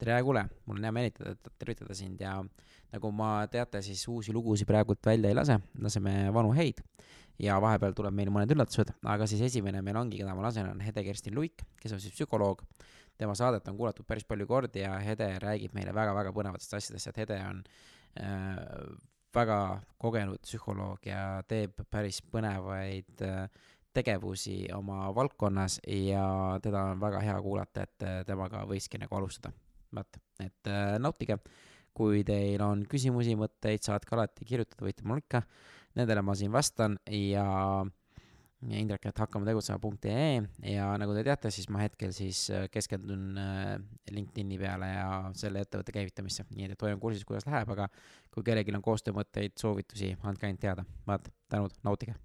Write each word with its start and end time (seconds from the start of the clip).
tere, 0.00 0.16
kuulaja, 0.26 0.48
mul 0.66 0.78
on 0.80 0.86
hea 0.86 0.94
meelitada, 0.94 1.34
tervitada 1.58 1.94
sind 1.96 2.22
ja 2.22 2.38
nagu 2.94 3.10
ma 3.14 3.30
teate, 3.50 3.82
siis 3.84 4.02
uusi 4.10 4.34
lugusid 4.34 4.68
praegult 4.68 5.02
välja 5.06 5.30
ei 5.30 5.36
lase, 5.36 5.58
laseme 5.82 6.14
vanu 6.34 6.54
häid. 6.56 6.82
ja 7.38 7.56
vahepeal 7.58 7.96
tuleb 7.98 8.14
meil 8.14 8.28
mõned 8.30 8.52
üllatused, 8.54 8.92
aga 9.10 9.26
siis 9.26 9.40
esimene 9.42 9.80
meil 9.82 9.96
ongi, 9.98 10.20
keda 10.20 10.36
ma 10.38 10.44
lasen, 10.44 10.68
on 10.70 10.82
Hede-Kerstin 10.84 11.34
Luik, 11.34 11.64
kes 11.80 11.96
on 11.96 12.02
siis 12.02 12.14
psühholoog. 12.14 12.62
tema 13.18 13.34
saadet 13.34 13.68
on 13.68 13.76
kuulatud 13.76 14.06
päris 14.06 14.24
palju 14.24 14.46
kordi 14.46 14.80
ja 14.82 14.98
Hede 14.98 15.38
räägib 15.42 15.74
meile 15.74 15.94
väga-väga 15.94 16.32
põnevatest 16.34 16.74
asjadest, 16.78 17.08
et 17.08 17.18
Hede 17.18 17.40
on 17.48 17.64
äh, 18.20 18.56
väga 19.34 19.80
kogenud 19.98 20.42
psühholoog 20.46 21.06
ja 21.06 21.42
teeb 21.48 21.82
päris 21.90 22.20
põnevaid 22.22 23.22
äh, 23.26 23.48
tegevusi 23.94 24.66
oma 24.74 25.08
valdkonnas 25.14 25.80
ja 25.86 26.58
teda 26.62 26.90
on 26.92 27.00
väga 27.00 27.20
hea 27.20 27.36
kuulata, 27.42 27.82
et 27.82 28.06
äh, 28.06 28.24
temaga 28.26 28.64
võikski 28.70 28.98
nagu 29.02 29.18
alustada. 29.18 29.54
Vot, 29.96 30.20
et 30.42 30.70
äh, 30.70 30.96
nautige 31.02 31.38
kui 31.94 32.24
teil 32.26 32.62
on 32.64 32.82
küsimusi, 32.90 33.36
mõtteid, 33.38 33.84
saatke 33.86 34.16
alati 34.16 34.46
kirjutada, 34.48 34.86
võite 34.86 35.06
mul 35.06 35.22
ikka. 35.22 35.44
Nendele 35.94 36.24
ma 36.26 36.34
siin 36.34 36.50
vastan 36.54 36.98
ja 37.06 37.44
Indrek, 38.64 39.10
et 39.10 39.18
hakkame 39.20 39.44
tegutsema.ee 39.44 40.38
ja 40.72 40.86
nagu 41.00 41.12
te 41.12 41.24
teate, 41.26 41.50
siis 41.52 41.68
ma 41.68 41.82
hetkel 41.82 42.14
siis 42.16 42.46
äh, 42.48 42.64
keskendun 42.72 43.36
äh, 43.36 43.74
LinkedIni 44.14 44.56
peale 44.60 44.88
ja 44.88 45.08
selle 45.36 45.60
ettevõtte 45.66 45.92
käivitamisse, 45.92 46.48
nii 46.54 46.72
et 46.72 46.86
hoian 46.86 47.02
kursis, 47.02 47.26
kuidas 47.28 47.44
läheb, 47.50 47.74
aga 47.76 47.90
kui 48.32 48.46
kellelgi 48.46 48.74
on 48.74 48.84
koostöömõtteid, 48.88 49.58
soovitusi, 49.60 50.14
andke 50.24 50.48
ainult 50.48 50.64
teada. 50.64 50.88
vaat, 51.06 51.28
tänud, 51.52 51.76
nautige. 51.84 52.16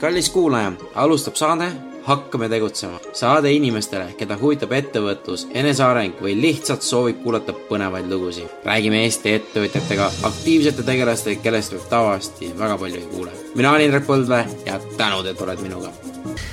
Kallis 0.00 0.30
kuulaja, 0.30 0.72
alustab 0.94 1.34
saade 1.34 1.72
hakkame 2.04 2.48
tegutsema. 2.48 2.98
saade 3.12 3.52
inimestele, 3.52 4.10
keda 4.18 4.36
huvitab 4.40 4.72
ettevõtlus, 4.76 5.46
eneseareng 5.54 6.20
või 6.20 6.34
lihtsalt 6.40 6.82
soovib 6.82 7.22
kuulata 7.22 7.54
põnevaid 7.68 8.10
lugusid. 8.10 8.50
räägime 8.64 9.04
Eesti 9.04 9.32
ettevõtjatega, 9.38 10.10
aktiivsete 10.22 10.82
tegelastega, 10.82 11.40
kellest 11.42 11.72
võib 11.72 11.88
tavaliselt 11.88 12.58
väga 12.58 12.78
palju 12.78 13.00
ei 13.00 13.06
kuule. 13.14 13.30
mina 13.54 13.70
olen 13.70 13.86
Indrek 13.86 14.06
Põldvee 14.06 14.44
ja 14.66 14.80
tänud, 14.96 15.26
et 15.26 15.40
oled 15.40 15.60
minuga. 15.60 15.92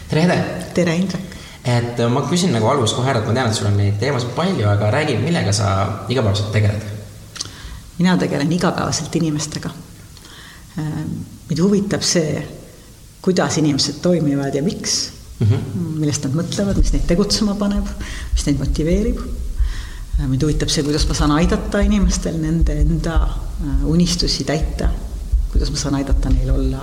tere, 0.09 0.21
Hede! 0.21 0.43
tere, 0.73 0.95
Indrek! 0.95 1.35
et 1.65 1.99
äh, 1.99 2.09
ma 2.09 2.21
küsin 2.29 2.53
nagu 2.53 2.67
alguses 2.67 2.95
kohe 2.95 3.09
ära, 3.09 3.19
et 3.19 3.27
ma 3.27 3.33
tean, 3.33 3.49
et 3.49 3.55
sul 3.55 3.67
on 3.67 3.77
neid 3.77 3.99
teemasid 3.99 4.31
palju, 4.35 4.67
aga 4.67 4.91
räägi, 4.91 5.17
millega 5.17 5.53
sa 5.53 5.67
igapäevaselt 6.09 6.51
tegeled? 6.51 6.81
mina 7.99 8.17
tegelen 8.17 8.51
igapäevaselt 8.51 9.15
inimestega. 9.15 9.69
Äh, 10.79 11.05
mind 11.49 11.59
huvitab 11.59 12.01
see, 12.01 12.60
kuidas 13.21 13.57
inimesed 13.61 14.01
toimivad 14.01 14.55
ja 14.55 14.63
miks 14.63 15.11
mm, 15.39 15.47
-hmm. 15.47 15.99
millest 15.99 16.25
nad 16.25 16.35
mõtlevad, 16.41 16.81
mis 16.81 16.93
neid 16.95 17.07
tegutsema 17.07 17.55
paneb, 17.55 17.87
mis 18.33 18.45
neid 18.47 18.59
motiveerib. 18.59 19.21
mind 20.21 20.43
huvitab 20.43 20.69
see, 20.69 20.83
kuidas 20.85 21.07
ma 21.09 21.15
saan 21.17 21.31
aidata 21.33 21.79
inimestel 21.81 22.35
nende 22.37 22.75
enda 22.81 23.15
äh, 23.25 23.85
unistusi 23.89 24.43
täita, 24.43 24.89
kuidas 25.51 25.71
ma 25.71 25.77
saan 25.77 25.95
aidata 25.97 26.29
neil 26.29 26.49
olla 26.53 26.81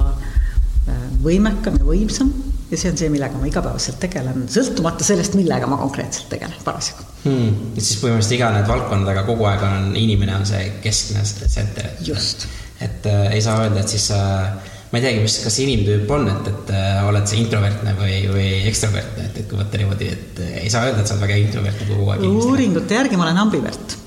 äh, 0.89 1.03
võimekam 1.23 1.79
ja 1.79 1.85
võimsam 1.85 2.33
ja 2.71 2.77
see 2.77 2.91
on 2.91 2.99
see, 3.01 3.09
millega 3.13 3.39
ma 3.39 3.47
igapäevaselt 3.49 4.01
tegelen, 4.03 4.49
sõltumata 4.53 5.05
sellest, 5.07 5.37
millega 5.39 5.69
ma 5.71 5.79
konkreetselt 5.81 6.29
tegelen 6.33 6.57
parasjagu 6.65 7.05
hmm.. 7.25 7.77
et 7.77 7.85
siis 7.85 8.01
põhimõtteliselt 8.03 8.37
iga 8.37 8.51
need 8.57 8.69
valdkonnad, 8.69 9.13
aga 9.15 9.23
kogu 9.29 9.47
aeg 9.49 9.65
on 9.69 9.95
inimene 9.97 10.35
on 10.37 10.49
see 10.49 10.65
keskne 10.85 11.23
tsenter. 11.23 11.93
just. 12.05 12.49
et 12.81 13.07
äh, 13.07 13.31
ei 13.37 13.45
saa 13.45 13.63
öelda, 13.65 13.81
et 13.81 13.95
siis 13.97 14.11
äh, 14.11 14.75
ma 14.89 14.99
ei 14.99 15.05
teagi, 15.05 15.21
mis, 15.21 15.37
kas 15.45 15.59
inimtüüp 15.61 16.11
on, 16.17 16.25
et, 16.33 16.49
et 16.49 16.71
äh, 16.73 17.03
oled 17.09 17.29
sa 17.29 17.37
introvertne 17.37 17.93
või, 17.99 18.15
või 18.33 18.47
ekstravertne, 18.71 19.27
et, 19.29 19.41
et 19.43 19.51
kui 19.51 19.61
võtta 19.61 19.81
niimoodi, 19.81 20.09
et 20.15 20.41
äh, 20.45 20.55
ei 20.63 20.73
saa 20.73 20.87
öelda, 20.89 21.03
et 21.03 21.11
sa 21.11 21.17
oled 21.17 21.27
väga 21.27 21.37
introvertne 21.43 21.89
kogu 21.91 22.09
aeg. 22.15 22.25
uuringute 22.29 22.97
järgi 22.97 23.21
ma 23.21 23.27
olen 23.27 23.43
ambivert. 23.45 23.99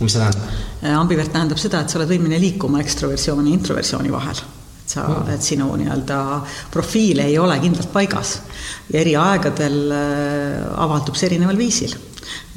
mis 0.00 0.16
see 0.16 0.22
tähendab? 0.22 0.56
Äh, 0.80 0.96
ambivert 0.96 1.34
tähendab 1.36 1.60
seda, 1.60 1.82
et 1.84 1.92
sa 1.92 2.00
oled 2.00 2.14
võimeline 2.14 2.40
liikuma 2.46 2.80
ekstroversiooni 2.80 3.52
ja 3.52 3.58
introversiooni 3.60 4.14
vahel 4.14 4.40
et 4.82 4.96
sa 4.96 5.04
mm., 5.04 5.34
et 5.36 5.50
sinu 5.52 5.68
nii-öelda 5.82 6.22
profiil 6.72 7.20
ei 7.26 7.36
ole 7.38 7.60
kindlalt 7.60 7.92
paigas 7.92 8.32
ja 8.88 9.02
eri 9.04 9.12
aegadel 9.20 9.92
avaldub 9.92 11.14
see 11.18 11.28
erineval 11.28 11.60
viisil. 11.60 11.92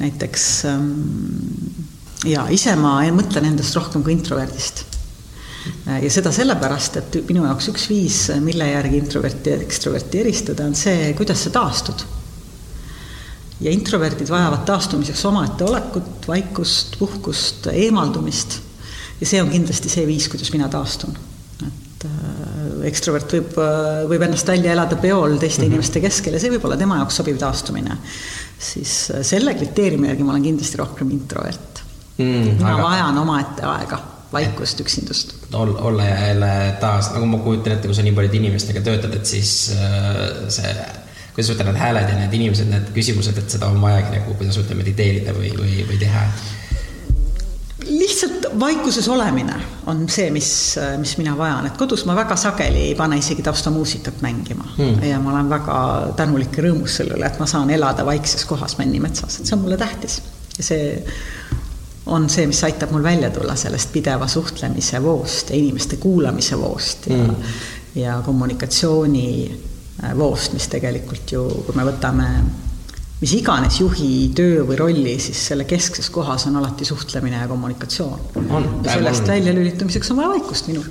näiteks 0.00 0.48
ähm, 0.72 0.90
ja 2.24 2.48
ise 2.50 2.72
ma 2.80 2.98
mõtlen 3.14 3.52
endast 3.52 3.76
rohkem 3.76 4.02
kui 4.02 4.16
introverdist 4.16 4.86
ja 5.86 6.10
seda 6.12 6.32
sellepärast, 6.34 6.98
et 7.00 7.18
minu 7.28 7.46
jaoks 7.46 7.70
üks 7.72 7.88
viis, 7.90 8.20
mille 8.42 8.68
järgi 8.70 9.00
introverti 9.00 9.54
ja 9.54 9.62
ekstroverti 9.64 10.22
eristada, 10.22 10.66
on 10.66 10.76
see, 10.78 11.12
kuidas 11.18 11.46
sa 11.46 11.52
taastud. 11.54 12.06
ja 13.60 13.72
introverdid 13.72 14.28
vajavad 14.28 14.66
taastumiseks 14.68 15.22
omaette 15.24 15.64
olekut, 15.64 16.26
vaikust, 16.28 16.98
puhkust, 16.98 17.70
eemaldumist. 17.72 18.60
ja 19.20 19.26
see 19.26 19.42
on 19.42 19.50
kindlasti 19.50 19.92
see 19.92 20.06
viis, 20.06 20.28
kuidas 20.28 20.52
mina 20.52 20.68
taastun. 20.68 21.16
et 21.66 22.04
äh, 22.04 22.88
ekstrovert 22.90 23.32
võib, 23.38 23.54
äh, 23.62 24.02
võib 24.10 24.26
ennast 24.28 24.48
välja 24.48 24.74
elada 24.76 24.98
peol 25.00 25.38
teiste 25.38 25.62
mm 25.62 25.64
-hmm. 25.64 25.72
inimeste 25.72 26.00
keskel 26.00 26.34
ja 26.34 26.40
see 26.40 26.52
võib 26.52 26.66
olla 26.68 26.76
tema 26.76 26.98
jaoks 27.00 27.16
sobiv 27.22 27.38
taastumine. 27.38 27.96
siis 28.58 29.10
äh, 29.10 29.22
selle 29.22 29.54
kriteeriumi 29.54 30.08
järgi 30.08 30.22
ma 30.22 30.36
olen 30.36 30.50
kindlasti 30.50 30.76
rohkem 30.76 31.10
introvert 31.10 31.82
mm,. 32.18 32.58
mina 32.58 32.74
aga... 32.74 32.82
vajan 32.82 33.18
omaette 33.18 33.62
aega 33.62 34.15
vaikust, 34.32 34.80
üksindust 34.82 35.34
ol,. 35.54 35.74
olla 35.88 36.04
jälle 36.04 36.52
taas, 36.80 37.12
nagu 37.14 37.26
ma 37.30 37.38
kujutan 37.44 37.76
ette, 37.76 37.88
kui 37.88 37.96
sa 37.96 38.04
nii 38.06 38.14
paljude 38.16 38.40
inimestega 38.40 38.82
töötad, 38.86 39.14
et 39.18 39.26
siis 39.26 39.52
äh, 39.76 40.20
see, 40.52 40.74
kuidas 41.36 41.52
võtta 41.52 41.68
need 41.68 41.80
hääled 41.80 42.12
ja 42.12 42.20
need 42.20 42.36
inimesed, 42.40 42.70
need 42.72 42.92
küsimused, 42.96 43.38
et 43.38 43.56
seda 43.56 43.70
on 43.70 43.80
vajagi 43.82 44.18
nagu, 44.18 44.36
kuidas 44.38 44.58
võtta, 44.60 44.78
mediteerida 44.78 45.36
või, 45.36 45.52
või, 45.58 45.82
või 45.88 46.00
teha? 46.02 46.28
lihtsalt 47.86 48.46
vaikuses 48.58 49.06
olemine 49.08 49.54
on 49.86 50.08
see, 50.10 50.30
mis, 50.34 50.48
mis 50.98 51.12
mina 51.20 51.36
vajan, 51.38 51.68
et 51.68 51.76
kodus 51.78 52.02
ma 52.08 52.16
väga 52.18 52.34
sageli 52.40 52.88
ei 52.88 52.94
pane 52.98 53.18
isegi 53.20 53.44
taustamuusikat 53.46 54.22
mängima 54.24 54.64
hmm. 54.76 55.02
ja 55.06 55.20
ma 55.22 55.34
olen 55.34 55.50
väga 55.52 55.76
tänulik 56.18 56.56
ja 56.56 56.66
rõõmus 56.66 56.98
selle 56.98 57.14
üle, 57.18 57.28
et 57.28 57.38
ma 57.38 57.46
saan 57.46 57.70
elada 57.70 58.06
vaikses 58.06 58.42
kohas 58.48 58.78
Männimetsas, 58.80 59.38
et 59.38 59.46
see 59.46 59.54
on 59.54 59.62
mulle 59.62 59.78
tähtis 59.78 60.18
ja 60.56 60.66
see 60.66 60.88
on 62.06 62.28
see, 62.30 62.46
mis 62.46 62.62
aitab 62.66 62.92
mul 62.94 63.02
välja 63.02 63.30
tulla 63.34 63.56
sellest 63.58 63.92
pideva 63.92 64.28
suhtlemise 64.30 65.02
voost 65.02 65.50
ja 65.50 65.56
inimeste 65.56 65.96
kuulamise 66.02 66.58
voost 66.60 67.10
ja 67.10 67.16
mm., 67.16 67.56
ja 67.96 68.20
kommunikatsiooni 68.24 69.28
äh, 70.04 70.16
voost, 70.18 70.52
mis 70.52 70.68
tegelikult 70.68 71.32
ju, 71.32 71.42
kui 71.66 71.76
me 71.78 71.86
võtame 71.88 72.26
mis 73.22 73.32
iganes 73.38 73.80
juhi 73.80 74.10
töö 74.36 74.66
või 74.68 74.76
rolli, 74.76 75.14
siis 75.22 75.40
selle 75.50 75.64
keskses 75.64 76.10
kohas 76.12 76.44
on 76.50 76.58
alati 76.60 76.84
suhtlemine 76.84 77.40
ja 77.40 77.48
kommunikatsioon. 77.48 78.26
ja 78.84 78.98
sellest 78.98 79.28
väljalülitumiseks 79.28 80.12
on 80.12 80.20
vaja 80.20 80.34
vaikust 80.36 80.68
minul 80.68 80.84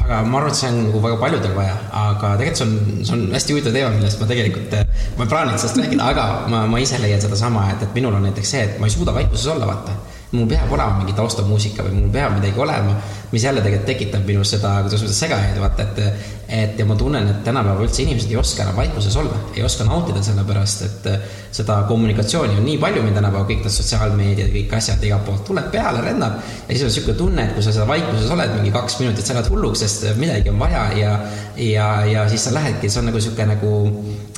aga 0.00 0.22
ma 0.24 0.38
arvan, 0.40 0.50
et 0.50 0.56
see 0.58 0.70
on 0.70 0.78
nagu 0.86 1.00
väga 1.04 1.16
paljudel 1.20 1.52
vaja, 1.54 1.74
aga 1.92 2.30
tegelikult 2.40 2.60
see 2.62 2.66
on, 2.66 3.02
see 3.04 3.16
on 3.16 3.26
hästi 3.36 3.54
huvitav 3.54 3.74
teema, 3.76 3.90
millest 3.94 4.22
ma 4.22 4.28
tegelikult, 4.30 4.78
ma 5.18 5.26
ei 5.26 5.32
plaaninud 5.34 5.60
sellest 5.60 5.82
rääkida, 5.82 6.06
aga 6.14 6.24
ma, 6.50 6.62
ma 6.72 6.80
ise 6.80 6.98
leian 7.02 7.20
sedasama, 7.22 7.66
et, 7.74 7.84
et 7.84 7.98
minul 7.98 8.16
on 8.16 8.24
näiteks 8.26 8.54
see, 8.56 8.64
et 8.64 8.80
ma 8.80 8.88
ei 8.88 8.94
suuda 8.96 9.14
vaikuses 9.14 9.46
olla, 9.52 9.68
vaata 9.68 9.98
mul 10.32 10.46
peab 10.46 10.70
olema 10.72 11.00
mingi 11.00 11.14
taustamuusika 11.18 11.82
või 11.86 11.96
mul 11.96 12.10
peab 12.14 12.36
midagi 12.36 12.60
olema, 12.62 12.94
mis 13.32 13.44
jälle 13.44 13.62
tegelikult 13.64 13.88
tekitab 13.90 14.26
minus 14.26 14.52
seda, 14.54 14.76
kuidas 14.84 15.02
öelda, 15.02 15.16
segajaid, 15.16 15.58
vaata, 15.62 15.86
et 15.88 16.28
et 16.50 16.78
ja 16.78 16.84
ma 16.86 16.96
tunnen, 16.98 17.28
et 17.30 17.44
tänapäeval 17.46 17.84
üldse 17.86 18.02
inimesed 18.02 18.30
ei 18.32 18.36
oska 18.38 18.64
enam 18.64 18.74
vaikuses 18.74 19.14
olla, 19.20 19.36
ei 19.54 19.62
oska 19.62 19.84
nautida, 19.86 20.18
sellepärast 20.26 20.82
et 20.82 21.06
seda 21.54 21.76
kommunikatsiooni 21.86 22.58
on 22.58 22.66
nii 22.66 22.74
palju 22.82 23.04
meil 23.04 23.14
tänapäeval, 23.14 23.46
kõik 23.46 23.62
need 23.62 23.76
sotsiaalmeediad, 23.76 24.50
kõik 24.56 24.74
asjad 24.80 25.06
igalt 25.06 25.26
poolt 25.28 25.44
tuleb 25.46 25.70
peale, 25.70 26.02
lennab 26.08 26.40
ja 26.42 26.74
siis 26.74 26.82
on 26.82 26.90
niisugune 26.90 27.18
tunne, 27.22 27.46
et 27.46 27.54
kui 27.54 27.62
sa 27.62 27.74
seal 27.76 27.86
vaikuses 27.90 28.34
oled 28.34 28.54
mingi 28.58 28.74
kaks 28.74 28.98
minutit, 29.02 29.26
sa 29.26 29.38
lähed 29.38 29.50
hulluks, 29.54 29.84
sest 29.86 30.10
midagi 30.18 30.50
on 30.50 30.58
vaja 30.58 30.84
ja 30.98 31.16
ja, 31.54 31.88
ja 32.10 32.28
siis 32.30 32.50
sa 32.50 32.54
lähedki, 32.54 32.90
see 32.90 33.02
on 33.02 33.10
nagu 33.12 33.22
niisugune 33.22 33.50
nagu 33.54 33.74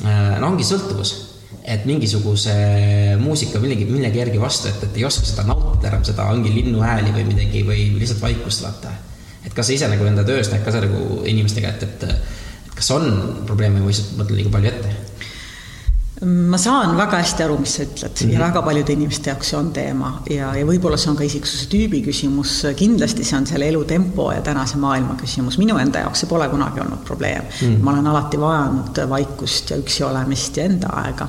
äh, 0.05 0.35
no 0.37 0.53
ongi 0.53 0.69
sõltuvus 0.69 1.32
et 1.63 1.85
mingisuguse 1.87 2.53
muusika 3.21 3.59
millegi, 3.63 3.85
millegi 3.87 4.19
järgi 4.19 4.41
vastu, 4.41 4.67
et, 4.67 4.83
et 4.83 4.97
ei 4.99 5.05
oska 5.07 5.25
seda 5.27 5.45
nautida 5.47 5.91
enam, 5.93 6.03
seda 6.03 6.27
ongi 6.33 6.51
linnuhääli 6.51 7.13
või 7.15 7.27
midagi 7.29 7.63
või 7.67 7.85
lihtsalt 8.01 8.21
vaikust 8.21 8.65
vaata. 8.65 8.91
et 9.45 9.53
kas 9.53 9.67
sa 9.67 9.73
ise 9.73 9.87
nagu 9.87 10.05
enda 10.07 10.25
töös 10.27 10.51
näed 10.51 10.65
ka 10.65 10.75
seda 10.75 10.89
nagu 10.89 11.23
inimestega, 11.23 11.71
et, 11.71 11.83
et, 11.83 12.03
et 12.67 12.75
kas 12.75 12.91
on 12.91 13.07
probleeme 13.47 13.79
või 13.79 13.93
lihtsalt 13.93 14.19
mõtled 14.19 14.41
liiga 14.41 14.51
palju 14.57 14.73
ette? 14.73 14.95
ma 16.23 16.57
saan 16.61 16.93
väga 16.97 17.19
hästi 17.19 17.43
aru, 17.45 17.57
mis 17.59 17.73
sa 17.75 17.83
ütled 17.83 18.11
mm 18.11 18.15
-hmm. 18.15 18.33
ja 18.33 18.39
mhm. 18.39 18.47
väga 18.47 18.61
paljude 18.61 18.93
inimeste 18.93 19.29
jaoks 19.29 19.49
see 19.49 19.57
on 19.59 19.71
teema 19.73 20.23
ja, 20.29 20.55
ja 20.55 20.65
võib-olla 20.65 20.97
see 20.97 21.09
on 21.11 21.17
ka 21.17 21.23
isiksuse 21.23 21.67
tüübi 21.71 22.03
küsimus, 22.05 22.51
kindlasti 22.75 23.23
see 23.23 23.37
on 23.37 23.47
selle 23.47 23.67
elutempo 23.67 24.31
ja 24.31 24.41
tänase 24.41 24.77
maailma 24.77 25.15
küsimus, 25.21 25.57
minu 25.57 25.77
enda 25.77 25.99
jaoks 25.99 26.19
see 26.19 26.29
pole 26.29 26.49
kunagi 26.49 26.79
olnud 26.79 27.03
probleem 27.05 27.41
mm. 27.43 27.67
-hmm. 27.67 27.83
ma 27.83 27.91
olen 27.91 28.07
alati 28.07 28.39
vajanud 28.39 29.09
vaikust 29.09 29.69
ja 29.69 29.77
üksi 29.77 30.03
olemist 30.03 30.57
ja 30.57 30.63
enda 30.63 30.87
aega. 30.87 31.27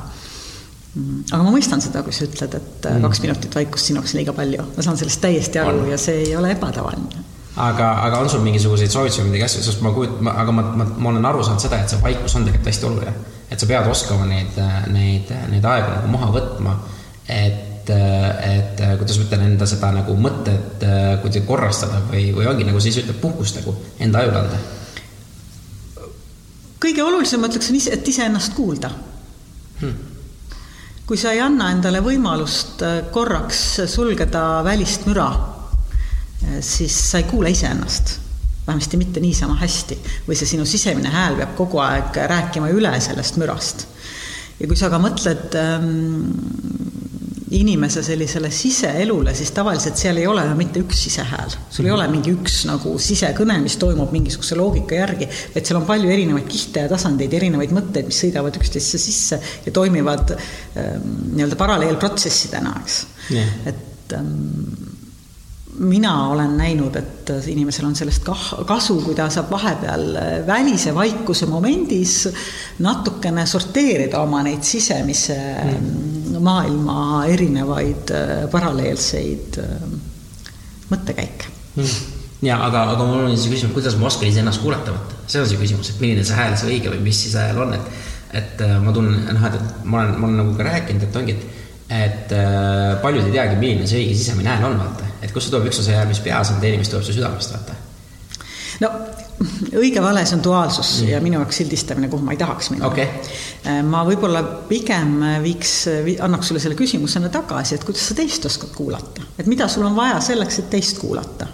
Aga 0.95 1.43
ma 1.43 1.51
mõistan 1.51 1.83
seda, 1.83 2.05
kui 2.07 2.15
sa 2.15 2.27
ütled, 2.29 2.53
et 2.55 2.87
äh, 2.87 2.97
mm. 2.97 3.07
kaks 3.09 3.23
minutit 3.25 3.57
vaikust 3.59 3.91
sinu 3.91 3.99
jaoks 3.99 4.15
on 4.15 4.21
liiga 4.21 4.35
palju, 4.37 4.67
ma 4.77 4.85
saan 4.87 4.99
sellest 5.01 5.23
täiesti 5.25 5.59
aru 5.59 5.81
on. 5.83 5.89
ja 5.91 5.99
see 5.99 6.21
ei 6.29 6.37
ole 6.39 6.53
ebatavaline. 6.55 7.25
aga, 7.65 7.89
aga 8.07 8.21
on 8.23 8.31
sul 8.31 8.45
mingisuguseid 8.47 8.95
soovitusi 8.95 9.23
või 9.23 9.33
midagi 9.33 9.49
asju, 9.49 9.65
sest 9.67 9.83
ma 9.83 9.91
kujutan, 9.97 10.31
aga 10.31 10.55
ma, 10.55 10.67
ma, 10.79 10.87
ma 10.95 11.11
olen 11.11 11.27
aru 11.33 11.43
saanud 11.47 11.65
seda, 11.67 11.83
et 11.83 11.91
see 11.91 12.03
vaikus 12.03 12.39
on 12.39 12.47
tegelikult 12.47 12.71
hästi 12.71 12.89
oluline. 12.91 13.17
et 13.51 13.61
sa 13.61 13.71
pead 13.71 13.91
oskama 13.91 14.29
neid, 14.31 14.63
neid, 14.95 15.35
neid 15.51 15.69
aegu 15.73 15.91
nagu 15.97 16.15
maha 16.15 16.31
võtma 16.39 16.79
et, 17.27 17.91
et 17.91 18.87
kuidas 19.01 19.19
ma 19.19 19.27
ütlen, 19.27 19.45
enda 19.51 19.69
seda 19.69 19.91
nagu 19.99 20.15
mõtet 20.15 20.87
kuidagi 21.25 21.45
korrastada 21.49 22.05
või, 22.07 22.31
või 22.39 22.49
ongi 22.55 22.71
nagu 22.71 22.81
siis 22.83 23.03
ütleb 23.03 23.19
puhkust 23.23 23.59
nagu 23.61 23.75
enda 23.99 24.23
ajule 24.23 24.43
anda? 24.45 24.65
kõige 26.85 27.03
olulisem, 27.03 27.41
ma 27.41 27.49
ütleks, 27.49 27.71
on 27.73 27.83
ise, 27.83 27.95
et 27.97 28.09
iseennast 28.15 28.55
kuulda 28.55 28.91
hmm. 29.81 30.14
Kui 31.05 31.19
sa 31.21 31.35
ei 31.35 31.41
anna 31.45 31.71
endale 31.75 32.01
võimalust 32.01 32.81
korraks 33.13 33.65
sulgeda 33.93 34.63
välist 34.65 35.05
müra, 35.09 35.29
siis 36.65 36.97
sa 37.11 37.21
ei 37.21 37.27
kuule 37.29 37.53
iseennast 37.53 38.21
vähemasti 38.67 38.97
mitte 38.97 39.21
niisama 39.21 39.57
hästi 39.61 39.99
või 40.29 40.37
see 40.39 40.49
sinu 40.49 40.65
sisemine 40.69 41.13
hääl 41.13 41.37
peab 41.41 41.53
kogu 41.59 41.81
aeg 41.85 42.17
rääkima 42.31 42.71
üle 42.73 42.93
sellest 43.01 43.37
mürast. 43.41 43.87
ja 44.61 44.69
kui 44.69 44.77
sa 44.77 44.87
aga 44.89 45.01
mõtled 45.03 45.57
ähm, 45.61 45.91
inimese 47.55 48.03
sellisele 48.03 48.51
siseelule, 48.55 49.35
siis 49.37 49.53
tavaliselt 49.55 49.99
seal 50.01 50.19
ei 50.21 50.27
ole 50.27 50.45
ju 50.49 50.57
mitte 50.59 50.83
üks 50.83 51.05
sisehääl, 51.07 51.55
sul 51.71 51.89
ei 51.89 51.95
ole 51.95 52.07
mingi 52.11 52.35
üks 52.35 52.63
nagu 52.69 52.97
sisekõne, 53.01 53.59
mis 53.63 53.77
toimub 53.81 54.13
mingisuguse 54.15 54.59
loogika 54.59 54.99
järgi, 54.99 55.29
vaid 55.55 55.69
seal 55.69 55.81
on 55.81 55.87
palju 55.89 56.11
erinevaid 56.11 56.49
kihte 56.51 56.87
ja 56.87 56.93
tasandeid, 56.93 57.37
erinevaid 57.39 57.75
mõtteid, 57.77 58.11
mis 58.11 58.23
sõidavad 58.25 58.59
üksteisesse 58.61 59.03
sisse 59.03 59.41
ja 59.67 59.75
toimivad 59.75 60.35
ähm, 60.35 61.15
nii-öelda 61.35 61.61
paralleelprotsessidena, 61.61 62.75
eks. 62.83 63.01
Yeah.. 63.33 63.55
et 63.71 64.13
ähm, 64.19 64.35
mina 65.79 66.29
olen 66.29 66.57
näinud, 66.57 66.97
et 66.97 67.31
inimesel 67.51 67.87
on 67.89 67.97
sellest 67.99 68.23
kah-, 68.27 68.51
kasu, 68.67 69.01
kui 69.03 69.15
ta 69.19 69.27
saab 69.33 69.51
vahepeal 69.51 70.05
välise 70.47 70.95
vaikuse 70.95 71.49
momendis 71.51 72.29
natukene 72.85 73.47
sorteerida 73.47 74.23
oma 74.23 74.43
neid 74.47 74.63
sisemise 74.67 75.39
mm. 75.65 76.14
Maailma 76.43 77.25
erinevaid 77.31 78.13
äh, 78.15 78.35
paralleelseid 78.53 79.59
äh, 79.63 79.87
mõttekäike 80.91 81.53
mm. 81.77 81.95
ja 82.49 82.59
aga, 82.67 82.87
aga 82.95 83.09
mul 83.09 83.29
on 83.29 83.37
siis 83.37 83.53
küsimus, 83.53 83.75
kuidas 83.77 83.99
ma 84.01 84.11
oskan 84.11 84.31
iseennast 84.31 84.63
kuulata 84.63 84.95
võtta, 84.95 85.21
see 85.27 85.43
on 85.43 85.51
see 85.51 85.61
küsimus, 85.61 85.93
et 85.93 86.03
milline 86.03 86.27
see 86.27 86.39
hääl, 86.39 86.57
see 86.61 86.73
õige 86.73 86.93
või 86.93 87.03
mis 87.07 87.25
siis 87.27 87.37
hääl 87.41 87.61
on, 87.67 87.77
et 87.79 88.03
et 88.35 88.63
äh, 88.67 88.79
ma 88.83 88.91
tunnen, 88.95 89.29
noh, 89.31 89.45
et 89.47 89.85
ma 89.87 90.01
olen, 90.01 90.17
ma 90.19 90.27
olen 90.27 90.41
nagu 90.43 90.57
ka 90.59 90.67
rääkinud, 90.67 91.07
et 91.07 91.21
ongi, 91.21 91.37
et 91.37 91.63
et 91.95 92.33
äh, 92.33 92.95
paljud 93.03 93.27
ei 93.29 93.35
teagi, 93.35 93.59
milline 93.61 93.87
see 93.87 94.01
õige 94.01 94.17
sisemine 94.17 94.51
hääl 94.51 94.71
on, 94.71 94.79
vaata. 94.81 95.07
et 95.23 95.33
kust 95.33 95.53
tuleb 95.53 95.69
üks 95.69 95.83
osa 95.83 95.99
hääl, 95.99 96.09
mis 96.11 96.23
peas 96.25 96.51
on, 96.51 96.63
teine, 96.63 96.81
mis 96.81 96.91
tuleb 96.91 97.05
su 97.07 97.15
südamest, 97.15 97.53
vaata. 97.55 97.77
no 98.83 98.91
õige-vale, 99.81 100.23
see 100.27 100.37
on 100.39 100.45
duaalsus 100.45 100.93
mm. 101.03 101.09
ja 101.11 101.21
minu 101.25 101.41
jaoks 101.41 101.59
sildistamine, 101.63 102.09
kuhu 102.13 102.27
ma 102.27 102.37
ei 102.37 102.41
tahaks 102.41 102.71
minna 102.73 102.87
okay.. 102.89 103.09
Äh, 103.67 103.81
ma 103.87 104.05
võib-olla 104.07 104.43
pigem 104.69 105.17
viiks, 105.45 105.75
annaks 106.25 106.51
sulle 106.51 106.63
selle 106.63 106.79
küsimusena 106.79 107.33
tagasi, 107.35 107.79
et 107.79 107.87
kuidas 107.87 108.07
sa 108.11 108.19
teist 108.19 108.47
oskad 108.49 108.73
kuulata, 108.77 109.27
et 109.39 109.51
mida 109.51 109.69
sul 109.73 109.87
on 109.89 109.97
vaja 109.99 110.21
selleks, 110.25 110.63
et 110.63 110.71
teist 110.77 111.03
kuulata 111.03 111.49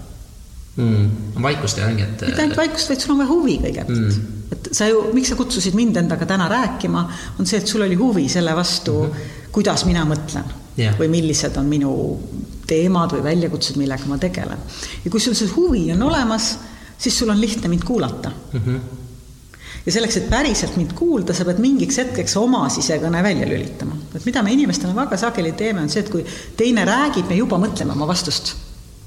mm.. 0.76 1.40
vaikust 1.42 1.80
ja 1.80 1.88
ongi, 1.88 2.06
et. 2.06 2.28
mitte 2.28 2.46
ainult 2.46 2.60
vaikust, 2.60 2.92
vaid 2.92 3.02
sul 3.06 3.16
on 3.16 3.24
vaja 3.24 3.32
huvi 3.32 3.58
kõigepealt 3.64 4.04
mm 4.04 4.36
et 4.50 4.66
sa 4.74 4.88
ju, 4.88 5.04
miks 5.14 5.28
sa 5.30 5.36
kutsusid 5.38 5.76
mind 5.78 5.94
endaga 6.00 6.26
täna 6.26 6.48
rääkima, 6.50 7.04
on 7.38 7.46
see, 7.46 7.60
et 7.62 7.70
sul 7.70 7.84
oli 7.84 7.94
huvi 7.94 8.24
selle 8.28 8.50
vastu 8.58 8.96
mm, 8.98 9.12
-hmm 9.12 9.40
kuidas 9.54 9.84
mina 9.86 10.04
mõtlen 10.08 10.46
yeah. 10.78 10.96
või 10.98 11.10
millised 11.12 11.56
on 11.60 11.68
minu 11.70 11.92
teemad 12.70 13.14
või 13.16 13.24
väljakutsed, 13.24 13.78
millega 13.80 14.06
ma 14.06 14.18
tegelen. 14.22 14.58
ja 15.04 15.10
kui 15.10 15.22
sul 15.22 15.34
see 15.38 15.50
huvi 15.56 15.88
on 15.94 16.04
olemas, 16.06 16.52
siis 17.00 17.18
sul 17.18 17.32
on 17.32 17.40
lihtne 17.40 17.68
mind 17.68 17.84
kuulata 17.88 18.30
mm. 18.52 18.60
-hmm. 18.60 18.80
ja 19.86 19.92
selleks, 19.92 20.16
et 20.16 20.30
päriselt 20.30 20.76
mind 20.76 20.92
kuulda, 20.94 21.34
sa 21.34 21.44
pead 21.48 21.58
mingiks 21.58 21.98
hetkeks 21.98 22.36
oma 22.36 22.68
sisekõne 22.68 23.22
välja 23.22 23.48
lülitama. 23.48 23.96
et 24.14 24.24
mida 24.24 24.42
me 24.42 24.52
inimestena 24.52 24.94
väga 24.96 25.16
sageli 25.16 25.52
teeme, 25.52 25.80
on 25.80 25.88
see, 25.90 26.02
et 26.04 26.10
kui 26.10 26.26
teine 26.56 26.84
räägib, 26.84 27.28
me 27.28 27.36
juba 27.36 27.58
mõtleme 27.58 27.96
oma 27.96 28.06
vastust 28.06 28.56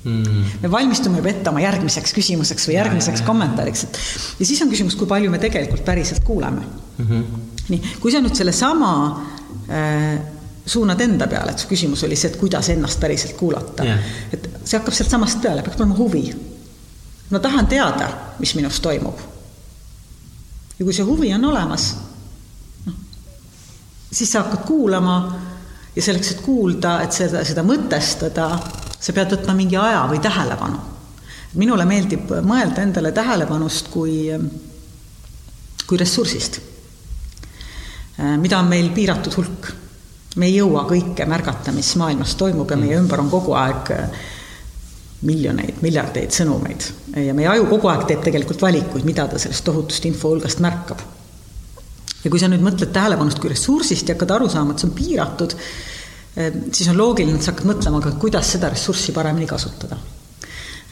Mm. 0.04 0.44
me 0.62 0.72
valmistume 0.72 1.18
juba 1.18 1.30
ette 1.30 1.50
oma 1.50 1.62
järgmiseks 1.64 2.12
küsimuseks 2.12 2.66
või 2.68 2.74
järgmiseks 2.76 3.22
ja, 3.22 3.26
kommentaariks, 3.26 3.84
et 3.84 4.00
ja 4.40 4.46
siis 4.46 4.60
on 4.62 4.68
küsimus, 4.68 4.98
kui 5.00 5.08
palju 5.08 5.30
me 5.32 5.40
tegelikult 5.40 5.86
päriselt 5.86 6.26
kuuleme 6.28 6.60
mm. 6.60 7.06
-hmm. 7.08 7.46
nii, 7.70 7.94
kui 8.04 8.12
sa 8.12 8.20
nüüd 8.20 8.36
sellesama 8.36 8.90
äh, 9.70 10.20
suunad 10.66 11.00
enda 11.02 11.28
peale, 11.28 11.52
et 11.52 11.64
su 11.64 11.70
küsimus 11.72 12.04
oli 12.04 12.18
see, 12.20 12.32
et 12.32 12.40
kuidas 12.40 12.70
ennast 12.74 13.00
päriselt 13.00 13.38
kuulata 13.40 13.88
yeah.. 13.88 14.12
et 14.34 14.50
see 14.64 14.78
hakkab 14.78 14.96
sealtsamast 14.98 15.42
peale, 15.44 15.64
peaks 15.64 15.80
olema 15.80 15.96
huvi. 15.98 16.24
Ma 17.34 17.42
tahan 17.42 17.68
teada, 17.68 18.10
mis 18.40 18.54
minus 18.56 18.80
toimub. 18.84 19.18
ja 20.80 20.86
kui 20.86 20.94
see 20.94 21.06
huvi 21.06 21.34
on 21.34 21.46
olemas, 21.50 21.90
noh, 22.86 22.96
siis 24.12 24.32
sa 24.32 24.44
hakkad 24.44 24.66
kuulama 24.68 25.18
ja 25.96 26.02
selleks, 26.02 26.32
et 26.32 26.42
kuulda, 26.46 27.00
et 27.06 27.14
seda, 27.14 27.44
seda 27.46 27.66
mõtestada, 27.66 28.48
sa 29.00 29.14
pead 29.14 29.36
võtma 29.36 29.56
mingi 29.58 29.78
aja 29.78 30.06
või 30.10 30.22
tähelepanu. 30.22 30.82
minule 31.54 31.86
meeldib 31.86 32.32
mõelda 32.42 32.82
endale 32.82 33.12
tähelepanust 33.12 33.90
kui, 33.94 34.30
kui 35.88 35.98
ressursist, 35.98 36.60
mida 38.42 38.60
on 38.60 38.70
meil 38.70 38.90
piiratud 38.94 39.38
hulk 39.38 39.74
me 40.36 40.50
ei 40.50 40.56
jõua 40.58 40.86
kõike 40.90 41.26
märgata, 41.30 41.74
mis 41.76 41.94
maailmas 42.00 42.36
toimub 42.40 42.72
ja 42.72 42.78
meie 42.80 42.98
ümber 42.98 43.22
on 43.22 43.30
kogu 43.32 43.54
aeg 43.58 43.92
äh, 43.94 44.24
miljoneid, 45.24 45.80
miljardeid 45.84 46.36
sõnumeid 46.36 46.88
ja 47.28 47.34
meie 47.38 47.50
aju 47.52 47.68
kogu 47.70 47.90
aeg 47.92 48.08
teeb 48.10 48.24
tegelikult 48.26 48.62
valikuid, 48.64 49.06
mida 49.08 49.28
ta 49.30 49.40
sellest 49.42 49.66
tohutust 49.66 50.06
infohulgast 50.10 50.64
märkab. 50.64 51.02
ja 52.24 52.32
kui 52.32 52.40
sa 52.40 52.50
nüüd 52.52 52.64
mõtled 52.64 52.92
tähelepanust 52.96 53.40
kui 53.40 53.52
ressursist 53.52 54.10
ja 54.10 54.16
hakkad 54.16 54.32
aru 54.38 54.50
saama, 54.50 54.74
et 54.74 54.84
see 54.84 54.90
on 54.90 54.96
piiratud, 54.98 55.56
siis 56.72 56.90
on 56.90 56.98
loogiline, 56.98 57.38
et 57.38 57.46
sa 57.46 57.54
hakkad 57.54 57.70
mõtlema 57.70 58.02
ka, 58.04 58.16
kuidas 58.20 58.52
seda 58.56 58.72
ressurssi 58.74 59.14
paremini 59.16 59.48
kasutada. 59.50 59.98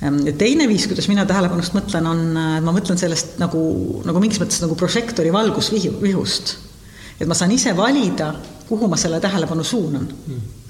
Ja 0.01 0.33
teine 0.33 0.65
viis, 0.65 0.87
kuidas 0.89 1.05
mina 1.11 1.27
tähelepanust 1.29 1.75
mõtlen, 1.77 2.07
on, 2.09 2.21
ma 2.65 2.73
mõtlen 2.73 2.97
sellest 2.97 3.35
nagu, 3.41 3.61
nagu 4.05 4.21
mingis 4.21 4.41
mõttes 4.41 4.61
nagu 4.63 4.75
prožektori 4.77 5.33
valgusvihust. 5.33 6.55
et 7.21 7.27
ma 7.29 7.35
saan 7.37 7.51
ise 7.53 7.75
valida, 7.77 8.31
kuhu 8.67 8.87
ma 8.89 8.97
selle 8.97 9.19
tähelepanu 9.19 9.63
suunan. 9.63 10.07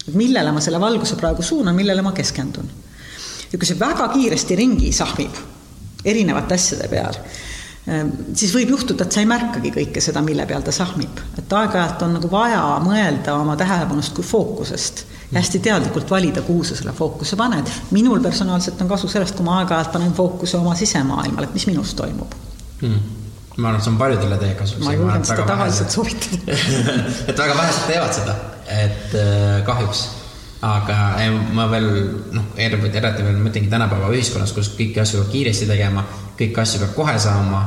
et 0.08 0.14
millele 0.14 0.52
ma 0.52 0.60
selle 0.60 0.80
valguse 0.80 1.16
praegu 1.16 1.42
suunan, 1.42 1.76
millele 1.76 2.02
ma 2.02 2.12
keskendun. 2.12 2.68
Ja 3.52 3.60
kui 3.60 3.68
see 3.68 3.80
väga 3.80 4.08
kiiresti 4.14 4.58
ringi 4.60 4.92
sahmib 4.96 5.40
erinevate 6.06 6.56
asjade 6.58 6.88
peal, 6.90 7.18
ehm, 7.86 8.10
siis 8.34 8.54
võib 8.56 8.74
juhtuda, 8.74 9.06
et 9.06 9.14
sa 9.14 9.22
ei 9.22 9.30
märkagi 9.30 9.74
kõike 9.76 10.02
seda, 10.02 10.24
mille 10.26 10.48
peal 10.50 10.66
ta 10.66 10.74
sahmib. 10.74 11.22
et 11.38 11.54
aeg-ajalt 11.60 12.06
on 12.08 12.18
nagu 12.18 12.32
vaja 12.32 12.64
mõelda 12.84 13.38
oma 13.38 13.56
tähelepanust 13.60 14.16
kui 14.18 14.26
fookusest 14.26 15.06
ja 15.32 15.40
hästi 15.40 15.60
teadlikult 15.60 16.10
valida, 16.10 16.42
kuhu 16.42 16.64
sa 16.64 16.76
selle 16.76 16.94
fookuse 16.98 17.36
paned. 17.36 17.70
minul 17.92 18.20
personaalselt 18.20 18.82
on 18.82 18.90
kasu 18.90 19.08
sellest, 19.08 19.36
kui 19.36 19.46
ma 19.46 19.62
aeg-ajalt 19.62 19.92
panen 19.92 20.14
fookuse 20.14 20.58
oma 20.58 20.76
sisemaailmale, 20.76 21.50
et 21.50 21.54
mis 21.60 21.68
minus 21.68 21.94
toimub 21.94 22.40
mm 22.82 23.22
ma 23.58 23.68
arvan, 23.68 23.80
et 23.82 23.86
see 23.86 23.92
on 23.92 24.00
paljudele 24.00 24.38
teie 24.42 24.56
kasuks. 24.56 24.86
ma 24.86 24.94
julgen 24.96 25.26
seda 25.28 25.46
tavaliselt 25.50 25.94
soovitada 25.94 26.56
et 27.30 27.38
väga 27.38 27.58
vähesed 27.58 27.88
teevad 27.90 28.16
seda, 28.16 28.36
et 28.72 29.16
äh, 29.20 29.62
kahjuks. 29.68 30.04
Aga 30.62 30.98
äh, 31.18 31.32
ma 31.54 31.66
veel 31.72 31.88
noh, 32.36 32.52
eriti 32.58 33.24
veel 33.26 33.40
mõtlengi 33.42 33.70
tänapäeva 33.72 34.12
ühiskonnas, 34.14 34.54
kus 34.54 34.70
kõiki 34.78 35.02
asju 35.02 35.24
peab 35.24 35.32
kiiresti 35.34 35.70
tegema, 35.70 36.04
kõiki 36.38 36.62
asju 36.62 36.84
peab 36.84 36.94
kohe 37.00 37.16
saama 37.22 37.62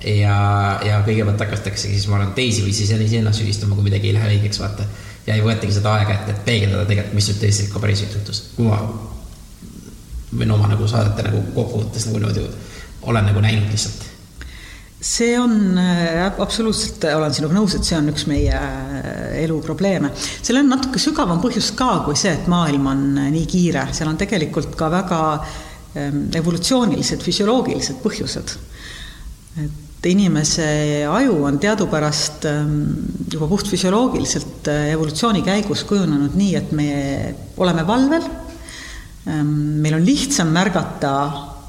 ja, 0.00 0.38
ja 0.86 1.02
kõigepealt 1.04 1.44
hakataksegi 1.44 1.98
siis, 1.98 2.08
ma 2.08 2.16
arvan, 2.20 2.32
teisi 2.38 2.64
või 2.64 2.72
siis 2.76 2.94
iseennast 2.94 3.42
süüdistama, 3.42 3.76
kui 3.76 3.90
midagi 3.90 4.08
ei 4.08 4.16
lähe 4.16 4.32
õigeks, 4.36 4.62
vaata. 4.62 4.88
ja 5.26 5.36
ei 5.36 5.44
võetagi 5.44 5.76
seda 5.76 5.92
aega, 5.98 6.16
et, 6.16 6.32
et 6.32 6.44
peegeldada 6.46 6.88
tegelikult, 6.88 7.18
mis 7.20 7.30
nüüd 7.32 7.40
teisel 7.44 7.70
ka 7.72 7.84
päriselt 7.84 8.16
juhtus. 8.16 8.42
kui 8.56 8.70
ma 8.70 8.80
võin 10.38 10.56
oma 10.56 10.72
nagu 10.72 10.88
saadete 10.88 11.28
nagu 11.28 11.42
kokkuvõttes 11.54 12.08
nagu 12.08 12.20
niimoodi 12.20 12.48
olen 13.08 13.28
nagu 13.30 13.40
näinud 13.44 13.70
lihtsalt 13.72 14.07
see 15.00 15.38
on 15.38 15.78
äh, 15.78 16.26
absoluutselt, 16.26 17.04
olen 17.14 17.34
sinuga 17.34 17.54
nõus, 17.54 17.76
et 17.78 17.86
see 17.86 17.96
on 17.98 18.10
üks 18.10 18.26
meie 18.26 18.54
äh, 18.54 19.42
elu 19.44 19.58
probleeme. 19.62 20.10
sellel 20.16 20.64
on 20.64 20.72
natuke 20.74 20.98
sügavam 21.02 21.42
põhjus 21.42 21.70
ka 21.78 22.00
kui 22.06 22.18
see, 22.18 22.32
et 22.34 22.48
maailm 22.50 22.88
on 22.90 23.04
äh, 23.22 23.28
nii 23.34 23.46
kiire, 23.50 23.86
seal 23.94 24.10
on 24.10 24.18
tegelikult 24.18 24.74
ka 24.78 24.88
väga 24.90 25.20
ähm, 25.94 26.24
evolutsioonilised, 26.34 27.22
füsioloogilised 27.22 28.00
põhjused. 28.02 28.56
et 29.62 30.08
inimese 30.10 30.66
aju 31.10 31.36
on 31.46 31.60
teadupärast 31.62 32.48
ähm, 32.50 32.74
juba 33.30 33.46
puhtfüsioloogiliselt 33.50 34.66
evolutsiooni 34.72 35.44
käigus 35.46 35.84
kujunenud 35.86 36.34
nii, 36.38 36.56
et 36.58 36.74
me 36.74 36.88
oleme 37.56 37.86
valvel, 37.86 38.26
ähm, 39.30 39.54
meil 39.78 40.00
on 40.00 40.06
lihtsam 40.06 40.50
märgata 40.50 41.14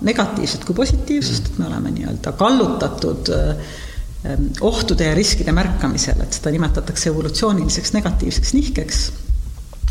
negatiivset 0.06 0.66
kui 0.66 0.76
positiivsust, 0.78 1.52
et 1.52 1.60
me 1.60 1.68
oleme 1.68 1.92
nii-öelda 1.96 2.34
kallutatud 2.40 3.32
ähm, 3.36 4.52
ohtude 4.62 5.08
ja 5.10 5.16
riskide 5.16 5.54
märkamisel, 5.56 6.22
et 6.24 6.36
seda 6.36 6.52
nimetatakse 6.56 7.10
evolutsiooniliseks 7.12 7.94
negatiivseks 7.96 8.54
nihkeks. 8.58 9.02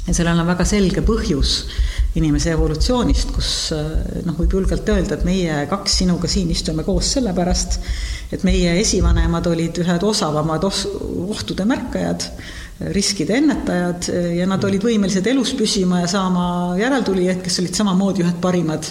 ja 0.08 0.14
sellel 0.16 0.40
on 0.40 0.46
väga 0.48 0.64
selge 0.64 1.02
põhjus. 1.04 1.64
inimese 2.16 2.50
evolutsioonist, 2.56 3.30
kus 3.30 3.50
noh, 4.24 4.34
võib 4.38 4.54
julgelt 4.56 4.88
öelda, 4.88 5.18
et 5.18 5.24
meie 5.28 5.66
kaks 5.70 5.98
sinuga 6.00 6.28
siin 6.28 6.50
istume 6.50 6.84
koos 6.84 7.12
sellepärast, 7.18 7.78
et 8.32 8.44
meie 8.44 8.78
esivanemad 8.80 9.46
olid 9.46 9.82
ühed 9.84 10.02
osavamad 10.02 10.64
os-, 10.64 10.86
ohtude 11.28 11.68
märkajad, 11.68 12.24
riskide 12.94 13.36
ennetajad 13.36 14.08
ja 14.38 14.46
nad 14.46 14.64
olid 14.64 14.84
võimelised 14.86 15.26
elus 15.26 15.52
püsima 15.58 16.04
ja 16.04 16.10
saama 16.10 16.76
järeltulijaid, 16.78 17.40
kes 17.42 17.58
olid 17.62 17.74
samamoodi 17.74 18.22
ühed 18.22 18.38
parimad 18.42 18.86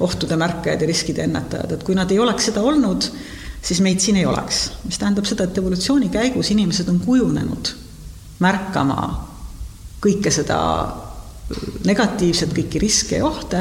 ohtude 0.00 0.36
märkajad 0.36 0.80
ja 0.80 0.86
riskide 0.86 1.24
ennetajad, 1.24 1.72
et 1.72 1.82
kui 1.86 1.94
nad 1.96 2.10
ei 2.10 2.18
oleks 2.18 2.50
seda 2.50 2.62
olnud, 2.62 3.08
siis 3.62 3.80
meid 3.80 4.00
siin 4.00 4.16
ei 4.16 4.26
oleks. 4.26 4.70
mis 4.84 4.98
tähendab 4.98 5.24
seda, 5.24 5.44
et 5.44 5.58
evolutsiooni 5.58 6.08
käigus 6.08 6.50
inimesed 6.50 6.88
on 6.88 7.00
kujunenud 7.00 7.72
märkama 8.38 9.08
kõike 10.04 10.30
seda 10.30 10.58
negatiivset, 11.86 12.50
kõiki 12.54 12.80
riske 12.82 13.20
ja 13.20 13.26
ohte 13.26 13.60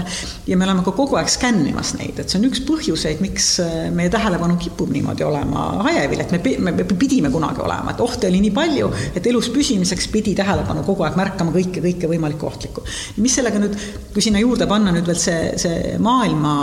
ja 0.49 0.57
me 0.57 0.65
oleme 0.65 0.81
ka 0.85 0.93
kogu 0.97 1.19
aeg 1.19 1.29
skännimas 1.29 1.93
neid, 1.99 2.17
et 2.17 2.31
see 2.31 2.39
on 2.39 2.47
üks 2.47 2.63
põhjuseid, 2.65 3.19
miks 3.21 3.49
äh, 3.61 3.75
meie 3.93 4.09
tähelepanu 4.13 4.55
kipub 4.61 4.89
niimoodi 4.93 5.25
olema 5.25 5.67
hajevil, 5.85 6.23
et 6.23 6.33
me, 6.33 6.39
me, 6.65 6.73
me 6.79 6.85
pidime 6.89 7.29
kunagi 7.33 7.61
olema, 7.61 7.93
et 7.93 8.01
ohte 8.01 8.29
oli 8.31 8.39
nii 8.41 8.53
palju, 8.55 8.89
et 9.13 9.29
elus 9.29 9.51
püsimiseks 9.53 10.09
pidi 10.13 10.33
tähelepanu 10.37 10.81
kogu 10.87 11.05
aeg 11.05 11.19
märkama 11.19 11.53
kõike, 11.53 11.83
kõike 11.83 12.09
võimalikku 12.09 12.49
ohtlikku. 12.49 12.85
mis 13.21 13.37
sellega 13.37 13.61
nüüd, 13.61 13.77
kui 14.15 14.25
sinna 14.25 14.41
juurde 14.41 14.65
panna 14.69 14.93
nüüd 14.95 15.05
veel 15.05 15.21
see, 15.21 15.53
see 15.61 15.93
maailma 16.01 16.55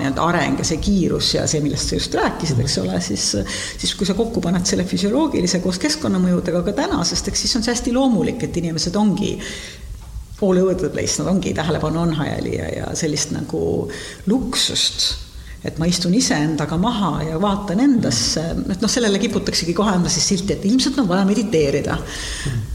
nii-öelda 0.00 0.24
areng 0.30 0.64
ja 0.64 0.68
see 0.70 0.80
kiirus 0.80 1.34
ja 1.36 1.44
see, 1.50 1.60
millest 1.64 1.92
sa 1.92 2.00
just 2.00 2.16
rääkisid, 2.16 2.64
eks 2.64 2.78
ole, 2.80 3.02
siis 3.04 3.28
siis 3.50 3.92
kui 3.98 4.08
sa 4.08 4.16
kokku 4.16 4.40
paned 4.40 4.64
selle 4.68 4.88
füsioloogilise 4.88 5.60
koos 5.60 5.78
keskkonnamõjudega 5.82 6.64
ka 6.70 6.76
tänasest, 6.80 7.28
eks 7.28 7.44
siis 7.44 7.60
on 7.60 7.66
see 7.66 7.74
hästi 7.74 7.94
loomulik, 7.96 8.48
et 8.48 8.56
inimesed 8.62 8.96
ongi 8.96 9.36
all 10.42 10.58
over 10.58 10.74
the 10.74 10.88
place, 10.88 11.18
nad 11.20 11.28
ongi, 11.30 11.54
tähelepanu 11.54 12.00
on 12.00 12.14
hajali 12.14 12.54
ja, 12.56 12.68
ja 12.76 12.92
sellist 12.96 13.32
nagu 13.34 13.62
luksust, 14.30 15.08
et 15.64 15.78
ma 15.78 15.88
istun 15.88 16.14
iseendaga 16.16 16.78
maha 16.80 17.10
ja 17.28 17.40
vaatan 17.40 17.82
endasse, 17.84 18.44
et 18.72 18.80
noh, 18.80 18.90
sellele 18.90 19.20
kiputaksegi 19.20 19.74
kohe 19.76 19.92
anda 19.92 20.12
siis 20.12 20.28
silti, 20.32 20.56
et 20.56 20.64
ilmselt 20.68 20.98
on 21.02 21.08
vaja 21.08 21.26
mediteerida. 21.28 21.98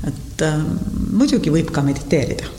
et 0.08 0.46
äh, 0.46 0.60
muidugi 1.12 1.54
võib 1.54 1.72
ka 1.74 1.82
mediteerida. 1.86 2.52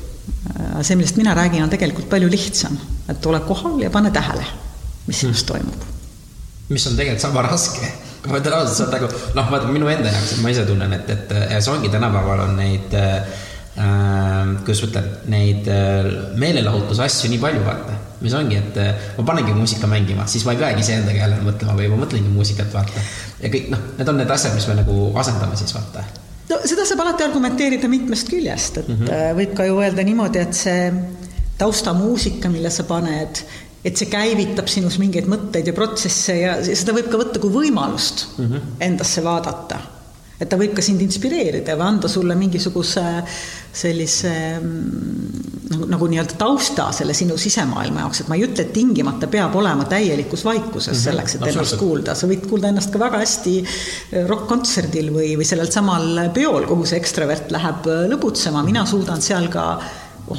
see, 0.83 0.97
millest 0.97 1.17
mina 1.17 1.35
räägin, 1.35 1.63
on 1.63 1.71
tegelikult 1.71 2.09
palju 2.11 2.31
lihtsam, 2.31 2.79
et 3.09 3.27
ole 3.27 3.41
kohal 3.47 3.79
ja 3.83 3.91
pane 3.91 4.11
tähele, 4.11 4.45
mis 5.07 5.21
sinust 5.23 5.47
toimub. 5.47 5.87
mis 6.69 6.87
on 6.87 6.99
tegelikult 6.99 7.23
sama 7.23 7.47
raske 7.47 7.93
ma 8.31 8.41
ütlen 8.41 8.55
ausalt, 8.57 8.77
see 8.77 8.87
on 8.87 8.95
nagu 8.95 9.09
noh, 9.37 9.51
vaata 9.51 9.69
minu 9.71 9.91
enda 9.91 10.11
jaoks, 10.11 10.33
et 10.35 10.43
ma 10.43 10.53
ise 10.53 10.65
tunnen, 10.67 10.95
et, 10.97 11.11
et 11.15 11.35
see 11.61 11.73
ongi 11.73 11.91
tänapäeval 11.93 12.43
on 12.47 12.57
neid 12.59 12.95
äh, 12.97 13.21
äh, 13.21 13.45
kuidas 13.77 14.81
ma 14.83 14.89
ütlen, 14.89 15.09
neid 15.33 15.67
äh, 15.69 16.07
meelelahutusasju 16.41 17.31
nii 17.33 17.41
palju, 17.43 17.63
vaata. 17.67 17.97
mis 18.23 18.33
ongi, 18.33 18.57
et 18.57 18.79
äh, 18.81 19.03
ma 19.19 19.25
panengi 19.29 19.53
muusika 19.53 19.89
mängima, 19.91 20.25
siis 20.27 20.47
ma 20.49 20.55
ei 20.55 20.61
peagi 20.63 20.81
iseendaga 20.81 21.19
jälle 21.21 21.43
mõtlema 21.45 21.75
või 21.77 21.91
ma 21.93 21.99
mõtlengi 22.01 22.33
muusikat, 22.33 22.71
vaata. 22.73 23.03
ja 23.43 23.51
kõik, 23.53 23.69
noh, 23.75 23.83
need 23.99 24.13
on 24.13 24.17
need 24.23 24.33
asjad, 24.33 24.55
mis 24.57 24.69
me 24.71 24.79
nagu 24.79 24.97
asendame 25.21 25.59
siis, 25.61 25.75
vaata. 25.77 26.05
no 26.49 26.61
seda 26.65 26.87
saab 26.89 27.05
alati 27.05 27.27
argumenteerida 27.27 27.91
mitmest 27.93 28.33
küljest, 28.33 28.81
et 28.81 28.89
mm 28.89 29.03
-hmm. 29.03 29.37
võib 29.43 29.53
ka 29.59 29.69
ju 29.69 29.77
öelda 29.85 30.07
niimoodi, 30.09 30.41
et 30.41 30.57
see 30.57 30.89
taustamuusika, 31.59 32.49
mille 32.53 32.71
sa 32.71 32.85
paned, 32.89 33.43
et 33.85 33.97
see 33.97 34.09
käivitab 34.09 34.69
sinus 34.73 34.97
mingeid 34.99 35.29
mõtteid 35.29 35.69
ja 35.69 35.77
protsesse 35.77 36.39
ja 36.41 36.57
seda 36.65 36.97
võib 36.97 37.13
ka 37.13 37.21
võtta 37.21 37.39
kui 37.45 37.53
võimalust 37.53 38.25
mm 38.39 38.49
-hmm. 38.49 38.73
endasse 38.89 39.25
vaadata 39.25 39.96
et 40.41 40.49
ta 40.49 40.59
võib 40.61 40.75
ka 40.77 40.85
sind 40.85 41.01
inspireerida 41.05 41.77
või 41.79 41.87
anda 41.87 42.09
sulle 42.13 42.37
mingisuguse 42.37 43.05
sellise 43.77 44.33
mm, 44.59 45.47
nagu, 45.73 45.89
nagu 45.95 46.09
nii-öelda 46.13 46.39
tausta 46.41 46.89
selle 46.97 47.17
sinu 47.17 47.39
sisemaailma 47.41 48.05
jaoks, 48.05 48.23
et 48.23 48.31
ma 48.31 48.39
ei 48.39 48.47
ütle, 48.47 48.67
et 48.67 48.73
tingimata 48.77 49.29
peab 49.33 49.57
olema 49.57 49.87
täielikus 49.89 50.45
vaikuses 50.47 50.93
mm 50.93 50.99
-hmm. 50.99 51.05
selleks, 51.05 51.37
et 51.37 51.47
ennast 51.51 51.77
kuulda, 51.81 52.15
sa 52.15 52.29
võid 52.31 52.49
kuulda 52.49 52.73
ennast 52.73 52.93
ka 52.93 53.03
väga 53.03 53.21
hästi 53.25 53.59
eh, 53.61 54.25
rokk-kontserdil 54.29 55.13
või, 55.13 55.35
või 55.41 55.49
sellel 55.49 55.73
samal 55.73 56.29
peol, 56.35 56.67
kuhu 56.69 56.87
see 56.87 57.01
ekstravert 57.01 57.53
läheb 57.57 57.87
eh, 57.93 58.09
lõbutsema, 58.13 58.65
mina 58.65 58.87
suudan 58.87 59.23
seal 59.23 59.49
ka 59.49 59.69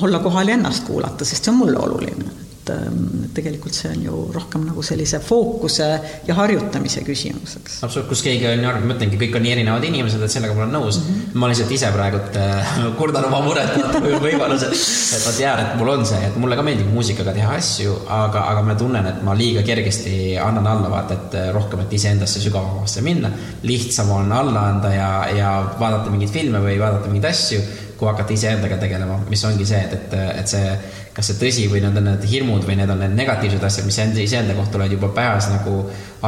olla 0.01 0.20
kohal 0.20 0.48
ja 0.48 0.60
ennast 0.60 0.86
kuulata, 0.86 1.25
sest 1.25 1.44
see 1.44 1.54
on 1.54 1.63
mulle 1.63 1.80
oluline 1.80 2.47
et 2.74 3.34
tegelikult 3.38 3.76
see 3.78 3.92
on 3.94 4.04
ju 4.06 4.22
rohkem 4.36 4.66
nagu 4.68 4.84
sellise 4.86 5.20
fookuse 5.24 5.88
ja 6.28 6.36
harjutamise 6.38 7.04
küsimus, 7.08 7.58
eks. 7.60 7.80
absoluutselt, 7.86 8.10
kus 8.12 8.24
keegi 8.26 8.48
on 8.50 8.64
ju 8.64 8.70
arvanud, 8.72 8.88
ma 8.90 8.98
ütlengi, 8.98 9.20
kõik 9.22 9.38
on 9.40 9.46
nii 9.46 9.54
erinevad 9.56 9.88
inimesed, 9.88 10.24
et 10.24 10.34
sellega 10.34 10.56
ma 10.58 10.66
olen 10.66 10.76
nõus 10.78 11.00
mm. 11.00 11.08
-hmm. 11.08 11.40
ma 11.42 11.52
lihtsalt 11.52 11.74
ise 11.78 11.92
praegult 11.96 12.40
äh, 12.42 12.76
kurdan 13.00 13.28
oma 13.30 13.42
muret 13.46 13.74
võimalusel, 14.26 14.74
et 14.74 15.26
ma 15.26 15.36
tean, 15.38 15.64
et 15.64 15.76
mul 15.80 15.94
on 15.96 16.06
see, 16.10 16.22
et 16.30 16.38
mulle 16.42 16.60
ka 16.60 16.66
meeldib 16.68 16.92
muusikaga 16.94 17.36
teha 17.38 17.56
asju, 17.58 17.96
aga, 18.20 18.46
aga 18.54 18.66
ma 18.70 18.78
tunnen, 18.80 19.12
et 19.14 19.24
ma 19.26 19.36
liiga 19.38 19.66
kergesti 19.68 20.38
annan 20.42 20.68
alla, 20.74 20.92
vaata, 20.94 21.20
et 21.20 21.40
äh, 21.42 21.50
rohkem, 21.56 21.86
et 21.86 21.98
iseendasse 22.00 22.44
sügavamasse 22.44 23.02
minna. 23.06 23.32
lihtsam 23.64 24.12
on 24.12 24.32
alla 24.32 24.68
anda 24.72 24.94
ja, 24.94 25.12
ja 25.36 25.52
vaadata 25.80 26.12
mingeid 26.14 26.32
filme 26.32 26.62
või 26.64 26.78
vaadata 26.80 27.12
mingeid 27.12 27.32
asju, 27.32 27.62
kui 27.98 28.08
hakata 28.10 28.34
iseendaga 28.34 28.77
tegelema, 28.82 29.18
mis 29.30 29.44
ongi 29.48 29.66
see, 29.66 29.80
et, 29.84 29.94
et, 29.94 30.18
et 30.42 30.51
see 30.51 30.72
kas 31.18 31.32
see 31.32 31.39
tõsi 31.42 31.63
või 31.72 31.80
need 31.82 31.98
on 31.98 32.06
need 32.12 32.25
hirmud 32.30 32.66
või 32.68 32.75
need 32.77 32.92
on 32.94 33.00
need 33.01 33.16
negatiivsed 33.18 33.63
asjad, 33.66 33.88
mis 33.89 33.98
enda, 34.04 34.22
iseenda 34.22 34.54
kohta 34.58 34.77
oled 34.77 34.92
juba 34.94 35.10
peas 35.16 35.48
nagu 35.50 35.80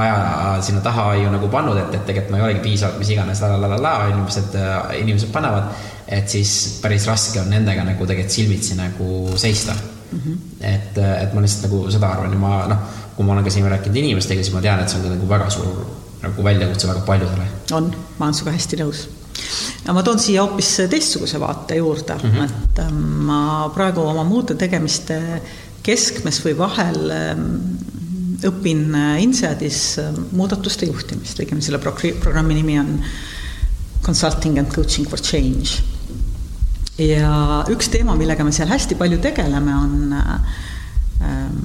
aja 0.01 0.55
sinna 0.65 0.81
taha 0.85 1.11
ju 1.19 1.29
nagu 1.29 1.49
pannud, 1.53 1.77
et, 1.77 1.93
et 1.93 2.07
tegelikult 2.07 2.33
ma 2.33 2.39
ei 2.39 2.45
olegi 2.47 2.63
piisavalt, 2.63 2.97
mis 3.01 3.11
iganes 3.13 3.41
la 3.45 3.51
la 3.53 3.69
la 3.75 3.77
la 3.85 3.93
inimesed, 4.09 4.57
inimesed 5.03 5.29
panevad. 5.35 5.69
et 6.07 6.29
siis 6.29 6.79
päris 6.81 7.05
raske 7.05 7.37
on 7.37 7.51
nendega 7.53 7.83
nagu 7.85 8.05
tegelikult 8.09 8.33
silmitsi 8.33 8.75
nagu 8.79 9.37
seista 9.37 9.75
mm. 9.75 10.19
-hmm. 10.19 10.37
et, 10.73 10.97
et 10.97 11.33
ma 11.33 11.41
lihtsalt 11.45 11.69
nagu 11.69 11.83
seda 11.91 12.09
arvan 12.09 12.33
ja 12.33 12.39
ma 12.39 12.65
noh, 12.73 12.81
kui 13.15 13.25
ma 13.25 13.33
olen 13.33 13.43
ka 13.43 13.53
siin 13.53 13.69
rääkinud 13.69 13.95
inimestega, 13.95 14.43
siis 14.43 14.55
ma 14.55 14.61
tean, 14.61 14.79
et 14.79 14.89
see 14.89 14.97
on 14.97 15.05
ka 15.05 15.13
nagu 15.13 15.29
väga 15.29 15.49
suur 15.49 15.85
nagu 16.23 16.43
väljakutse 16.43 16.87
väga 16.87 17.05
paljudele. 17.05 17.47
on, 17.71 17.93
ma 18.17 18.25
olen 18.25 18.33
sinuga 18.33 18.57
hästi 18.57 18.81
nõus 18.81 19.07
ja 19.85 19.93
ma 19.95 20.03
toon 20.05 20.19
siia 20.21 20.43
hoopis 20.43 20.75
teistsuguse 20.91 21.39
vaate 21.41 21.79
juurde 21.79 22.15
mm, 22.15 22.31
-hmm. 22.31 22.45
et 22.45 22.79
ähm, 22.85 23.01
ma 23.29 23.69
praegu 23.73 24.01
oma 24.01 24.23
muude 24.23 24.55
tegemiste 24.55 25.19
keskmes 25.83 26.41
või 26.45 26.57
vahel 26.57 27.11
ähm, 27.15 27.45
õpin 28.45 28.95
äh, 28.95 29.21
INSEADis 29.23 29.81
äh, 29.99 30.13
muudatuste 30.31 30.85
juhtimist, 30.85 31.39
õigemini 31.39 31.65
selle 31.65 31.79
programmi 31.79 32.55
nimi 32.55 32.79
on 32.79 32.97
Consulting 34.03 34.57
and 34.59 34.73
Coaching 34.73 35.09
for 35.09 35.19
Change. 35.19 35.83
ja 36.99 37.63
üks 37.71 37.87
teema, 37.89 38.15
millega 38.15 38.43
me 38.43 38.51
seal 38.51 38.67
hästi 38.67 38.95
palju 38.99 39.19
tegeleme, 39.23 39.75
on 39.75 40.13
ähm, 40.13 41.61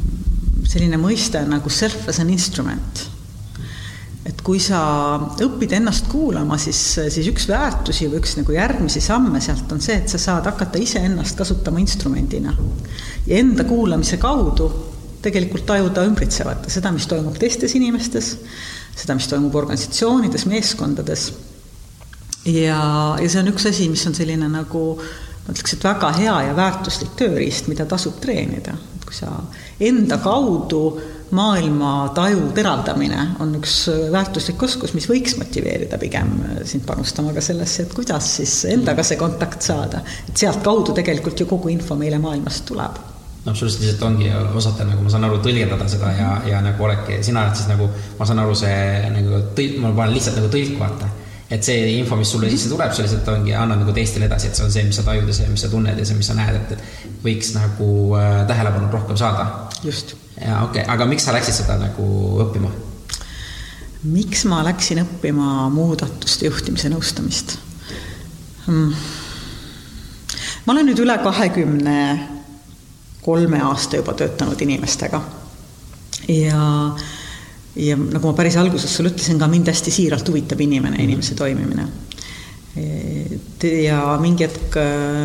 selline 0.66 0.98
mõiste 0.98 1.42
nagu 1.46 1.70
self 1.70 2.08
as 2.08 2.20
an 2.22 2.30
instrument 2.30 3.13
et 4.24 4.40
kui 4.44 4.60
sa 4.62 4.78
õpid 5.44 5.74
ennast 5.76 6.08
kuulama, 6.08 6.56
siis, 6.60 6.80
siis 7.12 7.28
üks 7.28 7.44
väärtusi 7.50 8.08
või 8.08 8.22
üks 8.22 8.38
nagu 8.38 8.54
järgmisi 8.56 9.02
samme 9.04 9.40
sealt 9.44 9.72
on 9.74 9.82
see, 9.84 9.98
et 10.00 10.08
sa 10.08 10.20
saad 10.20 10.48
hakata 10.48 10.80
iseennast 10.80 11.36
kasutama 11.36 11.82
instrumendina. 11.82 12.54
ja 13.26 13.38
enda 13.38 13.66
kuulamise 13.68 14.16
kaudu 14.22 14.70
tegelikult 15.24 15.66
tajuda 15.68 16.04
ümbritsevat, 16.08 16.68
seda, 16.72 16.92
mis 16.92 17.08
toimub 17.08 17.36
teistes 17.40 17.74
inimestes, 17.76 18.34
seda, 18.96 19.16
mis 19.16 19.28
toimub 19.28 19.54
organisatsioonides, 19.60 20.46
meeskondades. 20.48 21.26
ja, 22.44 22.80
ja 23.20 23.28
see 23.28 23.42
on 23.42 23.52
üks 23.52 23.68
asi, 23.68 23.90
mis 23.92 24.06
on 24.08 24.16
selline 24.16 24.48
nagu 24.48 24.86
ma 24.96 25.52
ütleks, 25.52 25.76
et 25.76 25.84
väga 25.84 26.12
hea 26.16 26.36
ja 26.48 26.56
väärtuslik 26.56 27.12
tööriist, 27.20 27.68
mida 27.68 27.84
tasub 27.88 28.16
treenida, 28.24 28.76
kui 29.04 29.16
sa 29.16 29.28
enda 29.84 30.16
kaudu 30.24 30.86
maailma 31.30 32.12
taju 32.14 32.50
teravdamine 32.54 33.22
on 33.40 33.56
üks 33.58 33.78
väärtuslik 34.12 34.62
oskus, 34.62 34.92
mis 34.94 35.08
võiks 35.10 35.38
motiveerida 35.40 35.98
pigem 35.98 36.36
sind 36.68 36.84
panustama 36.86 37.32
ka 37.34 37.42
sellesse, 37.44 37.86
et 37.86 37.96
kuidas 37.96 38.28
siis 38.38 38.60
endaga 38.70 39.02
see 39.06 39.18
kontakt 39.20 39.62
saada. 39.62 40.04
et 40.28 40.36
sealtkaudu 40.36 40.92
tegelikult 40.92 41.40
ju 41.40 41.46
kogu 41.50 41.72
info 41.72 41.96
meile 41.96 42.18
maailmast 42.22 42.66
tuleb 42.68 43.02
no 43.44 43.52
absoluutselt, 43.52 43.82
lihtsalt 43.82 44.02
ongi 44.08 44.30
osata 44.56 44.86
nagu 44.88 45.02
ma 45.04 45.12
saan 45.12 45.26
aru, 45.28 45.40
tõlgendada 45.44 45.88
seda 45.90 46.12
ja, 46.16 46.30
ja 46.48 46.62
nagu 46.64 46.86
oledki, 46.86 47.20
sina 47.26 47.44
oled 47.44 47.58
siis 47.58 47.68
nagu, 47.68 47.90
ma 48.18 48.28
saan 48.28 48.40
aru, 48.44 48.56
see 48.56 49.10
nagu 49.12 49.42
tõlk, 49.58 49.76
ma 49.82 49.92
panen 49.98 50.16
lihtsalt 50.16 50.40
nagu 50.40 50.50
tõlk, 50.52 50.78
vaata. 50.80 51.10
et 51.52 51.66
see 51.66 51.82
info, 51.98 52.16
mis 52.16 52.30
sulle 52.32 52.48
sisse 52.50 52.70
tuleb, 52.72 52.94
sa 52.96 53.04
lihtsalt 53.04 53.28
ongi, 53.34 53.52
annad 53.58 53.82
nagu 53.82 53.92
teistele 53.96 54.30
edasi, 54.30 54.48
et 54.48 54.58
see 54.58 54.64
on 54.64 54.72
see, 54.72 54.86
mis 54.88 54.96
sa 55.00 55.04
tajud 55.06 55.28
ja 55.28 55.36
see, 55.36 55.50
mis 55.52 55.64
sa 55.66 55.70
tunned 55.72 56.00
ja 56.00 56.08
see, 56.08 56.16
mis 56.18 56.30
sa 56.30 56.38
näed, 56.38 56.56
et, 56.62 56.72
et 56.78 57.24
võiks 57.26 57.52
nagu 57.58 57.90
äh, 58.18 58.40
tähelepanu 58.48 58.88
rohkem 58.92 59.20
saada. 59.20 59.48
Just 59.84 60.14
ja 60.40 60.62
okei 60.64 60.82
okay., 60.82 60.94
aga 60.94 61.06
miks 61.10 61.26
sa 61.26 61.34
läksid 61.36 61.60
seda 61.62 61.78
nagu 61.80 62.08
õppima? 62.46 62.72
miks 64.04 64.44
ma 64.50 64.62
läksin 64.66 65.02
õppima 65.04 65.68
muudatuste 65.72 66.48
juhtimise 66.50 66.90
nõustamist 66.92 67.56
hmm.? 68.66 68.92
ma 70.64 70.76
olen 70.76 70.90
nüüd 70.90 71.04
üle 71.04 71.16
kahekümne 71.24 71.98
kolme 73.24 73.60
aasta 73.64 74.00
juba 74.00 74.12
töötanud 74.18 74.60
inimestega 74.60 75.22
ja 76.28 76.64
ja 77.74 77.96
nagu 77.98 78.28
ma 78.28 78.36
päris 78.36 78.56
alguses 78.60 78.92
sulle 78.94 79.10
ütlesin, 79.10 79.38
ka 79.40 79.48
mind 79.50 79.68
hästi 79.70 79.90
siiralt 79.94 80.28
huvitab 80.30 80.60
inimene, 80.62 81.00
inimese 81.02 81.34
toimimine. 81.34 81.88
ja 83.84 83.98
mingi 84.22 84.46
hetk 84.46 84.78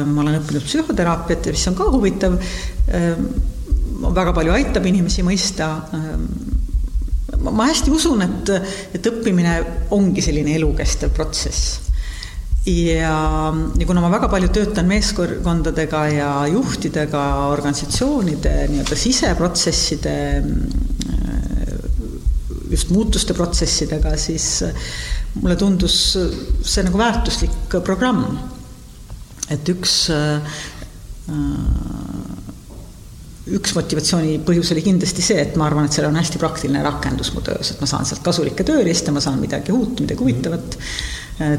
ma 0.06 0.22
olen 0.24 0.40
õppinud 0.40 0.66
psühhoteraapiat 0.66 1.50
ja 1.50 1.54
mis 1.54 1.68
on 1.70 1.78
ka 1.78 1.88
huvitav, 1.94 2.36
väga 4.00 4.34
palju 4.34 4.56
aitab 4.56 4.86
inimesi 4.90 5.24
mõista 5.28 5.74
ma 7.40 7.68
hästi 7.70 7.92
usun, 7.94 8.24
et, 8.26 8.52
et 8.96 9.08
õppimine 9.12 9.54
ongi 9.96 10.24
selline 10.24 10.56
elukestev 10.58 11.14
protsess. 11.16 11.80
ja, 12.68 13.14
ja 13.80 13.88
kuna 13.88 14.04
ma 14.04 14.12
väga 14.12 14.30
palju 14.32 14.50
töötan 14.54 14.90
meeskondadega 14.90 16.02
ja 16.14 16.32
juhtidega, 16.52 17.24
organisatsioonide 17.54 18.54
nii-öelda 18.72 18.98
siseprotsesside, 19.00 20.16
just 22.70 22.92
muutuste 22.94 23.34
protsessidega, 23.34 24.14
siis 24.20 24.50
mulle 25.40 25.56
tundus 25.58 25.96
see 26.18 26.86
nagu 26.86 27.00
väärtuslik 27.00 27.80
programm. 27.86 28.26
et 29.50 29.70
üks 29.72 29.94
äh, 30.14 30.60
üks 33.58 33.74
motivatsiooni 33.78 34.40
põhjus 34.46 34.74
oli 34.76 34.84
kindlasti 34.86 35.24
see, 35.26 35.40
et 35.42 35.58
ma 35.60 35.68
arvan, 35.70 35.88
et 35.88 35.96
seal 35.96 36.08
on 36.10 36.18
hästi 36.20 36.42
praktiline 36.42 36.82
rakendus 36.86 37.32
mu 37.36 37.44
töös, 37.46 37.74
et 37.74 37.82
ma 37.82 37.90
saan 37.90 38.08
sealt 38.08 38.24
kasulikke 38.26 38.66
tööriiste, 38.68 39.14
ma 39.16 39.24
saan 39.24 39.40
midagi 39.42 39.74
uut, 39.76 40.04
midagi 40.04 40.24
huvitavat. 40.24 40.78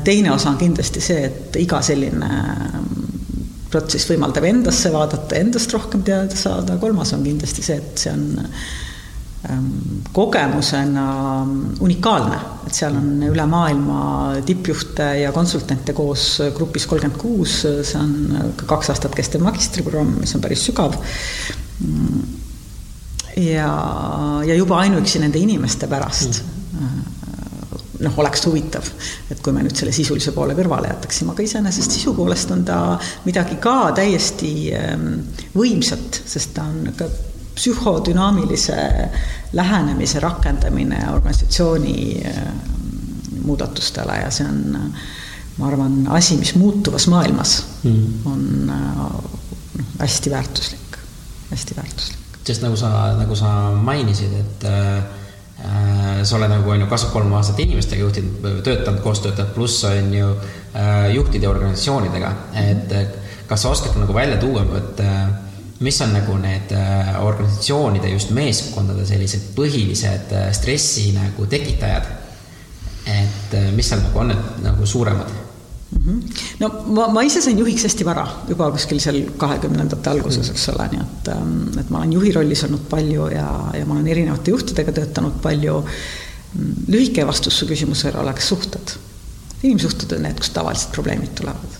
teine 0.05 0.33
osa 0.33 0.51
on 0.53 0.59
kindlasti 0.61 1.01
see, 1.01 1.25
et 1.31 1.57
iga 1.63 1.81
selline 1.83 2.29
mm, 2.29 3.17
protsess 3.73 4.11
võimaldab 4.11 4.47
endasse 4.49 4.93
vaadata, 4.93 5.39
endast 5.39 5.73
rohkem 5.75 6.05
teada 6.07 6.37
saada, 6.37 6.79
kolmas 6.83 7.15
on 7.17 7.25
kindlasti 7.25 7.65
see, 7.65 7.79
et 7.81 8.03
see 8.03 8.13
on 8.13 8.27
ähm, 9.49 9.71
kogemusena 10.17 11.07
unikaalne, 11.81 12.43
et 12.67 12.77
seal 12.77 12.99
on 12.99 13.25
üle 13.31 13.47
maailma 13.51 14.03
tippjuhte 14.47 15.09
ja 15.23 15.33
konsultante 15.33 15.97
koos 15.97 16.29
grupis 16.59 16.87
kolmkümmend 16.91 17.19
kuus, 17.23 17.63
see 17.65 17.99
on 18.03 18.55
kaks 18.67 18.93
aastat 18.93 19.17
kestev 19.17 19.47
magistriprogramm, 19.47 20.21
mis 20.21 20.37
on 20.37 20.45
päris 20.45 20.69
sügav 20.69 20.99
ja, 23.37 23.71
ja 24.47 24.55
juba 24.55 24.81
ainuüksi 24.85 25.23
nende 25.23 25.39
inimeste 25.39 25.89
pärast 25.91 26.43
mm. 26.43 27.01
noh, 28.05 28.19
oleks 28.23 28.45
huvitav, 28.47 28.87
et 29.31 29.41
kui 29.45 29.55
me 29.55 29.65
nüüd 29.65 29.77
selle 29.77 29.95
sisulise 29.95 30.35
poole 30.37 30.57
kõrvale 30.59 30.91
jätaksime, 30.93 31.35
aga 31.35 31.47
iseenesest 31.47 31.99
sisu 31.99 32.15
poolest 32.17 32.53
on 32.55 32.65
ta 32.69 32.81
midagi 33.27 33.61
ka 33.63 33.93
täiesti 33.97 34.53
ähm, 34.77 35.09
võimsat, 35.55 36.23
sest 36.27 36.55
ta 36.57 36.67
on 36.69 36.93
ka 36.97 37.09
psühhodünaamilise 37.55 38.77
lähenemise 39.59 40.21
rakendamine 40.23 41.03
organisatsiooni 41.13 41.97
ähm, 42.31 42.61
muudatustele 43.45 44.21
ja 44.23 44.31
see 44.33 44.47
on, 44.47 44.93
ma 45.59 45.69
arvan, 45.69 46.03
asi, 46.17 46.37
mis 46.41 46.55
muutuvas 46.57 47.09
maailmas 47.13 47.57
mm. 47.83 48.29
on 48.31 48.47
noh, 48.71 49.89
hästi 50.01 50.33
väärtuslik 50.33 50.90
hästi 51.50 51.76
väärtuslik. 51.76 52.19
sest 52.45 52.62
nagu 52.62 52.76
sa, 52.76 52.90
nagu 53.19 53.37
sa 53.37 53.71
mainisid, 53.76 54.33
et 54.40 54.64
äh, 54.71 56.25
sa 56.25 56.37
oled 56.37 56.50
nagu 56.50 56.71
on 56.71 56.80
ju 56.80 56.88
kasvab 56.88 57.12
kolm 57.12 57.35
aastat 57.37 57.61
inimestega 57.61 58.00
juhtinud, 58.02 58.62
töötanud, 58.64 59.02
koos 59.04 59.21
töötanud, 59.21 59.52
pluss 59.54 59.85
on 59.85 60.14
ju 60.14 60.30
äh, 60.30 61.11
juhtide 61.14 61.49
organisatsioonidega, 61.49 62.33
et 62.64 62.97
kas 63.50 63.62
sa 63.62 63.75
oskad 63.75 63.99
nagu 64.00 64.14
välja 64.14 64.38
tuua, 64.40 64.64
et 64.78 65.04
äh, 65.04 65.28
mis 65.80 66.00
on 66.00 66.12
nagu 66.12 66.37
need 66.40 66.73
äh, 66.76 67.12
organisatsioonide, 67.25 68.09
just 68.12 68.30
meeskondade 68.37 69.07
sellised 69.09 69.52
põhilised 69.57 70.33
äh, 70.37 70.50
stressi 70.57 71.11
nagu 71.16 71.47
tekitajad? 71.49 72.16
et 73.11 73.54
äh, 73.57 73.71
mis 73.75 73.88
seal 73.88 74.02
nagu 74.04 74.21
on 74.21 74.28
need 74.30 74.59
nagu 74.62 74.87
suuremad. 74.87 75.30
No 76.61 76.71
ma, 76.95 77.09
ma 77.13 77.23
ise 77.27 77.43
sain 77.43 77.59
juhiks 77.59 77.85
hästi 77.89 78.07
vara, 78.07 78.25
juba 78.49 78.71
kuskil 78.75 79.01
seal 79.03 79.21
kahekümnendate 79.41 80.11
alguses, 80.13 80.53
eks 80.53 80.69
ole, 80.75 80.87
nii 80.95 81.03
et, 81.03 81.31
ähm, 81.35 81.59
et 81.83 81.91
ma 81.91 82.03
olen 82.03 82.15
juhi 82.17 82.33
rollis 82.37 82.65
olnud 82.69 82.87
palju 82.91 83.29
ja, 83.35 83.49
ja 83.75 83.87
ma 83.89 83.99
olen 83.99 84.09
erinevate 84.15 84.55
juhtidega 84.55 84.95
töötanud 85.01 85.41
palju. 85.43 85.85
lühike 86.91 87.27
vastus 87.27 87.59
su 87.59 87.67
küsimusele 87.67 88.19
oleks 88.19 88.49
suhted. 88.49 88.97
inimsuhted 89.63 90.17
on 90.17 90.23
need, 90.23 90.39
kust 90.39 90.55
tavaliselt 90.55 90.93
probleemid 90.93 91.35
tulevad 91.39 91.79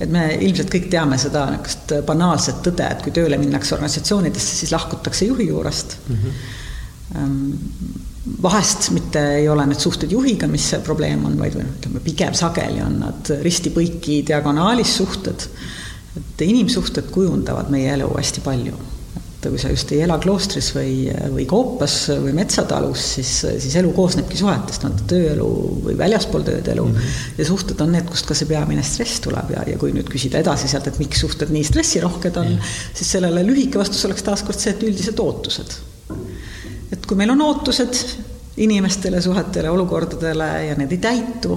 et 0.00 0.08
me 0.08 0.22
ilmselt 0.40 0.70
kõik 0.72 0.88
teame 0.90 1.18
seda 1.20 1.44
niisugust 1.50 1.92
banaalset 2.06 2.62
tõde, 2.64 2.86
et 2.88 3.02
kui 3.04 3.12
tööle 3.12 3.36
minnakse 3.38 3.74
organisatsioonidesse, 3.74 4.56
siis 4.56 4.72
lahkutakse 4.72 5.26
juhi 5.28 5.50
juurest 5.50 5.98
mm. 6.08 6.16
-hmm 6.16 8.09
vahest 8.42 8.90
mitte 8.92 9.22
ei 9.38 9.48
ole 9.48 9.64
need 9.70 9.80
suhted 9.80 10.12
juhiga, 10.12 10.48
mis 10.50 10.66
see 10.72 10.84
probleem 10.84 11.24
on, 11.28 11.38
vaid 11.40 11.56
ütleme, 11.56 12.02
pigem 12.04 12.36
sageli 12.36 12.82
on 12.84 13.00
nad 13.00 13.32
risti-põiki 13.44 14.20
diagonaalis 14.28 14.96
suhted. 15.00 15.48
et 16.18 16.42
inimsuhted 16.42 17.06
kujundavad 17.14 17.68
meie 17.70 17.92
elu 17.94 18.08
hästi 18.10 18.42
palju. 18.44 18.74
et 19.30 19.46
kui 19.48 19.58
sa 19.62 19.70
just 19.72 19.92
ei 19.94 20.02
ela 20.04 20.18
kloostris 20.20 20.66
või, 20.74 21.06
või 21.32 21.46
koopas 21.48 21.94
või 22.20 22.34
metsatalus, 22.36 23.04
siis, 23.14 23.30
siis 23.64 23.76
elu 23.80 23.92
koosnebki 23.96 24.36
suhetest, 24.36 24.84
on 24.84 24.98
ta 24.98 25.06
tööelu 25.14 25.46
või 25.86 25.96
väljaspool 25.96 26.44
töödelu 26.44 26.84
mm. 26.84 26.98
-hmm. 26.98 27.38
ja 27.40 27.46
suhted 27.48 27.80
on 27.80 27.94
need, 27.96 28.04
kust 28.10 28.28
ka 28.28 28.36
see 28.36 28.50
peamine 28.50 28.84
stress 28.84 29.22
tuleb 29.24 29.54
ja, 29.56 29.64
ja 29.70 29.78
kui 29.80 29.94
nüüd 29.96 30.12
küsida 30.12 30.44
edasi 30.44 30.68
sealt, 30.68 30.92
et 30.92 31.00
miks 31.00 31.24
suhted 31.24 31.48
nii 31.56 31.64
stressirohked 31.64 32.36
on 32.36 32.52
mm, 32.52 32.58
-hmm. 32.58 32.92
siis 33.00 33.16
sellele 33.16 33.46
lühike 33.48 33.80
vastus 33.80 34.04
oleks 34.04 34.28
taaskord 34.28 34.60
see, 34.60 34.76
et 34.76 34.84
üldiselt 34.90 35.24
ootused 35.24 35.80
et 36.92 37.06
kui 37.06 37.18
meil 37.18 37.32
on 37.34 37.42
ootused 37.46 38.00
inimestele, 38.60 39.20
suhetele, 39.22 39.70
olukordadele 39.70 40.48
ja 40.68 40.78
need 40.78 40.96
ei 40.96 41.02
täitu, 41.02 41.56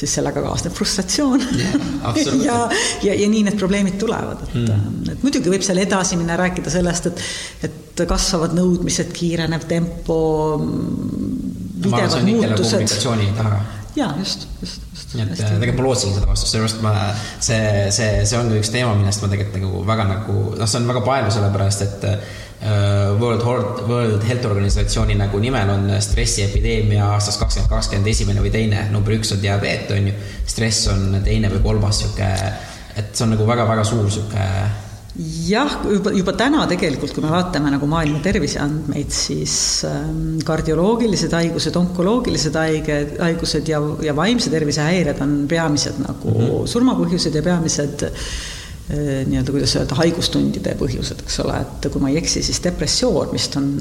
siis 0.00 0.14
sellega 0.16 0.42
kaasneb 0.44 0.72
frustratsioon 0.72 1.42
yeah,. 1.58 2.20
ja, 2.44 2.60
ja, 3.02 3.14
ja 3.14 3.26
nii 3.28 3.42
need 3.48 3.58
probleemid 3.60 3.98
tulevad, 4.00 4.46
et 4.46 4.54
mm., 4.56 5.10
et 5.12 5.26
muidugi 5.26 5.52
võib 5.52 5.66
seal 5.66 5.82
edasi 5.82 6.16
minna, 6.20 6.38
rääkida 6.40 6.72
sellest, 6.72 7.10
et, 7.10 7.26
et 7.68 8.04
kasvavad 8.08 8.54
nõudmised, 8.56 9.10
kiirenev 9.12 9.66
tempo, 9.68 10.16
videvad 11.82 12.24
muutused. 12.24 12.78
kommunikatsiooni 12.78 13.28
taga. 13.36 13.60
jaa, 13.98 14.14
just, 14.22 14.46
just, 14.62 14.86
just. 14.94 15.16
nii 15.18 15.26
et 15.26 15.42
tegelikult 15.42 15.82
ma 15.82 15.88
lootsin 15.90 16.16
seda 16.16 16.30
vastust, 16.30 16.54
sellepärast 16.54 16.84
ma, 16.86 16.94
see, 17.42 17.88
see, 17.92 18.12
see 18.24 18.40
ongi 18.40 18.62
üks 18.62 18.72
teema, 18.72 18.94
millest 18.96 19.26
ma 19.26 19.32
tegelikult 19.34 19.60
nagu 19.60 19.88
väga 19.90 20.12
nagu, 20.14 20.38
noh, 20.54 20.70
see 20.70 20.80
on 20.80 20.88
väga 20.94 21.04
paeluv, 21.10 21.34
sellepärast 21.36 21.84
et 21.88 22.08
Äh, 22.10 22.38
World 22.60 23.40
Health, 23.40 23.88
World 23.88 24.24
Health 24.28 24.44
Organisatsiooni 24.50 25.14
nagu 25.16 25.38
nimel 25.40 25.70
on 25.72 25.86
stressiepideemia 26.04 27.06
aastast 27.14 27.40
kakskümmend 27.40 27.72
kakskümmend 27.72 28.10
esimene 28.12 28.44
või 28.44 28.52
teine, 28.52 28.82
number 28.92 29.16
üks 29.16 29.32
on 29.32 29.40
diabeet, 29.40 29.88
on 29.96 30.10
ju. 30.10 30.12
stress 30.44 30.90
on 30.92 31.22
teine 31.24 31.48
või 31.54 31.62
kolmas 31.64 32.02
sihuke, 32.02 32.28
et 33.00 33.14
see 33.14 33.24
on 33.24 33.32
nagu 33.32 33.48
väga-väga 33.48 33.86
suur 33.88 34.12
sihuke 34.12 34.44
jah, 35.48 35.80
juba, 35.88 36.12
juba 36.14 36.36
täna 36.38 36.66
tegelikult, 36.70 37.16
kui 37.16 37.24
me 37.24 37.32
vaatame 37.32 37.72
nagu 37.72 37.88
maailma 37.90 38.20
terviseandmeid, 38.24 39.10
siis 39.14 39.56
ähm, 39.88 40.38
kardioloogilised 40.46 41.32
haigused, 41.34 41.76
onkoloogilised 41.80 42.60
haiged, 42.60 43.18
haigused 43.24 43.72
ja, 43.72 43.80
ja 44.04 44.14
vaimse 44.16 44.52
tervise 44.52 44.84
häired 44.84 45.20
on 45.24 45.36
peamised 45.50 45.98
nagu 46.04 46.30
mm 46.36 46.46
-hmm. 46.46 46.72
surmapõhjused 46.76 47.40
ja 47.40 47.42
peamised 47.42 48.06
äh, 48.06 48.10
Äh, 48.12 48.59
nii-öelda, 48.90 49.52
kuidas 49.54 49.76
öelda, 49.78 49.96
haigustundide 50.00 50.74
põhjused, 50.80 51.22
eks 51.24 51.38
ole, 51.44 51.60
et 51.62 51.88
kui 51.92 52.02
ma 52.02 52.10
ei 52.10 52.18
eksi, 52.20 52.42
siis 52.42 52.58
depressioon 52.64 53.30
vist 53.34 53.54
on, 53.60 53.72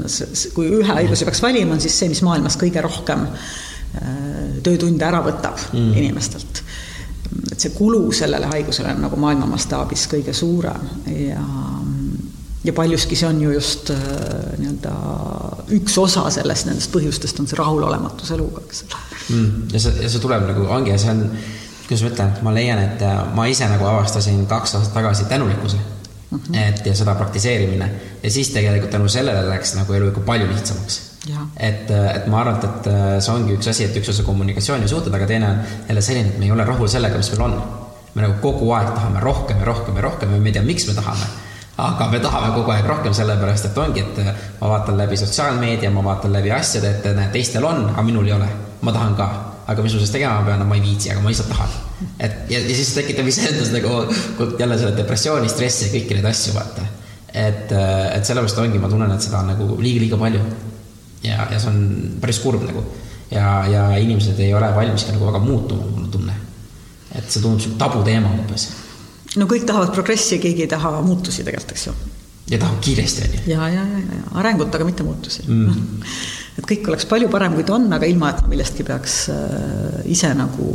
kui 0.56 0.70
ühe 0.80 0.88
haiguse 0.92 1.28
peaks 1.28 1.42
valima, 1.44 1.74
on 1.76 1.82
siis 1.84 1.98
see, 1.98 2.12
mis 2.12 2.22
maailmas 2.26 2.58
kõige 2.62 2.84
rohkem 2.86 3.26
äh, 3.26 4.60
töötunde 4.66 5.08
ära 5.08 5.24
võtab 5.26 5.58
mm. 5.72 5.92
inimestelt. 6.04 6.64
et 7.52 7.60
see 7.60 7.74
kulu 7.76 8.12
sellele 8.16 8.50
haigusele 8.50 8.94
on 8.96 9.04
nagu 9.06 9.18
maailma 9.22 9.50
mastaabis 9.50 10.08
kõige 10.12 10.34
suurem 10.34 10.90
ja 11.14 11.44
ja 12.64 12.74
paljuski 12.76 13.16
see 13.16 13.28
on 13.28 13.42
ju 13.42 13.54
just 13.56 13.90
äh, 13.94 14.00
nii-öelda 14.60 14.94
üks 15.78 15.96
osa 16.02 16.26
sellest, 16.34 16.68
nendest 16.68 16.92
põhjustest 16.92 17.40
on 17.40 17.48
see 17.48 17.58
rahulolematus 17.60 18.34
eluga, 18.36 18.66
eks 18.68 18.84
ole 18.86 19.00
mm.. 19.30 19.70
ja 19.74 19.82
see, 19.86 19.96
ja 20.04 20.12
see 20.12 20.24
tuleb 20.24 20.46
nagu, 20.50 20.68
ongi, 20.68 20.98
see 21.00 21.14
on 21.14 21.24
kuidas 21.90 22.06
ma 22.06 22.10
ütlen, 22.14 22.34
ma 22.46 22.54
leian, 22.54 22.80
et 22.84 23.02
äh, 23.02 23.22
ma 23.34 23.48
ise 23.50 23.66
nagu 23.70 23.88
avastasin 23.90 24.46
kaks 24.50 24.76
aastat 24.78 24.94
tagasi 24.94 25.26
tänulikkuse 25.26 25.78
mm. 25.78 26.38
-hmm. 26.38 26.58
et 26.58 26.86
ja 26.86 26.96
seda 26.96 27.16
praktiseerimine 27.16 27.92
ja 28.24 28.32
siis 28.32 28.50
tegelikult 28.54 28.92
tänu 28.92 29.08
sellele 29.08 29.50
läks 29.50 29.74
nagu 29.76 29.94
elu 29.94 30.08
ikka 30.08 30.22
palju 30.22 30.48
lihtsamaks. 30.48 31.02
et, 31.58 31.92
äh, 31.92 32.16
et 32.16 32.28
ma 32.28 32.42
arvan, 32.42 32.56
et, 32.56 32.64
et 32.64 32.88
äh, 32.88 33.20
see 33.20 33.34
ongi 33.34 33.58
üks 33.58 33.70
asi, 33.70 33.84
et 33.84 33.98
üks 33.98 34.10
osa 34.10 34.24
kommunikatsiooni 34.24 34.86
ja 34.86 34.88
suhted, 34.88 35.14
aga 35.14 35.26
teine 35.26 35.50
on 35.50 35.60
jälle 35.90 36.02
selline, 36.02 36.30
et 36.30 36.40
me 36.40 36.46
ei 36.46 36.52
ole 36.52 36.64
rahul 36.64 36.88
sellega, 36.88 37.18
mis 37.18 37.32
meil 37.32 37.42
on. 37.42 37.62
me 38.14 38.22
nagu 38.22 38.34
kogu 38.42 38.72
aeg 38.74 38.88
tahame 38.94 39.20
rohkem 39.20 39.60
ja 39.60 39.66
rohkem 39.66 39.96
ja 39.96 40.02
rohkem 40.02 40.34
ja 40.34 40.40
me 40.40 40.50
ei 40.50 40.54
tea, 40.54 40.62
miks 40.62 40.88
me 40.88 40.94
tahame 40.94 41.26
aga 41.78 42.08
me 42.12 42.20
tahame 42.20 42.54
kogu 42.54 42.72
aeg 42.72 42.86
rohkem, 42.86 43.14
sellepärast 43.14 43.66
et 43.66 43.78
ongi, 43.78 44.00
et 44.00 44.18
ma 44.62 44.70
vaatan 44.70 44.98
läbi 44.98 45.18
sotsiaalmeedia, 45.18 45.92
ma 45.92 46.04
vaatan 46.04 46.34
läbi 46.34 46.52
asjade, 46.52 46.90
et 46.90 47.06
näed, 47.16 47.32
teistel 47.32 47.64
on, 47.66 47.90
aga 47.90 48.02
minul 48.02 48.28
ei 48.28 48.34
ole. 48.34 48.50
ma 48.82 48.92
tahan 48.92 49.16
ka 49.16 49.49
aga 49.70 49.86
mis 49.86 49.94
ma 49.94 50.00
sellest 50.00 50.16
tegema 50.18 50.46
pean, 50.48 50.66
ma 50.68 50.78
ei 50.78 50.84
viitsi, 50.84 51.12
aga 51.14 51.24
ma 51.24 51.32
lihtsalt 51.32 51.52
tahan. 51.54 51.76
et 52.18 52.52
ja, 52.54 52.62
ja 52.64 52.76
siis 52.80 52.94
tekitab 52.98 53.30
iseendas 53.30 53.72
nagu 53.76 53.94
jälle 54.60 54.80
selle 54.82 54.96
depressiooni, 54.98 55.52
stressi 55.52 55.88
ja 55.88 55.94
kõiki 55.94 56.18
neid 56.18 56.30
asju, 56.32 56.56
vaata. 56.58 56.88
et, 57.34 57.72
et 57.72 58.26
sellepärast 58.26 58.64
ongi, 58.66 58.82
ma 58.82 58.92
tunnen, 58.92 59.14
et 59.16 59.30
seda 59.30 59.44
on 59.44 59.54
nagu 59.54 59.70
liiga-liiga 59.80 60.20
palju. 60.22 60.44
ja, 61.24 61.46
ja 61.46 61.58
see 61.58 61.72
on 61.72 61.82
päris 62.22 62.42
kurb 62.44 62.66
nagu. 62.68 62.86
ja, 63.32 63.50
ja 63.70 63.90
inimesed 64.02 64.40
ei 64.44 64.54
ole 64.54 64.74
valmis 64.76 65.08
ka 65.08 65.18
nagu 65.18 65.32
väga 65.32 65.44
muutuma, 65.46 65.90
mul 65.90 66.06
on 66.08 66.14
tunne 66.18 66.40
et 67.16 67.32
see 67.32 67.42
tundub 67.42 67.62
sihuke 67.64 67.80
tabuteema 67.82 68.32
umbes. 68.36 68.68
no 69.40 69.48
kõik 69.50 69.66
tahavad 69.70 69.94
progressi 69.96 70.40
keegi 70.42 70.66
ei 70.66 70.72
taha 70.72 71.00
muutusi 71.06 71.46
tegelikult, 71.46 71.74
eks 71.76 71.88
ju. 71.88 71.94
ja 72.54 72.60
tahab 72.62 72.82
kiiresti, 72.86 73.26
on 73.26 73.38
ju. 73.38 73.46
ja, 73.54 73.70
ja, 73.76 73.86
ja, 73.94 74.20
ja 74.20 74.36
arengut, 74.42 74.74
aga 74.76 74.88
mitte 74.88 75.06
muutusi 75.08 75.46
mm. 75.48 76.04
Et 76.60 76.68
kõik 76.68 76.90
oleks 76.92 77.08
palju 77.10 77.30
parem, 77.32 77.56
kui 77.56 77.66
ta 77.68 77.78
on, 77.78 77.88
aga 77.96 78.08
ilma, 78.10 78.34
et 78.34 78.44
millestki 78.52 78.84
peaks 78.88 79.22
äh, 79.34 80.04
ise 80.12 80.34
nagu 80.36 80.68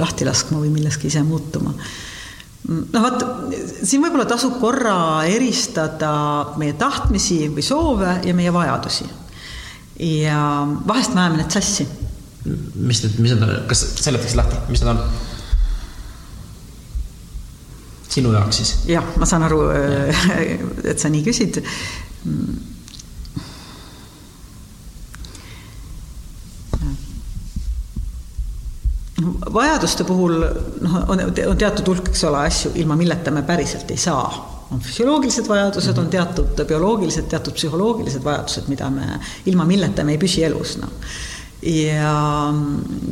lahti 0.00 0.26
laskma 0.28 0.62
või 0.62 0.72
milleski 0.72 1.10
ise 1.12 1.22
muutuma 1.26 1.74
no 2.68 3.02
vot, 3.02 3.24
siin 3.82 4.02
võib-olla 4.04 4.26
tasub 4.30 4.58
korra 4.62 4.94
eristada 5.28 6.12
meie 6.60 6.76
tahtmisi 6.78 7.48
või 7.52 7.64
soove 7.66 8.20
ja 8.26 8.34
meie 8.38 8.52
vajadusi. 8.54 9.08
ja 9.98 10.38
vahest 10.86 11.14
me 11.14 11.24
ajame 11.24 11.42
need 11.42 11.58
sassi. 11.58 11.88
mis 12.44 13.02
need, 13.02 13.18
mis 13.18 13.34
need 13.34 13.42
on, 13.42 13.54
kas 13.70 13.84
seletaks 13.98 14.38
lahti, 14.38 14.62
mis 14.70 14.82
need 14.82 14.94
on? 14.94 15.02
sinu 18.12 18.34
jaoks 18.36 18.62
siis? 18.62 18.74
jah, 18.92 19.10
ma 19.18 19.26
saan 19.26 19.48
aru, 19.48 19.64
et 20.90 21.02
sa 21.02 21.10
nii 21.10 21.26
küsid 21.26 21.62
vajaduste 29.54 30.04
puhul 30.08 30.38
noh, 30.42 30.96
on, 31.08 31.22
on 31.48 31.58
teatud 31.58 31.88
hulk, 31.88 32.12
eks 32.12 32.24
ole, 32.28 32.46
asju, 32.48 32.72
ilma 32.82 32.96
milleta 32.98 33.34
me 33.34 33.44
päriselt 33.46 33.90
ei 33.90 34.00
saa. 34.00 34.48
on 34.72 34.80
füsioloogilised 34.80 35.48
vajadused, 35.48 35.98
on 36.00 36.08
teatud 36.08 36.62
bioloogilised, 36.68 37.26
teatud 37.28 37.52
psühholoogilised 37.58 38.24
vajadused, 38.24 38.70
mida 38.72 38.88
me, 38.90 39.18
ilma 39.46 39.66
milleta 39.68 40.04
me 40.04 40.14
ei 40.16 40.22
püsi 40.22 40.44
elus, 40.46 40.78
noh. 40.80 40.94
ja, 41.68 42.14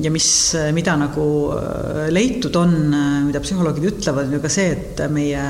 ja 0.01 0.15
mis, 0.15 0.31
mida 0.73 0.97
nagu 0.97 1.27
äh, 1.53 2.09
leitud 2.09 2.57
on, 2.57 2.75
mida 3.27 3.45
psühholoogid 3.45 3.91
ütlevad, 3.93 4.31
on 4.31 4.39
ju 4.39 4.43
ka 4.47 4.53
see, 4.57 4.73
et 4.73 5.05
meie 5.13 5.45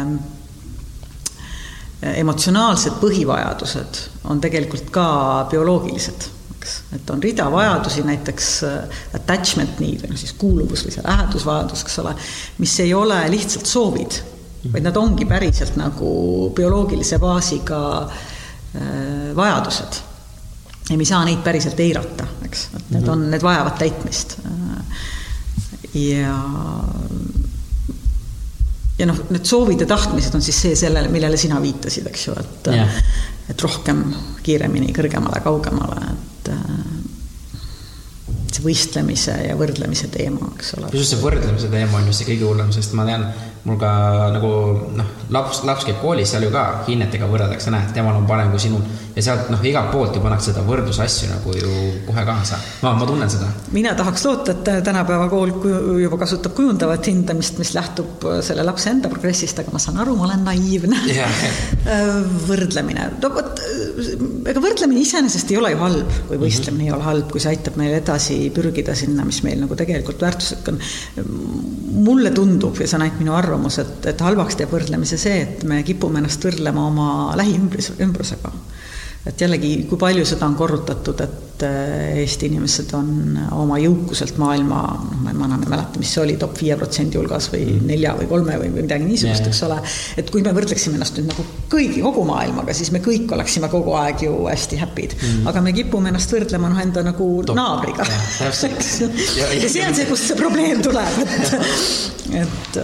emotsionaalsed 2.01 2.97
põhivajadused 3.01 4.05
on 4.33 4.41
tegelikult 4.41 4.89
ka 4.95 5.07
bioloogilised 5.53 6.40
eks, 6.61 6.75
et 6.97 7.11
on 7.11 7.23
rida 7.23 7.47
vajadusi, 7.53 8.05
näiteks 8.05 8.49
äh, 8.69 8.99
attachment 9.17 9.81
need 9.81 10.03
või 10.05 10.13
noh, 10.13 10.21
siis 10.21 10.35
kuuluvus 10.39 10.85
või 10.85 10.93
see 10.95 11.05
lähedusvajadus, 11.07 11.85
eks 11.87 11.99
ole, 12.03 12.13
mis 12.61 12.75
ei 12.85 12.93
ole 12.95 13.23
lihtsalt 13.33 13.71
soovid, 13.71 14.19
vaid 14.69 14.85
nad 14.85 14.99
ongi 15.01 15.25
päriselt 15.29 15.79
nagu 15.81 16.11
bioloogilise 16.57 17.19
baasiga 17.23 17.81
äh, 18.05 19.33
vajadused. 19.37 20.03
ja 20.91 20.97
me 20.99 21.07
ei 21.07 21.09
saa 21.09 21.25
neid 21.25 21.41
päriselt 21.47 21.81
eirata, 21.81 22.29
eks, 22.45 22.69
et 22.77 22.95
need 22.97 23.09
on, 23.09 23.29
need 23.33 23.43
vajavad 23.47 23.79
täitmist. 23.81 24.37
Äh, 24.45 25.05
ja 25.97 26.37
ja 29.01 29.07
noh, 29.09 29.17
need 29.33 29.49
soovid 29.49 29.81
ja 29.81 29.87
tahtmised 29.89 30.35
on 30.37 30.43
siis 30.45 30.59
see 30.61 30.75
sellele, 30.77 31.09
millele 31.09 31.39
sina 31.41 31.57
viitasid, 31.63 32.11
eks 32.11 32.27
ju, 32.27 32.35
et 32.37 32.69
yeah. 32.75 32.99
et 33.49 33.63
rohkem, 33.65 34.03
kiiremini, 34.45 34.93
kõrgemale, 34.93 35.41
kaugemale, 35.41 36.11
et 36.13 36.30
võistlemise 38.65 39.37
ja 39.49 39.57
võrdlemise 39.59 40.11
teema, 40.13 40.51
eks 40.57 40.75
ole. 40.79 40.91
kusjuures 40.93 41.13
see 41.15 41.23
võrdlemise 41.23 41.71
teema 41.73 42.01
on 42.01 42.11
ju 42.11 42.17
see 42.17 42.29
kõige 42.33 42.49
hullem, 42.49 42.73
sest 42.77 42.97
ma 42.99 43.07
tean, 43.09 43.27
mul 43.65 43.77
ka 43.81 43.91
nagu 44.33 44.51
noh, 44.97 45.09
laps, 45.35 45.63
laps 45.69 45.85
käib 45.89 46.01
koolis, 46.01 46.31
seal 46.33 46.47
ju 46.47 46.53
ka 46.55 46.65
hinnetega 46.87 47.29
võrreldakse, 47.29 47.73
näed, 47.75 47.93
temal 47.97 48.17
on 48.17 48.27
parem 48.29 48.53
kui 48.53 48.63
sinul. 48.63 48.85
ja 49.17 49.25
sealt 49.27 49.51
noh, 49.53 49.61
igalt 49.67 49.91
poolt 49.93 50.15
ju 50.17 50.23
pannakse 50.23 50.53
seda 50.53 50.63
võrdlusasju 50.65 51.29
nagu 51.33 51.55
ju 51.57 51.73
kohe 52.07 52.25
kaasa. 52.25 52.61
ma, 52.85 52.95
ma 52.97 53.09
tunnen 53.09 53.31
seda. 53.31 53.51
mina 53.77 53.93
tahaks 53.99 54.25
loota, 54.25 54.55
et 54.55 54.85
tänapäeva 54.87 55.29
kool 55.33 55.53
juba 56.01 56.21
kasutab 56.23 56.55
kujundavat 56.57 57.11
hindamist, 57.11 57.61
mis 57.61 57.75
lähtub 57.77 58.27
selle 58.47 58.65
lapse 58.65 58.91
enda 58.91 59.13
progressist, 59.13 59.61
aga 59.61 59.75
ma 59.75 59.83
saan 59.83 60.01
aru, 60.01 60.17
ma 60.17 60.29
olen 60.31 60.47
naiivne 60.49 61.03
yeah. 61.13 61.45
võrdlemine, 62.51 63.11
no 63.21 63.33
vot, 63.35 63.61
ega 64.49 64.63
võrdlemine 64.63 65.05
iseenesest 65.05 65.53
ei 65.53 65.61
ole 65.61 65.75
ju 65.75 65.81
halb 65.83 66.17
või 66.31 66.41
võistlemine 66.47 66.71
mm 66.71 66.81
-hmm. 66.81 66.89
ei 66.89 66.97
ole 66.97 67.09
halb, 67.11 67.31
kui 67.31 67.43
see 67.43 67.53
aitab 67.53 67.77
meil 67.81 67.95
edasi 67.99 68.39
pürgida 68.55 68.95
sinna, 68.97 69.25
mis 69.29 69.43
meil 69.45 69.61
nagu 69.61 69.77
tegelikult 69.77 70.23
väärtuslik 70.23 70.69
on. 70.73 70.81
mulle 72.01 72.31
tundub 72.31 72.79
ja 72.81 72.87
see 72.89 72.97
on 72.97 73.05
ainult 73.05 73.21
minu 73.21 73.35
arvamus, 73.37 73.50
arvamus, 73.51 73.81
et, 73.83 74.11
et 74.13 74.25
halvaks 74.25 74.59
teeb 74.59 74.73
võrdlemise 74.73 75.19
see, 75.21 75.43
et 75.45 75.65
me 75.69 75.83
kipume 75.87 76.23
ennast 76.23 76.45
võrdlema 76.47 76.87
oma 76.87 77.09
lähiümbrus, 77.39 77.93
ümbrusega. 78.01 78.53
Et 79.27 79.41
jällegi, 79.41 79.75
kui 79.89 80.01
palju 80.01 80.25
seda 80.29 80.47
on 80.49 80.55
korrutatud, 80.57 81.21
et 81.21 81.65
äh, 81.67 82.21
Eesti 82.23 82.49
inimesed 82.49 82.93
on 82.97 83.37
oma 83.53 83.77
jõukuselt 83.81 84.39
maailma, 84.41 84.81
noh, 84.97 85.19
ma 85.27 85.49
enam 85.49 85.65
ei 85.67 85.73
mäleta, 85.75 86.01
mis 86.01 86.13
see 86.15 86.23
oli, 86.23 86.37
top 86.41 86.57
viie 86.57 86.77
protsendi 86.81 87.21
hulgas 87.21 87.51
või 87.53 87.67
mm. 87.67 87.89
nelja 87.91 88.15
või 88.17 88.31
kolme 88.31 88.57
või 88.63 88.71
midagi 88.79 89.05
niisugust, 89.05 89.51
eks 89.51 89.63
ole. 89.69 89.77
et 90.21 90.33
kui 90.33 90.45
me 90.47 90.55
võrdleksime 90.57 90.97
ennast 90.97 91.21
nüüd 91.21 91.29
nagu 91.35 91.45
kõigi, 91.73 92.01
kogu 92.05 92.25
maailmaga, 92.29 92.77
siis 92.77 92.93
me 92.97 93.03
kõik 93.05 93.33
oleksime 93.37 93.69
kogu 93.73 93.95
aeg 94.01 94.25
ju 94.25 94.33
hästi 94.47 94.81
happy'd 94.81 95.17
mm.. 95.19 95.51
aga 95.53 95.65
me 95.65 95.75
kipume 95.77 96.13
ennast 96.13 96.33
võrdlema 96.33 96.73
noh, 96.73 96.81
enda 96.81 97.05
nagu 97.11 97.29
top. 97.45 97.59
naabriga. 97.61 98.09
ja 98.41 98.53
see 98.57 99.85
on 99.85 99.99
see, 100.01 100.09
kust 100.09 100.31
see 100.31 100.41
probleem 100.41 100.81
tuleb, 100.85 101.21
et 102.41 102.41
et, 102.41 102.79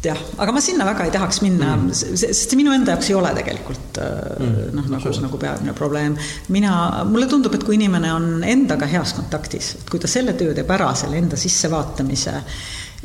et 0.00 0.08
jah, 0.08 0.20
aga 0.40 0.52
ma 0.56 0.62
sinna 0.64 0.86
väga 0.88 1.04
ei 1.04 1.12
tahaks 1.12 1.42
minna 1.44 1.74
mm., 1.76 2.16
sest 2.22 2.54
minu 2.56 2.72
enda 2.72 2.94
jaoks 2.96 3.10
ei 3.10 3.16
ole 3.18 3.32
tegelikult 3.36 4.00
mm. 4.00 4.70
noh, 4.76 4.86
nagu, 4.94 5.12
nagu 5.26 5.40
peamine 5.40 5.74
probleem. 5.76 6.16
mina, 6.48 6.74
mulle 7.08 7.28
tundub, 7.28 7.54
et 7.56 7.66
kui 7.66 7.76
inimene 7.76 8.12
on 8.16 8.30
endaga 8.48 8.88
heas 8.88 9.12
kontaktis, 9.18 9.74
et 9.80 9.90
kui 9.92 10.00
ta 10.00 10.08
selle 10.08 10.32
töö 10.40 10.54
teeb 10.56 10.72
ära, 10.72 10.92
selle 10.96 11.20
enda 11.20 11.36
sissevaatamise 11.40 12.38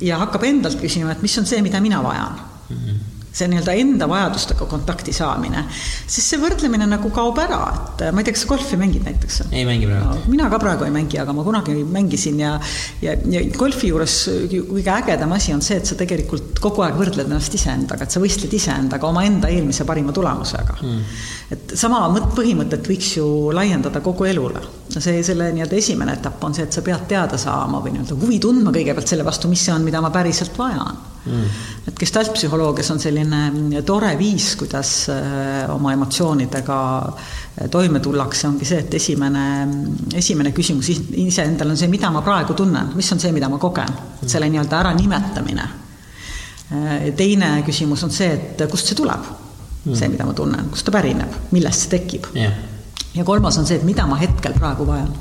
ja 0.07 0.21
hakkab 0.23 0.47
endalt 0.47 0.79
küsima, 0.79 1.11
et 1.11 1.25
mis 1.25 1.35
on 1.41 1.49
see, 1.49 1.59
mida 1.65 1.83
mina 1.83 1.99
vajan 2.03 2.39
mm. 2.39 2.79
-hmm 2.79 3.11
see 3.35 3.49
nii-öelda 3.51 3.73
enda 3.81 4.07
vajadustega 4.09 4.67
kontakti 4.69 5.13
saamine, 5.15 5.65
siis 6.07 6.27
see 6.31 6.39
võrdlemine 6.39 6.87
nagu 6.87 7.09
kaob 7.13 7.39
ära, 7.43 7.59
et 7.83 8.03
ma 8.15 8.21
ei 8.21 8.27
tea, 8.27 8.35
kas 8.35 8.45
sa 8.45 8.51
golfi 8.53 8.79
mängid 8.79 9.03
näiteks? 9.07 9.41
ei 9.51 9.65
mängi 9.67 9.89
praegu 9.89 10.13
no,. 10.13 10.19
mina 10.31 10.47
ka 10.51 10.59
praegu 10.61 10.87
ei 10.87 10.93
mängi, 10.95 11.19
aga 11.21 11.35
ma 11.35 11.43
kunagi 11.47 11.75
mängisin 11.83 12.39
ja, 12.39 12.53
ja, 13.03 13.15
ja 13.31 13.41
golfi 13.57 13.91
juures 13.91 14.17
kõige 14.51 14.93
ägedam 14.93 15.35
asi 15.35 15.55
on 15.55 15.63
see, 15.65 15.81
et 15.81 15.89
sa 15.89 15.97
tegelikult 15.99 16.61
kogu 16.63 16.85
aeg 16.85 16.95
võrdled 16.99 17.27
ennast 17.27 17.57
iseendaga, 17.57 18.07
et 18.07 18.15
sa 18.15 18.23
võistled 18.23 18.53
iseendaga 18.55 19.09
omaenda 19.09 19.51
eelmise 19.51 19.87
parima 19.87 20.15
tulemusega 20.15 20.77
mm.. 20.79 21.17
et 21.57 21.75
sama 21.79 22.05
mõt-, 22.13 22.31
põhimõtet 22.37 22.87
võiks 22.87 23.15
ju 23.17 23.27
laiendada 23.55 23.99
kogu 24.05 24.29
elule. 24.29 24.63
see, 24.95 25.19
selle 25.27 25.51
nii-öelda 25.57 25.81
esimene 25.81 26.15
etapp 26.15 26.47
on 26.47 26.55
see, 26.55 26.69
et 26.69 26.75
sa 26.75 26.85
pead 26.85 27.03
teada 27.11 27.39
saama 27.41 27.83
või 27.83 27.97
nii-öelda 27.97 28.21
huvi 28.21 28.39
tundma 28.39 28.71
kõigepealt 28.75 29.11
selle 29.11 29.27
vastu, 29.27 29.51
mis 29.51 29.67
see 29.67 29.75
on, 29.75 29.83
mida 29.83 29.99
ma 30.03 30.13
päriselt 30.13 30.55
vajan 30.55 31.14
mm.. 31.25 31.45
et 31.87 31.99
gestaltpsühholoogias 31.99 32.91
on 32.93 32.99
selline 33.01 33.81
tore 33.85 34.11
viis, 34.19 34.51
kuidas 34.59 34.91
äh, 35.13 35.63
oma 35.73 35.93
emotsioonidega 35.95 36.79
äh, 37.05 37.69
toime 37.71 38.01
tullakse, 38.03 38.47
ongi 38.49 38.67
see, 38.67 38.83
et 38.85 38.93
esimene, 38.99 39.45
esimene 40.15 40.53
küsimus 40.55 40.91
iseendale 40.93 41.75
on 41.75 41.81
see, 41.81 41.91
mida 41.91 42.11
ma 42.13 42.23
praegu 42.25 42.57
tunnen, 42.57 42.93
mis 42.95 43.11
on 43.13 43.23
see, 43.23 43.33
mida 43.35 43.49
ma 43.51 43.59
kogen, 43.61 43.97
et 44.21 44.29
selle 44.31 44.49
nii-öelda 44.51 44.79
äranimetamine. 44.83 45.67
Äh, 46.75 47.09
teine 47.17 47.57
küsimus 47.65 48.05
on 48.05 48.13
see, 48.13 48.31
et 48.35 48.65
kust 48.71 48.91
see 48.91 48.97
tuleb? 48.97 49.33
Mm., 49.85 49.93
see, 49.93 50.09
mida 50.09 50.25
ma 50.25 50.33
tunnen, 50.37 50.71
kust 50.73 50.87
ta 50.87 50.95
pärineb, 50.95 51.45
millest 51.53 51.85
see 51.85 51.97
tekib? 51.97 52.31
Yeah.. 52.37 52.57
ja 53.15 53.23
kolmas 53.27 53.57
on 53.61 53.67
see, 53.69 53.79
et 53.79 53.87
mida 53.87 54.07
ma 54.09 54.17
hetkel 54.21 54.57
praegu 54.57 54.87
vajan 54.87 55.13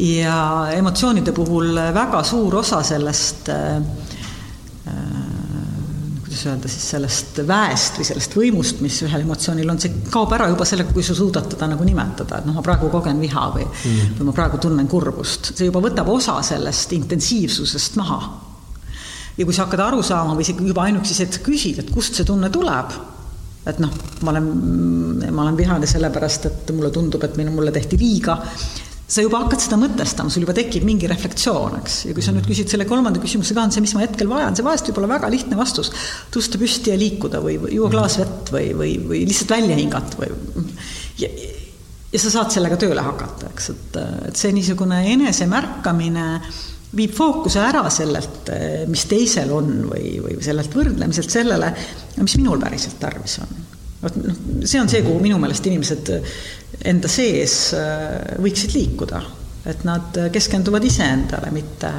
ja 0.00 0.68
emotsioonide 0.76 1.32
puhul 1.32 1.74
väga 1.94 2.22
suur 2.24 2.58
osa 2.60 2.82
sellest 2.84 3.48
äh, 3.48 3.76
äh, 4.86 5.26
kuidas 6.36 6.46
öelda 6.46 6.68
siis, 6.68 6.88
sellest 6.90 7.40
väest 7.48 7.98
või 8.00 8.06
sellest 8.08 8.36
võimust, 8.36 8.80
mis 8.84 8.98
ühel 9.06 9.24
emotsioonil 9.24 9.70
on, 9.72 9.80
see 9.80 10.02
kaob 10.12 10.32
ära 10.36 10.48
juba 10.50 10.66
sellega, 10.68 10.92
kui 10.92 11.04
sa 11.06 11.14
suudad 11.16 11.48
teda 11.52 11.68
nagu 11.70 11.84
nimetada, 11.86 12.40
et 12.40 12.48
noh, 12.48 12.56
ma 12.58 12.64
praegu 12.66 12.90
kogen 12.92 13.20
viha 13.22 13.46
või 13.54 13.64
mm., 13.64 14.16
või 14.18 14.28
ma 14.28 14.34
praegu 14.36 14.60
tunnen 14.62 14.88
kurbust, 14.90 15.54
see 15.54 15.70
juba 15.70 15.80
võtab 15.84 16.10
osa 16.12 16.36
sellest 16.44 16.92
intensiivsusest 16.98 17.96
maha. 18.00 18.20
ja 19.36 19.44
kui 19.44 19.54
sa 19.54 19.66
hakkad 19.66 19.84
aru 19.86 20.02
saama 20.02 20.34
või 20.36 20.44
isegi 20.44 20.66
juba 20.66 20.86
ainuüksi 20.88 21.14
see, 21.14 21.28
et 21.28 21.38
sa 21.38 21.44
küsid, 21.44 21.80
et 21.80 21.92
kust 21.94 22.18
see 22.18 22.28
tunne 22.28 22.50
tuleb, 22.52 22.92
et 23.66 23.80
noh, 23.82 23.92
ma 24.22 24.34
olen, 24.34 24.50
ma 25.30 25.46
olen 25.46 25.56
vihane 25.58 25.88
sellepärast, 25.88 26.50
et 26.50 26.74
mulle 26.76 26.92
tundub, 26.94 27.22
et 27.24 27.36
minu, 27.40 27.54
mulle 27.54 27.72
tehti 27.74 27.98
liiga, 28.00 28.38
sa 29.06 29.22
juba 29.22 29.38
hakkad 29.44 29.62
seda 29.62 29.78
mõtestama, 29.78 30.32
sul 30.32 30.42
juba 30.42 30.54
tekib 30.56 30.84
mingi 30.86 31.06
reflektsioon, 31.10 31.78
eks, 31.78 31.98
ja 32.08 32.14
kui 32.16 32.24
sa 32.26 32.34
nüüd 32.34 32.46
küsid 32.48 32.72
selle 32.72 32.88
kolmanda 32.90 33.22
küsimuse 33.22 33.54
ka, 33.54 33.66
on 33.68 33.74
see, 33.74 33.84
mis 33.84 33.94
ma 33.94 34.02
hetkel 34.02 34.30
vajan, 34.30 34.56
see 34.58 34.66
vahest 34.66 34.90
võib 34.90 34.98
olla 35.02 35.12
väga 35.14 35.30
lihtne 35.30 35.58
vastus. 35.58 35.92
tõusta 36.34 36.58
püsti 36.58 36.90
ja 36.90 36.98
liikuda 36.98 37.40
või, 37.44 37.58
või 37.62 37.76
juua 37.78 37.90
klaas 37.92 38.18
vett 38.18 38.50
või, 38.54 38.72
või, 38.74 38.96
või 39.06 39.22
lihtsalt 39.28 39.54
välja 39.54 39.76
hingata 39.78 40.18
või 40.18 40.32
ja, 41.22 41.30
ja 42.10 42.22
sa 42.22 42.34
saad 42.34 42.56
sellega 42.56 42.80
tööle 42.82 43.04
hakata, 43.06 43.52
eks, 43.54 43.70
et, 43.76 44.00
et 44.32 44.42
see 44.42 44.50
niisugune 44.56 44.98
enesemärkamine 45.12 46.26
viib 46.96 47.14
fookuse 47.14 47.62
ära 47.62 47.84
sellelt, 47.92 48.50
mis 48.90 49.06
teisel 49.06 49.54
on 49.54 49.72
või, 49.92 50.16
või 50.24 50.42
sellelt 50.42 50.74
võrdlemiselt 50.74 51.30
sellele, 51.30 51.70
mis 52.18 52.38
minul 52.40 52.58
päriselt 52.62 52.98
tarvis 53.02 53.38
on 53.44 53.65
vot 54.06 54.20
noh, 54.20 54.36
see 54.64 54.82
on 54.82 54.90
see, 54.92 55.02
kuhu 55.06 55.18
minu 55.22 55.40
meelest 55.42 55.66
inimesed 55.70 56.12
enda 56.86 57.10
sees 57.10 57.56
äh, 57.76 58.38
võiksid 58.42 58.76
liikuda, 58.76 59.22
et 59.66 59.82
nad 59.88 60.16
keskenduvad 60.32 60.84
iseendale, 60.86 61.50
mitte 61.54 61.92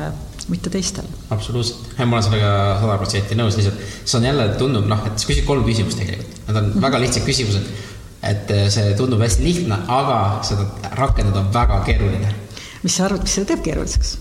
mitte 0.48 0.72
teistel. 0.72 1.04
absoluutselt, 1.30 1.89
ma 1.98 2.15
olen 2.15 2.24
sellega 2.24 2.52
sada 2.80 2.96
protsenti 3.02 3.36
nõus, 3.36 3.58
lihtsalt 3.60 3.82
see 3.98 4.20
on 4.20 4.28
jälle, 4.30 4.46
tundub 4.62 4.86
noh, 4.88 5.02
et 5.10 5.20
sa 5.20 5.28
küsid 5.28 5.43
kolm 5.48 5.65
küsimust 5.67 6.00
tegelikult, 6.00 6.38
need 6.46 6.56
on 6.56 6.63
mm 6.63 6.72
-hmm. 6.72 6.86
väga 6.86 7.02
lihtsad 7.04 7.28
küsimused. 7.28 7.67
et 8.24 8.54
see 8.74 8.93
tundub 8.98 9.22
hästi 9.22 9.43
lihtne, 9.43 9.76
aga 9.88 10.39
seda 10.43 10.65
rakendada 10.96 11.39
on 11.39 11.52
väga 11.54 11.84
keeruline. 11.89 12.32
mis 12.84 12.96
sa 12.96 13.06
arvad, 13.06 13.22
mis 13.28 13.36
seda 13.36 13.52
teeb 13.52 13.63
keeruliseks? 13.67 14.17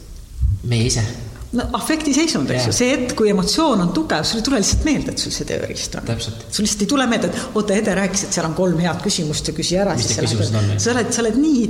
meie 0.64 0.86
ise 0.90 1.06
no 1.54 1.66
afektiseisund, 1.78 2.50
eks 2.50 2.66
ju, 2.68 2.74
see 2.74 2.88
hetk, 2.90 3.14
kui 3.18 3.30
emotsioon 3.30 3.82
on 3.84 3.92
tugev, 3.94 4.24
sul 4.26 4.40
ei 4.40 4.46
tule 4.46 4.60
lihtsalt 4.60 4.86
meelde, 4.88 5.14
et 5.14 5.22
sul 5.22 5.34
see 5.34 5.46
tööriist 5.48 5.94
on. 6.00 6.10
sul 6.18 6.66
lihtsalt 6.66 6.82
ei 6.82 6.90
tule 6.90 7.06
meelde, 7.10 7.30
et 7.30 7.56
oota, 7.58 7.76
Ede 7.76 7.94
rääkis, 7.98 8.26
et 8.26 8.36
seal 8.36 8.48
on 8.48 8.56
kolm 8.58 8.80
head 8.82 9.02
küsimust 9.04 9.50
ja 9.50 9.54
küsi 9.56 9.78
ära. 9.78 9.94
mis 9.96 10.08
need 10.10 10.24
küsimused 10.26 10.58
on? 10.58 10.72
sa 10.82 10.92
oled, 10.94 11.12
sa 11.14 11.22
oled 11.22 11.38
nii, 11.40 11.62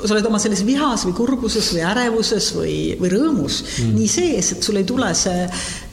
sa 0.00 0.14
oled 0.16 0.30
oma 0.30 0.40
selles 0.42 0.64
vihas 0.66 1.06
või 1.08 1.16
kurbuses 1.20 1.70
või 1.76 1.84
ärevuses 1.92 2.50
või, 2.56 2.74
või 3.00 3.12
rõõmus 3.14 3.60
mm. 3.66 3.94
nii 4.00 4.10
sees, 4.10 4.52
et 4.56 4.66
sul 4.66 4.80
ei 4.82 4.88
tule 4.88 5.12
see, 5.18 5.46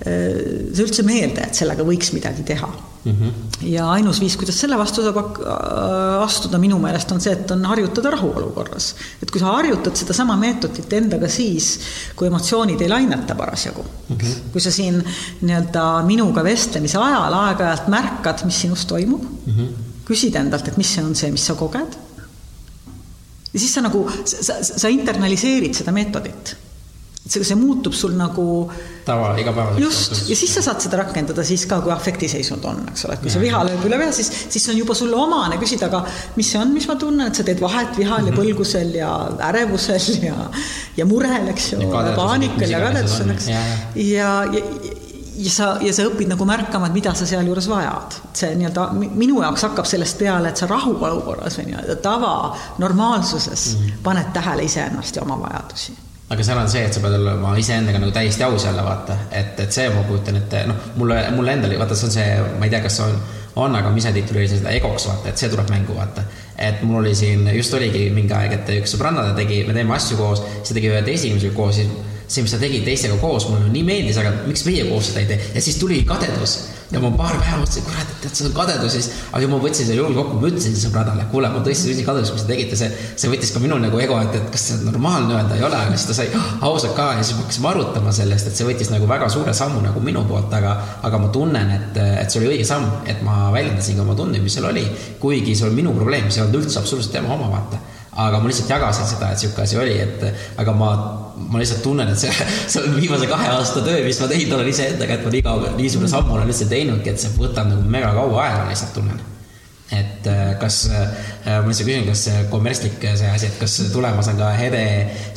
see 0.07 0.85
üldse 0.85 1.03
meelde, 1.07 1.47
et 1.47 1.57
sellega 1.57 1.85
võiks 1.87 2.13
midagi 2.15 2.43
teha 2.47 2.69
mm. 3.07 3.11
-hmm. 3.11 3.31
ja 3.71 3.89
ainus 3.91 4.19
viis, 4.21 4.35
kuidas 4.37 4.59
selle 4.59 4.77
vastu 4.77 5.03
saab 5.05 5.17
äh, 5.17 6.23
astuda 6.23 6.59
minu 6.61 6.79
meelest 6.81 7.11
on 7.11 7.21
see, 7.21 7.33
et 7.33 7.51
on 7.51 7.65
harjutada 7.65 8.11
rahuolukorras. 8.15 8.89
et 9.21 9.31
kui 9.31 9.39
sa 9.39 9.53
harjutad 9.57 9.95
sedasama 9.95 10.37
meetodit 10.37 10.93
endaga 10.93 11.29
siis, 11.29 11.69
kui 12.15 12.27
emotsioonid 12.27 12.81
ei 12.81 12.89
laineta 12.89 13.35
parasjagu 13.35 13.83
mm. 13.83 14.15
-hmm. 14.15 14.51
kui 14.51 14.61
sa 14.61 14.71
siin 14.71 15.03
nii-öelda 15.41 15.85
minuga 16.05 16.43
vestlemise 16.43 16.97
ajal 16.97 17.33
aeg-ajalt 17.33 17.87
märkad, 17.87 18.45
mis 18.45 18.61
sinus 18.61 18.85
toimub 18.85 19.23
mm, 19.23 19.53
-hmm. 19.53 19.73
küsid 20.05 20.35
endalt, 20.35 20.67
et 20.67 20.77
mis 20.77 20.93
see 20.93 21.03
on 21.03 21.15
see, 21.15 21.31
mis 21.31 21.45
sa 21.45 21.55
koged. 21.55 21.97
ja 23.53 23.59
siis 23.59 23.73
sa 23.73 23.81
nagu, 23.81 24.07
sa, 24.25 24.63
sa 24.63 24.87
internaliseerid 24.87 25.73
seda 25.73 25.91
meetodit 25.91 26.57
see, 27.29 27.43
see 27.43 27.57
muutub 27.59 27.95
sul 27.95 28.15
nagu 28.17 28.45
tava, 29.05 29.31
igapäevaseks. 29.39 29.81
just, 29.83 30.29
ja 30.29 30.35
siis 30.39 30.53
sa 30.57 30.63
saad 30.65 30.83
seda 30.83 30.99
rakendada 31.01 31.43
siis 31.47 31.65
ka, 31.69 31.79
kui 31.83 31.93
afektiseisund 31.93 32.65
on, 32.67 32.83
eks 32.91 33.07
ole, 33.07 33.17
et 33.17 33.23
kui 33.23 33.33
see 33.33 33.43
viha 33.43 33.63
lööb 33.67 33.87
üle 33.87 33.99
pea, 34.01 34.11
siis, 34.15 34.29
siis 34.53 34.67
on 34.71 34.79
juba 34.79 34.95
sulle 34.97 35.17
omane 35.19 35.59
küsida, 35.61 35.89
aga 35.91 36.03
mis 36.37 36.51
see 36.53 36.61
on, 36.61 36.73
mis 36.75 36.87
ma 36.89 36.97
tunnen, 36.99 37.31
et 37.31 37.39
sa 37.39 37.45
teed 37.47 37.63
vahet 37.63 37.97
vihal 37.97 38.21
mm 38.21 38.27
-hmm. 38.27 38.31
ja 38.31 38.35
mhm. 38.35 38.41
põlgusel 38.41 38.95
ja 38.95 39.11
ärevusel 39.49 40.23
ja, 40.23 40.37
ja 40.97 41.05
murel, 41.05 41.49
eks 41.53 41.73
ju, 41.73 41.91
paanikal 42.15 42.69
ja 42.69 42.79
kadedusel, 42.85 43.35
eks. 43.35 43.47
ja, 43.47 43.61
ja, 43.95 44.31
ja, 44.53 44.63
ja 45.37 45.51
sa, 45.51 45.77
ja 45.81 45.93
sa 45.93 46.07
õpid 46.09 46.31
nagu 46.31 46.45
märkama, 46.45 46.87
et 46.87 46.93
mida 46.93 47.13
sa 47.13 47.25
sealjuures 47.25 47.69
vajad. 47.69 48.19
see 48.33 48.55
nii-öelda 48.55 48.89
minu 48.93 49.41
jaoks 49.41 49.63
hakkab 49.63 49.85
sellest 49.85 50.17
peale, 50.17 50.49
et 50.49 50.57
sa 50.57 50.67
rahuolukorras 50.67 51.59
või 51.59 51.69
nii-öelda 51.71 51.95
tava 52.01 52.57
normaalsuses 52.77 53.75
mm 53.75 53.85
-hmm. 53.85 54.03
paned 54.03 54.33
tähele 54.33 54.63
iseennast 54.63 55.15
ja 55.15 55.21
oma 55.21 55.39
vajadusi 55.39 56.06
aga 56.29 56.43
seal 56.43 56.59
on 56.59 56.69
see, 56.69 56.83
et 56.83 56.93
sa 56.93 57.01
pead 57.03 57.15
olema 57.15 57.53
iseendaga 57.59 58.01
nagu 58.03 58.11
täiesti 58.15 58.43
aus 58.43 58.65
jälle 58.67 58.83
vaata, 58.83 59.15
et, 59.31 59.59
et 59.63 59.71
see 59.71 59.87
ma 59.93 60.03
kujutan 60.07 60.35
ette, 60.41 60.65
noh, 60.67 60.89
mulle, 60.99 61.21
mulle 61.35 61.53
endale, 61.55 61.77
vaata, 61.79 61.95
see 61.95 62.09
on 62.09 62.15
see, 62.17 62.33
ma 62.59 62.67
ei 62.67 62.73
tea, 62.73 62.81
kas 62.83 62.99
on, 63.05 63.15
on, 63.63 63.77
aga 63.79 63.91
ma 63.93 64.01
ise 64.01 64.11
tituleerisin 64.15 64.59
seda 64.59 64.73
egoks, 64.75 65.07
vaata, 65.07 65.31
et 65.31 65.39
see 65.39 65.49
tuleb 65.53 65.71
mängu, 65.71 65.95
vaata. 65.95 66.25
et 66.57 66.83
mul 66.83 66.99
oli 67.03 67.15
siin, 67.15 67.47
just 67.55 67.73
oligi 67.77 68.09
mingi 68.11 68.35
aeg, 68.35 68.57
et 68.57 68.73
üks 68.81 68.95
sõbranna 68.95 69.29
tegi, 69.37 69.61
me 69.67 69.75
teeme 69.77 69.95
asju 69.95 70.19
koos, 70.19 70.43
siis 70.57 70.73
ta 70.73 70.79
tegi 70.79 70.91
ühe 70.91 71.01
teise 71.07 71.29
inimesega 71.29 71.55
koos, 71.55 71.79
siis 71.79 72.06
see, 72.27 72.43
mis 72.43 72.51
sa 72.51 72.59
tegid 72.61 72.83
teistega 72.87 73.17
koos, 73.21 73.47
mulle 73.49 73.71
nii 73.71 73.85
meeldis, 73.87 74.19
aga 74.21 74.33
miks 74.47 74.65
meie 74.67 74.87
koos 74.89 75.11
seda 75.11 75.23
ei 75.23 75.31
tee? 75.31 75.39
ja 75.55 75.63
siis 75.63 75.79
tuli 75.81 76.03
kadedus. 76.07 76.59
Ja 76.87 77.01
ma 77.03 77.09
paar 77.19 77.33
päeva 77.35 77.57
mõtlesin, 77.59 77.83
kurat, 77.83 78.07
et 78.07 78.21
tead, 78.23 78.35
see 78.37 78.45
on 78.47 78.53
kadedus. 78.55 78.93
Ja 78.95 79.01
siis, 79.03 79.23
aga 79.35 79.47
ma 79.51 79.57
võtsin 79.59 79.89
selle 79.89 79.97
julge 79.97 80.15
kokku, 80.15 80.37
ma 80.39 80.47
ütlesin 80.47 80.77
sõbrannale, 80.79 81.25
kuule, 81.33 81.49
ma 81.51 81.59
tõesti 81.65 81.89
tõesti 81.89 82.05
kadedus, 82.07 82.31
mis 82.31 82.45
te 82.45 82.53
tegite, 82.53 82.77
see, 82.79 82.87
see 83.19 83.31
võttis 83.33 83.51
ka 83.51 83.59
minul 83.59 83.81
nagu 83.83 83.99
ego, 83.99 84.15
et, 84.23 84.37
et 84.39 84.47
kas 84.53 84.63
see 84.69 84.77
on 84.77 84.85
normaalne 84.93 85.35
öelda, 85.35 85.57
ei 85.57 85.65
ole, 85.67 85.81
aga 85.81 85.97
siis 85.99 86.07
ta 86.07 86.15
sai 86.15 86.29
ausalt 86.63 86.95
ka. 86.95 87.09
Ja 87.19 87.27
siis 87.27 87.35
me 87.35 87.43
hakkasime 87.43 87.69
arutama 87.73 88.15
sellest, 88.15 88.47
et 88.47 88.61
see 88.61 88.69
võttis 88.69 88.93
nagu 88.93 89.11
väga 89.11 89.27
suure 89.35 89.51
sammu 89.59 89.83
nagu 89.83 90.05
minu 90.07 90.23
poolt, 90.31 90.55
aga, 90.61 90.77
aga 91.09 91.21
ma 91.25 91.31
tunnen, 91.35 91.75
et, 91.75 91.99
et 92.23 92.31
see 92.31 92.39
oli 92.39 92.53
õige 92.53 92.71
samm, 92.71 93.03
et 93.11 93.19
ma 93.27 93.49
väljendasin 93.51 93.99
ka 93.99 94.07
oma 94.07 94.15
tundeid, 94.15 94.47
mis 94.47 94.55
seal 94.55 94.71
oli, 94.71 94.87
kuigi 95.19 95.59
see 95.59 95.67
on 95.67 95.75
minu 95.75 95.91
probleem, 95.97 96.31
see 96.31 96.39
ei 96.39 96.47
olnud 96.47 96.61
üldse 96.63 96.79
absoluutselt 96.79 97.19
tema 97.19 97.35
oma, 97.35 97.51
vaata. 97.51 97.83
Aga 98.17 98.39
ma 98.39 98.47
lihtsalt 98.47 98.71
jagasin 98.71 99.11
seda, 99.11 99.35
et 99.35 99.43
sihuke 99.43 99.67
asi 99.67 99.75
oli, 99.77 99.99
et 100.07 100.23
aga 100.57 100.73
ma, 100.73 100.93
ma 101.37 101.61
lihtsalt 101.61 101.83
tunnen, 101.85 102.11
et 102.11 102.19
see, 102.19 102.49
see 102.71 102.83
on 102.83 102.97
viimase 102.97 103.29
kahe 103.29 103.53
aasta 103.53 103.85
töö, 103.85 104.03
mis 104.05 104.19
ma 104.23 104.29
teinud 104.31 104.59
olen 104.59 104.73
iseendaga, 104.73 105.17
et 105.17 105.25
ma 105.25 105.33
nii 105.37 105.45
kaua, 105.45 105.73
niisugune 105.79 106.11
samm 106.11 106.35
olen 106.35 106.53
üldse 106.53 106.69
teinudki, 106.71 107.13
et 107.13 107.23
see 107.23 107.33
võtab 107.39 107.71
nagu 107.71 107.89
mega 107.97 108.13
kaua 108.17 108.45
aega, 108.45 108.69
lihtsalt 108.71 108.95
tunnen 108.97 109.25
et 109.87 110.27
äh, 110.27 110.59
kas, 110.59 110.81
äh, 110.91 111.61
ma 111.63 111.69
lihtsalt 111.69 111.87
küsin, 111.87 112.07
kas 112.09 112.23
kommertslik 112.51 112.97
see 112.99 113.29
asi, 113.31 113.47
et 113.47 113.55
kas 113.61 113.77
tulemas 113.93 114.27
on 114.27 114.39
ka 114.39 114.49
Hede 114.57 114.81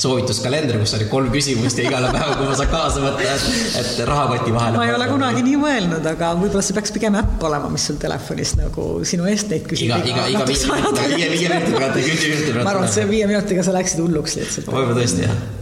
soovituskalender, 0.01 0.81
kus 0.83 0.97
oli 0.99 1.07
kolm 1.13 1.31
küsimust 1.31 1.79
ja 1.79 1.87
igale 1.87 2.11
päeva, 2.11 2.35
kui 2.35 2.49
ma 2.49 2.57
saan 2.59 2.73
kaasa 2.73 3.05
võtta, 3.05 3.29
et, 3.37 3.47
et 3.79 4.03
rahakoti 4.11 4.51
vahele. 4.57 4.81
ma 4.81 4.89
ei 4.89 4.97
ole 4.97 5.07
kunagi 5.13 5.47
nii 5.47 5.61
mõelnud, 5.63 6.11
aga 6.15 6.33
võib-olla 6.41 6.67
see 6.67 6.79
peaks 6.81 6.97
pigem 6.97 7.21
äpp 7.21 7.47
olema, 7.47 7.71
mis 7.71 7.87
sul 7.93 8.03
telefonis 8.03 8.57
nagu 8.59 8.89
sinu 9.07 9.31
eest 9.31 9.55
neid 9.55 9.71
küsib. 9.71 9.87
iga, 9.87 10.03
iga, 10.03 10.27
iga 10.35 10.51
viie 10.51 10.75
viie, 11.15 11.31
viie 11.37 11.55
minutiga 11.55 11.87
peate 11.87 12.05
küsima. 12.11 12.59
ma 12.65 12.75
arvan, 12.75 12.91
et 12.91 12.99
see 12.99 13.09
viie 13.15 13.31
minutiga 13.31 13.67
sa 13.67 13.79
läksid 13.79 14.03
hulluks 14.03 14.39
lihtsalt. 14.41 14.75
võib-olla 14.75 14.99
tõesti, 14.99 15.29
jah 15.29 15.41
Äh, 15.41 15.60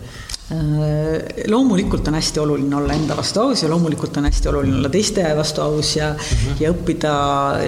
loomulikult 1.49 2.09
on 2.09 2.15
hästi 2.17 2.41
oluline 2.41 2.77
olla 2.77 2.95
enda 2.97 3.17
vastu 3.17 3.41
aus 3.41 3.63
ja 3.63 3.69
loomulikult 3.69 4.17
on 4.17 4.25
hästi 4.25 4.49
oluline 4.49 4.77
olla 4.79 4.89
teiste 4.89 5.27
vastu 5.37 5.61
aus 5.61 5.97
ja 5.97 6.09
mm, 6.13 6.19
-hmm. 6.19 6.63
ja 6.63 6.73
õppida 6.73 7.15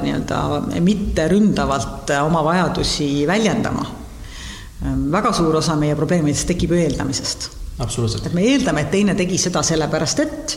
nii-öelda 0.01 0.81
mitte 0.81 1.29
ründavalt 1.29 2.11
oma 2.25 2.45
vajadusi 2.45 3.27
väljendama. 3.27 3.87
Äh, 4.83 4.97
väga 5.13 5.33
suur 5.33 5.57
osa 5.57 5.77
meie 5.77 5.97
probleemidest 5.97 6.47
tekib 6.47 6.73
ju 6.73 6.81
eeldamisest 6.81 7.51
absoluutselt. 7.81 8.27
et 8.27 8.33
me 8.37 8.45
eeldame, 8.45 8.85
et 8.85 8.91
teine 8.93 9.15
tegi 9.19 9.39
seda 9.41 9.63
sellepärast, 9.67 10.21
et 10.25 10.57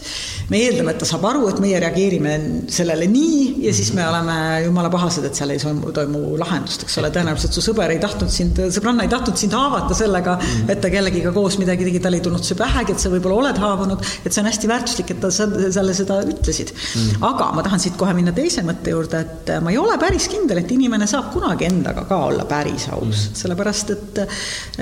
me 0.51 0.59
eeldame, 0.63 0.93
et 0.93 0.99
ta 1.01 1.07
saab 1.07 1.25
aru, 1.29 1.45
et 1.51 1.59
meie 1.63 1.79
reageerime 1.81 2.33
sellele 2.71 3.07
nii 3.11 3.65
ja 3.65 3.73
siis 3.75 3.91
me 3.95 4.03
oleme 4.07 4.35
jumala 4.65 4.91
pahased, 4.93 5.25
et 5.27 5.37
seal 5.37 5.53
ei 5.53 5.61
toimu, 5.61 5.91
toimu 5.95 6.21
lahendust, 6.41 6.85
eks 6.85 6.97
ole, 7.01 7.11
tõenäoliselt 7.15 7.55
su 7.55 7.63
sõber 7.65 7.93
ei 7.93 8.01
tahtnud 8.03 8.31
sind, 8.33 8.59
sõbranna 8.75 9.05
ei 9.05 9.11
tahtnud 9.11 9.39
sind 9.39 9.55
haavata 9.57 9.97
sellega, 9.97 10.37
et 10.67 10.81
ta 10.83 10.91
kellegiga 10.93 11.33
koos 11.35 11.57
midagi 11.61 11.87
tegi, 11.87 12.01
tal 12.03 12.17
ei 12.17 12.23
tulnud 12.25 12.45
see 12.45 12.57
pähegi, 12.59 12.95
et 12.95 13.03
sa 13.03 13.11
võib-olla 13.13 13.43
oled 13.43 13.61
haavunud, 13.63 14.03
et 14.23 14.31
see 14.31 14.43
on 14.43 14.49
hästi 14.51 14.71
väärtuslik, 14.71 15.13
et 15.15 15.21
ta 15.23 15.31
selle 15.33 15.95
seda 15.97 16.19
ütlesid. 16.27 16.73
Mm.. 16.73 17.23
aga 17.29 17.49
ma 17.55 17.63
tahan 17.65 17.81
siit 17.81 17.97
kohe 17.99 18.13
minna 18.17 18.33
teise 18.35 18.63
mõtte 18.65 18.93
juurde, 18.93 19.23
et 19.23 19.53
ma 19.63 19.73
ei 19.73 19.79
ole 19.81 19.97
päris 20.01 20.27
kindel, 20.31 20.63
et 20.63 20.71
inimene 20.75 21.07
saab 21.09 21.31
kunagi 21.35 21.69
endaga 21.69 22.05
ka 22.09 22.19
olla 22.27 22.47
päris 22.49 22.89
aus. 22.93 23.29
Sellepärast 23.39 23.93
et 23.95 24.21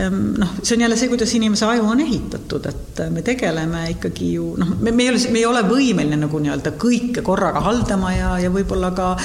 noh, 0.02 0.58
see 0.62 0.76
on 0.76 0.86
jälle 0.88 0.98
see, 1.00 1.12
kuidas 1.12 1.36
inimese 1.38 1.68
aju 1.70 1.90
on 1.92 2.02
ehitatud 2.04 2.22
ehitatud, 2.22 2.66
et 2.70 3.02
me 3.12 3.22
tegeleme 3.22 3.84
ikkagi 3.96 4.34
ju 4.36 4.56
noh, 4.60 4.76
me, 4.80 4.92
me 4.92 5.04
ei 5.04 5.10
ole, 5.10 5.22
me 5.32 5.40
ei 5.40 5.46
ole 5.46 5.61
võimeline 5.68 6.20
nagu 6.24 6.40
nii-öelda 6.42 6.76
kõike 6.82 7.24
korraga 7.26 7.64
haldama 7.66 8.14
ja, 8.16 8.36
ja 8.44 8.52
võib-olla 8.54 8.92
ka 8.96 9.16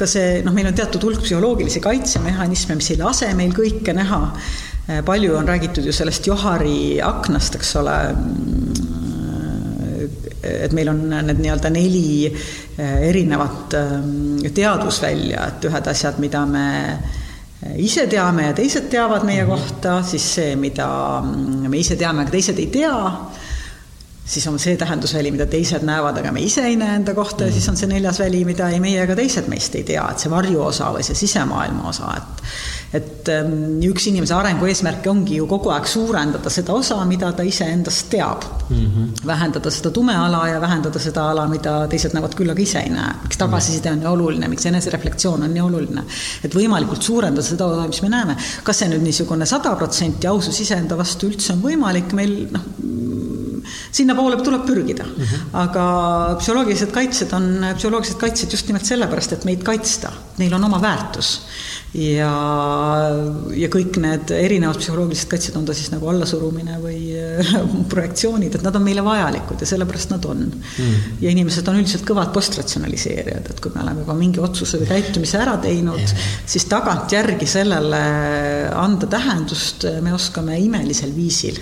ka 0.00 0.08
see 0.08 0.40
noh, 0.46 0.54
meil 0.56 0.70
on 0.70 0.76
teatud 0.76 1.04
hulk 1.04 1.24
psühholoogilisi 1.24 1.82
kaitsemehhanisme, 1.84 2.78
mis 2.78 2.90
ei 2.94 3.00
lase 3.00 3.28
meil 3.36 3.52
kõike 3.56 3.94
näha. 3.96 4.22
palju 5.06 5.36
on 5.36 5.48
räägitud 5.48 5.84
ju 5.86 5.92
sellest 5.92 6.26
Johari 6.26 7.00
aknast, 7.04 7.54
eks 7.60 7.76
ole 7.78 7.96
et 10.40 10.72
meil 10.72 10.88
on 10.88 11.02
need 11.10 11.42
nii-öelda 11.42 11.70
neli 11.70 12.30
erinevat 12.80 13.76
teadusvälja, 14.56 15.46
et 15.46 15.68
ühed 15.68 15.90
asjad, 15.92 16.18
mida 16.22 16.46
me 16.48 16.66
ise 17.76 18.06
teame 18.08 18.48
ja 18.48 18.56
teised 18.56 18.88
teavad 18.90 19.26
meie 19.28 19.44
mhm. 19.44 19.52
kohta, 19.52 20.00
siis 20.06 20.26
see, 20.38 20.56
mida 20.56 20.88
me 21.22 21.76
ise 21.78 21.98
teame, 22.00 22.24
aga 22.24 22.34
teised 22.34 22.58
ei 22.58 22.70
tea, 22.72 22.96
siis 24.30 24.46
on 24.46 24.58
see 24.62 24.76
tähendusväli, 24.78 25.32
mida 25.34 25.46
teised 25.50 25.82
näevad, 25.86 26.20
aga 26.20 26.32
me 26.34 26.42
ise 26.46 26.62
ei 26.68 26.76
näe 26.78 27.00
enda 27.00 27.14
kohta 27.16 27.48
ja 27.48 27.54
siis 27.54 27.66
on 27.70 27.78
see 27.78 27.90
neljas 27.90 28.20
väli, 28.22 28.44
mida 28.46 28.68
ei 28.70 28.78
meie 28.82 29.02
ega 29.02 29.16
teised 29.18 29.48
meist 29.50 29.74
ei 29.74 29.82
tea, 29.88 30.04
et 30.12 30.22
see 30.22 30.30
varjuosa 30.30 30.92
või 30.94 31.06
see 31.06 31.18
sisemaailma 31.24 31.88
osa, 31.90 32.12
et 32.18 32.44
et 32.90 33.28
ähm, 33.30 33.78
üks 33.86 34.08
inimese 34.10 34.34
arengu 34.34 34.66
eesmärke 34.66 35.06
ongi 35.12 35.36
ju 35.38 35.44
kogu 35.50 35.70
aeg 35.70 35.86
suurendada 35.86 36.50
seda 36.50 36.74
osa, 36.74 36.96
mida 37.06 37.28
ta 37.38 37.44
iseendast 37.46 38.08
teab 38.10 38.42
mm. 38.42 38.80
-hmm. 38.80 39.26
vähendada 39.26 39.70
seda 39.70 39.92
tume 39.94 40.16
ala 40.16 40.40
ja 40.48 40.60
vähendada 40.60 40.98
seda 40.98 41.28
ala, 41.30 41.46
mida 41.48 41.86
teised 41.86 42.16
näevad 42.16 42.34
küll, 42.34 42.50
aga 42.50 42.62
ise 42.62 42.82
ei 42.82 42.90
näe. 42.90 43.14
miks 43.22 43.38
tagasiside 43.38 43.92
on 43.92 44.02
nii 44.02 44.10
oluline, 44.10 44.48
miks 44.48 44.66
enesereflektsioon 44.66 45.42
on 45.42 45.54
nii 45.54 45.62
oluline. 45.62 46.02
et 46.44 46.54
võimalikult 46.54 47.02
suurendada 47.02 47.46
seda 47.46 47.66
osa, 47.66 47.86
mis 47.86 48.02
me 48.02 48.08
näeme. 48.08 48.36
kas 48.62 48.78
see 48.78 48.88
nüüd 48.88 49.06
niisugune 49.06 49.46
sada 49.46 49.76
protsenti 49.76 50.26
ausus 50.26 50.60
iseenda 50.60 50.98
vastu 50.98 51.30
üldse 51.30 51.52
on 51.52 51.62
võimalik, 51.62 52.12
meil 52.12 52.48
noh, 52.50 52.66
sinnapoole 53.92 54.40
tuleb 54.44 54.66
pürgida 54.66 55.04
mm. 55.04 55.24
-hmm. 55.24 55.50
aga 55.64 55.84
psühholoogilised 56.40 56.94
kaitsed 56.94 57.32
on 57.36 57.50
psühholoogilised 57.76 58.20
kaitsed 58.20 58.52
just 58.52 58.66
nimelt 58.70 58.86
sellepärast, 58.86 59.32
et 59.32 59.44
meid 59.44 59.62
kaitsta, 59.66 60.12
neil 60.38 60.54
on 60.54 60.64
oma 60.64 60.80
väärtus 60.82 61.32
ja, 61.94 62.30
ja 63.56 63.68
kõik 63.72 63.98
need 64.02 64.30
erinevad 64.34 64.78
psühholoogilised 64.78 65.30
kaitsed, 65.30 65.56
on 65.58 65.66
ta 65.66 65.74
siis 65.74 65.90
nagu 65.90 66.08
allasurumine 66.12 66.78
või 66.82 67.00
projektsioonid, 67.92 68.54
et 68.58 68.66
nad 68.66 68.76
on 68.78 68.84
meile 68.84 69.04
vajalikud 69.04 69.62
ja 69.62 69.68
sellepärast 69.68 70.14
nad 70.14 70.28
on 70.30 70.44
mm.. 70.46 71.22
ja 71.24 71.32
inimesed 71.34 71.66
on 71.70 71.80
üldiselt 71.80 72.06
kõvad 72.08 72.32
postratsionaliseerijad, 72.36 73.50
et 73.50 73.62
kui 73.62 73.74
me 73.74 73.82
oleme 73.84 74.04
juba 74.04 74.18
mingi 74.18 74.42
otsuse 74.42 74.80
või 74.82 74.90
käitumise 74.92 75.40
ära 75.42 75.56
teinud 75.62 76.02
yeah., 76.02 76.28
siis 76.50 76.66
tagantjärgi 76.70 77.46
sellele 77.48 78.02
anda 78.74 79.08
tähendust 79.10 79.86
me 80.02 80.14
oskame 80.14 80.58
imelisel 80.62 81.12
viisil 81.14 81.58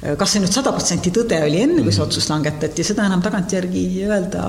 kas 0.00 0.32
see 0.32 0.40
nüüd 0.40 0.52
sada 0.54 0.72
protsenti 0.72 1.10
tõde 1.12 1.36
oli 1.44 1.60
enne, 1.60 1.82
kui 1.84 1.92
see 1.92 2.02
otsus 2.02 2.28
langetati, 2.30 2.84
seda 2.86 3.04
enam 3.08 3.20
tagantjärgi 3.24 3.82
öelda 4.06 4.44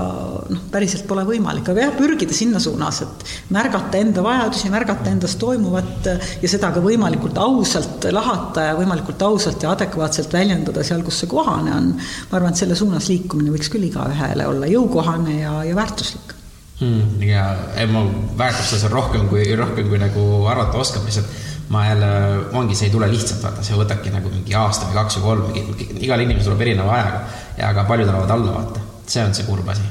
noh, 0.48 0.62
päriselt 0.72 1.04
pole 1.08 1.26
võimalik, 1.28 1.68
aga 1.68 1.86
jah, 1.86 1.94
pürgida 1.98 2.32
sinna 2.36 2.60
suunas, 2.62 3.02
et 3.04 3.26
märgata 3.52 4.00
enda 4.00 4.24
vajadusi, 4.24 4.72
märgata 4.72 5.12
endas 5.12 5.36
toimuvat 5.40 6.08
ja 6.40 6.50
seda 6.50 6.72
ka 6.72 6.80
võimalikult 6.84 7.36
ausalt 7.42 8.08
lahata 8.14 8.70
ja 8.70 8.78
võimalikult 8.80 9.24
ausalt 9.28 9.64
ja 9.66 9.74
adekvaatselt 9.76 10.32
väljendada 10.32 10.84
seal, 10.86 11.04
kus 11.04 11.20
see 11.20 11.32
kohane 11.32 11.76
on. 11.76 11.92
ma 12.30 12.38
arvan, 12.38 12.56
et 12.56 12.64
selle 12.64 12.78
suunas 12.78 13.10
liikumine 13.12 13.52
võiks 13.52 13.68
küll 13.72 13.90
igaühele 13.90 14.48
olla 14.48 14.72
jõukohane 14.72 15.40
ja, 15.42 15.58
ja 15.68 15.76
väärtuslik 15.76 16.32
hmm,. 16.80 17.20
ja 17.28 17.44
ma 17.92 18.06
väärtustan 18.40 18.86
seda 18.86 18.94
rohkem 18.94 19.28
kui, 19.28 19.44
rohkem 19.58 19.92
kui 19.92 20.00
nagu 20.00 20.28
arvata 20.48 20.80
oskab, 20.80 21.04
lihtsalt 21.04 21.51
ma 21.72 21.86
jälle, 21.86 22.10
ongi, 22.58 22.76
see 22.76 22.90
ei 22.90 22.92
tule 22.92 23.08
lihtsalt, 23.08 23.40
vaata, 23.42 23.64
see 23.64 23.78
võtabki 23.78 24.12
nagu 24.12 24.28
mingi 24.32 24.54
aasta 24.58 24.90
või 24.90 24.98
kaks 25.00 25.18
või 25.18 25.26
kolm, 25.28 25.50
mingi, 25.56 25.88
igal 26.04 26.20
inimesel 26.20 26.50
tuleb 26.52 26.66
erineva 26.66 26.94
ajaga 26.98 27.20
ja 27.56 27.72
ka 27.78 27.86
paljud 27.88 28.12
elavad 28.12 28.36
alla, 28.36 28.54
vaata. 28.58 28.86
see 29.06 29.24
on 29.24 29.34
see 29.36 29.48
kurb 29.48 29.68
asi. 29.72 29.88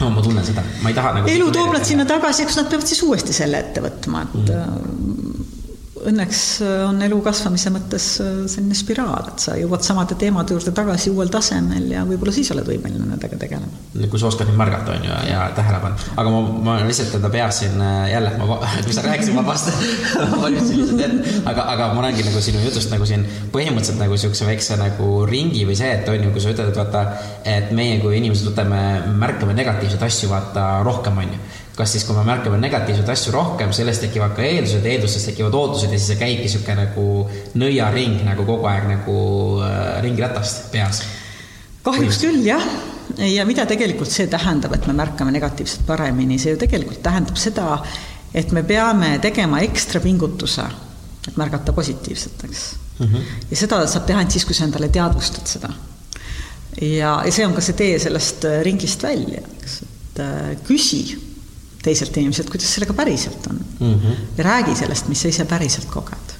no 0.00 0.10
ma 0.14 0.24
tunnen 0.24 0.44
seda, 0.44 0.64
ma 0.82 0.92
ei 0.92 0.96
taha 0.96 1.14
nagu 1.18 1.32
elu 1.32 1.50
toob 1.52 1.76
nad 1.76 1.84
sinna 1.88 2.08
tagasi, 2.08 2.46
eks 2.46 2.60
nad 2.62 2.72
peavad 2.72 2.88
siis 2.88 3.02
uuesti 3.04 3.36
selle 3.36 3.60
ette 3.64 3.84
võtma, 3.84 4.24
et 4.24 4.54
mm 4.54 5.35
õnneks 6.10 6.40
äh, 6.64 6.82
on 6.86 7.00
elu 7.02 7.18
kasvamise 7.24 7.70
mõttes 7.74 8.06
äh, 8.22 8.32
selline 8.50 8.76
spiraal, 8.78 9.30
et 9.32 9.42
sa 9.42 9.56
jõuad 9.58 9.84
samade 9.86 10.16
teemade 10.20 10.54
juurde 10.54 10.72
tagasi 10.76 11.12
uuel 11.12 11.30
tasemel 11.32 11.88
ja 11.92 12.04
võib-olla 12.08 12.34
siis 12.34 12.50
oled 12.54 12.68
võimeline 12.68 13.08
nendega 13.10 13.38
tegelema. 13.40 14.06
kui 14.10 14.20
sa 14.20 14.30
oskad 14.30 14.50
neid 14.50 14.58
märgata, 14.60 14.94
on 14.96 15.06
ju, 15.06 15.10
ja, 15.10 15.18
ja 15.30 15.42
tähele 15.56 15.80
panna. 15.82 16.08
aga 16.22 16.34
ma, 16.34 16.42
ma 16.68 16.76
lihtsalt 16.86 17.18
enda 17.18 17.30
peas 17.32 17.60
siin 17.62 17.80
äh, 17.82 18.06
jälle, 18.12 18.32
ma, 18.40 18.60
kui 18.86 18.96
sa 18.96 19.04
rääkisid, 19.06 19.36
ma 19.36 19.46
vastasin 19.46 20.06
valmistasin 20.44 20.82
lihtsalt 20.82 21.04
ette, 21.08 21.36
aga, 21.52 21.68
aga 21.74 21.90
ma 21.96 22.06
räägin 22.06 22.30
nagu 22.30 22.44
sinu 22.44 22.62
jutust 22.64 22.94
nagu 22.94 23.08
siin 23.08 23.26
põhimõtteliselt 23.54 24.02
nagu 24.02 24.16
niisuguse 24.16 24.48
väikse 24.48 24.80
nagu 24.80 25.10
ringi 25.28 25.66
või 25.68 25.78
see, 25.78 25.92
et 25.98 26.08
on 26.12 26.28
ju, 26.28 26.32
kui 26.34 26.44
sa 26.44 26.54
ütled, 26.54 26.72
et 26.72 26.80
vaata, 26.80 27.04
et 27.56 27.74
meie 27.76 28.00
kui 28.02 28.18
inimesed 28.20 28.52
võtame, 28.52 28.82
märkame 29.20 29.56
negatiivseid 29.58 30.02
asju, 30.06 30.30
vaata, 30.32 30.68
rohkem, 30.86 31.24
on 31.24 31.36
ju 31.36 31.44
kas 31.76 31.92
siis, 31.92 32.04
kui 32.08 32.16
me 32.16 32.24
märkame 32.24 32.56
negatiivseid 32.60 33.08
asju 33.12 33.32
rohkem, 33.34 33.72
sellest 33.76 34.06
tekivad 34.06 34.32
ka 34.36 34.44
eeldused, 34.46 34.84
eeldustest 34.88 35.30
tekivad 35.30 35.54
ootused 35.58 35.92
ja 35.92 35.98
siis 35.98 36.08
see 36.12 36.20
käibki 36.20 36.46
niisugune 36.46 36.76
nagu 36.80 37.06
nõiaring 37.60 38.22
nagu 38.24 38.46
kogu 38.48 38.68
aeg 38.70 38.86
nagu 38.94 39.16
äh, 39.66 39.98
ringratast 40.04 40.70
peas. 40.72 41.02
kahjuks 41.84 42.22
küll, 42.24 42.40
jah. 42.46 42.64
ja 43.20 43.44
mida 43.48 43.66
tegelikult 43.68 44.10
see 44.12 44.28
tähendab, 44.32 44.72
et 44.76 44.88
me 44.88 44.96
märkame 44.96 45.34
negatiivset 45.36 45.84
paremini, 45.86 46.40
see 46.40 46.54
ju 46.54 46.62
tegelikult 46.64 47.02
tähendab 47.04 47.36
seda, 47.40 47.76
et 48.32 48.56
me 48.56 48.64
peame 48.64 49.18
tegema 49.22 49.60
ekstra 49.66 50.00
pingutuse, 50.00 50.64
et 51.28 51.36
märgata 51.36 51.76
positiivset, 51.76 52.48
eks 52.48 52.64
mm. 52.98 53.06
-hmm. 53.06 53.28
ja 53.50 53.60
seda 53.66 53.84
saab 53.86 54.08
teha 54.08 54.24
ainult 54.24 54.32
siis, 54.32 54.48
kui 54.48 54.56
sa 54.56 54.64
endale 54.64 54.88
teadvustad 54.88 55.44
seda. 55.44 55.74
ja, 56.80 57.20
ja 57.20 57.30
see 57.32 57.46
on 57.46 57.52
ka 57.52 57.60
see 57.60 57.76
tee 57.76 57.98
sellest 57.98 58.48
äh, 58.48 58.62
ringist 58.64 59.02
välja, 59.02 59.44
eks, 59.60 59.80
et 59.84 60.24
äh, 60.24 60.56
küsi 60.64 61.25
teiselt 61.86 62.16
inimeselt, 62.20 62.50
kuidas 62.52 62.72
sellega 62.76 62.96
päriselt 62.96 63.50
on 63.50 63.58
mm. 63.58 63.92
-hmm. 63.94 64.22
ja 64.38 64.44
räägi 64.50 64.76
sellest, 64.78 65.08
mis 65.12 65.22
sa 65.22 65.32
ise 65.32 65.44
päriselt 65.44 65.88
koged. 65.90 66.34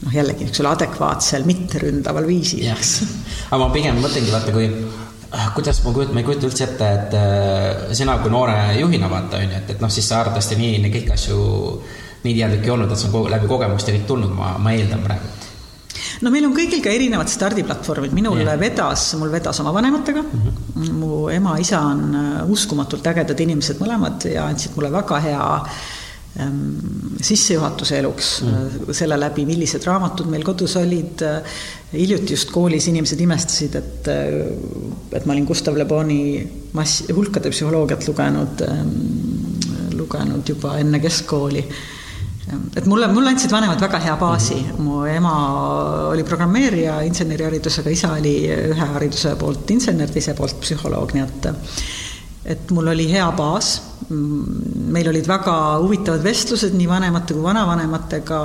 noh, 0.00 0.14
jällegi 0.14 0.44
niisugusel 0.44 0.66
adekvaatsel, 0.70 1.44
mitteründaval 1.44 2.26
viisil, 2.26 2.66
eks. 2.72 2.92
aga 3.50 3.58
ma 3.64 3.70
pigem 3.74 4.00
mõtlengi, 4.02 4.32
vaata, 4.32 4.52
kui 4.52 4.68
kuidas 5.54 5.82
ma 5.84 5.92
kujutan, 5.92 6.14
ma 6.14 6.22
ei 6.22 6.26
kujuta 6.26 6.48
üldse 6.48 6.64
ette, 6.64 6.88
et 6.94 7.14
äh, 7.14 7.92
sina 7.94 8.16
kui 8.18 8.32
noore 8.32 8.56
juhina 8.80 9.10
vaata, 9.10 9.38
on 9.38 9.52
ju, 9.52 9.58
et, 9.60 9.74
et 9.76 9.84
noh, 9.84 9.92
siis 9.92 10.08
sa 10.08 10.22
arvatavasti 10.24 10.58
nii 10.58 10.90
kõiki 10.90 11.12
asju 11.14 11.38
nii 12.24 12.34
teadlik 12.36 12.66
ei 12.66 12.72
olnud, 12.74 12.90
et 12.90 13.00
see 13.00 13.12
on 13.12 13.30
läbi 13.30 13.48
kogemuste 13.48 13.94
kõik 13.94 14.08
tulnud, 14.08 14.32
ma, 14.36 14.56
ma 14.58 14.74
eeldan 14.76 15.04
praegu 15.04 15.39
no 16.20 16.32
meil 16.32 16.46
on 16.48 16.56
kõigil 16.56 16.82
ka 16.84 16.92
erinevad 16.92 17.30
stardiplatvormid, 17.32 18.12
minul 18.16 18.42
yeah. 18.42 18.58
vedas, 18.60 19.10
mul 19.20 19.32
vedas 19.32 19.60
oma 19.62 19.72
vanematega 19.76 20.22
mm, 20.22 20.42
-hmm. 20.42 20.92
mu 21.00 21.28
ema-isa 21.32 21.80
on 21.92 22.02
äh, 22.14 22.50
uskumatult 22.50 23.06
ägedad 23.12 23.40
inimesed 23.40 23.80
mõlemad 23.80 24.28
ja 24.28 24.46
andsid 24.50 24.76
mulle 24.76 24.92
väga 24.92 25.20
hea 25.24 25.46
ähm, 26.40 26.58
sissejuhatuse 27.20 27.98
eluks 27.98 28.32
mm. 28.44 28.92
selle 28.96 29.16
läbi, 29.20 29.46
millised 29.48 29.86
raamatud 29.88 30.28
meil 30.30 30.44
kodus 30.44 30.76
olid. 30.76 31.24
hiljuti 31.92 32.32
just 32.36 32.50
koolis 32.54 32.86
inimesed 32.86 33.20
imestasid, 33.20 33.74
et, 33.74 34.08
et 35.12 35.24
ma 35.26 35.32
olin 35.32 35.46
Gustav 35.46 35.76
Le 35.76 35.84
Boni 35.84 36.20
mass, 36.72 37.02
hulkade 37.10 37.50
psühholoogiat 37.50 38.06
lugenud, 38.06 38.62
ähm, 38.68 38.92
lugenud 39.98 40.48
juba 40.48 40.76
enne 40.78 41.00
keskkooli 41.00 41.64
et 42.76 42.86
mulle, 42.90 43.08
mulle 43.12 43.32
andsid 43.34 43.52
vanemad 43.52 43.80
väga 43.80 43.98
hea 44.04 44.16
baasi. 44.20 44.60
Mm, 44.60 44.70
-hmm. 44.70 44.82
mu 44.84 45.04
ema 45.06 45.34
oli 46.10 46.24
programmeerija 46.24 47.00
inseneriharidusega, 47.08 47.90
isa 47.90 48.12
oli 48.12 48.36
ühe 48.48 48.92
hariduse 48.94 49.36
poolt 49.36 49.70
insener, 49.70 50.10
teise 50.10 50.34
poolt 50.34 50.60
psühholoog, 50.60 51.14
nii 51.14 51.26
et 51.26 51.52
et 52.50 52.70
mul 52.72 52.88
oli 52.88 53.04
hea 53.10 53.26
baas, 53.36 53.74
meil 54.10 55.08
olid 55.10 55.26
väga 55.28 55.54
huvitavad 55.82 56.22
vestlused 56.24 56.72
nii 56.74 56.88
vanemate 56.88 57.36
kui 57.36 57.44
vanavanematega, 57.44 58.38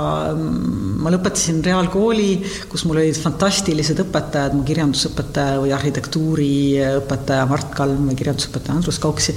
ma 1.02 1.12
lõpetasin 1.14 1.62
reaalkooli, 1.64 2.28
kus 2.70 2.84
mul 2.86 3.00
olid 3.00 3.16
fantastilised 3.18 4.02
õpetajad, 4.04 4.54
mu 4.54 4.66
kirjandusõpetaja 4.68 5.62
või 5.64 5.72
arhitektuuriõpetaja 5.78 7.48
Mart 7.50 7.72
Kalm 7.78 8.10
või 8.10 8.18
kirjandusõpetaja 8.20 8.76
Andrus 8.76 9.00
Kauksi, 9.02 9.34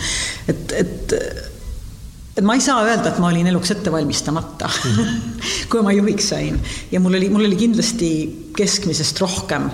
et, 0.52 0.76
et 0.84 1.18
et 2.40 2.48
ma 2.48 2.56
ei 2.56 2.64
saa 2.64 2.84
öelda, 2.86 3.12
et 3.12 3.20
ma 3.20 3.28
olin 3.28 3.48
eluks 3.52 3.74
ette 3.76 3.92
valmistamata 3.92 4.70
mm, 4.70 4.96
-hmm. 4.96 5.42
kui 5.72 5.84
ma 5.84 5.92
juhiks 5.92 6.30
sain 6.30 6.60
ja 6.92 7.00
mul 7.00 7.20
oli, 7.20 7.30
mul 7.30 7.46
oli 7.46 7.60
kindlasti 7.60 8.10
keskmisest 8.56 9.20
rohkem 9.20 9.70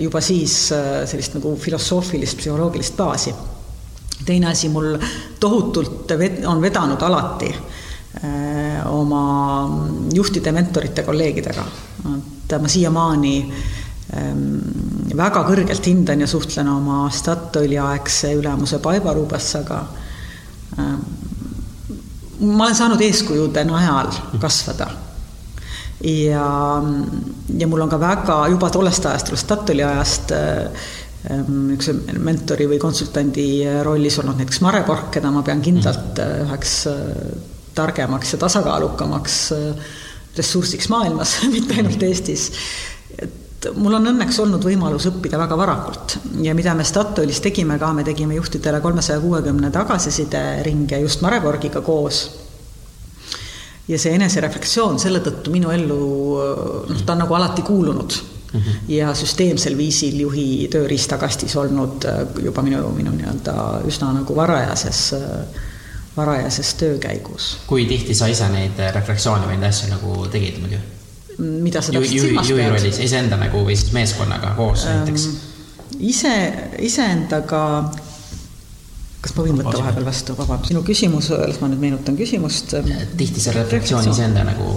juba 0.00 0.20
siis 0.20 0.72
äh, 0.72 1.04
sellist 1.06 1.36
nagu 1.38 1.54
filosoofilist, 1.60 2.38
psühholoogilist 2.38 2.96
baasi. 2.96 3.34
teine 4.24 4.48
asi, 4.48 4.68
mul 4.68 4.96
tohutult 5.40 6.10
ved-, 6.18 6.46
on 6.46 6.62
vedanud 6.62 7.02
alati 7.02 7.54
öö, 7.54 8.30
äh, 8.30 8.86
oma 8.86 9.70
juhtide, 10.14 10.52
mentorite, 10.52 11.02
kolleegidega, 11.02 11.64
et 12.44 12.54
ma 12.60 12.68
siiamaani 12.68 13.34
ähm, 14.16 14.44
väga 15.16 15.42
kõrgelt 15.48 15.86
hindan 15.86 16.20
ja 16.20 16.26
suhtlen 16.26 16.68
oma 16.68 17.10
Statoili 17.10 17.78
aegse 17.78 18.32
ülemuse 18.38 18.78
Paivo 18.78 19.12
Rubassaga 19.14 19.80
ähm, 20.78 21.02
ma 22.40 22.64
olen 22.66 22.76
saanud 22.78 23.02
eeskujude 23.04 23.64
najal 23.68 24.12
kasvada. 24.42 24.88
ja, 26.04 26.48
ja 27.58 27.68
mul 27.70 27.84
on 27.84 27.90
ka 27.90 28.00
väga 28.00 28.38
juba 28.52 28.70
tollest 28.70 29.06
ajast, 29.06 29.30
sellest 29.30 29.48
Tatuli 29.48 29.84
ajast 29.86 30.34
ähm, 30.34 31.70
üks 31.76 31.90
mentori 32.18 32.66
või 32.68 32.80
konsultandi 32.82 33.48
rollis 33.86 34.18
olnud 34.20 34.42
näiteks 34.42 34.60
Mare 34.64 34.82
Pork, 34.86 35.10
keda 35.14 35.30
ma 35.32 35.44
pean 35.46 35.62
kindlalt 35.64 36.20
äh, 36.22 36.40
üheks 36.44 36.80
äh, 36.90 36.98
targemaks 37.74 38.34
ja 38.34 38.42
tasakaalukamaks 38.42 39.38
äh, 39.56 39.94
ressursiks 40.36 40.90
maailmas, 40.90 41.38
mitte 41.54 41.78
ainult 41.78 42.02
Eestis. 42.02 42.50
Et 43.18 43.43
mul 43.76 43.96
on 43.98 44.10
õnneks 44.12 44.38
olnud 44.42 44.64
võimalus 44.64 45.06
õppida 45.10 45.38
väga 45.40 45.56
varakult 45.58 46.18
ja 46.42 46.54
mida 46.54 46.74
me 46.74 46.84
Statoilis 46.84 47.40
tegime 47.44 47.78
ka, 47.80 47.92
me 47.92 48.04
tegime 48.04 48.38
juhtidele 48.38 48.80
kolmesaja 48.84 49.20
kuuekümne 49.20 49.70
tagasisideringe 49.74 51.00
just 51.04 51.24
Mareborgiga 51.24 51.80
koos. 51.80 52.24
ja 53.88 53.98
see 53.98 54.14
enesereflektsioon 54.16 54.98
selle 54.98 55.20
tõttu 55.20 55.52
minu 55.52 55.70
ellu, 55.70 55.98
noh, 56.88 57.02
ta 57.04 57.12
on 57.12 57.24
nagu 57.24 57.34
alati 57.34 57.62
kuulunud 57.62 58.16
mm 58.52 58.60
-hmm. 58.60 58.88
ja 58.88 59.14
süsteemsel 59.14 59.76
viisil 59.76 60.20
juhi 60.20 60.68
tööriistakastis 60.72 61.56
olnud 61.56 62.08
juba 62.42 62.62
minu, 62.62 62.88
minu 62.88 63.10
nii-öelda 63.10 63.84
üsna 63.86 64.12
nagu 64.12 64.36
varajases 64.36 65.12
varajases 66.16 66.74
töö 66.74 66.98
käigus. 66.98 67.56
kui 67.66 67.84
tihti 67.84 68.14
sa 68.14 68.26
ise 68.26 68.48
neid 68.48 68.78
refleksioone 68.94 69.46
või 69.46 69.58
neid 69.58 69.68
asju 69.68 69.90
nagu 69.90 70.26
tegid 70.30 70.60
muidu? 70.60 70.76
Mida 71.38 71.82
sa 71.82 71.92
täpselt 71.92 72.20
silmas 72.20 72.46
pead? 72.46 72.52
juhi 72.54 72.70
rollis, 72.70 72.98
iseenda 73.02 73.38
nagu 73.40 73.64
või 73.66 73.76
siis 73.78 73.92
meeskonnaga 73.96 74.54
koos 74.58 74.86
ähm, 74.86 75.02
näiteks? 75.02 75.28
ise, 75.98 76.34
iseendaga, 76.84 77.62
kas 79.24 79.34
ma 79.36 79.46
võin 79.46 79.62
võtta 79.62 79.78
vahepeal 79.80 80.06
vastu, 80.06 80.36
vabandust, 80.38 80.72
sinu 80.72 80.84
küsimus, 80.86 81.30
las 81.34 81.60
ma 81.62 81.70
nüüd 81.72 81.82
meenutan 81.82 82.18
küsimust. 82.18 82.76
tihti 83.18 83.42
see 83.42 83.56
reflektsioon 83.56 84.10
iseenda 84.12 84.46
nagu 84.46 84.76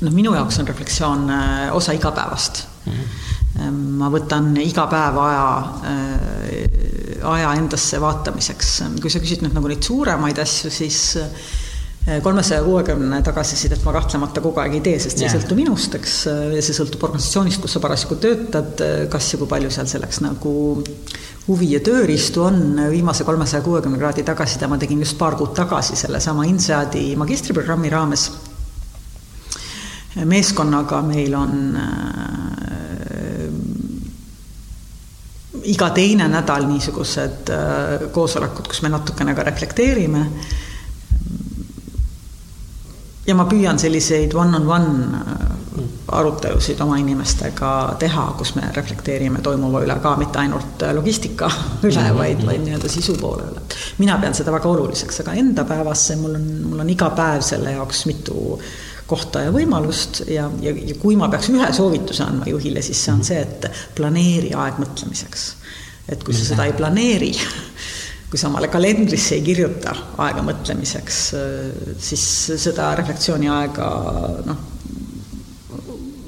noh, 0.00 0.14
minu 0.14 0.34
jaoks 0.36 0.60
on 0.62 0.70
refleksioon 0.70 1.30
äh, 1.36 1.76
osa 1.76 1.92
igapäevast 1.96 2.64
mm. 2.86 2.92
-hmm. 2.92 3.80
ma 4.00 4.10
võtan 4.12 4.52
iga 4.62 4.86
päev 4.90 5.18
aja, 5.24 5.48
äh, 5.92 7.26
aja 7.34 7.54
endasse 7.58 8.00
vaatamiseks. 8.00 8.82
kui 9.02 9.10
sa 9.10 9.20
küsid 9.20 9.44
nüüd 9.44 9.56
nagu 9.56 9.68
neid 9.68 9.84
suuremaid 9.84 10.38
asju, 10.38 10.70
siis 10.70 11.18
kolmesaja 12.22 12.62
kuuekümne 12.64 13.22
tagasisidet 13.22 13.84
ma 13.84 13.92
kahtlemata 13.92 14.40
kogu 14.40 14.60
aeg 14.62 14.78
ei 14.78 14.84
tee, 14.84 14.98
sest 14.98 15.18
see 15.18 15.26
yeah. 15.26 15.34
ei 15.34 15.40
sõltu 15.42 15.56
minust, 15.58 15.94
eks, 15.98 16.14
see 16.64 16.76
sõltub 16.76 17.04
organisatsioonist, 17.10 17.60
kus 17.62 17.76
sa 17.76 17.82
parasjagu 17.84 18.16
töötad, 18.22 18.80
kas 19.12 19.32
ja 19.34 19.40
kui 19.40 19.50
palju 19.50 19.70
seal 19.74 19.90
selleks 19.90 20.22
nagu 20.24 20.54
huvi 21.48 21.72
ja 21.74 21.80
tööriistu 21.84 22.44
on, 22.46 22.60
viimase 22.90 23.24
kolmesaja 23.24 23.62
kuuekümne 23.64 23.98
kraadi 23.98 24.24
tagasiside 24.26 24.64
ta 24.64 24.70
ma 24.70 24.78
tegin 24.78 25.00
just 25.02 25.18
paar 25.18 25.36
kuud 25.38 25.54
tagasi 25.56 25.96
sellesama 25.98 26.46
INSEAD-i 26.50 27.16
magistriprogrammi 27.20 27.90
raames. 27.90 28.30
meeskonnaga 30.24 31.02
meil 31.06 31.34
on 31.38 31.76
äh, 31.76 31.90
iga 35.70 35.90
teine 35.94 36.28
nädal 36.28 36.66
niisugused 36.66 37.50
äh, 37.54 38.10
koosolekud, 38.12 38.68
kus 38.68 38.82
me 38.82 38.88
natukene 38.88 39.34
ka 39.34 39.42
reflekteerime 39.46 40.26
ja 43.26 43.36
ma 43.36 43.46
püüan 43.48 43.78
selliseid 43.78 44.34
one-on-one 44.34 45.48
arutelusid 46.10 46.80
oma 46.82 46.96
inimestega 46.98 47.70
teha, 48.00 48.24
kus 48.38 48.54
me 48.56 48.66
reflekteerime 48.74 49.42
toimuva 49.44 49.84
üle 49.84 49.96
ka, 50.02 50.16
mitte 50.20 50.40
ainult 50.42 50.84
logistika 50.96 51.50
üle, 51.88 52.06
vaid, 52.16 52.44
vaid 52.46 52.64
nii-öelda 52.64 52.90
sisu 52.90 53.16
poole 53.20 53.46
üle. 53.52 53.64
mina 53.98 54.18
pean 54.22 54.36
seda 54.36 54.52
väga 54.54 54.70
oluliseks, 54.70 55.22
aga 55.22 55.36
enda 55.38 55.64
päevasse 55.68 56.16
mul 56.20 56.38
on, 56.38 56.46
mul 56.72 56.84
on 56.84 56.90
iga 56.92 57.10
päev 57.16 57.44
selle 57.46 57.76
jaoks 57.76 58.06
mitu 58.10 58.58
kohta 59.10 59.44
ja 59.46 59.54
võimalust 59.54 60.22
ja, 60.30 60.48
ja, 60.62 60.74
ja 60.74 60.98
kui 61.00 61.16
ma 61.18 61.28
peaks 61.30 61.50
ühe 61.50 61.70
soovituse 61.74 62.24
andma 62.26 62.46
juhile, 62.50 62.82
siis 62.82 63.00
see 63.04 63.14
on 63.14 63.24
see, 63.26 63.40
et 63.42 63.70
planeeri 63.98 64.52
aeg 64.54 64.78
mõtlemiseks. 64.82 65.48
et 66.10 66.22
kui 66.26 66.34
sa 66.34 66.46
seda 66.46 66.66
ei 66.66 66.74
planeeri, 66.78 67.32
kui 68.30 68.38
sa 68.38 68.46
omale 68.46 68.68
kalendrisse 68.70 69.34
ei 69.34 69.42
kirjuta 69.42 69.94
aega 70.22 70.42
mõtlemiseks, 70.46 71.16
siis 71.98 72.26
seda 72.62 72.92
refleksiooni 73.00 73.50
aega 73.50 73.88
noh, 74.46 74.60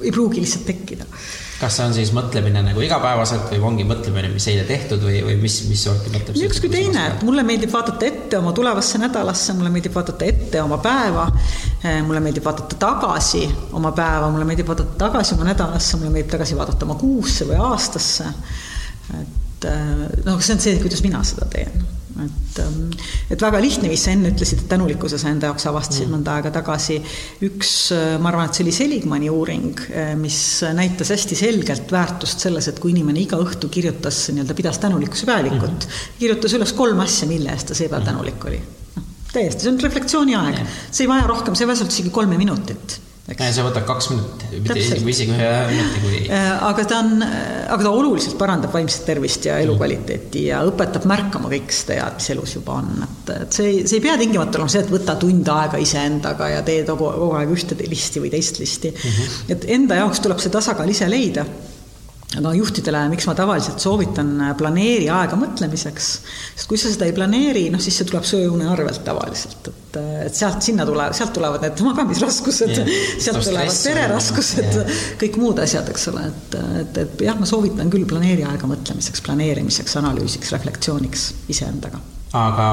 ei 0.02 0.10
pruugi 0.10 0.42
lihtsalt 0.42 0.66
tekkida. 0.66 1.06
kas 1.62 1.76
see 1.78 1.84
on 1.86 1.92
siis 1.94 2.10
mõtlemine 2.10 2.58
nagu 2.66 2.82
igapäevaselt 2.82 3.52
või 3.52 3.60
ongi 3.68 3.84
mõtlemine, 3.86 4.32
mis 4.32 4.48
eile 4.50 4.64
tehtud 4.66 5.04
või, 5.06 5.20
või 5.22 5.36
mis, 5.44 5.60
mis 5.70 5.84
sorti 5.86 6.10
mõtlemine? 6.10 6.48
üks 6.48 6.58
kui 6.62 6.70
teine, 6.72 7.04
et 7.12 7.22
mulle 7.26 7.44
meeldib 7.46 7.70
vaadata 7.70 8.08
ette 8.08 8.40
oma 8.40 8.50
tulevasse 8.56 8.98
nädalasse, 8.98 9.54
mulle 9.54 9.70
meeldib 9.70 9.94
vaadata 9.94 10.26
ette 10.26 10.62
oma 10.62 10.80
päeva, 10.82 11.28
eh, 11.84 12.00
mulle 12.02 12.24
meeldib 12.24 12.48
vaadata 12.48 12.80
tagasi 12.82 13.44
oma 13.78 13.94
päeva, 13.94 14.32
mulle 14.34 14.48
meeldib 14.48 14.72
vaadata 14.72 14.98
tagasi 15.04 15.36
oma 15.38 15.46
nädalasse, 15.52 16.00
mulle 16.00 16.10
meeldib 16.16 16.34
tagasi 16.34 16.58
vaadata 16.58 16.88
oma 16.88 16.98
kuusse 16.98 17.46
või 17.46 17.62
aastasse. 17.62 18.26
et 19.20 19.41
noh, 19.66 20.40
see 20.40 20.56
on 20.56 20.62
see, 20.62 20.78
kuidas 20.82 21.04
mina 21.04 21.22
seda 21.26 21.48
teen 21.52 21.82
et, 22.20 22.58
ähm, 22.60 22.90
et 23.30 23.42
väga 23.42 23.60
lihtne, 23.62 23.88
mis 23.90 24.02
sa 24.04 24.12
enne 24.14 24.32
ütlesid, 24.32 24.62
et 24.62 24.70
tänulikkuse 24.70 25.18
sa 25.20 25.30
enda 25.32 25.50
jaoks 25.50 25.66
avastasid 25.70 26.06
mm. 26.06 26.16
mõnda 26.16 26.36
aega 26.36 26.52
tagasi. 26.54 26.98
üks, 27.48 27.72
äh, 27.96 28.16
ma 28.22 28.32
arvan, 28.32 28.48
et 28.48 28.58
see 28.58 28.66
oli 28.66 28.74
Seligmani 28.76 29.30
uuring, 29.32 29.84
äh, 29.90 30.12
mis 30.18 30.38
näitas 30.76 31.12
hästi 31.14 31.38
selgelt 31.38 31.92
väärtust 31.92 32.44
selles, 32.44 32.68
et 32.68 32.80
kui 32.82 32.92
inimene 32.94 33.22
iga 33.22 33.40
õhtu 33.42 33.70
kirjutas, 33.72 34.24
nii-öelda 34.32 34.58
pidas 34.58 34.80
tänulikkuse 34.82 35.28
päevikut 35.28 35.86
mm., 35.86 36.18
kirjutas 36.20 36.58
üles 36.58 36.74
kolm 36.76 37.00
asja, 37.04 37.28
mille 37.30 37.52
eest 37.54 37.72
ta 37.72 37.78
see 37.78 37.88
päev 37.88 38.02
mm. 38.02 38.10
tänulik 38.10 38.50
oli. 38.50 38.60
noh, 38.98 39.08
täiesti, 39.32 39.64
see 39.64 39.72
on 39.72 39.80
refleksiooni 39.86 40.36
aeg, 40.38 40.60
see 40.90 41.06
ei 41.06 41.14
vaja 41.14 41.30
rohkem, 41.30 41.56
see 41.56 41.66
ei 41.66 41.72
vaja 41.72 41.88
isegi 41.88 42.14
kolme 42.14 42.40
minutit 42.40 43.00
see 43.38 43.64
võtab 43.66 43.86
kaks 43.88 44.08
minutit 44.12 45.02
või 45.04 45.14
isegi 45.14 45.34
ühe 45.34 45.50
minuti, 45.70 46.02
kui. 46.02 46.20
Äh, 46.28 46.50
aga 46.68 46.84
ta 46.88 47.00
on, 47.02 47.24
aga 47.24 47.78
ta 47.86 47.92
oluliselt 47.94 48.36
parandab 48.40 48.74
vaimset 48.74 49.04
tervist 49.08 49.48
ja 49.48 49.58
elukvaliteeti 49.64 50.46
ja 50.50 50.62
õpetab 50.68 51.06
märkama 51.10 51.50
kõike 51.52 51.76
seda 51.76 51.98
head, 51.98 52.18
mis 52.20 52.30
elus 52.36 52.56
juba 52.58 52.78
on, 52.82 52.92
et, 53.08 53.34
et 53.36 53.58
see 53.58 53.68
ei, 53.70 53.82
see 53.86 53.98
ei 54.00 54.06
pea 54.06 54.16
tingimata 54.20 54.60
olema 54.60 54.74
see, 54.74 54.84
et 54.84 54.92
võta 54.92 55.16
tund 55.20 55.52
aega 55.54 55.80
iseendaga 55.82 56.52
ja 56.56 56.62
tee 56.66 56.86
kogu, 56.88 57.10
kogu 57.24 57.36
aeg 57.40 57.52
ühte 57.56 57.78
listi 57.82 58.22
või 58.22 58.32
teist 58.32 58.62
listi 58.62 58.92
mm. 58.92 59.18
-hmm. 59.18 59.52
et 59.56 59.68
enda 59.78 60.02
jaoks 60.02 60.22
tuleb 60.24 60.42
see 60.42 60.52
tasakaal 60.52 60.90
ise 60.92 61.08
leida 61.10 61.46
aga 62.38 62.52
juhtidele, 62.56 63.02
miks 63.12 63.26
ma 63.28 63.34
tavaliselt 63.36 63.82
soovitan 63.82 64.30
äh, 64.40 64.52
planeeri 64.58 65.08
aega 65.12 65.36
mõtlemiseks, 65.38 66.08
sest 66.54 66.68
kui 66.70 66.80
sa 66.80 66.92
seda 66.92 67.08
ei 67.08 67.14
planeeri, 67.16 67.66
noh 67.72 67.82
siis 67.82 67.98
see 68.00 68.08
tuleb 68.08 68.24
sööune 68.28 68.68
arvelt 68.72 69.02
tavaliselt, 69.04 69.68
et, 69.68 69.98
äh, 70.00 70.14
et 70.28 70.38
sealt 70.38 70.64
sinna 70.64 70.86
tuleb, 70.88 71.12
sealt 71.16 71.34
tulevad 71.36 71.64
need 71.66 71.82
magamisraskused 71.84 72.72
yeah., 72.72 72.94
sealt 73.20 73.42
tulevad 73.44 73.76
pereraskused 73.84 74.64
yeah., 74.70 74.96
kõik 75.20 75.36
muud 75.42 75.60
asjad, 75.64 75.92
eks 75.92 76.08
ole, 76.14 76.24
et, 76.30 76.56
et, 76.84 77.02
et 77.04 77.26
jah, 77.28 77.36
ma 77.38 77.48
soovitan 77.48 77.92
küll 77.92 78.08
planeeri 78.08 78.46
aega 78.48 78.70
mõtlemiseks, 78.70 79.24
planeerimiseks, 79.28 79.98
analüüsiks, 80.00 80.56
reflektsiooniks 80.56 81.28
iseendaga. 81.52 82.00
aga 82.32 82.72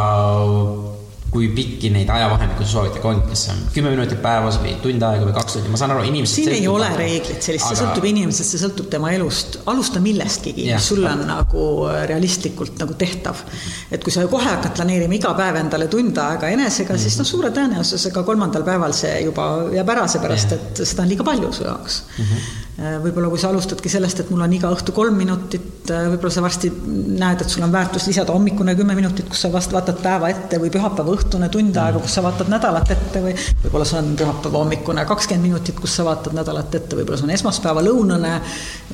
kui 1.30 1.49
pikki 1.53 1.91
neid 1.93 2.09
ajavahemikuid 2.09 2.67
sa 2.67 2.73
soovitad, 2.80 3.03
on, 3.05 3.21
kas 3.30 3.43
see 3.45 3.53
on 3.53 3.59
kümme 3.73 3.91
minutit 3.93 4.21
päevas 4.23 4.57
või 4.61 4.73
tund 4.84 5.03
aega 5.05 5.27
või 5.27 5.36
kaks 5.36 5.57
tundi, 5.57 5.71
ma 5.73 5.80
saan 5.82 5.93
aru, 5.93 6.05
inimesed 6.09 6.39
siin 6.39 6.53
ei 6.55 6.67
ole 6.69 6.88
reeglit 6.97 7.45
sellist 7.45 7.67
aga..., 7.67 7.75
see 7.75 7.84
sõltub 7.84 8.07
inimesest, 8.09 8.55
see 8.55 8.61
sõltub 8.63 8.89
tema 8.93 9.11
elust, 9.13 9.59
alusta 9.69 10.01
millestki, 10.03 10.55
mis 10.59 10.88
sulle 10.91 11.11
on 11.11 11.25
nagu 11.30 11.65
äh, 11.89 12.01
realistlikult 12.09 12.82
nagu 12.82 12.97
tehtav. 12.99 13.43
et 13.91 14.03
kui 14.03 14.13
sa 14.15 14.25
kohe 14.32 14.47
hakkad 14.47 14.77
planeerima 14.80 15.19
iga 15.19 15.34
päev 15.38 15.59
endale 15.61 15.89
tund 15.91 16.17
aega 16.17 16.49
enesega 16.49 16.93
mm, 16.93 16.95
-hmm. 16.95 17.03
siis 17.03 17.19
noh, 17.21 17.30
suure 17.30 17.53
tõenäosusega 17.53 18.23
kolmandal 18.25 18.65
päeval 18.65 18.95
see 18.97 19.21
juba 19.27 19.49
jääb 19.75 19.93
ära, 19.95 20.07
seepärast 20.07 20.57
et 20.57 20.84
seda 20.84 21.05
on 21.05 21.13
liiga 21.13 21.27
palju 21.27 21.53
su 21.53 21.63
jaoks. 21.69 22.03
Mm. 22.17 22.25
-hmm 22.25 22.68
võib-olla 22.80 23.27
kui 23.32 23.39
sa 23.41 23.49
alustadki 23.51 23.89
sellest, 23.91 24.21
et 24.21 24.30
mul 24.32 24.43
on 24.45 24.53
iga 24.55 24.69
õhtu 24.71 24.93
kolm 24.95 25.17
minutit, 25.19 25.89
äh, 25.91 26.05
võib-olla 26.13 26.32
sa 26.32 26.43
varsti 26.43 26.69
näed, 26.71 27.43
et 27.43 27.51
sul 27.51 27.65
on 27.65 27.73
väärtus 27.73 28.05
lisada 28.07 28.32
hommikune 28.36 28.75
kümme 28.80 28.95
minutit, 28.95 29.27
kus 29.30 29.41
sa 29.43 29.51
vast 29.51 29.73
vaatad 29.75 29.99
päeva 30.03 30.30
ette 30.32 30.59
või 30.61 30.71
pühapäeva 30.71 31.15
õhtune 31.17 31.49
tund 31.51 31.75
aega, 31.75 31.99
kus 31.99 32.15
sa 32.15 32.23
vaatad 32.23 32.51
nädalat 32.51 32.93
ette 32.95 33.23
või 33.25 33.34
võib-olla 33.36 33.88
see 33.89 33.99
on 33.99 34.13
pühapäeva 34.19 34.63
hommikune 34.63 35.05
kakskümmend 35.09 35.49
minutit, 35.49 35.80
kus 35.82 35.97
sa 35.99 36.07
vaatad 36.07 36.38
nädalat 36.38 36.80
ette, 36.80 36.99
võib-olla 36.99 37.19
see 37.19 37.27
on 37.27 37.36
esmaspäeva 37.36 37.84
lõunane 37.84 38.36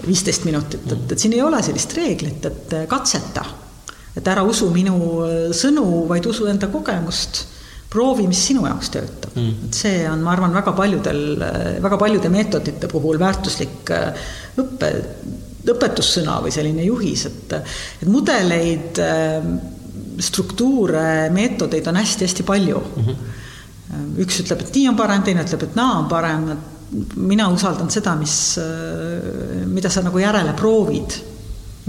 viisteist 0.06 0.48
minutit, 0.50 0.88
et, 0.90 1.12
et 1.12 1.22
siin 1.22 1.38
ei 1.38 1.44
ole 1.46 1.62
sellist 1.66 1.94
reeglit, 1.98 2.50
et 2.50 2.80
katseta. 2.90 3.46
et 4.16 4.28
ära 4.32 4.44
usu 4.48 4.70
minu 4.72 4.98
sõnu, 5.54 6.08
vaid 6.10 6.26
usu 6.26 6.48
enda 6.50 6.72
kogemust 6.74 7.46
proovi, 7.96 8.28
mis 8.30 8.42
sinu 8.50 8.66
jaoks 8.68 8.92
töötab 8.94 9.38
mm.. 9.38 9.70
et 9.70 9.80
see 9.80 10.04
on, 10.10 10.22
ma 10.26 10.34
arvan, 10.36 10.54
väga 10.56 10.76
paljudel, 10.78 11.24
väga 11.86 12.00
paljude 12.02 12.32
meetodite 12.34 12.90
puhul 12.92 13.20
väärtuslik 13.22 13.94
äh, 13.96 14.28
õppe, 14.62 14.92
õpetussõna 15.74 16.38
või 16.44 16.54
selline 16.54 16.86
juhis, 16.86 17.26
et, 17.32 17.58
et 18.04 18.12
mudeleid, 18.12 19.02
äh, 19.02 19.50
struktuure, 20.26 21.32
meetodeid 21.36 21.88
on 21.92 22.00
hästi-hästi 22.00 22.46
palju 22.48 22.80
mm. 22.84 23.10
-hmm. 23.10 24.14
üks 24.24 24.40
ütleb, 24.44 24.64
et 24.64 24.78
nii 24.78 24.88
on 24.92 25.00
parem, 25.00 25.26
teine 25.26 25.44
ütleb, 25.48 25.68
et 25.68 25.76
naa 25.80 26.00
on 26.04 26.10
parem, 26.12 26.50
et 26.56 27.16
mina 27.18 27.50
usaldan 27.52 27.90
seda, 27.92 28.14
mis, 28.16 28.36
mida 29.68 29.90
sa 29.92 30.04
nagu 30.06 30.22
järele 30.22 30.54
proovid, 30.56 31.18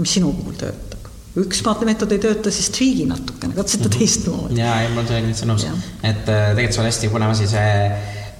mis 0.01 0.17
sinu 0.17 0.33
puhul 0.35 0.57
töötab 0.59 0.96
üks 1.37 1.61
meetod 1.85 2.13
ei 2.15 2.21
tööta, 2.23 2.51
siis 2.53 2.69
triigi 2.73 3.05
natukene, 3.09 3.53
katseta 3.57 3.89
-hmm. 3.89 3.97
teistmoodi. 3.97 4.61
ja, 4.61 4.79
ei, 4.81 4.93
ma 4.93 5.03
olen 5.03 5.29
üldse 5.31 5.49
nõus, 5.49 5.67
et 6.03 6.29
äh, 6.29 6.53
tegelikult 6.55 6.73
see 6.73 6.81
on 6.81 6.89
hästi 6.89 7.11
põnev 7.13 7.35
asi, 7.35 7.47
see 7.51 7.91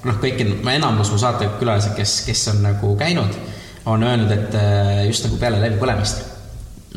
noh, 0.08 0.18
kõik, 0.24 0.41
enamus 0.74 1.12
mu 1.12 1.20
saatekülalised, 1.22 1.95
kes, 1.98 2.22
kes 2.26 2.48
on 2.54 2.64
nagu 2.66 2.95
käinud, 2.98 3.38
on 3.86 4.04
öelnud, 4.04 4.32
et 4.32 4.56
äh, 4.56 5.06
just 5.08 5.28
nagu 5.28 5.38
peale 5.38 5.62
läbipõlemist 5.62 6.26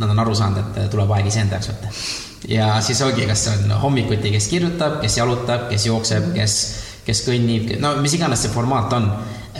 nad 0.00 0.10
on 0.10 0.18
aru 0.18 0.34
saanud, 0.34 0.60
et 0.60 0.78
äh, 0.84 0.90
tuleb 0.90 1.10
aeg 1.14 1.28
iseenda 1.28 1.58
jaoks 1.58 1.72
võtta. 1.72 1.92
ja 2.48 2.70
siis 2.84 3.00
ongi, 3.04 3.26
kas 3.28 3.44
see 3.44 3.56
on 3.56 3.74
hommikuti, 3.82 4.32
kes 4.32 4.48
kirjutab, 4.52 5.00
kes 5.02 5.18
jalutab, 5.20 5.68
kes 5.72 5.86
jookseb, 5.86 6.30
kes, 6.36 6.56
kes 7.06 7.24
kõnnib, 7.26 7.74
no 7.82 7.96
mis 8.00 8.16
iganes 8.16 8.46
see 8.46 8.54
formaat 8.54 8.92
on 8.96 9.10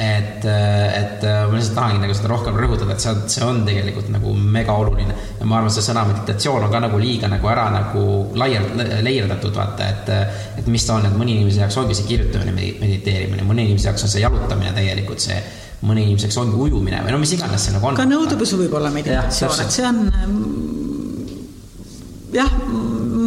et, 0.01 0.45
et 0.47 1.25
ma 1.25 1.53
lihtsalt 1.53 1.77
tahangi 1.77 2.01
nagu 2.01 2.15
seda 2.17 2.31
rohkem 2.33 2.57
rõhutada, 2.57 2.95
et 2.95 3.05
see 3.05 3.13
on, 3.13 3.23
see 3.29 3.45
on 3.45 3.63
tegelikult 3.67 4.09
nagu 4.15 4.33
mega 4.33 4.77
oluline. 4.81 5.17
ja 5.39 5.49
ma 5.49 5.59
arvan, 5.59 5.73
see 5.75 5.85
sõna 5.85 6.07
meditatsioon 6.09 6.65
on 6.67 6.73
ka 6.73 6.81
nagu 6.87 7.01
liiga 7.01 7.29
nagu 7.29 7.51
ära 7.53 7.67
nagu 7.75 8.05
laier, 8.41 8.65
leierdatud, 9.05 9.53
vaata, 9.57 9.89
et, 9.93 10.13
et 10.63 10.71
mis 10.73 10.87
ta 10.87 10.97
on, 10.97 11.09
et 11.09 11.17
mõni 11.17 11.37
inimese 11.37 11.65
jaoks 11.65 11.81
ongi 11.83 11.99
see 11.99 12.09
kirjutamine, 12.09 12.55
mediteerimine, 12.81 13.45
mõne 13.47 13.69
inimese 13.69 13.91
jaoks 13.91 14.09
on 14.09 14.15
see 14.15 14.25
jalutamine 14.25 14.73
täielikult 14.77 15.29
see 15.29 15.41
mõne 15.85 16.03
inimeseks 16.05 16.37
ongi 16.41 16.59
ujumine 16.61 16.99
või 17.05 17.15
no 17.15 17.21
mis 17.23 17.33
iganes 17.33 17.63
see 17.65 17.73
nagu 17.73 17.89
on. 17.89 17.97
ka 17.97 18.05
nõudepesu 18.09 18.59
võib 18.61 18.75
olla 18.77 18.91
meditatsioon, 18.93 19.63
et 19.65 19.73
see 19.73 19.87
on 19.89 20.03
jah, 22.35 22.51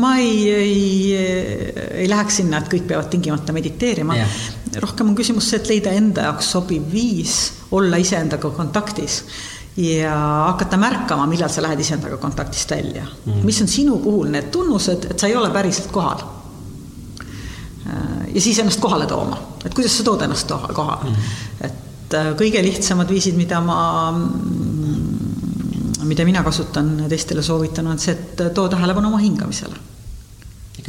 ma 0.04 0.18
ei, 0.22 0.50
ei, 0.50 1.16
ei 2.04 2.10
läheks 2.10 2.42
sinna, 2.42 2.62
et 2.62 2.70
kõik 2.72 2.86
peavad 2.90 3.10
tingimata 3.12 3.56
mediteerima. 3.56 4.18
Rohkem 4.82 5.10
on 5.10 5.18
küsimus 5.18 5.50
see, 5.50 5.60
et 5.62 5.70
leida 5.70 5.92
enda 5.98 6.30
jaoks 6.30 6.52
sobiv 6.56 6.86
viis 6.92 7.36
olla 7.72 8.00
iseendaga 8.02 8.50
kontaktis 8.56 9.24
ja 9.78 10.14
hakata 10.52 10.78
märkama, 10.78 11.26
millal 11.30 11.50
sa 11.50 11.64
lähed 11.66 11.82
iseendaga 11.82 12.18
kontaktist 12.22 12.72
välja. 12.72 13.06
Mm.. 13.26 13.46
mis 13.46 13.62
on 13.62 13.68
sinu 13.68 13.98
puhul 14.04 14.30
need 14.34 14.52
tunnused, 14.54 15.10
et 15.10 15.20
sa 15.20 15.28
ei 15.28 15.36
ole 15.36 15.50
päriselt 15.50 15.92
kohal. 15.92 16.24
ja 18.34 18.42
siis 18.42 18.60
ennast 18.60 18.80
kohale 18.80 19.06
tooma, 19.06 19.38
et 19.66 19.74
kuidas 19.74 19.98
sa 19.98 20.04
tood 20.04 20.22
ennast 20.22 20.52
kohale? 20.74 21.10
Mm.. 21.10 21.16
et 21.62 22.14
äh, 22.20 22.34
kõige 22.38 22.62
lihtsamad 22.64 23.10
viisid, 23.10 23.38
mida 23.38 23.62
ma 23.62 23.80
mida 26.04 26.26
mina 26.26 26.44
kasutan, 26.44 27.06
teistele 27.10 27.42
soovitan, 27.42 27.88
on 27.88 28.00
see, 28.00 28.14
et 28.14 28.54
too 28.54 28.68
tähelepanu 28.70 29.08
oma 29.08 29.22
hingamisele. 29.24 29.76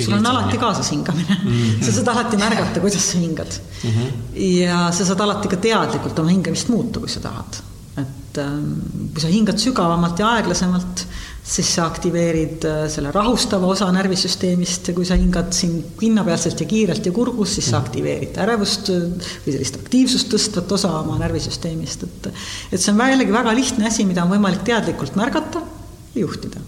Sul 0.03 0.17
on 0.17 0.27
alati 0.27 0.59
kaasas 0.59 0.91
hingamine 0.91 1.37
mm, 1.45 1.51
-hmm. 1.51 1.85
sa 1.85 1.93
saad 1.93 2.09
alati 2.09 2.37
märgata, 2.37 2.81
kuidas 2.81 3.11
sa 3.13 3.19
hingad 3.19 3.53
mm. 3.85 3.91
-hmm. 3.91 4.41
ja 4.61 4.91
sa 4.93 5.05
saad 5.05 5.21
alati 5.21 5.49
ka 5.49 5.57
teadlikult 5.57 6.19
oma 6.19 6.31
hingamist 6.31 6.69
muuta, 6.69 7.01
kui 7.01 7.09
sa 7.09 7.21
tahad. 7.21 7.63
et 7.97 8.39
ähm, 8.39 8.73
kui 9.13 9.23
sa 9.23 9.29
hingad 9.29 9.59
sügavamalt 9.59 10.19
ja 10.19 10.29
aeglasemalt, 10.29 11.07
siis 11.45 11.75
sa 11.75 11.85
aktiveerid 11.87 12.65
äh, 12.65 12.89
selle 12.91 13.13
rahustava 13.15 13.67
osa 13.67 13.87
närvisüsteemist 13.93 14.89
ja 14.89 14.95
kui 14.95 15.05
sa 15.07 15.15
hingad 15.15 15.53
siin 15.53 15.77
pinnapealselt 16.01 16.61
ja 16.61 16.67
kiirelt 16.67 17.07
ja 17.07 17.13
kurgus, 17.13 17.55
siis 17.55 17.71
sa 17.71 17.79
aktiveerid 17.79 18.41
ärevust 18.43 18.91
või 18.91 19.53
sellist 19.55 19.79
aktiivsust 19.79 20.33
tõstvat 20.35 20.73
osa 20.73 20.91
oma 20.99 21.19
närvisüsteemist, 21.23 22.03
et 22.03 22.27
et 22.73 22.81
see 22.81 22.93
on 22.93 23.05
jällegi 23.13 23.33
väga 23.33 23.55
lihtne 23.55 23.87
asi, 23.87 24.09
mida 24.09 24.25
on 24.25 24.35
võimalik 24.35 24.67
teadlikult 24.67 25.15
märgata 25.21 25.63
juhtida. 26.15 26.61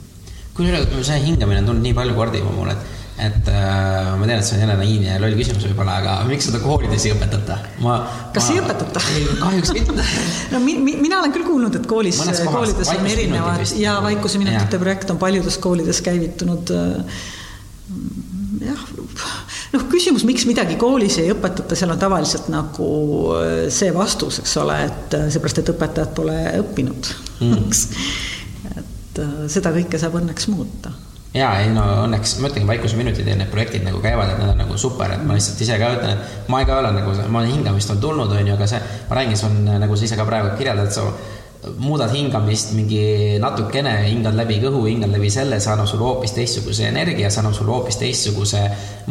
kusjuures 0.54 1.06
see 1.06 1.18
hingamine 1.24 1.64
on 1.64 1.72
tulnud 1.72 1.82
nii 1.82 1.94
palju 1.96 2.14
kordi 2.14 2.38
juba 2.38 2.54
mulle, 2.54 2.72
et 2.72 3.05
et 3.16 3.48
äh, 3.48 4.10
ma 4.20 4.26
tean, 4.28 4.40
et 4.42 4.44
see 4.44 4.58
on 4.58 4.62
jälle 4.62 4.74
naiivne 4.76 5.08
ja 5.08 5.20
loll 5.20 5.36
küsimus 5.38 5.64
võib-olla, 5.70 5.94
aga 6.02 6.16
miks 6.28 6.50
seda 6.50 6.58
koolides 6.60 7.06
ei 7.08 7.14
õpetata? 7.14 7.56
ma. 7.80 7.94
kas 8.34 8.50
ma, 8.50 8.52
ei 8.52 8.60
õpetata? 8.60 9.02
kahjuks 9.40 9.72
mitte 9.72 9.94
no 10.52 10.60
mi, 10.60 10.74
mi, 10.84 10.98
mina 11.00 11.22
olen 11.22 11.32
küll 11.32 11.46
kuulnud, 11.48 11.78
et 11.80 11.88
koolis, 11.88 12.20
koolides 12.44 12.92
on 12.92 13.08
erinevad 13.08 13.72
ja 13.80 13.96
vaikuseminutite 14.04 14.80
projekt 14.82 15.14
on 15.14 15.20
paljudes 15.22 15.56
koolides 15.64 16.02
käivitunud 16.04 16.74
äh, 16.76 17.22
jah, 18.66 18.84
noh, 19.72 19.88
küsimus, 19.88 20.26
miks 20.28 20.44
midagi 20.50 20.76
koolis 20.80 21.16
ei 21.22 21.32
õpetata, 21.32 21.78
seal 21.78 21.96
on 21.96 22.04
tavaliselt 22.04 22.52
nagu 22.52 22.90
äh, 23.38 23.56
see 23.72 23.96
vastus, 23.96 24.42
eks 24.44 24.58
ole, 24.60 24.76
et 24.90 25.16
äh, 25.16 25.26
seepärast, 25.32 25.64
et 25.64 25.72
õpetajad 25.72 26.12
pole 26.20 26.36
õppinud 26.60 27.12
mm. 27.40 27.66
et 28.84 29.24
seda 29.48 29.72
kõike 29.72 29.96
saab 30.04 30.20
õnneks 30.20 30.52
muuta 30.52 30.92
ja 31.34 31.50
ei 31.60 31.70
no 31.72 31.84
õnneks 32.06 32.36
ma 32.40 32.50
ütlengi, 32.50 32.68
vaikuseminutid 32.68 33.26
ja 33.28 33.38
need 33.38 33.50
projektid 33.52 33.84
nagu 33.86 34.00
käivad, 34.04 34.32
et 34.32 34.42
need 34.42 34.52
on 34.54 34.60
nagu 34.62 34.76
super, 34.80 35.16
et 35.16 35.24
ma 35.26 35.36
lihtsalt 35.36 35.64
ise 35.64 35.78
ka 35.80 35.94
ütlen, 35.98 36.14
et 36.16 36.52
ma 36.52 36.62
ka 36.68 36.78
olen 36.80 37.00
nagu, 37.00 37.16
ma 37.28 37.42
olen 37.42 37.56
hingamist 37.58 37.92
on 37.92 38.02
tulnud, 38.02 38.32
on 38.32 38.52
ju, 38.52 38.54
aga 38.54 38.68
see, 38.70 38.80
ma 39.10 39.18
räägin, 39.18 39.40
see 39.40 39.50
on 39.50 39.82
nagu 39.82 39.96
sa 39.96 40.08
ise 40.08 40.18
ka 40.18 40.28
praegu 40.28 40.54
kirjeldad, 40.56 40.92
sa 40.94 41.08
muudad 41.78 42.12
hingamist 42.14 42.72
mingi 42.76 43.38
natukene, 43.42 43.92
hingad 44.06 44.36
läbi 44.38 44.58
kõhu, 44.62 44.84
hingad 44.86 45.10
läbi 45.12 45.30
selle, 45.32 45.58
see 45.60 45.72
annab 45.72 45.88
sulle 45.90 46.06
hoopis 46.06 46.34
teistsuguse 46.36 46.86
energia, 46.88 47.30
see 47.30 47.42
annab 47.42 47.56
sulle 47.56 47.74
hoopis 47.74 47.98
teistsuguse 48.00 48.62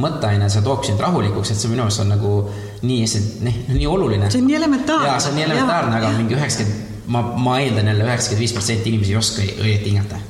mõtteaine, 0.01 0.47
see 0.51 0.63
toob 0.65 0.85
sind 0.87 1.01
rahulikuks, 1.03 1.51
et 1.51 1.59
see 1.59 1.71
minu 1.71 1.85
arust 1.85 2.03
on 2.05 2.13
nagu 2.13 2.35
nii, 2.85 3.09
noh, 3.47 3.59
nii 3.73 3.89
oluline. 3.91 4.29
see 4.31 4.43
on 4.43 4.47
nii 4.51 4.59
elementaarne. 4.61 5.09
jaa, 5.11 5.17
see 5.19 5.33
on 5.33 5.41
nii 5.41 5.49
elementaarne, 5.49 5.97
aga 5.99 6.13
mingi 6.15 6.37
üheksakümmend, 6.37 6.95
ma, 7.11 7.25
ma 7.49 7.59
eeldan 7.63 7.91
jälle 7.91 8.07
üheksakümmend 8.07 8.45
viis 8.45 8.55
protsenti 8.55 8.93
inimesi 8.93 9.15
ei 9.15 9.21
oska 9.23 9.49
õieti 9.57 9.91
hingata 9.91 10.23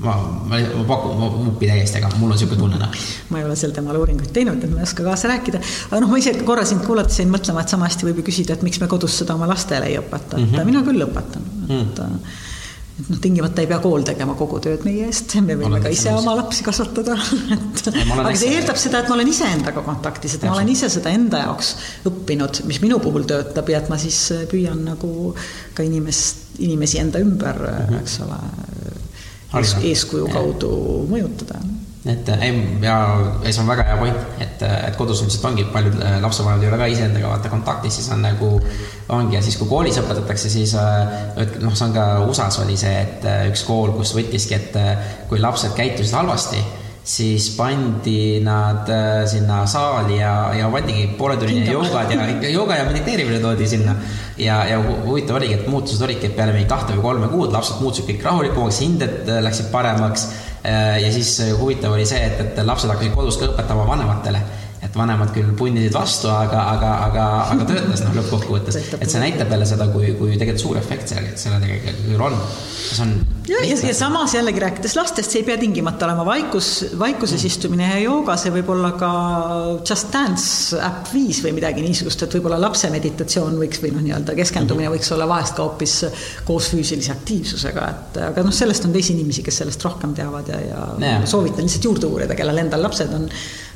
ma, 0.00 0.16
ma, 0.48 0.58
ma 0.58 0.84
pakun, 0.88 1.16
ma 1.20 1.30
uppi 1.50 1.68
täiesti, 1.70 2.00
aga 2.00 2.10
mul 2.16 2.30
on 2.30 2.36
niisugune 2.36 2.60
tunne, 2.62 2.80
noh. 2.80 3.00
ma 3.32 3.40
ei 3.40 3.48
ole 3.48 3.56
sel 3.58 3.74
teemal 3.76 3.98
uuringuid 4.00 4.32
teinud, 4.36 4.62
et 4.64 4.72
ma 4.72 4.82
ei 4.82 4.88
oska 4.88 5.06
kaasa 5.06 5.32
rääkida. 5.32 5.62
aga 5.90 6.04
noh, 6.04 6.12
ma 6.12 6.20
ise 6.20 6.34
korra 6.46 6.66
sind 6.68 6.86
kuulates 6.86 7.20
jäin 7.20 7.32
mõtlema, 7.32 7.64
et 7.64 7.72
sama 7.72 7.88
hästi 7.90 8.08
võib 8.08 8.22
ju 8.22 8.28
küsida, 8.30 8.56
et 8.56 8.66
miks 8.66 8.80
me 8.82 8.88
kodus 8.90 9.20
seda 9.22 9.36
oma 9.36 9.50
lastele 9.50 9.90
ei 9.90 9.98
õpeta, 10.00 10.38
et 10.38 10.46
mm 10.46 10.54
-hmm. 10.54 10.70
mina 10.72 10.86
küll 10.86 11.08
õpetan, 11.08 11.50
et 11.66 11.68
mm. 11.68 11.90
-hmm 11.98 12.48
et 13.00 13.08
noh, 13.08 13.18
tingimata 13.22 13.62
ei 13.62 13.68
pea 13.70 13.78
kool 13.80 14.02
tegema 14.04 14.34
kogu 14.36 14.58
tööd 14.60 14.84
meie 14.84 15.06
eest, 15.08 15.32
me 15.40 15.56
võime 15.56 15.80
ka 15.82 15.88
ise 15.88 16.12
oma 16.12 16.34
lapsi 16.36 16.64
kasvatada 16.66 17.16
et 17.56 17.88
aga 17.88 18.34
see 18.36 18.52
eeldab 18.58 18.76
seda, 18.76 19.00
et 19.00 19.08
ma 19.08 19.16
olen 19.16 19.30
iseendaga 19.32 19.84
kontaktis, 19.86 20.36
et 20.36 20.44
ma 20.44 20.52
olen 20.52 20.68
ise 20.68 20.90
seda 20.92 21.12
enda 21.16 21.44
jaoks 21.46 21.70
õppinud, 22.10 22.62
mis 22.68 22.80
minu 22.84 23.00
puhul 23.00 23.24
töötab 23.30 23.72
ja 23.72 23.80
et 23.80 23.88
ma 23.88 23.96
siis 24.00 24.18
püüan 24.50 24.84
nagu 24.84 25.32
ka 25.74 25.86
inimest, 25.86 26.58
inimesi 26.58 27.00
enda 27.00 27.22
ümber 27.24 27.56
mm, 27.56 27.86
-hmm. 27.88 28.02
eks 28.02 28.20
ole 28.26 28.99
eeskuju 29.58 30.30
kaudu 30.32 30.70
mõjutada. 31.10 31.60
Et 32.08 32.28
ei, 32.40 32.52
ja 32.80 32.94
see 33.44 33.60
on 33.60 33.68
väga 33.68 33.84
hea 33.84 33.96
point, 34.00 34.20
et, 34.40 34.62
et 34.64 34.94
kodus 34.96 35.20
ilmselt 35.20 35.42
ongi 35.50 35.66
paljud 35.68 35.98
äh, 36.00 36.14
lapsevanemad 36.22 36.64
ei 36.64 36.70
ole 36.70 36.78
ka 36.80 36.86
iseendaga 36.88 37.32
vaata 37.34 37.50
kontaktis, 37.52 37.98
siis 37.98 38.08
on 38.14 38.22
nagu, 38.24 38.54
ongi. 39.12 39.36
Ja 39.36 39.42
siis, 39.44 39.58
kui 39.60 39.68
koolis 39.68 40.00
õpetatakse, 40.00 40.48
siis 40.48 40.72
äh, 40.80 41.36
noh, 41.60 41.76
see 41.76 41.90
on 41.90 41.92
ka 41.92 42.06
USA-s 42.24 42.62
oli 42.64 42.78
see, 42.80 42.94
et 43.04 43.26
äh, 43.28 43.42
üks 43.50 43.66
kool, 43.68 43.92
kus 43.98 44.14
võttiski, 44.16 44.56
et 44.56 44.80
kui 45.28 45.42
lapsed 45.44 45.76
käitusid 45.76 46.16
halvasti 46.16 46.62
siis 47.10 47.50
pandi 47.56 48.40
nad 48.44 48.88
äh, 48.88 49.24
sinna 49.26 49.64
saali 49.66 50.20
ja, 50.20 50.32
ja 50.54 50.68
pandigi 50.70 51.08
pooletunnine 51.18 51.72
joogad 51.72 52.12
ja 52.14 52.52
jooga 52.52 52.76
ja 52.78 52.84
mediteerimine 52.86 53.40
toodi 53.42 53.66
sinna. 53.68 53.96
ja, 54.38 54.60
ja 54.68 54.78
huvitav 55.06 55.40
oligi, 55.40 55.58
et 55.58 55.66
muutused 55.68 56.04
olidki, 56.06 56.30
et 56.30 56.36
peale 56.36 56.54
mingi 56.54 56.68
kahte 56.70 56.94
või 56.94 57.02
kolme 57.08 57.32
kuud 57.32 57.52
lapsed 57.52 57.82
muutusid 57.82 58.08
kõik 58.12 58.24
rahulikumaks, 58.28 58.80
hinded 58.84 59.28
äh, 59.28 59.42
läksid 59.44 59.70
paremaks. 59.74 60.28
Äh, 60.60 61.00
ja 61.02 61.12
siis 61.12 61.34
huvitav 61.58 61.96
oli 61.96 62.06
see, 62.06 62.20
et, 62.26 62.40
et 62.44 62.64
lapsed 62.66 62.92
hakkasid 62.92 63.16
kodus 63.16 63.40
ka 63.40 63.50
õpetama 63.50 63.88
vanematele 63.88 64.44
et 64.80 64.94
vanemad 64.96 65.28
küll 65.34 65.50
punnisid 65.58 65.92
vastu, 65.92 66.30
aga, 66.32 66.60
aga, 66.72 66.90
aga, 67.06 67.24
aga 67.52 67.66
töötas 67.68 68.00
noh, 68.06 68.14
lõppkokkuvõttes. 68.16 68.78
et 68.96 69.12
see 69.12 69.20
näitab 69.20 69.52
jälle 69.52 69.66
seda, 69.68 69.86
kui, 69.92 70.14
kui 70.16 70.38
tegelikult 70.40 70.62
suur 70.62 70.78
efekt 70.80 71.12
seal, 71.12 71.26
sellel 71.40 71.60
tegelikult 71.66 72.24
on. 72.30 72.38
see 72.78 73.04
on. 73.04 73.12
ja, 73.50 73.60
ja, 73.68 73.76
ja 73.90 73.94
samas 73.96 74.34
jällegi 74.38 74.62
rääkides 74.64 74.96
lastest, 74.96 75.34
see 75.34 75.42
ei 75.42 75.46
pea 75.50 75.58
tingimata 75.60 76.08
olema 76.08 76.24
vaikus, 76.24 76.70
vaikuses 76.98 77.42
mm. 77.42 77.52
istumine 77.52 77.90
ja 77.90 78.00
jooga, 78.06 78.38
see 78.40 78.54
võib 78.56 78.72
olla 78.72 78.94
ka 79.00 79.12
Just 79.84 80.08
Dance 80.14 80.80
äpp 80.80 81.12
viis 81.12 81.42
või 81.44 81.52
midagi 81.60 81.84
niisugust, 81.84 82.24
et 82.24 82.40
võib-olla 82.40 82.62
lapse 82.64 82.88
meditatsioon 82.92 83.60
võiks 83.60 83.84
või 83.84 83.92
noh, 83.98 84.06
nii-öelda 84.08 84.36
keskendumine 84.38 84.88
mm 84.88 84.94
-hmm. 84.94 85.04
võiks 85.04 85.16
olla 85.16 85.28
vahest 85.28 85.58
ka 85.60 85.66
hoopis 85.68 85.98
koos 86.48 86.72
füüsilise 86.72 87.12
aktiivsusega, 87.12 87.88
et 87.92 88.22
aga 88.30 88.48
noh, 88.48 88.56
sellest 88.62 88.88
on 88.88 88.96
teisi 88.96 89.12
inimesi, 89.12 89.44
kes 89.44 89.60
sellest 89.60 89.84
rohkem 89.84 90.16
teavad 90.16 90.48
ja, 90.48 90.60
ja, 90.72 90.84
ja. 91.04 91.16
soovitan 91.28 91.68
lihtsalt 91.68 91.84
juurde 91.84 92.08
uurida, 92.08 92.38
kellel 92.38 92.64
endal 92.64 92.88
lapsed 92.88 93.12
on 93.12 93.28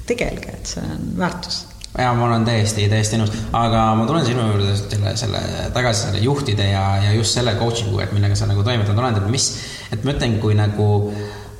tegelge, 0.08 0.56
et 0.58 0.74
see 0.74 0.84
on 0.84 1.14
väärtus. 1.20 1.62
Ja 1.98 2.10
ma 2.18 2.26
olen 2.26 2.42
täiesti, 2.42 2.88
täiesti 2.90 3.20
nõus, 3.20 3.30
aga 3.54 3.84
ma 3.94 4.06
tulen 4.08 4.24
sinu 4.26 4.48
juurde 4.48 4.72
selle, 4.74 5.12
selle 5.18 5.42
tagasi 5.76 6.08
selle 6.08 6.22
juhtide 6.24 6.66
ja, 6.72 6.82
ja 7.04 7.12
just 7.14 7.38
selle 7.38 7.54
coaching'u, 7.60 8.00
et 8.02 8.10
millega 8.16 8.34
sa 8.34 8.48
nagu 8.50 8.64
toimetanud 8.66 8.98
oled, 8.98 9.20
et 9.20 9.30
mis, 9.30 9.46
et 9.94 10.02
ma 10.02 10.16
ütlen, 10.16 10.40
kui 10.42 10.56
nagu 10.58 10.88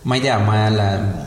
ma 0.05 0.15
ei 0.15 0.21
tea, 0.21 0.39
ma 0.39 0.57
jälle, 0.57 0.87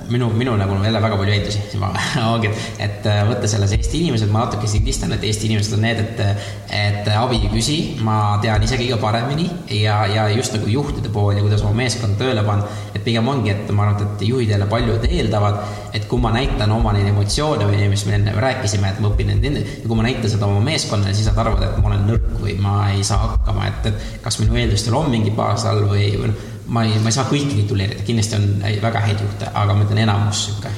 minu, 0.10 0.30
minul 0.30 0.58
nagu 0.58 0.76
jälle 0.84 1.02
väga 1.02 1.18
palju 1.18 1.34
eeldusi, 1.34 1.62
ma 1.82 1.90
ongi, 2.30 2.52
et, 2.52 2.84
et 2.86 3.08
äh, 3.10 3.24
võttes 3.26 3.56
selles 3.56 3.72
Eesti 3.74 4.04
inimesed, 4.04 4.30
ma 4.30 4.44
natuke 4.44 4.70
sildistan, 4.70 5.16
et 5.16 5.24
Eesti 5.26 5.48
inimesed 5.50 5.74
on 5.74 5.82
need, 5.82 6.02
et, 6.04 6.44
et 6.78 7.10
abi 7.18 7.40
ei 7.42 7.50
küsi, 7.50 7.78
ma 8.06 8.38
tean 8.44 8.62
ise 8.64 8.78
kõige 8.78 9.00
paremini 9.02 9.48
ja, 9.80 10.04
ja 10.12 10.28
just 10.30 10.54
nagu 10.54 10.70
juhtide 10.70 11.10
pool 11.14 11.34
ja 11.34 11.46
kuidas 11.46 11.64
oma 11.66 11.80
meeskonda 11.80 12.20
tööle 12.22 12.44
panna, 12.46 12.68
et 12.94 13.02
pigem 13.08 13.32
ongi, 13.34 13.50
et 13.56 13.72
ma 13.74 13.88
arvan, 13.88 14.12
et 14.12 14.26
juhid 14.28 14.54
jälle 14.54 14.68
paljud 14.70 15.08
eeldavad, 15.10 15.58
et 15.98 16.06
kui 16.12 16.22
ma 16.22 16.36
näitan 16.36 16.74
oma 16.76 16.94
neid 16.94 17.10
emotsioone 17.10 17.66
või 17.72 17.88
mis 17.90 18.06
me 18.06 18.14
enne 18.20 18.36
rääkisime, 18.38 18.94
et 18.94 19.02
ma 19.02 19.10
õpin 19.10 19.34
nende, 19.34 19.64
ja 19.64 19.88
kui 19.88 19.98
ma 19.98 20.06
näitan 20.06 20.30
seda 20.30 20.46
oma 20.46 20.62
meeskonnale, 20.68 21.16
siis 21.18 21.32
nad 21.32 21.42
arvavad, 21.42 21.66
et 21.66 21.82
ma 21.82 21.90
olen 21.96 22.06
nõrk 22.12 22.30
või 22.46 22.54
ma 22.62 22.78
ei 22.94 23.02
saa 23.08 23.24
hakkama, 23.26 23.72
et, 23.72 23.90
et 23.90 24.22
kas 24.22 24.38
minu 24.44 24.62
eeldustel 24.62 25.02
on 25.02 25.10
mingi 25.10 25.34
baas 25.34 25.66
all 25.66 25.88
või, 25.90 26.12
või 26.22 26.30
noh 26.36 26.54
ma 26.68 26.84
ei, 26.84 27.00
ma 27.00 27.12
ei 27.12 27.16
saa 27.16 27.28
kõiki 27.30 27.62
tituleerida, 27.62 28.04
kindlasti 28.08 28.38
on 28.38 28.48
väga 28.84 29.04
häid 29.06 29.24
juhte, 29.24 29.50
aga 29.54 29.76
ma 29.76 29.86
ütlen 29.86 30.04
enamus 30.04 30.44
sihuke. 30.46 30.72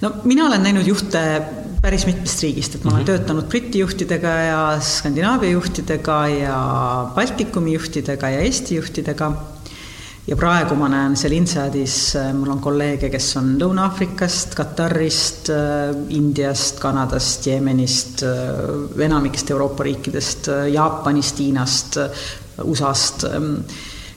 no 0.00 0.12
mina 0.24 0.46
olen 0.46 0.62
näinud 0.64 0.86
juhte 0.88 1.20
päris 1.84 2.06
mitmest 2.08 2.40
riigist, 2.42 2.74
et 2.74 2.84
ma 2.84 2.94
olen 2.94 3.02
mm 3.02 3.04
-hmm. 3.04 3.10
töötanud 3.12 3.48
Briti 3.48 3.78
juhtidega 3.78 4.28
ja 4.28 4.60
Skandinaavia 4.80 5.50
juhtidega 5.50 6.28
ja 6.28 6.58
Baltikumi 7.14 7.74
juhtidega 7.74 8.28
ja 8.28 8.40
Eesti 8.40 8.74
juhtidega. 8.76 9.32
Ja 10.26 10.36
praegu 10.36 10.76
ma 10.80 10.88
näen 10.88 11.16
seal 11.20 11.34
INSEADis, 11.36 11.96
mul 12.36 12.52
on 12.54 12.60
kolleege, 12.64 13.10
kes 13.12 13.30
on 13.40 13.54
Lõuna-Aafrikast, 13.60 14.54
Katarist, 14.56 15.50
Indiast, 16.16 16.80
Kanadast, 16.80 17.48
Jeemenist, 17.50 18.24
enamikest 19.04 19.52
Euroopa 19.52 19.84
riikidest, 19.84 20.48
Jaapanist, 20.72 21.42
Hiinast, 21.44 21.98
USA-st 22.64 23.26
ähm, 23.32 23.50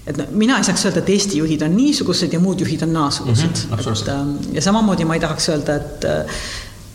et 0.07 0.19
mina 0.31 0.59
ei 0.59 0.63
saaks 0.63 0.85
öelda, 0.87 1.01
et 1.01 1.09
Eesti 1.11 1.41
juhid 1.41 1.63
on 1.65 1.73
niisugused 1.75 2.31
ja 2.31 2.39
muud 2.39 2.61
juhid 2.63 2.85
on 2.85 2.93
naasugused. 2.95 3.65
Mm. 3.65 3.75
-hmm, 3.75 4.01
et 4.01 4.13
ähm, 4.13 4.55
ja 4.55 4.61
samamoodi 4.61 5.05
ma 5.05 5.17
ei 5.17 5.19
tahaks 5.19 5.49
öelda, 5.49 5.75
et, 5.75 6.05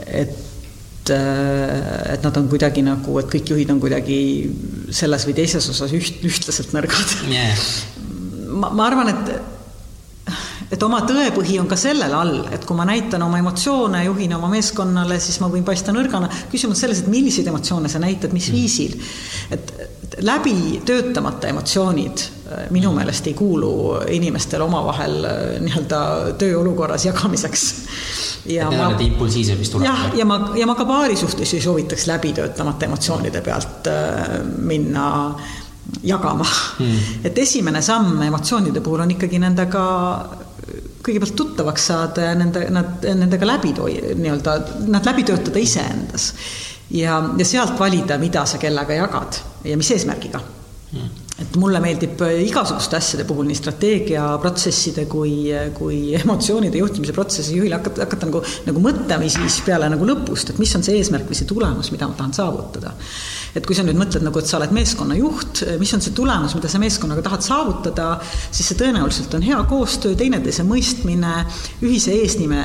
et 0.07 1.11
äh, 1.11 2.13
et 2.15 2.23
nad 2.23 2.37
on 2.37 2.49
kuidagi 2.49 2.83
nagu, 2.87 3.19
et 3.19 3.27
kõik 3.27 3.51
juhid 3.51 3.71
on 3.75 3.81
kuidagi 3.81 4.19
selles 4.91 5.27
või 5.27 5.35
teises 5.35 5.69
osas 5.69 5.93
üht, 5.93 6.23
ühtlaselt 6.25 6.73
nõrgad. 6.73 7.17
Yeah.. 7.29 7.59
Ma, 8.53 8.71
ma 8.71 8.87
arvan, 8.87 9.13
et 9.13 9.35
et 10.73 10.83
oma 10.87 11.03
tõepõhi 11.05 11.59
on 11.61 11.69
ka 11.69 11.77
sellel 11.77 12.15
all, 12.17 12.37
et 12.55 12.65
kui 12.65 12.77
ma 12.79 12.87
näitan 12.89 13.23
oma 13.27 13.41
emotsioone, 13.43 14.05
juhin 14.07 14.33
oma 14.39 14.49
meeskonnale, 14.53 15.19
siis 15.21 15.37
ma 15.43 15.51
võin 15.53 15.67
paista 15.67 15.93
nõrgana. 15.93 16.31
küsimus 16.53 16.81
selles, 16.81 17.03
et 17.03 17.11
milliseid 17.13 17.49
emotsioone 17.53 17.91
sa 17.93 18.01
näitad, 18.01 18.33
mis 18.33 18.49
mm. 18.49 18.57
viisil. 18.57 18.97
et 19.53 19.75
läbi 20.25 20.83
töötamata 20.85 21.49
emotsioonid 21.49 22.25
äh, 22.25 22.65
minu 22.71 22.91
mm. 22.91 22.97
meelest 23.01 23.27
ei 23.27 23.35
kuulu 23.35 23.73
inimestele 24.13 24.65
omavahel 24.65 25.25
äh, 25.25 25.41
nii-öelda 25.61 26.03
tööolukorras 26.41 27.07
jagamiseks. 27.09 27.65
ja 28.53 28.71
ma, 28.73 28.91
impulsiivsed, 29.01 29.59
mis 29.61 29.71
tulevad. 29.71 29.93
jah, 29.93 30.19
ja 30.19 30.29
ma, 30.29 30.41
ja 30.57 30.67
ma 30.67 30.77
ka 30.79 30.89
paari 30.89 31.17
suhtes 31.17 31.53
ei 31.55 31.61
soovitaks 31.61 32.07
läbi 32.09 32.33
töötamata 32.37 32.89
emotsioonide 32.89 33.45
pealt 33.45 33.93
äh, 33.93 34.41
minna 34.57 35.09
jagama. 36.03 36.47
Hmm.. 36.79 37.25
et 37.25 37.39
esimene 37.39 37.83
samm 37.83 38.23
emotsioonide 38.23 38.81
puhul 38.81 39.05
on 39.05 39.13
ikkagi 39.15 39.39
nendega 39.43 39.83
kõigepealt 41.03 41.37
tuttavaks 41.37 41.87
saada 41.91 42.29
ja 42.29 42.35
nende, 42.39 42.67
nad, 42.73 43.03
nendega 43.03 43.49
läbi 43.49 43.73
toi-, 43.77 43.99
nii-öelda, 44.19 44.57
nad 44.93 45.07
läbi 45.09 45.27
töötada 45.27 45.63
iseendas. 45.63 46.33
Ja, 46.93 47.19
ja 47.39 47.49
sealt 47.49 47.79
valida, 47.81 48.19
mida 48.21 48.45
sa 48.47 48.61
kellega 48.63 48.99
jagad 48.99 49.41
ja 49.65 49.79
mis 49.81 49.91
eesmärgiga. 49.95 50.43
Mm.. 50.93 51.21
et 51.41 51.55
mulle 51.57 51.79
meeldib 51.81 52.21
igasuguste 52.45 52.99
asjade 52.99 53.25
puhul, 53.25 53.47
nii 53.49 53.57
strateegiaprotsesside 53.57 55.07
kui, 55.09 55.47
kui 55.73 56.13
emotsioonide 56.19 56.77
juhtimise 56.83 57.15
protsessi 57.17 57.57
juhil 57.57 57.73
hakata, 57.73 58.05
hakata 58.05 58.29
nagu, 58.29 58.43
nagu 58.67 58.83
mõtlemisi 58.85 59.41
siis 59.41 59.63
peale 59.65 59.89
nagu 59.89 60.05
lõpust, 60.05 60.53
et 60.53 60.61
mis 60.61 60.75
on 60.77 60.85
see 60.85 60.99
eesmärk 61.01 61.25
või 61.31 61.39
see 61.39 61.49
tulemus, 61.49 61.89
mida 61.95 62.11
ma 62.11 62.19
tahan 62.19 62.37
saavutada. 62.37 62.93
Et 63.53 63.67
kui 63.69 63.77
sa 63.77 63.85
nüüd 63.85 63.99
mõtled 64.01 64.25
nagu, 64.25 64.41
et 64.41 64.49
sa 64.49 64.59
oled 64.59 64.73
meeskonnajuht, 64.73 65.63
mis 65.81 65.93
on 65.93 66.05
see 66.05 66.15
tulemus, 66.17 66.57
mida 66.57 66.71
sa 66.73 66.81
meeskonnaga 66.81 67.25
tahad 67.27 67.45
saavutada, 67.45 68.09
siis 68.49 68.71
see 68.71 68.81
tõenäoliselt 68.81 69.37
on 69.37 69.45
hea 69.45 69.61
koostöö, 69.69 70.17
teineteise 70.19 70.65
mõistmine, 70.69 71.35
ühise 71.85 72.17
eesnime, 72.23 72.65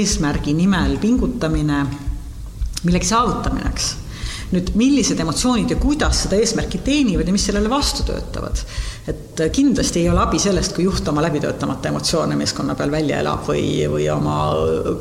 eesmärgi 0.00 0.56
nimel 0.58 0.98
pingutamine, 1.02 1.84
millegi 2.82 3.12
saavutamine, 3.12 3.70
eks 3.70 3.90
nüüd 4.50 4.72
millised 4.78 5.20
emotsioonid 5.22 5.70
ja 5.70 5.78
kuidas 5.80 6.24
seda 6.24 6.38
eesmärki 6.40 6.80
teenivad 6.84 7.28
ja 7.28 7.34
mis 7.34 7.44
sellele 7.46 7.70
vastu 7.70 8.04
töötavad. 8.08 8.62
et 9.10 9.42
kindlasti 9.54 10.02
ei 10.02 10.10
ole 10.10 10.20
abi 10.22 10.38
sellest, 10.42 10.74
kui 10.74 10.84
juht 10.84 11.06
oma 11.08 11.22
läbitöötamata 11.24 11.90
emotsioone 11.90 12.36
meeskonna 12.38 12.74
peal 12.78 12.90
välja 12.92 13.20
elab 13.22 13.46
või, 13.48 13.64
või 13.90 14.08
oma 14.12 14.36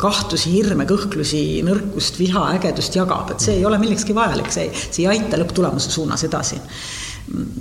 kahtlusi, 0.01 0.53
hirme, 0.53 0.85
kõhklusi, 0.89 1.43
nõrkust, 1.65 2.19
viha, 2.21 2.45
ägedust 2.57 2.95
jagab, 2.95 3.33
et 3.33 3.45
see 3.45 3.57
ei 3.59 3.65
ole 3.65 3.81
millekski 3.81 4.15
vajalik, 4.17 4.51
see, 4.53 4.69
see 4.79 5.03
ei 5.05 5.09
aita 5.17 5.39
lõpptulemuse 5.41 5.91
suunas 5.93 6.23
edasi. 6.29 6.61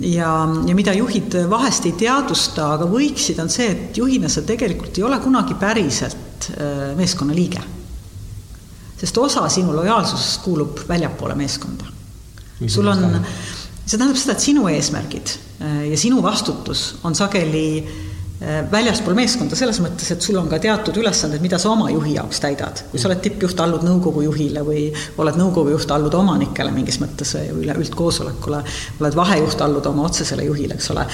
Ja, 0.01 0.31
ja 0.65 0.77
mida 0.77 0.95
juhid 0.97 1.35
vahest 1.49 1.85
ei 1.85 1.97
teadvusta, 1.99 2.71
aga 2.77 2.87
võiksid, 2.89 3.41
on 3.43 3.51
see, 3.53 3.67
et 3.73 3.97
juhina 4.01 4.31
sa 4.31 4.41
tegelikult 4.45 4.97
ei 4.97 5.05
ole 5.05 5.19
kunagi 5.21 5.57
päriselt 5.59 6.49
äh, 6.55 6.95
meeskonna 6.97 7.37
liige 7.37 7.61
sest 8.99 9.17
osa 9.17 9.47
sinu 9.51 9.75
lojaalsusest 9.75 10.43
kuulub 10.43 10.83
väljapoole 10.89 11.35
meeskonda. 11.39 11.85
sul 12.67 12.87
on, 12.91 13.23
see 13.85 13.97
tähendab 13.97 14.19
seda, 14.19 14.35
et 14.35 14.43
sinu 14.43 14.67
eesmärgid 14.67 15.33
äh, 15.63 15.81
ja 15.93 15.97
sinu 15.97 16.23
vastutus 16.23 16.97
on 17.07 17.15
sageli 17.15 17.63
äh, 17.79 18.59
väljaspool 18.71 19.15
meeskonda 19.15 19.55
selles 19.55 19.79
mõttes, 19.83 20.11
et 20.11 20.25
sul 20.25 20.37
on 20.41 20.49
ka 20.51 20.59
teatud 20.59 20.99
ülesanded, 20.99 21.41
mida 21.43 21.59
sa 21.61 21.71
oma 21.71 21.87
juhi 21.93 22.17
jaoks 22.17 22.43
täidad. 22.43 22.83
kui 22.91 22.99
sa 22.99 23.07
oled 23.07 23.23
tippjuht, 23.23 23.63
allud 23.63 23.87
nõukogu 23.87 24.25
juhile 24.27 24.65
või 24.67 24.89
oled 25.17 25.39
nõukogu 25.39 25.77
juht, 25.77 25.91
allud 25.95 26.19
omanikele 26.19 26.75
mingis 26.75 26.99
mõttes 26.99 27.35
või 27.39 27.63
üle 27.63 27.79
üldkoosolekule, 27.79 28.63
oled 28.99 29.19
vahejuht, 29.23 29.63
allud 29.63 29.91
oma 29.93 30.09
otsesele 30.11 30.47
juhile, 30.51 30.75
eks 30.75 30.91
ole. 30.95 31.07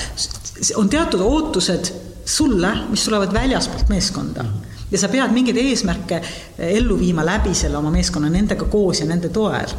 on 0.82 0.90
teatud 0.90 1.22
ootused 1.22 1.94
sulle, 2.26 2.72
mis 2.90 3.04
tulevad 3.06 3.34
väljaspoolt 3.34 3.94
meeskonda 3.94 4.44
mm. 4.44 4.50
-hmm 4.50 4.75
ja 4.92 5.02
sa 5.02 5.10
pead 5.12 5.34
mingeid 5.34 5.60
eesmärke 5.62 6.22
eh, 6.22 6.78
ellu 6.78 6.98
viima 7.00 7.26
läbi 7.26 7.54
selle 7.58 7.80
oma 7.80 7.92
meeskonna, 7.94 8.30
nendega 8.32 8.68
koos 8.72 9.02
ja 9.02 9.10
nende 9.10 9.32
toel. 9.34 9.76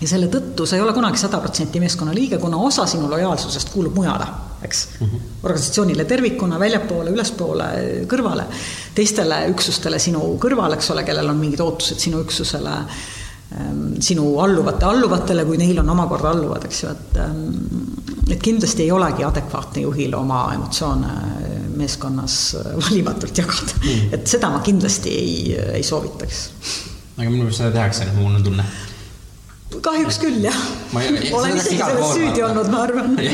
ja 0.00 0.08
selle 0.08 0.28
tõttu 0.28 0.66
sa 0.68 0.76
ei 0.76 0.82
ole 0.84 0.92
kunagi 0.92 1.20
sada 1.20 1.40
protsenti 1.40 1.80
meeskonna 1.80 2.14
liige, 2.14 2.38
kuna 2.38 2.58
osa 2.60 2.84
sinu 2.86 3.08
lojaalsusest 3.10 3.70
kuulub 3.72 3.94
mujale, 3.96 4.26
eks 4.62 4.88
mm. 5.00 5.06
-hmm. 5.06 5.20
organisatsioonile 5.42 6.04
tervikuna, 6.04 6.58
väljapoole, 6.60 7.10
ülespoole, 7.10 7.68
kõrvale, 8.08 8.44
teistele 8.94 9.46
üksustele 9.54 9.98
sinu 9.98 10.36
kõrval, 10.42 10.76
eks 10.76 10.90
ole, 10.90 11.04
kellel 11.04 11.30
on 11.32 11.40
mingid 11.40 11.60
ootused 11.60 11.98
sinu 11.98 12.20
üksusele 12.20 12.74
ehm, 12.76 13.94
sinu 14.00 14.38
alluvate 14.38 14.84
alluvatele, 14.84 15.44
kui 15.44 15.56
neil 15.56 15.78
on 15.80 15.88
omakorda 15.96 16.30
alluvad, 16.30 16.68
eks 16.68 16.82
ju, 16.82 16.92
et 16.92 17.16
ehm, 17.24 17.96
et 18.30 18.42
kindlasti 18.42 18.82
ei 18.82 18.90
olegi 18.90 19.24
adekvaatne 19.24 19.82
juhil 19.82 20.14
oma 20.18 20.40
emotsioone 20.54 21.12
meeskonnas 21.78 22.56
valimatult 22.80 23.38
jagada. 23.38 23.78
Mm.. 23.82 24.12
et 24.16 24.26
seda 24.30 24.50
ma 24.52 24.60
kindlasti 24.64 25.14
ei, 25.14 25.38
ei 25.80 25.86
soovitaks. 25.86 26.42
aga 27.16 27.30
minu 27.30 27.44
meelest 27.44 27.62
seda 27.62 27.72
tehakse, 27.78 28.10
mul 28.18 28.34
on 28.34 28.44
tunne 28.44 28.66
kahjuks 29.82 30.18
küll 30.22 30.44
jah. 30.44 30.58
olen 30.94 31.56
isegi 31.58 31.80
selles 31.80 32.12
süüdi 32.14 32.44
olnud, 32.46 32.70
ma 32.70 32.84
arvan. 32.86 33.16
ei, 33.18 33.32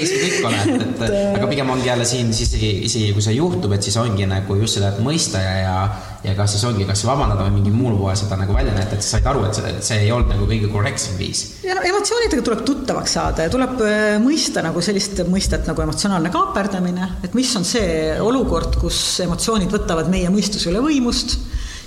eks 0.00 0.12
me 0.12 0.20
kõik 0.24 0.48
ole, 0.50 0.60
et, 0.62 0.84
et, 0.84 1.02
et 1.06 1.38
aga 1.38 1.50
pigem 1.52 1.72
ongi 1.74 1.90
jälle 1.90 2.06
siin 2.08 2.32
siis 2.34 2.50
isegi, 2.50 2.72
isegi 2.88 3.14
kui 3.16 3.24
see 3.24 3.36
juhtub, 3.38 3.74
et 3.76 3.86
siis 3.86 3.98
ongi 4.02 4.26
nagu 4.28 4.58
just 4.58 4.78
seda, 4.78 4.92
et 4.92 5.02
mõista 5.04 5.42
ja, 5.42 5.56
ja 5.62 5.76
ja 6.26 6.34
kas 6.34 6.54
siis 6.54 6.64
ongi, 6.66 6.82
kas 6.88 7.04
vabandada 7.06 7.44
või 7.46 7.60
mingil 7.60 7.74
muul 7.78 7.94
moel 7.98 8.16
seda 8.18 8.36
nagu 8.40 8.54
välja 8.54 8.72
näidata, 8.74 8.98
et 8.98 9.06
sa 9.06 9.16
said 9.16 9.28
aru, 9.30 9.44
et 9.46 9.58
see, 9.58 9.74
see 9.86 10.00
ei 10.06 10.10
olnud 10.14 10.32
nagu 10.32 10.48
kõige 10.50 10.70
korrektsem 10.72 11.18
viis. 11.20 11.44
ja 11.62 11.76
no 11.78 11.84
emotsioonidega 11.86 12.44
tuleb 12.48 12.64
tuttavaks 12.66 13.14
saada 13.18 13.46
ja 13.46 13.52
tuleb 13.52 13.78
äh, 13.86 14.16
mõista 14.22 14.64
nagu 14.66 14.82
sellist 14.84 15.22
mõistet 15.30 15.68
nagu 15.70 15.84
emotsionaalne 15.84 16.32
kaaperdamine, 16.34 17.12
et 17.26 17.38
mis 17.38 17.52
on 17.58 17.66
see 17.68 18.16
olukord, 18.24 18.80
kus 18.82 18.98
emotsioonid 19.24 19.70
võtavad 19.72 20.10
meie 20.10 20.32
mõistuse 20.34 20.72
üle 20.72 20.82
võimust 20.82 21.38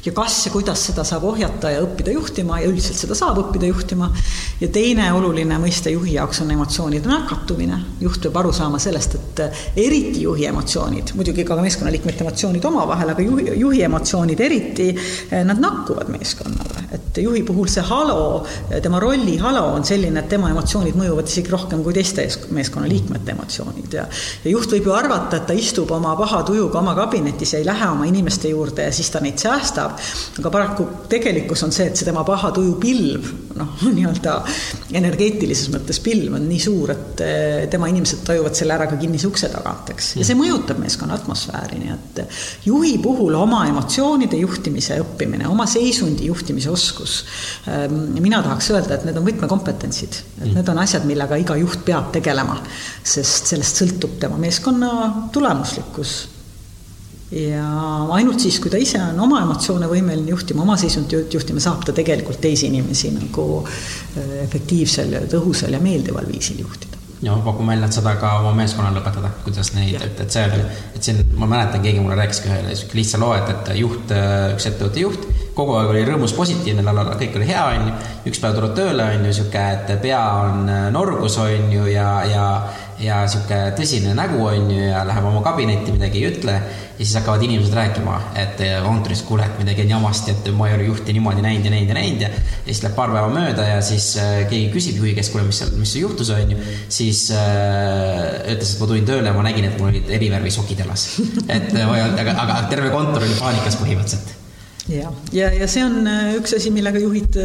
ja 0.05 0.11
kas 0.15 0.45
ja 0.45 0.51
kuidas 0.51 0.81
seda 0.89 1.03
saab 1.07 1.25
ohjata 1.29 1.71
ja 1.73 1.81
õppida 1.83 2.13
juhtima 2.15 2.59
ja 2.61 2.69
üldiselt 2.69 2.97
seda 2.97 3.15
saab 3.17 3.37
õppida 3.43 3.69
juhtima. 3.69 4.09
ja 4.61 4.67
teine 4.67 5.11
oluline 5.13 5.57
mõiste 5.61 5.93
juhi 5.93 6.15
jaoks 6.15 6.41
on 6.41 6.51
emotsioonide 6.51 7.09
nakatumine. 7.09 7.79
juht 8.01 8.21
peab 8.21 8.39
aru 8.41 8.53
saama 8.53 8.79
sellest, 8.79 9.15
et 9.15 9.41
eriti 9.75 10.21
juhi 10.23 10.45
emotsioonid, 10.49 11.13
muidugi 11.15 11.45
ka 11.45 11.55
meeskonnaliikmete 11.61 12.25
emotsioonid 12.25 12.65
omavahel, 12.65 13.13
aga 13.13 13.25
juhi, 13.25 13.47
juhi 13.59 13.83
emotsioonid 13.87 14.39
eriti, 14.39 14.89
nad 15.31 15.59
nakkuvad 15.59 16.09
meeskonnale. 16.09 16.87
et 16.91 17.21
juhi 17.23 17.43
puhul 17.43 17.67
see 17.67 17.83
halo, 17.87 18.45
tema 18.81 18.99
rolli 18.99 19.37
halo 19.37 19.67
on 19.75 19.85
selline, 19.85 20.19
et 20.19 20.29
tema 20.29 20.49
emotsioonid 20.49 20.97
mõjuvad 20.97 21.29
isegi 21.29 21.51
rohkem 21.51 21.83
kui 21.83 21.93
teiste 21.93 22.27
meeskonnaliikmete 22.49 23.35
emotsioonid 23.35 23.99
ja 23.99 24.07
ja 24.43 24.51
juht 24.51 24.71
võib 24.73 24.89
ju 24.89 24.93
arvata, 24.95 25.37
et 25.37 25.47
ta 25.49 25.55
istub 25.57 25.91
oma 25.91 26.13
paha 26.19 26.41
tujuga 26.47 26.79
oma 26.79 26.93
kabinetis 26.97 27.53
ja 27.53 27.61
ei 27.61 27.67
lähe 27.67 27.89
oma 27.91 28.07
inimeste 28.09 28.51
juurde 28.51 28.87
ja 28.87 28.93
siis 28.95 29.09
ta 29.13 29.21
neid 29.23 29.39
säästab, 29.41 29.90
saab. 29.91 30.39
aga 30.41 30.51
paraku 30.53 30.85
tegelikkus 31.11 31.63
on 31.65 31.73
see, 31.75 31.87
et 31.91 31.97
see 31.97 32.07
tema 32.07 32.23
paha 32.27 32.51
tuju 32.55 32.75
pilv, 32.81 33.27
noh, 33.57 33.83
nii-öelda 33.97 34.37
energeetilises 34.97 35.71
mõttes 35.73 36.01
pilv 36.03 36.35
on 36.37 36.47
nii 36.49 36.61
suur, 36.61 36.93
et 36.93 37.23
eh, 37.25 37.67
tema 37.71 37.89
inimesed 37.91 38.23
tajuvad 38.27 38.57
selle 38.57 38.75
ära 38.77 38.87
ka 38.89 38.99
kinnise 39.01 39.29
ukse 39.29 39.51
tagant, 39.53 39.93
eks. 39.93 40.13
ja 40.19 40.27
see 40.27 40.37
mõjutab 40.39 40.81
meeskonna 40.81 41.17
atmosfääri, 41.19 41.79
nii 41.81 41.93
et 41.95 42.21
juhi 42.67 42.95
puhul 43.03 43.35
oma 43.39 43.63
emotsioonide 43.69 44.39
juhtimise 44.41 44.99
õppimine, 45.03 45.47
oma 45.49 45.67
seisundi 45.69 46.29
juhtimise 46.29 46.71
oskus. 46.71 47.21
Ehm, 47.69 48.17
mina 48.21 48.41
tahaks 48.45 48.71
öelda, 48.73 48.97
et 48.97 49.07
need 49.07 49.17
on 49.19 49.27
võtmekompetentsid, 49.27 50.19
et 50.39 50.45
mm. 50.45 50.59
need 50.59 50.73
on 50.73 50.83
asjad, 50.83 51.07
millega 51.09 51.39
iga 51.41 51.57
juht 51.59 51.85
peab 51.87 52.11
tegelema, 52.15 52.59
sest 53.03 53.51
sellest 53.53 53.81
sõltub 53.83 54.19
tema 54.21 54.39
meeskonna 54.41 54.91
tulemuslikkus 55.33 56.19
ja 57.31 57.65
ainult 58.11 58.43
siis, 58.43 58.59
kui 58.59 58.71
ta 58.71 58.79
ise 58.81 58.99
on 59.01 59.19
oma 59.23 59.41
emotsioone 59.45 59.87
võimeline 59.91 60.33
juhtima, 60.33 60.65
oma 60.65 60.77
seisundit 60.79 61.33
juhtima, 61.33 61.63
saab 61.63 61.85
ta 61.87 61.95
tegelikult 61.95 62.41
teisi 62.43 62.67
inimesi 62.67 63.13
nagu 63.15 63.45
äh, 63.63 64.41
efektiivsel 64.45 65.15
ja 65.15 65.21
tõhusal 65.31 65.77
ja 65.77 65.83
meeldival 65.83 66.27
viisil 66.27 66.59
juhtida. 66.63 66.99
ja 67.21 67.35
ma 67.35 67.45
pakun 67.45 67.67
välja, 67.69 67.87
et 67.87 67.95
seda 67.95 68.15
ka 68.19 68.33
oma 68.41 68.51
meeskonnale 68.57 68.99
õpetada, 68.99 69.29
kuidas 69.45 69.71
neid, 69.77 70.01
et, 70.01 70.19
et 70.25 70.33
see 70.33 70.43
on, 70.43 70.65
et 70.95 71.03
siin 71.05 71.21
ma 71.37 71.47
mäletan, 71.47 71.83
keegi 71.83 72.01
mulle 72.03 72.17
rääkiski 72.19 72.49
ühe 72.49 72.61
niisuguse 72.65 72.97
lihtsa 72.99 73.21
loo, 73.21 73.35
et, 73.37 73.51
et 73.53 73.71
juht, 73.79 74.15
üks 74.55 74.67
ettevõtte 74.71 75.05
juht, 75.05 75.27
kogu 75.55 75.75
aeg 75.77 75.91
oli 75.93 76.01
rõõmus, 76.07 76.33
positiivne, 76.33 76.83
kõik 77.21 77.37
oli 77.37 77.47
hea, 77.47 77.63
onju. 77.75 77.93
üks 78.31 78.41
päev 78.41 78.57
tuleb 78.57 78.73
tööle, 78.75 79.05
onju, 79.15 79.35
sihuke, 79.37 79.65
et 79.77 79.93
pea 80.01 80.23
on 80.41 80.65
norgus, 80.97 81.37
onju, 81.45 81.85
ja, 81.93 82.09
ja 82.25 82.45
ja 83.01 83.21
sihuke 83.29 83.57
tõsine 83.77 84.13
nägu 84.17 84.39
on 84.45 84.69
ju 84.71 84.79
ja 84.91 85.01
läheb 85.07 85.25
oma 85.27 85.41
kabinetti, 85.45 85.93
midagi 85.95 86.21
ei 86.21 86.31
ütle. 86.31 86.55
ja 87.01 87.05
siis 87.05 87.15
hakkavad 87.17 87.41
inimesed 87.45 87.73
rääkima, 87.73 88.17
et 88.37 88.59
kontoris, 88.85 89.23
kuule, 89.25 89.45
et 89.47 89.57
midagi 89.57 89.85
on 89.87 89.93
jamasti, 89.95 90.35
et 90.35 90.49
ma 90.53 90.67
ei 90.69 90.75
ole 90.77 90.89
juhti 90.89 91.15
niimoodi 91.15 91.41
näinud 91.41 91.65
ja 91.65 91.71
näinud 91.73 91.89
ja 91.89 91.97
näinud 91.97 92.21
ja. 92.21 92.29
ja 92.29 92.67
siis 92.67 92.83
läheb 92.83 92.97
paar 92.97 93.13
päeva 93.13 93.31
mööda 93.33 93.65
ja 93.65 93.79
siis 93.85 94.11
äh, 94.21 94.33
keegi 94.49 94.69
küsib 94.75 94.99
juhi 95.01 95.15
käest, 95.17 95.33
kuule, 95.33 95.47
mis 95.47 95.61
seal, 95.63 95.71
mis 95.79 95.95
juhtus, 95.97 96.29
on 96.35 96.53
ju. 96.53 96.59
siis 96.89 97.23
äh, 97.33 98.53
ütles, 98.53 98.75
et 98.75 98.83
ma 98.83 98.91
tulin 98.91 99.09
tööle 99.09 99.31
ja 99.31 99.37
ma 99.37 99.47
nägin, 99.47 99.71
et 99.71 99.79
mul 99.79 99.89
olid 99.93 100.13
erivärvi 100.19 100.53
sokid 100.53 100.85
jalas. 100.85 101.07
et 101.57 101.73
äh, 101.73 101.97
aga, 102.11 102.37
aga 102.45 102.61
terve 102.69 102.93
kontor 102.93 103.25
oli 103.25 103.39
paanikas 103.39 103.79
põhimõtteliselt 103.81 104.37
ja, 104.91 105.09
ja, 105.33 105.49
ja 105.55 105.67
see 105.69 105.83
on 105.85 106.05
üks 106.37 106.53
asi, 106.57 106.71
millega 106.73 106.99
juhid, 107.01 107.37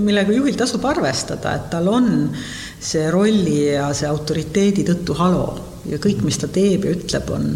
millega 0.00 0.32
juhil 0.32 0.56
tasub 0.58 0.84
arvestada, 0.88 1.54
et 1.58 1.70
tal 1.72 1.90
on 1.92 2.10
äh, 2.30 2.48
see 2.80 3.08
rolli 3.10 3.60
ja 3.74 3.90
see 3.96 4.08
autoriteedi 4.08 4.86
tõttu 4.86 5.16
halo 5.18 5.46
ja 5.88 5.98
kõik, 6.02 6.22
mis 6.26 6.38
ta 6.40 6.48
teeb 6.52 6.86
ja 6.86 6.94
ütleb, 6.96 7.30
on, 7.34 7.46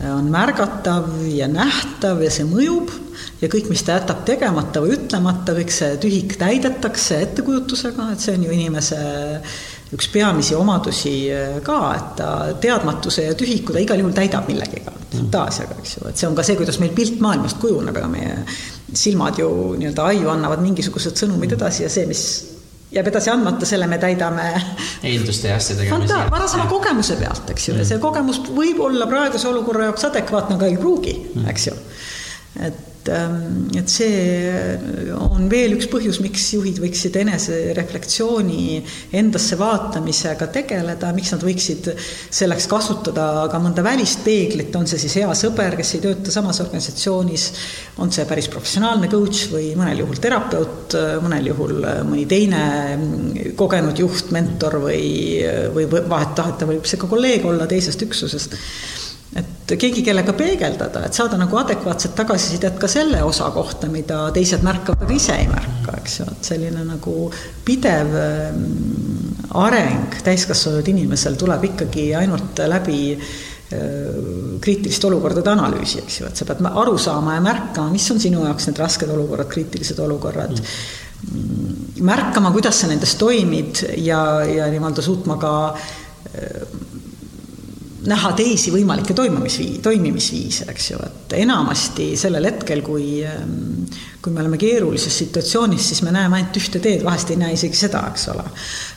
äh, 0.00 0.10
on 0.14 0.30
märgatav 0.32 1.10
ja 1.30 1.48
nähtav 1.50 2.22
ja 2.24 2.32
see 2.32 2.46
mõjub. 2.48 2.92
Ja 3.40 3.48
kõik, 3.50 3.68
mis 3.70 3.84
ta 3.86 3.94
jätab 3.98 4.24
tegemata 4.26 4.80
või 4.82 4.96
ütlemata, 4.96 5.54
kõik 5.54 5.70
see 5.72 5.94
tühik 6.02 6.34
täidetakse 6.40 7.20
ettekujutusega, 7.28 8.08
et 8.12 8.24
see 8.24 8.34
on 8.34 8.46
ju 8.46 8.54
inimese 8.56 8.98
üks 9.94 10.08
peamisi 10.10 10.56
omadusi 10.58 11.14
äh, 11.30 11.58
ka, 11.64 11.78
et 11.94 12.08
ta 12.18 12.30
teadmatuse 12.60 13.28
ja 13.28 13.36
tühiku 13.38 13.76
ta 13.76 13.82
igal 13.84 14.02
juhul 14.02 14.16
täidab 14.16 14.48
millegiga, 14.50 14.94
fantaasiaga, 15.12 15.78
eks 15.82 15.98
ju, 15.98 16.08
et 16.10 16.18
see 16.18 16.30
on 16.30 16.34
ka 16.34 16.46
see, 16.46 16.58
kuidas 16.58 16.80
meil 16.82 16.96
pilt 16.96 17.22
maailmast 17.22 17.60
kujuneb, 17.62 17.94
ega 18.00 18.10
meie 18.10 18.40
silmad 18.94 19.38
ju 19.38 19.48
nii-öelda 19.78 20.10
aiu 20.10 20.32
annavad 20.32 20.62
mingisugused 20.64 21.18
sõnumid 21.18 21.54
edasi 21.54 21.86
ja 21.86 21.92
see, 21.92 22.08
mis 22.10 22.24
jääb 22.94 23.10
edasi 23.10 23.30
andmata, 23.32 23.66
selle 23.66 23.86
me 23.90 23.98
täidame 23.98 24.48
eelduste 25.02 25.50
ja 25.50 25.58
asjadega. 25.58 25.96
Fanta-, 25.96 26.24
varasema 26.30 26.66
kogemuse 26.70 27.16
pealt, 27.20 27.50
eks 27.50 27.68
ju 27.68 27.74
mm., 27.74 27.82
ja 27.82 27.90
see 27.90 28.02
kogemus 28.02 28.40
võib 28.54 28.80
olla 28.86 29.08
praeguse 29.10 29.48
olukorra 29.50 29.90
jaoks 29.90 30.08
adekvaatne, 30.10 30.58
aga 30.58 30.70
ei 30.70 30.80
pruugi 30.80 31.14
mm., 31.20 31.46
eks 31.54 31.70
ju. 31.70 31.78
et 32.68 32.93
et 33.10 33.90
see 33.90 35.12
on 35.14 35.48
veel 35.50 35.76
üks 35.76 35.88
põhjus, 35.92 36.20
miks 36.24 36.46
juhid 36.54 36.80
võiksid 36.82 37.16
enesereflektsiooni, 37.20 38.80
endasse 39.20 39.58
vaatamisega 39.60 40.48
tegeleda, 40.54 41.12
miks 41.16 41.34
nad 41.34 41.44
võiksid 41.44 41.90
selleks 41.98 42.68
kasutada 42.70 43.46
ka 43.52 43.60
mõnda 43.62 43.84
välist 43.86 44.24
peeglit, 44.24 44.74
on 44.78 44.88
see 44.90 45.02
siis 45.02 45.18
hea 45.20 45.30
sõber, 45.38 45.76
kes 45.78 45.94
ei 45.96 46.04
tööta 46.06 46.34
samas 46.34 46.62
organisatsioonis, 46.64 47.46
on 48.02 48.12
see 48.14 48.26
päris 48.28 48.50
professionaalne 48.52 49.10
coach 49.12 49.48
või 49.52 49.72
mõnel 49.78 50.04
juhul 50.04 50.20
terapeut, 50.24 50.98
mõnel 51.24 51.52
juhul 51.52 51.78
mõni 52.08 52.26
teine 52.30 52.64
kogenud 53.58 53.98
juht, 54.00 54.32
mentor 54.34 54.80
või, 54.88 55.04
või 55.76 55.88
vahet-taheta 55.92 56.68
võib 56.68 56.86
see 56.88 57.00
ka 57.00 57.10
kolleeg 57.10 57.46
olla 57.48 57.68
teisest 57.70 58.06
üksusest 58.08 58.58
et 59.34 59.74
keegi, 59.78 60.02
kellega 60.06 60.34
peegeldada, 60.38 61.04
et 61.06 61.16
saada 61.16 61.38
nagu 61.40 61.58
adekvaatset 61.58 62.14
tagasisidet 62.18 62.76
ka 62.80 62.90
selle 62.90 63.22
osa 63.26 63.48
kohta, 63.54 63.88
mida 63.90 64.28
teised 64.34 64.62
märkavad, 64.66 65.02
aga 65.06 65.16
ise 65.16 65.38
ei 65.40 65.48
märka, 65.50 65.96
eks 66.02 66.20
ju, 66.20 66.28
et 66.30 66.52
selline 66.52 66.84
nagu 66.86 67.16
pidev 67.66 68.14
mm, 68.14 69.50
areng 69.64 70.20
täiskasvanud 70.26 70.92
inimesel 70.94 71.38
tuleb 71.40 71.66
ikkagi 71.72 72.12
ainult 72.18 72.62
läbi 72.70 73.00
kriitiliste 74.60 75.08
olukordade 75.08 75.50
analüüsi, 75.50 76.02
eks 76.04 76.20
ju, 76.20 76.28
et 76.28 76.38
sa 76.38 76.46
pead 76.48 76.60
aru 76.68 76.94
saama 77.00 77.38
ja 77.38 77.42
märkama, 77.44 77.90
mis 77.94 78.06
on 78.12 78.20
sinu 78.22 78.44
jaoks 78.44 78.68
need 78.68 78.78
rasked 78.78 79.10
olukorrad, 79.10 79.48
kriitilised 79.50 79.98
olukorrad. 80.04 80.60
Mm., 81.24 82.04
märkama, 82.04 82.52
kuidas 82.52 82.82
sa 82.82 82.90
nendes 82.90 83.16
toimid 83.18 83.80
ja, 84.04 84.20
ja 84.44 84.68
nii-öelda 84.70 85.02
suutma 85.02 85.38
ka 85.40 85.54
näha 88.06 88.32
teisi 88.36 88.72
võimalikke 88.74 89.14
toimumisvii-, 89.16 89.78
toimimisviise, 89.84 90.68
eks 90.72 90.90
ju, 90.90 90.98
et 91.06 91.36
enamasti 91.38 92.12
sellel 92.20 92.50
hetkel, 92.50 92.82
kui 92.86 93.22
ähm, 93.26 93.86
kui 94.24 94.32
me 94.32 94.40
oleme 94.40 94.58
keerulises 94.60 95.16
situatsioonis, 95.20 95.90
siis 95.90 96.04
me 96.04 96.12
näeme 96.14 96.38
ainult 96.38 96.56
ühte 96.56 96.80
teed, 96.82 97.02
vahest 97.04 97.32
ei 97.34 97.40
näe 97.40 97.56
isegi 97.58 97.76
seda, 97.76 98.06
eks 98.12 98.30
ole. 98.32 98.44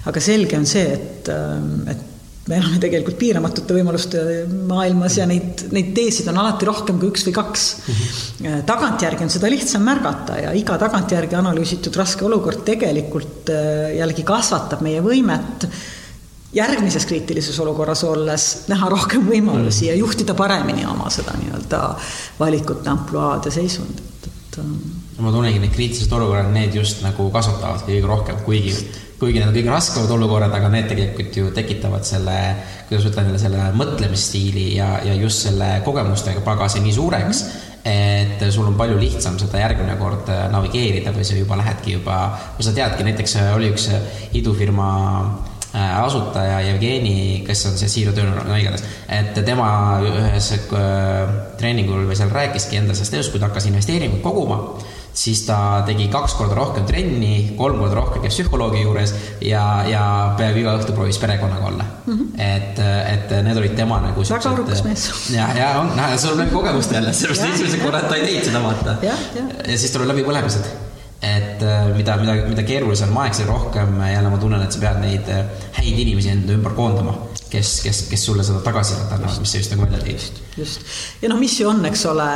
aga 0.08 0.24
selge 0.24 0.56
on 0.60 0.68
see, 0.70 0.86
et, 0.96 1.32
ähm, 1.34 1.74
et 1.92 2.06
me 2.48 2.62
elame 2.62 2.80
tegelikult 2.80 3.18
piiramatute 3.20 3.76
võimaluste 3.76 4.22
maailmas 4.70 5.18
ja 5.20 5.26
neid, 5.28 5.66
neid 5.76 5.92
teesid 5.98 6.30
on 6.32 6.40
alati 6.40 6.68
rohkem 6.70 7.00
kui 7.02 7.12
üks 7.12 7.26
või 7.28 7.36
kaks 7.36 7.66
mm. 7.76 7.98
-hmm. 7.98 8.64
tagantjärgi 8.70 9.28
on 9.28 9.34
seda 9.34 9.52
lihtsam 9.52 9.84
märgata 9.84 10.40
ja 10.46 10.56
iga 10.56 10.78
tagantjärgi 10.80 11.36
analüüsitud 11.36 12.00
raske 12.00 12.24
olukord 12.26 12.64
tegelikult 12.68 13.52
äh, 13.52 13.98
jällegi 14.00 14.24
kasvatab 14.28 14.86
meie 14.86 15.04
võimet 15.04 15.68
järgmises 16.54 17.06
kriitilises 17.06 17.60
olukorras 17.60 18.04
olles 18.08 18.46
näha 18.72 18.90
rohkem 18.90 19.26
võimalusi 19.28 19.86
mm. 19.86 19.90
ja 19.90 19.96
juhtida 20.00 20.36
paremini 20.38 20.86
oma 20.88 21.10
seda 21.12 21.36
nii-öelda 21.40 21.82
valikute 22.40 22.90
ampluaad 22.90 23.50
ja 23.50 23.52
seisundit, 23.52 24.30
et 24.30 24.62
ähm, 24.62 24.78
ma 25.20 25.34
tunnengi, 25.34 25.60
need 25.60 25.76
kriitilised 25.76 26.14
olukorrad, 26.16 26.54
need 26.56 26.78
just 26.78 27.04
nagu 27.04 27.28
kasvatavadki 27.34 27.92
kõige 27.92 28.08
rohkem, 28.08 28.40
kuigi, 28.48 28.74
kuigi 29.20 29.42
need 29.42 29.50
on 29.52 29.58
kõige 29.58 29.74
raskemad 29.74 30.14
olukorrad, 30.16 30.56
aga 30.56 30.72
need 30.72 30.88
tegelikult 30.94 31.40
ju 31.42 31.52
tekitavad 31.56 32.08
selle, 32.08 32.38
kuidas 32.88 33.10
ütlen, 33.12 33.34
selle 33.42 33.68
mõtlemisstiili 33.76 34.70
ja, 34.78 34.94
ja 35.04 35.18
just 35.20 35.50
selle 35.50 35.82
kogemustega 35.86 36.46
pagasi 36.48 36.84
nii 36.86 37.00
suureks 37.00 37.44
mm, 37.44 37.50
-hmm 37.56 37.64
et 37.88 38.42
sul 38.52 38.66
on 38.68 38.74
palju 38.76 38.98
lihtsam 39.00 39.38
seda 39.40 39.62
järgmine 39.62 39.94
kord 39.96 40.28
navigeerida 40.52 41.14
või 41.16 41.24
sa 41.24 41.38
juba 41.38 41.56
lähedki 41.56 41.94
juba, 41.94 42.18
sa 42.60 42.74
teadki, 42.76 43.06
näiteks 43.08 43.38
oli 43.56 43.70
üks 43.72 43.86
idufirma 44.36 44.88
Äh, 45.48 45.57
asutaja 45.74 46.62
Jevgeni, 46.64 47.44
kes 47.48 47.66
on 47.70 47.78
see 47.78 47.90
Zero 47.92 48.14
Turner, 48.16 48.46
no 48.48 48.56
igatahes, 48.58 48.86
et 49.12 49.36
tema 49.46 49.70
ühes 50.06 50.52
äh, 50.56 51.34
treeningul 51.60 52.08
või 52.08 52.18
seal 52.18 52.32
rääkiski 52.34 52.80
enda 52.80 52.96
sellest 52.96 53.18
elust, 53.18 53.34
kui 53.34 53.42
ta 53.42 53.50
hakkas 53.50 53.68
investeeringuid 53.70 54.24
koguma, 54.24 54.62
siis 55.18 55.42
ta 55.48 55.84
tegi 55.86 56.08
kaks 56.14 56.38
korda 56.38 56.56
rohkem 56.58 56.86
trenni, 56.88 57.54
kolm 57.58 57.82
korda 57.82 58.00
rohkem 58.00 58.24
käis 58.24 58.38
psühholoogi 58.38 58.84
juures 58.86 59.14
ja, 59.42 59.64
ja 59.90 60.04
peaaegu 60.40 60.64
iga 60.64 60.76
õhtu 60.80 60.96
proovis 60.96 61.20
perekonnaga 61.22 61.72
olla 61.72 61.86
mm. 61.90 62.14
-hmm. 62.14 62.42
et, 62.48 62.82
et 63.14 63.38
need 63.44 63.58
olid 63.58 63.76
tema 63.76 64.00
nagu 64.04 64.24
väga 64.30 64.52
arukas 64.52 64.84
mees. 64.86 65.08
ja, 65.38 65.50
ja 65.58 65.72
on, 65.82 65.92
sul 66.18 66.36
on 66.36 66.46
nagu 66.46 66.54
kogemust 66.54 66.92
jälle, 66.92 67.14
sellepärast 67.14 67.54
esimesed 67.54 67.86
korrad 67.86 68.10
ta 68.10 68.16
ei 68.16 68.28
teinud 68.30 68.52
seda, 68.52 68.64
vaata. 68.64 68.98
ja, 69.02 69.18
siis 69.76 69.92
tuleb 69.92 70.14
läbipõlemised 70.14 70.87
et 71.28 71.64
äh, 71.64 71.90
mida, 71.96 72.16
mida, 72.22 72.36
mida 72.48 72.64
keerulisem 72.68 73.16
aeg, 73.22 73.36
seda 73.38 73.52
rohkem 73.52 74.00
äh, 74.02 74.14
jälle 74.14 74.32
ma 74.32 74.40
tunnen, 74.42 74.64
et 74.64 74.76
sa 74.76 74.84
pead 74.84 75.02
neid 75.02 75.32
äh, 75.34 75.44
häid 75.80 76.00
inimesi 76.06 76.32
enda 76.34 76.56
ümber 76.56 76.76
koondama, 76.78 77.18
kes, 77.52 77.80
kes, 77.86 78.06
kes 78.12 78.26
sulle 78.30 78.46
seda 78.48 78.62
tagasisidet 78.66 79.14
annavad, 79.18 79.42
mis 79.44 79.54
sa 79.54 79.62
just 79.62 79.74
nagu 79.74 79.88
välja 79.88 80.02
tõid. 80.06 80.42
just, 80.62 80.88
ja 81.24 81.32
noh, 81.32 81.40
mis 81.42 81.60
ju 81.60 81.70
on, 81.70 81.84
eks 81.90 82.06
ole, 82.12 82.30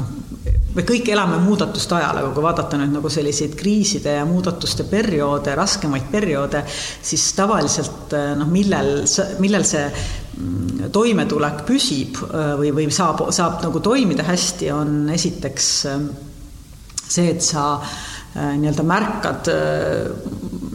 noh, 0.00 0.10
me 0.74 0.82
kõik 0.88 1.12
elame 1.14 1.38
muudatuste 1.44 1.98
ajal, 1.98 2.18
aga 2.22 2.32
kui 2.34 2.44
vaadata 2.48 2.80
nüüd 2.80 2.96
nagu 2.96 3.12
selliseid 3.12 3.54
kriiside 3.58 4.16
ja 4.16 4.26
muudatuste 4.26 4.88
perioode, 4.90 5.54
raskemaid 5.54 6.10
perioode, 6.10 6.64
siis 6.66 7.28
tavaliselt 7.36 8.16
noh, 8.40 8.50
millel, 8.50 8.94
millel 9.44 9.66
see 9.68 9.86
mm, 9.86 10.90
toimetulek 10.94 11.66
püsib 11.68 12.18
või, 12.24 12.74
või 12.74 12.88
saab, 12.94 13.28
saab 13.34 13.62
nagu 13.62 13.84
toimida 13.84 14.26
hästi, 14.26 14.72
on 14.74 15.02
esiteks 15.14 15.74
see, 17.14 17.32
et 17.34 17.44
sa 17.44 17.64
äh, 17.78 18.54
nii-öelda 18.58 18.86
märkad 18.86 19.50
äh, 19.52 20.12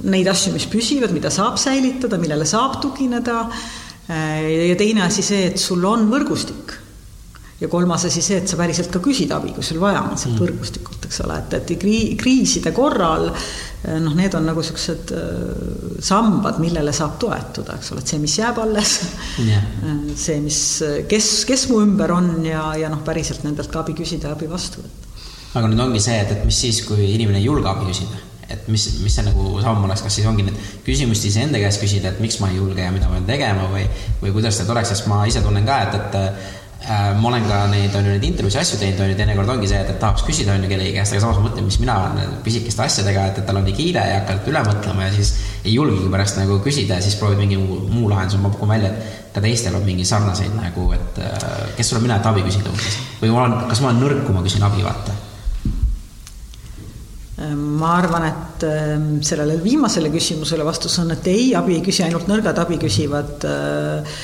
neid 0.09 0.29
asju, 0.31 0.53
mis 0.55 0.67
püsivad, 0.71 1.13
mida 1.15 1.31
saab 1.33 1.59
säilitada, 1.61 2.19
millele 2.21 2.47
saab 2.49 2.79
tugineda. 2.83 3.41
Äh, 4.09 4.69
ja 4.71 4.77
teine 4.79 5.05
asi 5.07 5.25
see, 5.25 5.49
et 5.51 5.59
sul 5.61 5.83
on 5.85 6.07
võrgustik. 6.11 6.77
ja 7.59 7.67
kolmas 7.67 8.05
asi 8.07 8.21
see, 8.23 8.37
et 8.39 8.47
sa 8.47 8.55
päriselt 8.55 8.87
ka 8.87 9.01
küsid 9.03 9.33
abi, 9.35 9.49
kui 9.51 9.65
sul 9.67 9.81
vaja 9.81 10.05
on 10.07 10.13
sealt 10.15 10.37
mm. 10.37 10.45
võrgustikult, 10.45 11.07
eks 11.09 11.17
ole, 11.25 11.41
et, 11.41 11.55
et 11.57 11.73
krii-, 11.81 12.13
kriiside 12.15 12.71
korral 12.71 13.25
noh, 13.99 14.13
need 14.15 14.37
on 14.39 14.47
nagu 14.47 14.63
niisugused 14.63 15.11
sambad, 15.99 16.61
millele 16.63 16.93
saab 16.95 17.17
toetuda, 17.19 17.75
eks 17.75 17.91
ole, 17.91 18.05
et 18.05 18.13
see, 18.13 18.21
mis 18.23 18.37
jääb 18.39 18.63
alles 18.63 18.93
yeah., 19.43 19.67
see, 20.15 20.39
mis, 20.45 20.61
kes, 21.11 21.29
kes 21.51 21.67
mu 21.73 21.83
ümber 21.83 22.15
on 22.15 22.31
ja, 22.47 22.63
ja 22.79 22.95
noh, 22.95 23.03
päriselt 23.03 23.43
nendelt 23.43 23.75
ka 23.75 23.83
abi 23.83 23.97
küsida 23.99 24.31
ja 24.31 24.39
abi 24.39 24.47
vastu 24.47 24.85
võtta 24.85 24.98
aga 25.57 25.69
nüüd 25.69 25.81
ongi 25.81 26.01
see, 26.03 26.17
et, 26.21 26.33
et 26.35 26.45
mis 26.45 26.59
siis, 26.65 26.83
kui 26.85 27.13
inimene 27.15 27.41
ei 27.41 27.47
julge 27.47 27.69
abi 27.71 27.89
küsida, 27.89 28.21
et 28.49 28.69
mis, 28.69 28.85
mis 29.03 29.13
see 29.13 29.25
nagu 29.25 29.57
samm 29.63 29.83
oleks, 29.85 30.03
kas 30.05 30.19
siis 30.19 30.29
ongi 30.29 30.45
need 30.45 30.69
küsimused 30.85 31.29
iseenda 31.29 31.61
käest 31.61 31.81
küsida, 31.81 32.13
et 32.13 32.23
miks 32.23 32.39
ma 32.41 32.49
ei 32.51 32.57
julge 32.57 32.85
ja 32.85 32.93
mida 32.93 33.09
ma 33.09 33.19
pean 33.19 33.27
tegema 33.29 33.67
või, 33.73 33.85
või 34.23 34.33
kuidas 34.37 34.61
need 34.61 34.73
oleks, 34.73 34.93
sest 34.93 35.09
ma 35.09 35.21
ise 35.29 35.43
tunnen 35.45 35.67
ka, 35.67 35.77
et, 35.85 35.97
et 35.99 36.17
äh, 36.89 37.11
ma 37.19 37.29
olen 37.29 37.45
ka 37.49 37.59
neid, 37.69 37.93
on 37.93 38.09
ju, 38.09 38.15
neid 38.15 38.25
intervjuusid 38.31 38.61
asju 38.63 38.81
teinud, 38.81 39.03
on 39.05 39.11
ju, 39.11 39.19
teinekord 39.19 39.53
ongi 39.53 39.69
see, 39.69 39.83
et, 39.83 39.93
et 39.93 40.01
tahaks 40.01 40.25
küsida, 40.25 40.55
on 40.55 40.65
ju, 40.65 40.71
kellegi 40.71 40.95
käest, 40.97 41.13
aga 41.13 41.23
samas 41.27 41.37
ma 41.41 41.45
mõtlen, 41.45 41.69
mis 41.69 41.79
mina 41.83 41.99
olen 42.07 42.35
pisikeste 42.45 42.85
asjadega, 42.87 43.29
et, 43.29 43.41
et 43.43 43.49
tal 43.49 43.61
on 43.61 43.69
nii 43.69 43.77
kiire 43.77 44.05
ja 44.09 44.19
hakkad 44.23 44.49
üle 44.49 44.65
mõtlema 44.65 45.07
ja 45.07 45.13
siis 45.13 45.33
ei 45.61 45.77
julgegi 45.77 46.09
pärast 46.09 46.41
nagu 46.41 46.57
küsida 46.65 46.97
ja 46.97 47.05
siis 47.05 47.17
proovid 47.21 47.41
mingi 47.41 47.61
muu, 47.61 47.83
muu 47.93 48.09
lahenduse, 48.09 48.41
ma 48.41 48.53
pakun 48.53 48.73
välja, 48.73 48.93
et 48.93 49.33
ka 49.37 49.45
teistel 49.45 49.77
on 49.77 49.85
mingi 49.85 50.09
sarnaseid 50.09 50.57
nagu, 50.57 50.89
et 50.97 51.23
äh, 51.25 51.49
kes 51.77 51.93
olen 51.93 52.09
mina, 52.09 52.17
et 52.17 52.33
abi 52.33 52.45
küsida 52.49 52.73
umbes. 52.73 53.01
või 53.21 53.33
ma 53.35 53.43
olen, 53.45 53.59
kas 53.69 53.85
ma 53.85 53.91
olen 53.93 54.07
nõrk, 54.07 54.23
kui 54.25 54.39
ma 54.39 54.45
küsin 54.45 54.65
abi, 54.65 54.85
vaata 54.85 55.25
ma 57.55 57.93
arvan, 57.97 58.25
et 58.27 58.65
ähm, 58.67 59.07
sellele 59.23 59.59
viimasele 59.63 60.11
küsimusele 60.11 60.65
vastus 60.67 60.97
on, 60.99 61.13
et 61.15 61.27
ei, 61.31 61.53
abi 61.55 61.77
ei 61.77 61.85
küsi 61.85 62.03
ainult 62.03 62.27
nõrgad, 62.27 62.59
abi 62.59 62.79
küsivad 62.81 63.47
äh, 63.47 64.19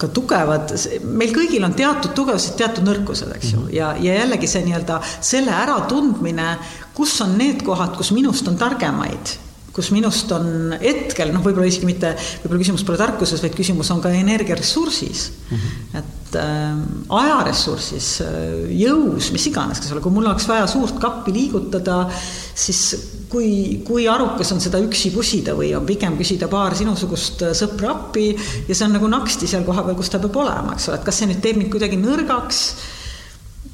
ka 0.00 0.08
tugevad, 0.12 0.72
meil 1.04 1.32
kõigil 1.36 1.64
on 1.66 1.74
teatud 1.76 2.14
tugevused, 2.16 2.54
teatud 2.56 2.86
nõrkused, 2.88 3.32
eks 3.36 3.52
ju, 3.52 3.62
mhm. 3.66 3.72
ja, 3.76 3.90
ja 4.00 4.20
jällegi 4.22 4.48
see 4.48 4.64
nii-öelda 4.64 5.00
selle 5.14 5.52
äratundmine, 5.56 6.54
kus 6.96 7.18
on 7.24 7.36
need 7.40 7.64
kohad, 7.66 7.96
kus 7.98 8.14
minust 8.16 8.48
on 8.48 8.56
targemaid 8.60 9.36
kus 9.76 9.90
minust 9.92 10.30
on 10.32 10.72
hetkel, 10.80 11.34
noh, 11.34 11.42
võib-olla 11.44 11.68
isegi 11.68 11.84
mitte, 11.84 12.14
võib-olla 12.40 12.62
küsimus 12.62 12.84
pole 12.88 12.96
tarkuses, 12.96 13.42
vaid 13.44 13.56
küsimus 13.58 13.90
on 13.92 14.00
ka 14.00 14.08
energiaressursis 14.16 15.26
mm. 15.50 15.58
-hmm. 15.58 15.98
et 16.00 16.15
ajaressursis, 16.34 18.08
äh, 18.24 18.72
jõus, 18.80 19.30
mis 19.34 19.46
iganes, 19.50 19.78
eks 19.78 19.92
ole, 19.94 20.02
kui 20.04 20.14
mul 20.14 20.26
oleks 20.26 20.48
vaja 20.50 20.66
suurt 20.70 20.98
kappi 21.02 21.34
liigutada, 21.34 22.04
siis 22.56 22.80
kui, 23.30 23.82
kui 23.86 24.08
arukas 24.10 24.52
on 24.54 24.60
seda 24.62 24.80
üksi 24.82 25.12
pusida 25.14 25.54
või 25.58 25.72
on 25.78 25.86
pigem 25.86 26.16
küsida 26.18 26.48
paar 26.52 26.76
sinusugust 26.78 27.46
äh, 27.46 27.54
sõpra 27.56 27.92
appi 27.94 28.30
ja 28.34 28.74
see 28.74 28.86
on 28.88 28.96
nagu 28.98 29.10
naksti 29.10 29.48
seal 29.50 29.66
kohapeal, 29.66 29.96
kus 29.98 30.10
ta 30.12 30.22
peab 30.22 30.36
olema, 30.42 30.74
eks 30.74 30.90
ole, 30.90 31.00
et 31.00 31.06
kas 31.06 31.22
see 31.22 31.30
nüüd 31.30 31.42
teeb 31.44 31.60
mind 31.60 31.72
kuidagi 31.72 32.00
nõrgaks 32.00 32.62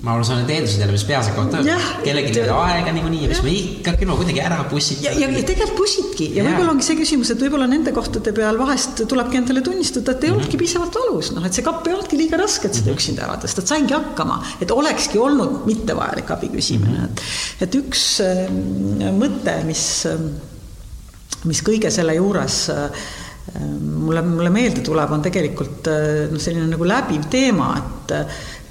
ma 0.03 0.17
arvan, 0.17 0.25
see 0.27 0.35
on 0.35 0.41
need 0.43 0.51
eeldused 0.57 0.81
jälle, 0.83 0.95
mis 0.97 1.05
peas 1.07 1.29
hakkavad 1.31 1.53
töötama. 1.55 1.91
kellelgi 2.03 2.33
ei 2.41 2.49
ole 2.51 2.65
aega 2.73 2.95
niikuinii 2.97 3.29
siis 3.31 3.43
me 3.47 3.53
ikka 3.55 3.95
küll 4.01 4.17
kuidagi 4.19 4.43
ära 4.43 4.59
pussitame. 4.71 5.07
ja, 5.07 5.29
ja, 5.29 5.29
ja 5.39 5.45
tegelikult 5.47 5.79
pussitki 5.79 6.27
ja, 6.33 6.41
ja. 6.41 6.47
võib-olla 6.49 6.75
ongi 6.75 6.87
see 6.89 6.99
küsimus, 6.99 7.31
et 7.35 7.45
võib-olla 7.45 7.69
nende 7.71 7.95
kohtade 7.95 8.35
peal 8.35 8.59
vahest 8.59 9.05
tulebki 9.13 9.39
endale 9.39 9.63
tunnistada, 9.63 10.17
et 10.17 10.25
ei 10.25 10.31
mm 10.31 10.35
-hmm. 10.35 10.41
olnudki 10.41 10.61
piisavalt 10.65 10.99
valus, 10.99 11.31
noh, 11.37 11.47
et 11.47 11.55
see 11.55 11.67
kapp 11.69 11.87
ei 11.87 11.95
olnudki 11.95 12.19
liiga 12.19 12.43
raske, 12.43 12.67
et 12.67 12.75
seda 12.75 12.87
mm 12.87 12.91
-hmm. 12.91 12.99
üksinda 12.99 13.27
ära 13.29 13.39
tõsta, 13.45 13.63
et 13.63 13.75
saingi 13.75 13.95
hakkama, 13.95 14.43
et 14.61 14.75
olekski 14.75 15.23
olnud 15.23 15.67
mittevajalik 15.71 16.31
abi 16.35 16.51
küsimine 16.57 16.99
mm, 16.99 17.05
-hmm. 17.05 17.63
et, 17.63 17.69
et 17.69 17.75
üks 17.79 18.07
äh, 18.27 19.13
mõte, 19.23 19.55
mis, 19.71 19.85
mis 21.45 21.63
kõige 21.63 21.91
selle 21.95 22.19
juures 22.19 22.65
äh, 22.75 23.05
mulle, 23.59 24.23
mulle 24.23 24.51
meelde 24.55 24.85
tuleb, 24.87 25.11
on 25.13 25.23
tegelikult 25.25 25.89
noh, 26.31 26.41
selline 26.41 26.69
nagu 26.71 26.87
läbiv 26.89 27.29
teema, 27.33 27.75
et 27.81 28.17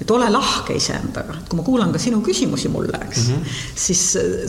et 0.02 0.10
ole 0.10 0.26
lahke 0.32 0.74
iseendaga, 0.74 1.36
et 1.38 1.50
kui 1.50 1.58
ma 1.58 1.64
kuulan 1.66 1.92
ka 1.94 2.00
sinu 2.02 2.18
küsimusi 2.26 2.70
mulle, 2.72 2.98
eks 3.06 3.20
mm, 3.28 3.34
-hmm. 3.36 3.60
siis 3.84 4.00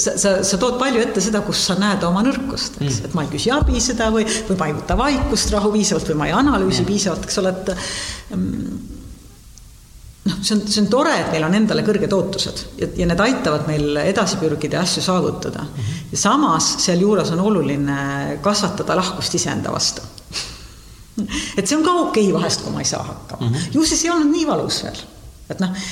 sa, 0.01 0.15
sa, 0.17 0.32
sa 0.43 0.57
tood 0.57 0.80
palju 0.82 1.01
ette 1.03 1.21
seda, 1.21 1.43
kus 1.45 1.61
sa 1.67 1.76
näed 1.78 2.03
oma 2.07 2.24
nõrkust, 2.26 2.80
eks 2.80 2.82
mm, 2.82 2.88
-hmm. 2.88 3.05
et 3.05 3.13
ma 3.13 3.26
ei 3.26 3.32
küsi 3.36 3.53
abi 3.53 3.84
seda 3.84 4.09
või, 4.15 4.26
või 4.49 4.57
ma 4.57 4.69
ei 4.71 4.78
võta 4.80 4.97
vaikust 4.97 5.53
rahu 5.53 5.71
piisavalt 5.76 6.09
või 6.09 6.19
ma 6.21 6.30
ei 6.32 6.34
analüüsi 6.39 6.82
mm 6.82 6.86
-hmm. 6.86 6.91
piisavalt, 6.91 7.30
eks 7.30 7.38
ole, 7.43 7.53
et 7.53 7.74
mm, 8.36 8.93
noh, 10.24 10.38
see 10.41 10.55
on, 10.55 10.63
see 10.67 10.82
on 10.84 10.89
tore, 10.91 11.13
et 11.19 11.32
meil 11.34 11.45
on 11.47 11.57
endale 11.57 11.84
kõrged 11.86 12.15
ootused 12.15 12.63
ja, 12.80 12.89
ja 13.01 13.07
need 13.09 13.24
aitavad 13.26 13.67
meil 13.69 13.99
edasi 14.03 14.39
pürgida 14.41 14.80
ja 14.80 14.86
asju 14.88 15.03
saavutada 15.05 15.65
ja 16.11 16.19
samas 16.19 16.74
sealjuures 16.86 17.34
on 17.36 17.43
oluline 17.43 17.99
kasvatada 18.43 18.97
lahkust 18.99 19.36
iseenda 19.39 19.74
vastu 19.74 20.05
et 21.57 21.67
see 21.67 21.78
on 21.78 21.84
ka 21.86 21.97
okei 22.07 22.30
okay 22.30 22.38
vahest, 22.39 22.63
kui 22.63 22.76
ma 22.76 22.84
ei 22.84 22.89
saa 22.89 23.03
hakkama 23.03 23.47
mm. 23.47 23.53
-hmm. 23.53 23.78
ju 23.78 23.86
siis 23.86 24.05
ei 24.05 24.15
olnud 24.15 24.32
nii 24.32 24.47
valus 24.47 24.84
veel 24.88 25.03
et 25.49 25.59
noh, 25.59 25.86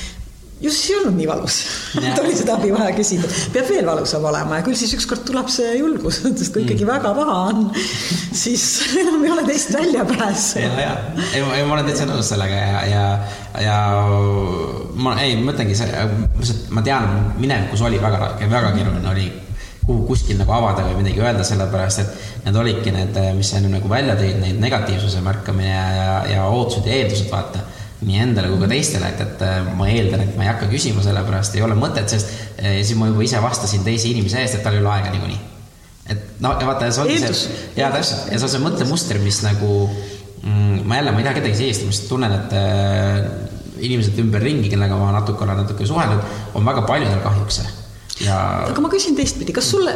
just 0.62 0.88
ei 0.90 0.96
olnud 1.00 1.16
nii 1.18 1.28
valus. 1.28 1.58
Et 2.00 2.18
oli 2.22 2.34
seda 2.38 2.56
abi 2.58 2.70
vaja 2.74 2.94
küsida, 2.96 3.28
peab 3.54 3.68
veel 3.70 3.86
valusam 3.88 4.24
olema 4.30 4.60
ja 4.60 4.66
küll 4.66 4.78
siis 4.78 4.94
ükskord 4.96 5.24
tuleb 5.28 5.50
see 5.52 5.74
julgus, 5.80 6.22
sest 6.40 6.54
kui 6.54 6.64
ikkagi 6.66 6.86
mm. 6.86 6.92
väga 6.92 7.14
paha 7.18 7.38
on, 7.50 7.62
siis 8.44 8.66
enam 9.02 9.24
ei 9.26 9.34
ole 9.34 9.46
teist 9.48 9.74
väljapääsu. 9.76 10.62
ja, 10.62 10.72
ja, 10.86 10.96
ei, 11.32 11.42
ei 11.42 11.66
ma 11.66 11.78
olen 11.78 11.88
täitsa 11.90 12.08
nõus 12.08 12.32
sellega 12.32 12.58
ja, 12.58 12.82
ja, 12.88 13.06
ja 13.66 13.78
ma, 14.94 15.16
ei, 15.22 15.36
ma 15.38 15.50
mõtlengi 15.50 15.78
see, 15.78 16.04
ma 16.74 16.84
tean, 16.86 17.08
minevikus 17.40 17.82
oli 17.86 18.00
väga 18.02 18.26
raske, 18.26 18.50
väga 18.50 18.74
keeruline 18.76 19.10
oli 19.12 19.30
kuhu 19.82 20.04
kuskil 20.06 20.38
nagu 20.38 20.52
avada 20.54 20.84
või 20.86 21.00
midagi 21.00 21.18
öelda, 21.18 21.42
sellepärast 21.46 22.02
et 22.04 22.44
need 22.44 22.58
olidki 22.58 22.92
need, 22.94 23.16
mis 23.34 23.50
sa 23.50 23.58
enne 23.58 23.72
nagu 23.72 23.88
välja 23.90 24.14
tõid, 24.18 24.36
neid 24.38 24.60
negatiivsuse 24.62 25.22
märkamine 25.26 25.72
ja, 25.72 25.86
ja, 25.96 26.12
ja 26.36 26.44
ootused 26.54 26.86
ja 26.86 27.00
eeldused, 27.00 27.26
vaata 27.32 27.64
nii 28.06 28.20
endale 28.24 28.50
kui 28.50 28.60
ka 28.62 28.68
teistele, 28.70 29.08
et, 29.12 29.20
et 29.24 29.44
äh, 29.46 29.58
ma 29.78 29.88
eeldan, 29.90 30.24
et 30.24 30.36
ma 30.38 30.46
ei 30.46 30.50
hakka 30.50 30.68
küsima, 30.70 31.04
sellepärast 31.04 31.56
ei 31.58 31.64
ole 31.66 31.76
mõtet, 31.78 32.10
sest 32.12 32.32
äh, 32.58 32.80
siis 32.80 32.98
ma 32.98 33.10
juba 33.10 33.24
ise 33.26 33.42
vastasin 33.42 33.84
teise 33.86 34.10
inimese 34.10 34.40
eest, 34.42 34.58
et 34.58 34.64
tal 34.66 34.78
ei 34.78 34.82
ole 34.82 34.90
aega 34.94 35.12
niikuinii. 35.14 35.40
et 36.12 36.40
no 36.44 36.54
ja 36.60 36.68
vaata, 36.68 36.90
see 36.90 37.04
ongi 37.04 37.20
see, 37.22 37.60
jaa, 37.78 37.92
täpselt, 37.94 38.32
ja 38.32 38.40
see 38.40 38.48
on 38.48 38.54
see 38.56 38.64
mõttemuster, 38.64 39.20
mis 39.22 39.42
nagu 39.46 39.70
mm, 39.86 40.82
ma 40.88 40.98
jälle, 40.98 41.14
ma 41.14 41.22
ei 41.22 41.28
taha 41.28 41.38
kedagi 41.38 41.60
süüdistada, 41.60 41.86
ma 41.86 41.94
lihtsalt 41.94 42.10
tunnen, 42.10 42.38
et 42.40 42.56
äh, 42.58 43.86
inimesed 43.86 44.18
ümberringi, 44.22 44.72
kellega 44.72 44.98
ma 44.98 45.14
natuke 45.14 45.46
olen 45.46 45.62
natuke 45.62 45.86
suhelnud, 45.86 46.34
on 46.58 46.66
väga 46.66 46.84
paljudel 46.88 47.22
kahjuks 47.24 47.62
see 47.62 47.78
ja. 48.26 48.36
aga 48.68 48.84
ma 48.84 48.90
küsin 48.92 49.16
teistpidi, 49.18 49.54
kas 49.56 49.70
sulle, 49.72 49.94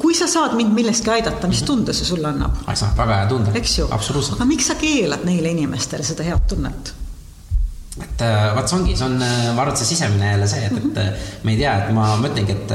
kui 0.00 0.16
sa 0.16 0.28
saad 0.30 0.54
mind 0.58 0.74
millestki 0.76 1.12
aidata, 1.18 1.50
mis 1.50 1.62
mhm. 1.62 1.70
tunde 1.70 1.96
see 1.96 2.08
sulle 2.08 2.30
annab? 2.30 2.62
see 2.68 2.86
annab 2.86 3.02
väga 3.02 3.20
hea 3.22 3.28
tunde. 3.32 3.58
eks 3.58 3.76
ju, 3.80 3.90
aga 3.90 4.48
miks 4.48 4.70
sa 4.70 4.78
keelad 4.80 5.26
neile 5.28 5.54
inimestele 5.56 6.06
seda 6.06 6.26
head 6.26 6.48
tunnet? 6.50 6.94
Et 7.98 8.22
äh, 8.22 8.48
vaat 8.56 8.70
see 8.70 8.78
ongi, 8.78 8.96
see 8.96 9.06
on, 9.06 9.14
äh, 9.22 9.52
ma 9.54 9.62
arvan, 9.62 9.74
et 9.74 9.80
see 9.80 9.92
sisemine 9.92 10.32
jälle 10.32 10.48
see, 10.50 10.66
et, 10.66 10.74
et 10.78 10.98
äh, 11.02 11.30
me 11.44 11.54
ei 11.54 11.60
tea, 11.60 11.74
et 11.82 11.94
ma, 11.94 12.08
ütlengi, 12.28 12.54
et, 12.54 12.74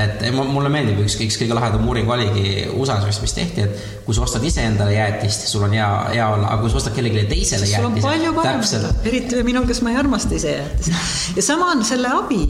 et 0.00 0.24
mulle 0.36 0.70
meeldib 0.72 1.00
üks, 1.04 1.16
üks 1.24 1.38
kõige 1.40 1.56
lahedam 1.56 1.86
uuring 1.88 2.08
oligi 2.12 2.66
USA-s 2.72 3.06
vist, 3.08 3.24
mis 3.24 3.36
tehti, 3.36 3.66
et 3.66 3.84
kui 4.06 4.16
sa 4.16 4.24
ostad 4.26 4.44
iseendale 4.46 4.96
jäätist, 4.96 5.46
sul 5.50 5.64
on 5.66 5.76
hea, 5.76 5.88
hea 6.14 6.26
olla, 6.34 6.50
aga 6.54 6.64
kui 6.64 6.72
sa 6.72 6.80
ostad 6.80 6.96
kellelegi 6.96 7.28
teisele 7.30 7.70
on 7.84 8.00
palju 8.04 8.34
parem, 8.36 8.64
eriti 9.10 9.44
minul, 9.46 9.68
kes 9.70 9.82
ma 9.86 9.94
ei 9.94 10.02
armasta 10.02 10.36
ise 10.38 10.56
jäätist. 10.58 11.14
ja 11.38 11.46
sama 11.46 11.72
on 11.76 11.86
selle 11.86 12.12
abi 12.20 12.42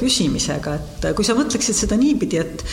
küsimisega, 0.00 0.76
et 0.80 1.08
kui 1.16 1.26
sa 1.26 1.36
mõtleksid 1.38 1.84
seda 1.84 2.00
niipidi, 2.00 2.44
et 2.44 2.68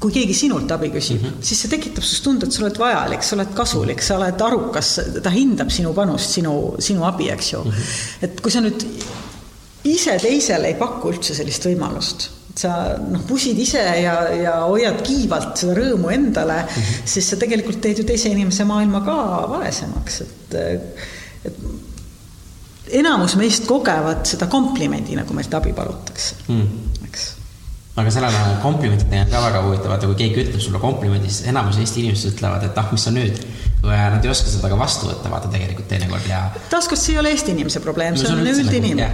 kui 0.00 0.12
keegi 0.12 0.34
sinult 0.36 0.70
abi 0.74 0.90
küsib 0.92 1.22
mm, 1.22 1.28
-hmm. 1.28 1.44
siis 1.48 1.62
see 1.62 1.72
tekitab 1.72 2.04
sinust 2.04 2.24
tunde, 2.24 2.46
et 2.46 2.52
sa 2.52 2.64
oled 2.64 2.78
vajalik, 2.78 3.22
sa 3.24 3.36
oled 3.36 3.52
kasulik, 3.56 4.02
sa 4.02 4.18
oled 4.18 4.42
arukas, 4.48 4.92
ta 5.22 5.32
hindab 5.32 5.70
sinu 5.72 5.92
panust, 5.96 6.36
sinu, 6.36 6.54
sinu 6.78 7.04
abi, 7.08 7.30
eks 7.32 7.52
ju 7.52 7.62
mm. 7.64 7.70
-hmm. 7.70 8.24
et 8.28 8.40
kui 8.40 8.52
sa 8.52 8.60
nüüd 8.60 8.86
ise 9.84 10.18
teisele 10.22 10.72
ei 10.72 10.74
paku 10.74 11.12
üldse 11.14 11.34
sellist 11.34 11.64
võimalust, 11.68 12.28
sa 12.56 12.70
noh, 12.98 13.22
pusid 13.28 13.58
ise 13.58 13.82
ja, 14.02 14.14
ja 14.34 14.54
hoiad 14.66 15.02
kiivalt 15.06 15.56
seda 15.56 15.74
rõõmu 15.80 16.12
endale 16.12 16.60
mm, 16.62 16.68
-hmm. 16.68 17.08
siis 17.14 17.30
sa 17.30 17.36
tegelikult 17.36 17.80
teed 17.80 17.98
ju 17.98 18.04
teise 18.04 18.28
inimese 18.28 18.64
maailma 18.64 19.00
ka 19.04 19.18
vaesemaks, 19.56 20.20
et, 20.20 20.54
et 21.44 21.56
enamus 23.00 23.36
meist 23.36 23.64
kogevad 23.66 24.26
seda 24.28 24.46
komplimendi, 24.46 25.16
nagu 25.16 25.34
meilt 25.34 25.54
abi 25.54 25.72
palutakse 25.72 26.34
mm 26.48 26.68
aga 27.96 28.12
sellele 28.12 28.40
komplimentidega 28.60 29.24
on 29.24 29.30
ka 29.32 29.40
väga 29.46 29.62
huvitav, 29.64 29.92
vaata 29.94 30.08
kui 30.10 30.18
keegi 30.18 30.42
ütleb 30.42 30.62
sulle 30.62 30.80
komplimendi, 30.82 31.30
siis 31.32 31.48
enamus 31.52 31.78
Eesti 31.80 32.02
inimesed 32.02 32.34
ütlevad, 32.34 32.66
et 32.68 32.76
ah, 32.80 32.90
mis 32.92 33.06
sa 33.08 33.12
nüüd. 33.14 33.40
Nad 33.86 34.24
ei 34.24 34.30
oska 34.32 34.50
seda 34.50 34.68
ka 34.72 34.76
vastu 34.80 35.06
võtta, 35.08 35.30
vaata 35.30 35.48
tegelikult 35.52 35.86
teinekord 35.88 36.26
ja. 36.26 36.40
taaskord 36.72 36.98
see 36.98 37.14
ei 37.14 37.20
ole 37.22 37.30
Eesti 37.32 37.54
inimese 37.54 37.80
probleem, 37.84 38.16
see 38.18 38.32
on 38.32 38.42
üldine. 38.42 39.08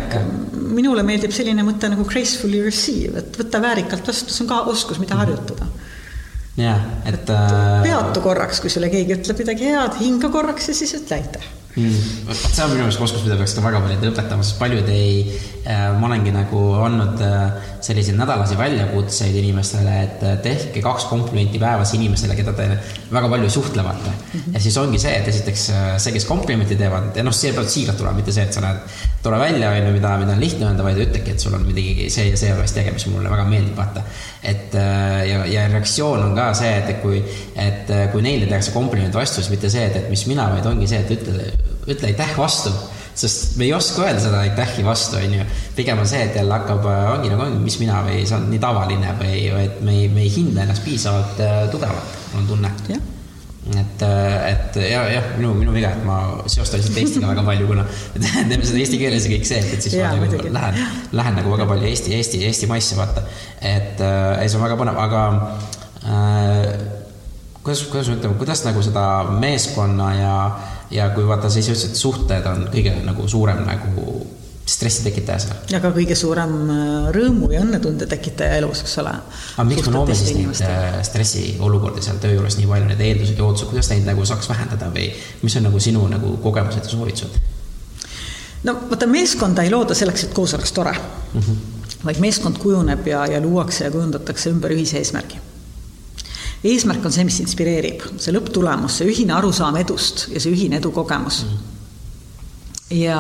minule 0.73 1.05
meeldib 1.07 1.35
selline 1.37 1.65
mõte 1.67 1.91
nagu 1.93 2.07
gracefully 2.09 2.63
receive, 2.65 3.21
et 3.21 3.39
võtta 3.39 3.61
väärikalt 3.63 4.09
vastu, 4.09 4.33
see 4.33 4.47
on 4.47 4.53
ka 4.55 4.63
oskus, 4.73 5.03
mida 5.03 5.19
harjutada 5.21 5.69
jah, 6.59 6.81
et 7.09 7.31
äh.... 7.33 7.83
peatu 7.85 8.23
korraks, 8.25 8.61
kui 8.61 8.73
sulle 8.73 8.91
keegi 8.93 9.19
ütleb 9.19 9.43
midagi 9.45 9.69
head, 9.73 9.99
hinga 10.01 10.33
korraks 10.33 10.69
ja 10.73 10.77
siis 10.77 10.93
ütle 10.99 11.21
aitäh 11.21 11.45
mm.. 11.77 12.33
see 12.35 12.65
on 12.65 12.73
minu 12.75 12.85
meelest 12.85 13.01
oskus, 13.01 13.25
mida 13.27 13.39
peaks 13.41 13.57
ka 13.57 13.65
väga 13.65 13.81
paljud 13.85 14.09
õpetama, 14.11 14.47
sest 14.47 14.61
paljud 14.61 14.91
ei 14.93 15.13
äh,, 15.29 15.52
ma 15.63 16.09
olengi 16.09 16.33
nagu 16.35 16.61
andnud 16.83 17.21
äh, 17.23 17.71
selliseid 17.83 18.17
nädalasi 18.19 18.57
väljakutseid 18.59 19.37
inimestele, 19.39 19.95
et 20.07 20.25
tehke 20.43 20.83
kaks 20.83 21.07
komplimenti 21.11 21.61
päevas 21.63 21.93
inimesele, 21.95 22.35
keda 22.39 22.55
te 22.59 22.67
väga 23.13 23.29
palju 23.31 23.51
suhtlevate 23.51 24.11
mm. 24.11 24.41
-hmm. 24.41 24.55
ja 24.55 24.61
siis 24.61 24.77
ongi 24.77 24.99
see, 24.99 25.13
et 25.19 25.29
esiteks 25.29 25.69
äh, 25.71 25.89
see, 25.99 26.13
kes 26.13 26.25
komplimenti 26.27 26.77
teevad, 26.77 27.11
ja 27.17 27.23
noh, 27.23 27.35
see 27.35 27.53
peab 27.53 27.69
siiralt 27.69 27.99
tulema, 27.99 28.17
mitte 28.17 28.35
see, 28.35 28.45
et 28.45 28.53
sa 28.53 28.63
näed 28.65 28.81
tore 29.23 29.39
välja, 29.39 29.71
on 29.71 29.87
ju, 29.87 29.93
mida, 29.93 30.17
mida 30.19 30.33
on 30.33 30.41
lihtne 30.41 30.67
öelda, 30.67 30.87
vaid 30.87 30.99
ütlegi, 31.05 31.35
et 31.35 31.41
sul 31.41 31.55
on 31.55 31.67
midagi 31.67 32.09
see 32.11 32.31
ja 32.31 32.41
see 32.41 32.51
juures 32.51 32.75
tegemist, 32.75 33.07
mis 33.07 33.15
mulle 33.17 33.31
väga 33.31 33.45
meeldib, 33.51 33.77
vaata. 33.77 34.03
et 34.43 34.75
äh, 34.75 35.29
ja, 35.29 35.45
ja 35.47 35.69
reaktsioon 35.69 36.25
on 36.25 36.35
ka 36.39 36.49
see, 36.59 36.73
et 36.79 36.99
kui, 37.03 37.23
et 37.55 37.91
äh, 37.91 38.09
kui 38.13 38.23
neile 38.23 38.51
tehakse 38.51 38.75
kompliment 38.75 39.15
vastu, 39.15 39.43
siis 39.43 39.51
mitte 39.55 39.71
see, 39.71 39.87
et, 39.87 39.97
et 39.97 40.11
mis 40.11 40.27
mina, 40.27 40.51
vaid 40.51 40.67
ongi 40.67 40.91
see, 40.91 41.05
et 41.07 41.15
ütle, 41.19 41.53
ütle 41.87 42.11
aitäh 42.11 42.35
vastu 42.39 42.75
sest 43.15 43.57
me 43.61 43.67
ei 43.67 43.73
oska 43.77 44.05
öelda 44.07 44.21
seda 44.25 44.41
aitähi 44.41 44.85
vastu, 44.85 45.17
on 45.21 45.35
ju. 45.37 45.47
pigem 45.77 45.99
on 45.99 46.09
see, 46.09 46.23
et 46.27 46.37
jälle 46.37 46.55
hakkab, 46.55 46.87
äh, 46.89 47.09
ongi 47.15 47.33
nagu 47.33 47.47
ongi, 47.47 47.63
mis 47.65 47.79
mina 47.83 48.03
või 48.07 48.23
see 48.27 48.37
on 48.39 48.49
nii 48.51 48.61
tavaline 48.63 49.17
või, 49.21 49.41
et 49.63 49.81
me 49.85 49.97
ei, 50.01 50.13
me 50.13 50.25
ei 50.25 50.31
hinda 50.33 50.65
ennast 50.65 50.85
piisavalt 50.85 51.43
äh, 51.43 51.65
tugevalt, 51.73 52.15
mul 52.33 52.43
on 52.43 52.49
tunne. 52.53 52.73
et, 53.79 54.03
äh, 54.03 54.49
et 54.49 54.79
ja, 54.89 55.03
jah, 55.13 55.29
minu, 55.37 55.53
minu 55.55 55.75
viga, 55.77 55.93
et 55.93 56.07
ma 56.07 56.17
seostan 56.47 56.81
lihtsalt 56.81 57.03
Eestiga 57.05 57.29
väga 57.31 57.45
palju, 57.47 57.69
kuna 57.69 57.85
me 57.85 58.33
teeme 58.51 58.65
seda 58.65 58.81
eesti 58.83 58.99
keeles 59.03 59.29
ja 59.29 59.35
kõik 59.37 59.47
see, 59.51 59.61
et, 59.61 59.85
siis 59.85 59.99
ja, 60.01 60.15
ma 60.17 60.27
nagu 60.27 60.57
lähen, 60.57 60.81
lähen 61.13 61.39
nagu 61.41 61.55
väga 61.55 61.69
palju 61.71 61.93
Eesti, 61.93 62.17
Eesti, 62.17 62.43
eestimaisse, 62.49 62.99
vaata. 62.99 63.23
et 63.61 64.03
äh, 64.03 64.43
see 64.49 64.59
on 64.59 64.67
väga 64.67 64.81
põnev, 64.81 64.99
aga 65.05 65.23
äh, 66.09 67.01
kuidas, 67.63 67.85
kuidas 67.87 68.09
me 68.11 68.19
ütleme, 68.19 68.39
kuidas 68.41 68.65
nagu 68.67 68.83
seda 68.83 69.07
meeskonna 69.39 70.09
ja 70.19 70.35
ja 70.93 71.09
kui 71.15 71.27
vaata, 71.27 71.51
sa 71.51 71.59
ise 71.59 71.75
ütlesid, 71.75 71.95
et 71.95 72.01
suhted 72.01 72.47
on 72.51 72.69
kõige 72.73 72.95
nagu 73.07 73.27
suurem 73.29 73.65
nagu 73.67 74.07
stressi 74.67 75.03
tekitaja 75.03 75.39
seal. 75.43 75.57
ja 75.73 75.81
ka 75.83 75.91
kõige 75.95 76.15
suurem 76.19 76.53
äh, 76.71 77.09
rõõmu 77.15 77.51
ja 77.53 77.63
õnnetunde 77.65 78.07
tekitaja 78.11 78.61
elus, 78.61 78.85
eks 78.85 78.95
ole. 79.03 79.15
aga 79.57 79.67
miks 79.69 79.89
me 79.89 79.95
loome 79.97 80.17
siis 80.17 80.37
neid 80.37 80.63
äh, 80.69 81.01
stressiolukordi 81.07 82.05
seal 82.05 82.21
töö 82.23 82.37
juures 82.37 82.59
nii 82.61 82.69
palju, 82.71 82.91
need 82.93 83.03
eeldused 83.09 83.41
ja 83.41 83.47
ootused, 83.49 83.71
kuidas 83.73 83.91
neid 83.91 84.07
nagu 84.07 84.27
saaks 84.29 84.51
vähendada 84.53 84.91
või 84.95 85.09
mis 85.43 85.59
on 85.59 85.67
nagu 85.69 85.83
sinu 85.83 86.07
nagu 86.13 86.37
kogemused 86.45 86.87
ja 86.87 86.95
soovitused? 86.95 87.39
no 88.69 88.77
vaata, 88.91 89.11
meeskonda 89.11 89.67
ei 89.67 89.73
looda 89.75 89.99
selleks, 89.99 90.29
et 90.29 90.37
koos 90.37 90.55
oleks 90.55 90.73
tore 90.73 90.95
mm. 90.95 91.41
-hmm. 91.41 92.05
vaid 92.05 92.23
meeskond 92.23 92.63
kujuneb 92.63 93.07
ja, 93.07 93.27
ja 93.27 93.43
luuakse 93.43 93.85
ja 93.85 93.91
kujundatakse 93.91 94.55
ümber 94.55 94.71
ühise 94.71 95.03
eesmärgi 95.03 95.43
eesmärk 96.63 97.05
on 97.05 97.15
see, 97.15 97.27
mis 97.27 97.41
inspireerib, 97.43 98.05
see 98.23 98.35
lõpptulemus, 98.35 99.01
see 99.01 99.11
ühine 99.11 99.35
arusaam 99.37 99.79
edust 99.81 100.29
ja 100.33 100.43
see 100.43 100.55
ühine 100.55 100.79
edukogemus 100.79 101.43
ja, 102.93 103.19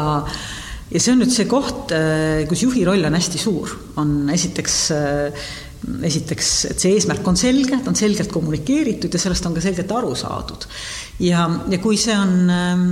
ja 0.93 1.03
see 1.03 1.15
on 1.15 1.23
nüüd 1.25 1.35
see 1.35 1.49
koht, 1.51 1.93
äh, 1.97 2.47
kus 2.51 2.65
juhi 2.67 2.87
roll 2.89 3.05
on 3.09 3.19
hästi 3.19 3.41
suur, 3.41 3.77
on 4.01 4.31
esiteks 4.33 4.81
äh, 4.97 5.45
esiteks, 5.83 6.51
et 6.71 6.83
see 6.83 6.95
eesmärk 6.95 7.27
on 7.27 7.39
selge, 7.39 7.75
ta 7.83 7.91
on 7.91 7.99
selgelt 7.99 8.31
kommunikeeritud 8.33 9.13
ja 9.13 9.21
sellest 9.21 9.47
on 9.49 9.57
ka 9.57 9.63
selgelt 9.65 9.91
aru 9.91 10.13
saadud. 10.19 10.67
ja, 11.27 11.47
ja 11.71 11.79
kui 11.83 11.99
see 11.99 12.15
on, 12.15 12.35
ähm, 12.55 12.85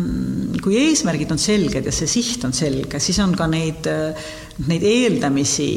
kui 0.62 0.78
eesmärgid 0.80 1.30
on 1.30 1.38
selged 1.38 1.86
ja 1.86 1.94
see 1.94 2.10
siht 2.10 2.44
on 2.46 2.54
selge, 2.56 3.00
siis 3.02 3.20
on 3.22 3.36
ka 3.38 3.46
neid, 3.50 3.86
äh, 3.90 4.32
neid 4.66 4.86
eeldamisi 4.86 5.70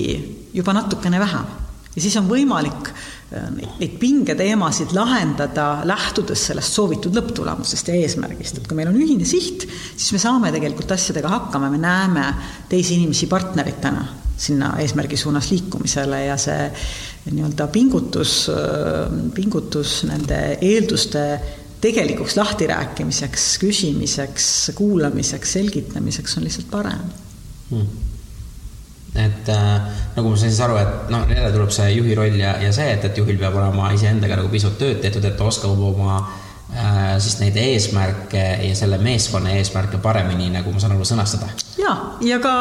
juba 0.54 0.74
natukene 0.74 1.22
vähem. 1.22 1.54
ja 1.94 2.02
siis 2.02 2.18
on 2.18 2.30
võimalik 2.30 2.90
neid 3.58 3.96
pingeteemasid 4.00 4.94
lahendada, 4.96 5.68
lähtudes 5.88 6.48
sellest 6.50 6.78
soovitud 6.78 7.16
lõpptulemusest 7.18 7.90
ja 7.90 7.96
eesmärgist, 8.02 8.60
et 8.60 8.68
kui 8.68 8.78
meil 8.78 8.92
on 8.92 9.00
ühine 9.00 9.26
siht, 9.28 9.66
siis 9.96 10.12
me 10.16 10.22
saame 10.22 10.52
tegelikult 10.54 10.94
asjadega 10.96 11.32
hakkama, 11.32 11.72
me 11.74 11.82
näeme 11.82 12.28
teisi 12.70 12.98
inimesi 13.00 13.30
partneritena 13.32 14.06
sinna 14.44 14.74
eesmärgi 14.82 15.18
suunas 15.18 15.52
liikumisele 15.52 16.24
ja 16.26 16.38
see 16.42 16.70
nii-öelda 17.32 17.68
pingutus, 17.72 18.38
pingutus 19.36 20.02
nende 20.10 20.40
eelduste 20.60 21.26
tegelikuks 21.84 22.38
lahtirääkimiseks, 22.40 23.46
küsimiseks, 23.62 24.48
kuulamiseks, 24.76 25.60
selgitamiseks 25.60 26.38
on 26.40 26.50
lihtsalt 26.50 26.72
parem. 26.72 27.06
Hmm 27.70 28.13
et 29.16 29.50
äh, 29.50 29.82
nagu 30.16 30.30
ma 30.30 30.38
sain 30.38 30.50
siis 30.50 30.62
aru, 30.66 30.78
et 30.82 31.12
noh, 31.14 31.28
jälle 31.30 31.52
tuleb 31.54 31.74
see 31.74 31.92
juhi 31.94 32.16
roll 32.18 32.40
ja, 32.40 32.56
ja 32.62 32.72
see, 32.74 32.90
et, 32.96 33.06
et 33.06 33.20
juhil 33.20 33.38
peab 33.42 33.58
olema 33.60 33.92
iseendaga 33.94 34.40
nagu 34.40 34.50
pisut 34.50 34.80
tööd 34.80 35.04
tehtud, 35.04 35.26
et 35.30 35.38
ta 35.38 35.46
oskab 35.46 35.78
oma 35.78 36.16
äh, 36.18 37.14
siis 37.22 37.38
neid 37.44 37.60
eesmärke 37.62 38.42
ja 38.66 38.74
selle 38.78 38.98
meeskonna 39.02 39.54
eesmärke 39.60 40.02
paremini, 40.02 40.50
nagu 40.56 40.74
ma 40.74 40.82
saan 40.82 40.96
aru, 40.98 41.06
sõnastada. 41.06 41.52
ja, 41.78 41.94
ja 42.26 42.42
ka, 42.42 42.56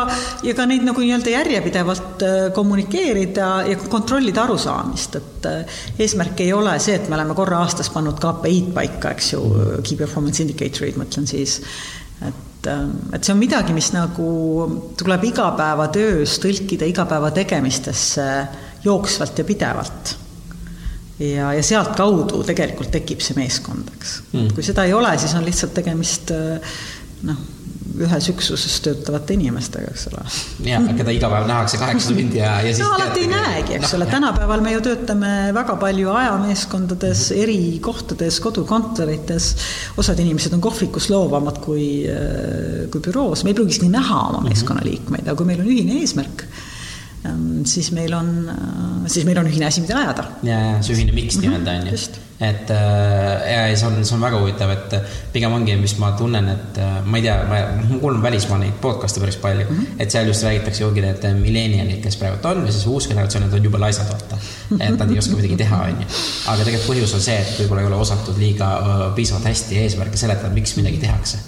ja 0.45 0.57
ka 0.59 0.69
neid 0.69 0.85
nagu 0.85 1.01
nii-öelda 1.01 1.35
järjepidevalt 1.39 2.29
äh, 2.29 2.39
kommunikeerida 2.53 3.51
ja 3.71 3.81
kontrollida 3.89 4.45
arusaamist, 4.45 5.21
et 5.23 5.49
äh, 5.49 5.83
eesmärk 6.05 6.45
ei 6.45 6.53
ole 6.53 6.77
see, 6.85 7.01
et 7.01 7.09
me 7.09 7.17
oleme 7.17 7.39
korra 7.39 7.65
aastas 7.65 7.89
pannud 7.97 8.21
KPI-d 8.21 8.77
paika, 8.77 9.17
eks 9.17 9.35
ju, 9.39 9.45
key 9.81 9.97
performance 9.97 10.45
indicatorid, 10.45 11.01
mõtlen 11.01 11.29
siis, 11.33 11.63
et 12.21 12.49
et, 12.63 12.71
ähm, 12.71 12.91
et 13.13 13.25
see 13.25 13.35
on 13.35 13.41
midagi, 13.41 13.75
mis 13.75 13.91
nagu 13.95 14.27
tuleb 14.99 15.25
igapäevatöös 15.33 16.39
tõlkida 16.43 16.87
igapäeva 16.87 17.31
tegemistesse 17.35 18.27
jooksvalt 18.85 19.39
ja 19.39 19.45
pidevalt. 19.45 20.17
ja, 21.19 21.53
ja 21.55 21.63
sealtkaudu 21.63 22.43
tegelikult 22.45 22.91
tekib 22.91 23.21
see 23.21 23.37
meeskond, 23.39 23.91
eks 23.97 24.15
mm.. 24.33 24.55
kui 24.55 24.63
seda 24.63 24.85
ei 24.85 24.95
ole, 24.95 25.17
siis 25.19 25.35
on 25.35 25.45
lihtsalt 25.45 25.75
tegemist 25.75 26.31
äh, 26.35 26.79
noh 27.23 27.43
ühes 28.01 28.29
üksuses 28.33 28.79
töötavate 28.85 29.37
inimestega, 29.37 29.93
eks 29.93 30.07
ole. 30.11 30.25
jah, 30.67 30.87
keda 30.99 31.15
iga 31.15 31.31
päev 31.33 31.47
nähakse 31.51 31.81
kaheksa 31.81 32.13
tundi 32.17 32.41
ja, 32.41 32.55
ja 32.65 32.73
siis 32.73 32.83
no 32.85 32.93
alati 32.97 33.25
ei 33.25 33.31
näegi, 33.31 33.77
eks 33.79 33.93
no, 33.93 33.99
ole, 33.99 34.09
tänapäeval 34.11 34.65
me 34.65 34.75
ju 34.75 34.83
töötame 34.89 35.33
väga 35.57 35.77
palju 35.83 36.13
ajameeskondades, 36.15 37.25
eri 37.37 37.61
kohtades, 37.85 38.41
kodukontorites, 38.45 39.53
osad 40.01 40.21
inimesed 40.25 40.57
on 40.57 40.65
kohvikus 40.65 41.11
loovamad 41.13 41.63
kui, 41.65 41.87
kui 42.93 43.05
büroos, 43.05 43.45
me 43.45 43.53
ei 43.53 43.59
pruugi 43.59 43.77
isegi 43.77 43.93
näha 43.93 44.21
oma 44.29 44.43
mhm. 44.43 44.53
meeskonnaliikmeid, 44.53 45.27
aga 45.27 45.39
kui 45.39 45.49
meil 45.53 45.65
on 45.65 45.73
ühine 45.73 46.01
eesmärk, 46.03 46.47
siis 47.65 47.93
meil 47.93 48.15
on, 48.15 48.29
äh, 48.51 49.07
siis 49.07 49.25
meil 49.27 49.39
on 49.39 49.47
ühine 49.47 49.67
asi, 49.69 49.81
mida 49.85 49.99
ajada. 50.01 50.25
ja, 50.43 50.59
ja 50.59 50.83
see 50.83 50.97
ühine 50.97 51.15
miks 51.15 51.37
-hmm, 51.37 51.45
nii-öelda 51.47 51.75
on 51.79 51.87
ju. 51.87 51.99
et 52.43 52.71
äh, 52.71 53.53
ja 53.53 53.77
see 53.77 53.87
on, 53.87 54.05
see 54.05 54.17
on 54.17 54.25
väga 54.25 54.41
huvitav, 54.41 54.71
et 54.71 54.97
pigem 55.33 55.53
ongi, 55.55 55.77
mis 55.79 55.95
ma 56.03 56.13
tunnen, 56.19 56.49
et 56.49 56.81
äh, 56.83 56.97
ma 57.05 57.21
ei 57.21 57.23
tea, 57.23 57.37
ma, 57.49 57.61
ma 57.91 58.01
kuulan 58.01 58.23
välismaa 58.23 58.59
neid 58.59 58.81
podcast'e 58.83 59.23
päris 59.23 59.37
palju 59.37 59.67
mm, 59.69 59.77
-hmm. 59.77 60.03
et 60.03 60.11
seal 60.11 60.27
just 60.27 60.43
räägitakse 60.43 60.85
ongi 60.85 61.05
need 61.05 61.29
millenialid, 61.39 62.01
kes 62.03 62.17
praegu 62.17 62.49
on 62.49 62.67
ja 62.67 62.73
siis 62.73 62.87
uus 62.87 63.09
generatsioon, 63.09 63.47
need 63.47 63.59
on 63.59 63.71
jube 63.71 63.79
laisad 63.79 64.11
vaata. 64.11 64.39
et 64.81 64.99
nad 64.99 65.11
ei 65.11 65.19
oska 65.19 65.37
midagi 65.37 65.57
teha, 65.63 65.83
on 65.83 66.03
ju. 66.03 66.09
aga 66.47 66.65
tegelikult 66.65 66.91
põhjus 66.91 67.15
on 67.15 67.25
see, 67.29 67.39
et 67.39 67.55
võib-olla 67.61 67.87
ei 67.87 67.93
ole 67.93 68.03
osatud 68.09 68.39
liiga 68.39 68.73
piisavalt 69.15 69.47
hästi 69.53 69.79
eesmärke 69.85 70.17
seletada, 70.17 70.51
miks 70.55 70.77
midagi 70.77 70.99
tehakse 71.07 71.39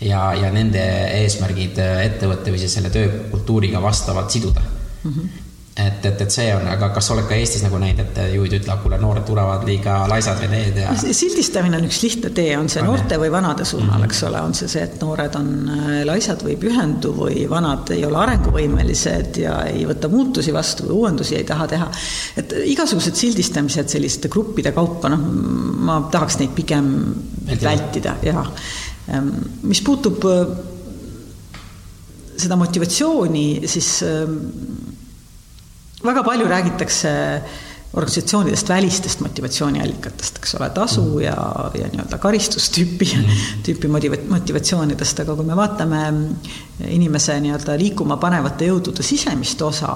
ja, 0.00 0.22
ja 0.34 0.54
nende 0.54 0.86
eesmärgid 1.24 1.78
ettevõtte 1.82 2.54
või 2.54 2.62
siis 2.62 2.78
selle 2.78 2.90
töökultuuriga 2.94 3.82
vastavalt 3.82 4.30
siduda 4.30 4.73
mm. 5.04 5.10
-hmm 5.10 5.44
et, 5.74 6.04
et, 6.06 6.20
et 6.22 6.30
see 6.30 6.50
on, 6.54 6.62
aga 6.70 6.88
kas 6.94 7.08
sa 7.08 7.14
oled 7.16 7.26
ka 7.26 7.34
Eestis 7.34 7.64
nagu 7.64 7.78
näinud, 7.82 7.98
et 8.04 8.18
juhid 8.36 8.52
ütlevad, 8.60 8.80
kuule, 8.84 8.98
noored 9.02 9.24
tulevad 9.26 9.64
liiga 9.66 9.96
laisad 10.10 10.38
või 10.38 10.50
need 10.52 10.76
ja? 10.78 10.92
sildistamine 11.02 11.80
on 11.80 11.88
üks 11.88 11.98
lihtne 12.04 12.30
tee, 12.34 12.52
on 12.54 12.68
see 12.70 12.84
noorte 12.86 13.18
või 13.18 13.32
vanade 13.34 13.66
suunal 13.66 13.88
mm, 13.88 14.04
-hmm. 14.04 14.12
eks 14.12 14.22
ole, 14.28 14.42
on 14.46 14.54
see 14.54 14.70
see, 14.70 14.84
et 14.86 15.02
noored 15.02 15.34
on 15.38 15.48
äh, 15.74 15.96
laisad 16.06 16.44
või 16.46 16.54
pühendu 16.62 17.10
või 17.16 17.42
vanad 17.50 17.90
ei 17.96 18.04
ole 18.06 18.20
arenguvõimelised 18.22 19.40
ja 19.42 19.56
ei 19.72 19.82
võta 19.88 20.10
muutusi 20.12 20.54
vastu 20.54 20.86
või 20.86 21.00
uuendusi 21.00 21.40
ei 21.40 21.48
taha 21.48 21.66
teha. 21.74 21.90
et 22.38 22.54
igasugused 22.70 23.18
sildistamised 23.18 23.90
selliste 23.96 24.30
gruppide 24.30 24.70
kaupa, 24.76 25.10
noh, 25.10 25.26
ma 25.90 25.98
tahaks 26.12 26.38
neid 26.38 26.54
pigem 26.54 26.94
vältida 27.50 28.14
ja 28.22 28.46
ehm, 29.10 29.34
mis 29.66 29.82
puutub 29.82 30.22
äh, 30.30 30.54
seda 32.38 32.56
motivatsiooni, 32.58 33.46
siis 33.70 34.02
ähm, 34.06 34.38
väga 36.04 36.24
palju 36.26 36.48
räägitakse 36.48 37.12
organisatsioonidest 37.94 38.68
välistest 38.68 39.20
motivatsiooniallikatest, 39.22 40.40
eks 40.40 40.56
ole, 40.58 40.66
tasu 40.74 41.02
mm. 41.04 41.20
ja, 41.22 41.34
ja 41.78 41.90
nii-öelda 41.92 42.18
karistustüüpi 42.18 43.06
mm., 43.06 43.42
tüüpi 43.66 43.90
motiva-, 43.90 44.18
motivatsioonidest, 44.32 45.22
aga 45.22 45.36
kui 45.38 45.46
me 45.46 45.54
vaatame 45.54 46.00
inimese 46.90 47.36
nii-öelda 47.44 47.76
liikuma 47.78 48.16
panevate 48.22 48.66
jõudude 48.66 49.06
sisemist 49.06 49.62
osa, 49.62 49.92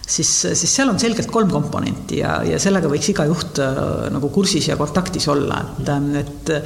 siis, 0.00 0.30
siis 0.48 0.72
seal 0.78 0.94
on 0.94 1.00
selgelt 1.02 1.28
kolm 1.34 1.52
komponenti 1.52 2.22
ja, 2.22 2.38
ja 2.48 2.60
sellega 2.62 2.88
võiks 2.88 3.12
iga 3.12 3.28
juht 3.28 3.60
äh, 3.60 3.82
nagu 4.16 4.32
kursis 4.32 4.70
ja 4.72 4.78
kontaktis 4.80 5.28
olla, 5.28 5.60
et, 5.84 6.24
et 6.24 6.56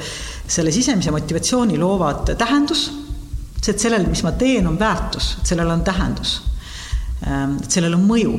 selle 0.47 0.71
sisemise 0.71 1.11
motivatsiooni 1.11 1.75
loovad 1.83 2.31
tähendus 2.39 2.87
see, 3.67 3.75
et 3.75 3.83
sellel, 3.83 4.07
mis 4.07 4.23
ma 4.23 4.33
teen, 4.39 4.67
on 4.69 4.79
väärtus, 4.79 5.35
et 5.41 5.51
sellel 5.51 5.71
on 5.73 5.83
tähendus. 5.85 6.39
Ähm, 7.27 7.57
et 7.63 7.71
sellel 7.71 7.97
on 7.97 8.05
mõju. 8.07 8.33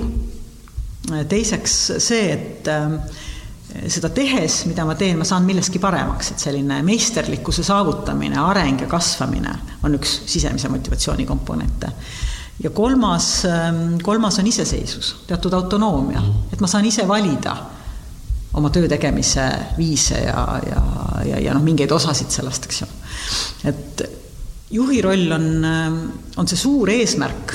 Teiseks 1.28 1.74
see, 2.02 2.32
et 2.32 2.68
ähm, 2.72 2.98
seda 3.88 4.10
tehes, 4.14 4.62
mida 4.68 4.84
ma 4.88 4.96
teen, 4.98 5.18
ma 5.20 5.26
saan 5.28 5.46
milleski 5.46 5.80
paremaks, 5.82 6.32
et 6.32 6.42
selline 6.42 6.80
meisterlikkuse 6.86 7.64
saavutamine, 7.66 8.38
areng 8.40 8.80
ja 8.84 8.88
kasvamine 8.90 9.54
on 9.84 9.98
üks 9.98 10.22
sisemise 10.26 10.70
motivatsiooni 10.72 11.26
komponente. 11.28 11.92
ja 12.62 12.70
kolmas, 12.74 13.44
ähm, 13.46 13.98
kolmas 14.02 14.38
on 14.38 14.46
iseseisvus, 14.46 15.14
teatud 15.26 15.52
autonoomia, 15.54 16.22
et 16.52 16.60
ma 16.60 16.66
saan 16.66 16.88
ise 16.88 17.06
valida 17.08 17.54
oma 18.58 18.70
töö 18.74 18.88
tegemise 18.88 19.44
viise 19.76 20.22
ja, 20.24 20.42
ja, 20.66 20.82
ja, 21.28 21.40
ja 21.44 21.54
noh, 21.54 21.62
mingeid 21.62 21.92
osasid 21.92 22.32
sellest, 22.34 22.66
eks 22.66 22.80
ju. 22.82 22.88
et 23.70 24.02
juhi 24.74 25.00
roll 25.04 25.32
on, 25.32 25.48
on 26.36 26.48
see 26.48 26.58
suur 26.58 26.90
eesmärk 26.92 27.54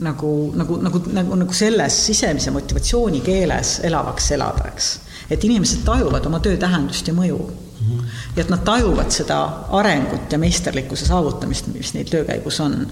nagu, 0.00 0.52
nagu, 0.56 0.76
nagu, 0.76 1.00
nagu, 1.12 1.36
nagu 1.36 1.52
selles 1.52 1.96
sisemise 2.06 2.50
motivatsiooni 2.52 3.20
keeles 3.24 3.78
elavaks 3.86 4.30
elada, 4.36 4.68
eks. 4.72 4.90
et 5.30 5.44
inimesed 5.44 5.84
tajuvad 5.86 6.26
oma 6.28 6.40
töö 6.44 6.58
tähendust 6.60 7.08
ja 7.08 7.14
mõju 7.16 7.38
mm. 7.38 7.86
-hmm. 7.86 8.02
ja 8.36 8.42
et 8.42 8.50
nad 8.52 8.64
tajuvad 8.64 9.10
seda 9.10 9.38
arengut 9.78 10.32
ja 10.32 10.38
meisterlikkuse 10.38 11.06
saavutamist, 11.06 11.66
mis 11.72 11.94
neil 11.94 12.10
töö 12.10 12.24
käigus 12.24 12.60
on. 12.60 12.86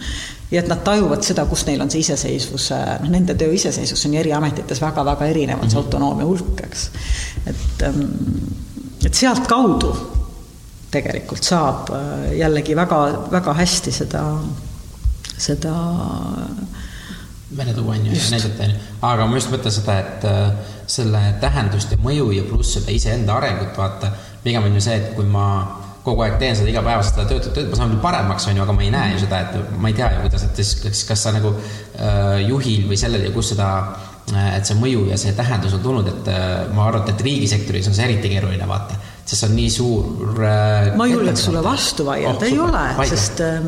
ja 0.50 0.60
et 0.60 0.68
nad 0.68 0.80
tajuvad 0.84 1.22
seda, 1.22 1.44
kus 1.46 1.66
neil 1.66 1.80
on 1.80 1.90
see 1.90 2.00
iseseisvuse, 2.00 2.80
noh, 3.00 3.10
nende 3.10 3.34
töö 3.34 3.52
iseseisvus 3.52 4.06
on 4.06 4.14
ju 4.14 4.20
eri 4.20 4.32
ametites 4.32 4.80
väga-väga 4.80 5.26
erinev, 5.26 5.62
on 5.62 5.70
see 5.70 5.78
mhm. 5.78 5.84
autonoomia 5.84 6.24
hulk, 6.24 6.60
eks. 6.60 6.90
et, 7.46 7.82
ähm, 7.82 8.00
et 9.04 9.14
sealtkaudu 9.14 9.92
tegelikult 10.90 11.42
saab 11.42 11.90
äh, 11.90 12.32
jällegi 12.38 12.76
väga, 12.76 13.28
väga 13.30 13.54
hästi 13.60 13.92
seda, 13.92 14.24
seda 15.36 15.74
välja 15.74 16.83
tuua, 17.54 17.94
on 17.94 18.06
ju, 18.06 18.12
ja 18.12 18.30
näidata, 18.34 18.66
on 18.66 18.74
ju. 18.74 18.82
aga 19.10 19.26
ma 19.26 19.38
just 19.38 19.52
mõtlen 19.52 19.74
seda, 19.74 19.96
et 20.02 20.26
äh, 20.28 20.76
selle 20.86 21.22
tähendust 21.40 21.94
ja 21.94 21.98
mõju 22.02 22.30
ja 22.34 22.44
pluss 22.48 22.76
seda 22.78 22.92
iseenda 22.94 23.38
arengut, 23.38 23.72
vaata, 23.78 24.12
pigem 24.44 24.66
on 24.68 24.78
ju 24.78 24.84
see, 24.84 24.96
et 25.00 25.12
kui 25.16 25.26
ma 25.28 25.48
kogu 26.04 26.24
aeg 26.24 26.34
teen 26.40 26.56
seda 26.56 26.68
igapäevaselt, 26.68 27.16
seda 27.16 27.28
tööd, 27.30 27.46
tööd, 27.56 27.70
ma 27.72 27.78
saan 27.78 27.94
küll 27.94 28.02
paremaks, 28.02 28.48
on 28.50 28.58
ju, 28.58 28.64
aga 28.66 28.74
ma 28.76 28.84
ei 28.84 28.90
näe 28.92 29.14
ju 29.14 29.22
seda, 29.24 29.44
et 29.46 29.78
ma 29.80 29.88
ei 29.88 29.96
tea 29.96 30.10
ju, 30.12 30.24
kuidas, 30.26 30.44
et 30.48 30.60
siis 30.60 30.74
kas, 30.82 31.04
kas 31.08 31.22
sa 31.26 31.32
nagu 31.32 31.54
äh, 31.54 32.42
juhil 32.44 32.90
või 32.90 32.98
sellel 33.00 33.24
ja 33.24 33.32
kus 33.32 33.54
seda 33.54 33.70
äh, 33.78 34.10
et 34.58 34.68
see 34.68 34.76
mõju 34.80 35.06
ja 35.08 35.18
see 35.20 35.32
tähendus 35.36 35.76
on 35.78 35.82
tulnud, 35.84 36.10
et 36.12 36.30
äh, 36.32 36.52
ma 36.76 36.90
arvan, 36.90 37.08
et 37.08 37.24
riigisektoris 37.24 37.88
on 37.88 37.96
see 37.96 38.08
eriti 38.10 38.32
keeruline, 38.32 38.68
vaata. 38.68 39.00
Sest 39.24 39.40
see 39.40 39.48
on 39.48 39.54
nii 39.56 39.70
suur 39.72 40.44
äh, 40.44 40.90
ma 41.00 41.08
ei 41.08 41.14
julgeks 41.14 41.46
sulle 41.46 41.64
vastu 41.64 42.04
vaielda 42.04 42.44
oh,, 42.44 42.50
ei 42.50 42.58
ole, 42.60 43.08
sest 43.08 43.40
äh, 43.40 43.64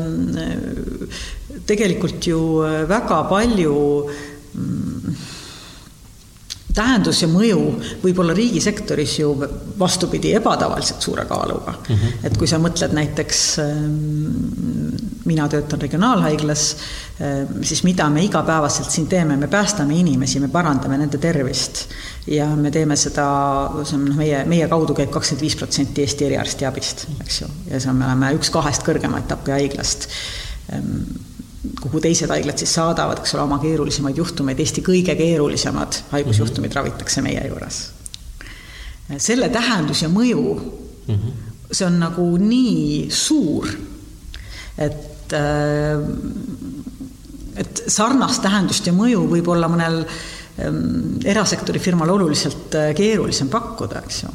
tegelikult 1.67 2.27
ju 2.27 2.41
äh, 2.65 2.83
väga 2.89 3.23
palju 3.29 3.75
mm, 4.53 5.17
tähendus 6.77 7.21
ja 7.23 7.29
mõju 7.31 7.59
võib 8.03 8.19
olla 8.21 8.35
riigisektoris 8.37 9.17
ju 9.21 9.31
vastupidi, 9.79 10.33
ebatavaliselt 10.37 11.03
suure 11.03 11.25
kaaluga 11.29 11.73
mm. 11.77 11.95
-hmm. 11.95 12.25
et 12.29 12.37
kui 12.37 12.49
sa 12.49 12.59
mõtled 12.61 12.93
näiteks, 12.93 13.41
ähm, 13.63 14.95
mina 15.25 15.47
töötan 15.49 15.81
regionaalhaiglas, 15.81 16.65
ähm, 17.21 17.61
siis 17.61 17.83
mida 17.83 18.09
me 18.09 18.23
igapäevaselt 18.23 18.91
siin 18.91 19.07
teeme, 19.07 19.37
me 19.37 19.47
päästame 19.47 19.95
inimesi, 19.97 20.39
me 20.39 20.47
parandame 20.53 20.97
nende 20.97 21.17
tervist 21.17 21.87
ja 22.27 22.49
me 22.55 22.71
teeme 22.71 22.95
seda, 22.95 23.27
see 23.83 23.97
on 23.97 24.05
noh, 24.11 24.19
meie, 24.19 24.43
meie 24.45 24.67
kaudu 24.67 24.93
käib 24.93 25.09
kakskümmend 25.13 25.45
viis 25.47 25.55
protsenti 25.55 26.01
Eesti 26.01 26.29
eriarstiabist, 26.29 27.07
eks 27.21 27.41
ju, 27.41 27.47
ja 27.71 27.79
see 27.79 27.89
on, 27.89 27.97
me 27.97 28.05
oleme 28.11 28.35
üks 28.37 28.53
kahest 28.53 28.85
kõrgema 28.85 29.23
etapi 29.25 29.51
haiglast 29.51 30.09
ähm, 30.73 31.01
kuhu 31.81 32.01
teised 32.03 32.31
haiglad 32.31 32.57
siis 32.59 32.73
saadavad, 32.77 33.21
eks 33.21 33.35
ole, 33.35 33.43
oma 33.43 33.59
keerulisemaid 33.63 34.17
juhtumeid, 34.17 34.59
Eesti 34.59 34.83
kõige 34.85 35.15
keerulisemad 35.19 36.01
haigusjuhtumid 36.11 36.69
mm 36.69 36.71
-hmm. 36.71 36.75
ravitakse 36.75 37.21
meie 37.21 37.47
juures. 37.47 37.81
selle 39.17 39.49
tähendus 39.49 40.01
ja 40.01 40.09
mõju 40.09 40.55
mm, 41.07 41.15
-hmm. 41.15 41.31
see 41.71 41.87
on 41.87 41.99
nagu 41.99 42.37
nii 42.37 43.07
suur, 43.11 43.67
et 44.77 45.33
äh, 45.33 46.01
et 47.55 47.83
sarnast 47.87 48.41
tähendust 48.41 48.87
ja 48.87 48.93
mõju 48.93 49.27
võib 49.29 49.47
olla 49.47 49.67
mõnel 49.67 50.03
ähm, 50.59 51.17
erasektori 51.25 51.79
firmal 51.79 52.09
oluliselt 52.09 52.75
äh, 52.75 52.95
keerulisem 52.95 53.49
pakkuda, 53.49 54.01
eks 54.05 54.23
ju 54.23 54.29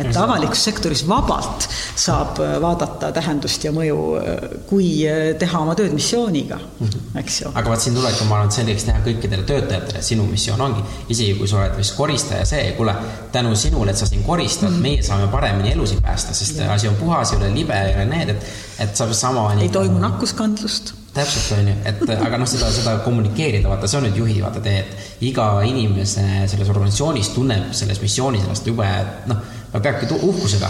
et 0.00 0.16
avalikus 0.16 0.62
sektoris 0.64 1.02
vabalt 1.08 1.66
saab 2.00 2.38
äh, 2.40 2.54
vaadata 2.62 3.10
tähendust 3.12 3.64
ja 3.66 3.72
mõju, 3.74 3.98
äh, 4.16 4.54
kui 4.68 4.86
äh, 5.08 5.34
teha 5.38 5.60
oma 5.60 5.74
tööd 5.76 5.92
missiooniga 5.92 6.58
-hmm. 6.58 7.18
eks 7.20 7.40
ju. 7.42 7.52
aga 7.54 7.74
vaat 7.74 7.84
siin 7.84 7.96
tulebki, 7.96 8.24
ma 8.28 8.38
arvan, 8.38 8.48
et 8.48 8.56
selgeks 8.56 8.88
teha 8.88 9.02
kõikidele 9.04 9.44
töötajatele, 9.48 10.02
sinu 10.02 10.24
missioon 10.30 10.60
ongi, 10.60 10.84
isegi 11.08 11.36
kui 11.38 11.48
sa 11.48 11.60
oled 11.60 11.76
vist 11.76 11.96
koristaja, 11.96 12.46
see, 12.48 12.72
kuule, 12.78 12.94
tänu 13.32 13.54
sinule, 13.56 13.90
et 13.90 13.98
sa 13.98 14.06
siin 14.06 14.24
koristad 14.24 14.70
mm, 14.70 14.76
-hmm. 14.76 14.82
meie 14.82 15.02
saame 15.02 15.28
paremini 15.28 15.72
elusid 15.72 16.00
päästa, 16.02 16.34
sest 16.34 16.58
ja. 16.58 16.72
asi 16.72 16.88
on 16.88 16.96
puhas, 16.96 17.32
ei 17.32 17.38
ole 17.38 17.54
libe, 17.54 17.76
ei 17.84 17.94
ole 17.94 18.04
need, 18.04 18.28
et, 18.28 18.50
et 18.78 18.96
saab 18.96 19.12
sama. 19.12 19.52
ei 19.60 19.68
toimu 19.68 19.98
nakkuskandlust 19.98 20.94
täpselt, 21.12 21.58
on 21.58 21.68
ju, 21.68 21.74
et 21.84 22.10
aga 22.10 22.38
noh, 22.40 22.48
seda, 22.48 22.70
seda 22.72 22.94
kommunikeerida, 23.04 23.68
vaata, 23.68 23.88
see 23.88 23.98
on 23.98 24.06
nüüd 24.08 24.16
juhi 24.16 24.38
vaata 24.42 24.60
tee, 24.64 24.78
et 24.78 25.24
iga 25.28 25.60
inimese 25.68 26.24
selles 26.48 26.70
organisatsioonis 26.72 27.28
tunneb 27.34 27.74
selles 27.76 28.00
missioonis 28.00 28.46
ennast 28.46 28.66
jube, 28.66 28.88
noh 29.28 29.36
aga 29.72 29.80
peabki 29.86 30.18
uhkusega 30.18 30.68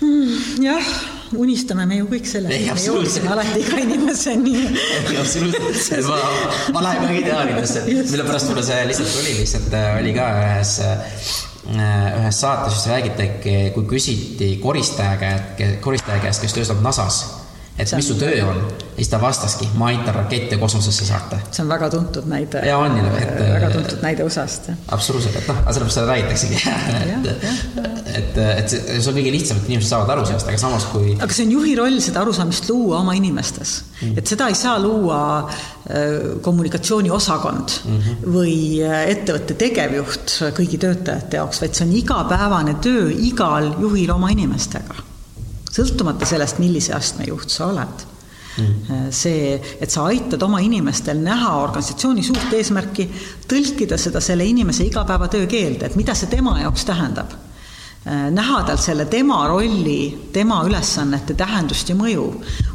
mm,. 0.00 0.62
jah, 0.64 0.90
unistame 1.40 1.86
me 1.86 2.00
ju 2.00 2.08
kõik 2.10 2.30
sellest, 2.30 2.54
et 2.54 2.78
me 2.78 2.86
jõuaksime 2.86 3.32
alati 3.34 3.62
iga 3.64 3.82
inimeseni. 3.84 4.54
absoluutselt, 5.20 6.08
ma, 6.08 6.18
ma 6.76 6.84
lähen 6.86 7.06
ka 7.06 7.18
ideaalidesse, 7.18 7.84
mille 7.90 8.26
pärast 8.28 8.50
mulle 8.52 8.64
see 8.66 8.86
lihtsalt 8.90 9.12
tuli, 9.18 9.36
lihtsalt 9.42 9.76
äh, 9.80 9.90
oli 10.00 10.14
ka 10.16 10.30
ühes 10.44 10.76
äh, 10.86 11.20
ühes 11.70 12.40
saates 12.40 12.78
just 12.78 12.88
räägiti, 12.90 13.28
kui 13.74 13.84
küsiti 13.90 14.54
koristaja 14.62 15.18
käest, 15.20 15.60
koristaja 15.84 16.22
käest, 16.22 16.42
kes 16.46 16.56
töötab 16.56 16.80
NASA-s 16.86 17.39
et 17.80 17.92
mis 17.96 18.08
su 18.08 18.16
töö 18.20 18.44
on. 18.44 18.60
ja 18.80 18.96
siis 18.96 19.08
ta 19.12 19.20
vastaski, 19.20 19.68
ma 19.80 19.88
aitan 19.90 20.14
rakette 20.14 20.58
kosmosesse 20.60 21.06
saata. 21.08 21.38
see 21.50 21.64
on 21.64 21.72
väga 21.72 21.90
tuntud 21.90 22.28
näide. 22.28 22.62
ja 22.66 22.78
on 22.78 22.96
ju, 22.98 23.06
et. 23.18 23.34
väga 23.54 23.70
tuntud 23.74 24.04
näide 24.04 24.26
USA-st, 24.26 24.70
absoluutselt, 24.96 25.36
et 25.40 25.48
noh, 25.48 25.62
sellepärast 25.64 25.98
seda 25.98 26.06
räägitaksegi 26.10 26.60
et, 28.18 28.38
et, 28.38 28.38
et 28.42 28.74
see, 28.74 29.00
on 29.00 29.16
kõige 29.16 29.34
lihtsam, 29.34 29.60
et 29.60 29.70
inimesed 29.72 29.90
saavad 29.94 30.14
aru 30.16 30.26
sellest, 30.28 30.50
aga 30.52 30.60
samas 30.60 30.86
kui. 30.92 31.14
aga 31.16 31.36
see 31.36 31.48
on 31.48 31.54
juhi 31.56 31.74
roll 31.80 32.00
seda 32.04 32.24
arusaamist 32.24 32.70
luua 32.70 33.00
oma 33.00 33.16
inimestes 33.18 33.76
mm.. 34.00 34.16
et 34.20 34.34
seda 34.34 34.50
ei 34.52 34.58
saa 34.58 34.76
luua 34.82 35.20
äh, 35.40 36.40
kommunikatsiooniosakond 36.44 37.76
mm 37.84 38.00
-hmm. 38.00 38.32
või 38.38 38.56
äh, 38.84 39.04
ettevõtte 39.16 39.56
tegevjuht 39.60 40.38
kõigi 40.58 40.80
töötajate 40.80 41.40
jaoks, 41.40 41.62
vaid 41.64 41.76
see 41.76 41.86
on 41.88 41.94
igapäevane 42.02 42.76
töö 42.84 43.08
igal 43.30 43.72
juhil 43.80 44.12
oma 44.16 44.32
inimestega 44.34 45.09
sõltumata 45.70 46.28
sellest, 46.28 46.58
millise 46.62 46.94
astme 46.96 47.28
juht 47.30 47.52
sa 47.52 47.70
oled. 47.70 48.08
Mm.. 48.58 49.12
see, 49.14 49.54
et 49.80 49.92
sa 49.94 50.08
aitad 50.10 50.42
oma 50.42 50.58
inimestel 50.60 51.20
näha 51.22 51.52
organisatsiooni 51.62 52.24
suurt 52.26 52.50
eesmärki, 52.58 53.06
tõlkida 53.48 53.94
seda 53.96 54.20
selle 54.20 54.44
inimese 54.44 54.84
igapäevatöö 54.88 55.46
keelde, 55.48 55.86
et 55.86 55.94
mida 55.96 56.16
see 56.18 56.28
tema 56.32 56.56
jaoks 56.58 56.84
tähendab. 56.88 57.36
Äh, 58.00 58.26
näha 58.34 58.64
tal 58.66 58.80
selle 58.82 59.06
tema 59.12 59.38
rolli, 59.48 60.30
tema 60.34 60.58
ülesannete 60.66 61.36
tähendust 61.38 61.92
ja 61.92 61.96
mõju, 61.96 62.24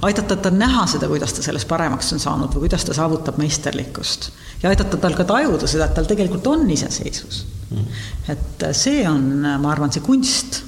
aidata 0.08 0.38
tal 0.48 0.56
näha 0.56 0.86
seda, 0.90 1.10
kuidas 1.12 1.36
ta 1.36 1.44
sellest 1.44 1.68
paremaks 1.68 2.14
on 2.16 2.24
saanud 2.24 2.56
või 2.56 2.70
kuidas 2.70 2.88
ta 2.88 2.96
saavutab 2.96 3.38
meisterlikkust. 3.42 4.30
Ja 4.64 4.72
aidata 4.72 4.98
tal 5.02 5.18
ka 5.18 5.28
tajuda 5.28 5.68
seda, 5.68 5.90
et 5.90 6.00
tal 6.00 6.08
tegelikult 6.08 6.48
on 6.54 6.64
iseseisvus. 6.72 7.44
Mm.. 7.66 8.00
et 8.32 8.66
see 8.78 9.04
on, 9.10 9.28
ma 9.60 9.76
arvan, 9.76 9.92
see 9.92 10.06
kunst 10.06 10.62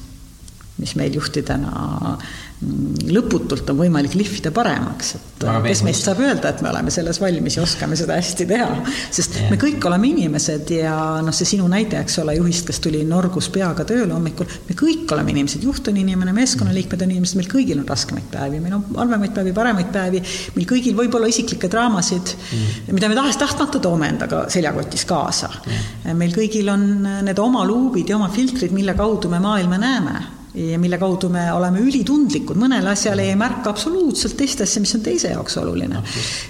mis 0.78 0.94
meil 0.98 1.16
juhtidena 1.18 1.72
mm, 2.14 3.08
lõputult 3.10 3.70
on 3.72 3.80
võimalik 3.80 4.14
lihvida 4.18 4.52
paremaks, 4.54 5.16
et 5.18 5.46
kes 5.66 5.82
meist 5.86 6.06
saab 6.06 6.22
öelda, 6.22 6.52
et 6.52 6.62
me 6.62 6.70
oleme 6.70 6.94
selles 6.94 7.18
valmis 7.22 7.58
ja 7.58 7.64
oskame 7.66 7.98
seda 7.98 8.18
hästi 8.20 8.46
teha. 8.50 8.68
sest 9.14 9.40
yeah. 9.40 9.50
me 9.54 9.58
kõik 9.62 9.82
oleme 9.90 10.12
inimesed 10.12 10.70
ja 10.76 10.94
noh, 11.26 11.34
see 11.36 11.50
sinu 11.56 11.66
näide, 11.72 11.98
eks 12.04 12.20
ole, 12.22 12.38
juhist, 12.38 12.68
kes 12.70 12.82
tuli 12.84 13.02
norgus 13.10 13.50
peaga 13.54 13.88
tööle 13.90 14.14
hommikul, 14.14 14.50
me 14.70 14.78
kõik 14.78 15.10
oleme 15.18 15.34
inimesed, 15.34 15.66
juht 15.66 15.90
on 15.90 15.98
inimene, 16.04 16.36
meeskonnaliikmed 16.38 17.08
on 17.08 17.16
inimesed, 17.18 17.42
meil 17.42 17.52
kõigil 17.56 17.82
on 17.82 17.90
raskemaid 17.90 18.30
päevi, 18.34 18.62
meil 18.62 18.78
on 18.78 18.86
halvemaid 19.02 19.34
päevi, 19.34 19.56
paremaid 19.58 19.92
päevi, 19.98 20.24
meil 20.60 20.70
kõigil 20.70 20.98
võib 20.98 21.18
olla 21.18 21.34
isiklikke 21.34 21.72
draamasid 21.74 22.36
mm., 22.38 22.94
mida 22.94 23.10
me 23.10 23.18
tahes-tahtmata 23.18 23.82
toome 23.82 24.14
endaga 24.14 24.46
seljakotis 24.54 25.10
kaasa 25.10 25.50
mm.. 25.50 26.16
meil 26.18 26.38
kõigil 26.38 26.70
on 26.74 26.88
need 27.26 27.42
oma 27.42 27.66
luubid 27.66 28.10
ja 28.10 28.22
oma 28.22 28.30
filtrid, 28.34 28.74
mille 28.76 28.94
kaudu 28.98 29.34
me 29.34 29.42
maailma 29.42 29.82
näeme 29.82 30.37
ja 30.58 30.80
mille 30.80 30.98
kaudu 30.98 31.30
me 31.30 31.44
oleme 31.54 31.82
ülitundlikud, 31.86 32.58
mõnele 32.58 32.90
asjale 32.92 33.28
ei 33.30 33.36
märka 33.38 33.70
absoluutselt 33.70 34.38
teist 34.40 34.62
asja, 34.66 34.82
mis 34.82 34.96
on 34.98 35.04
teise 35.06 35.32
jaoks 35.34 35.58
oluline. 35.62 36.02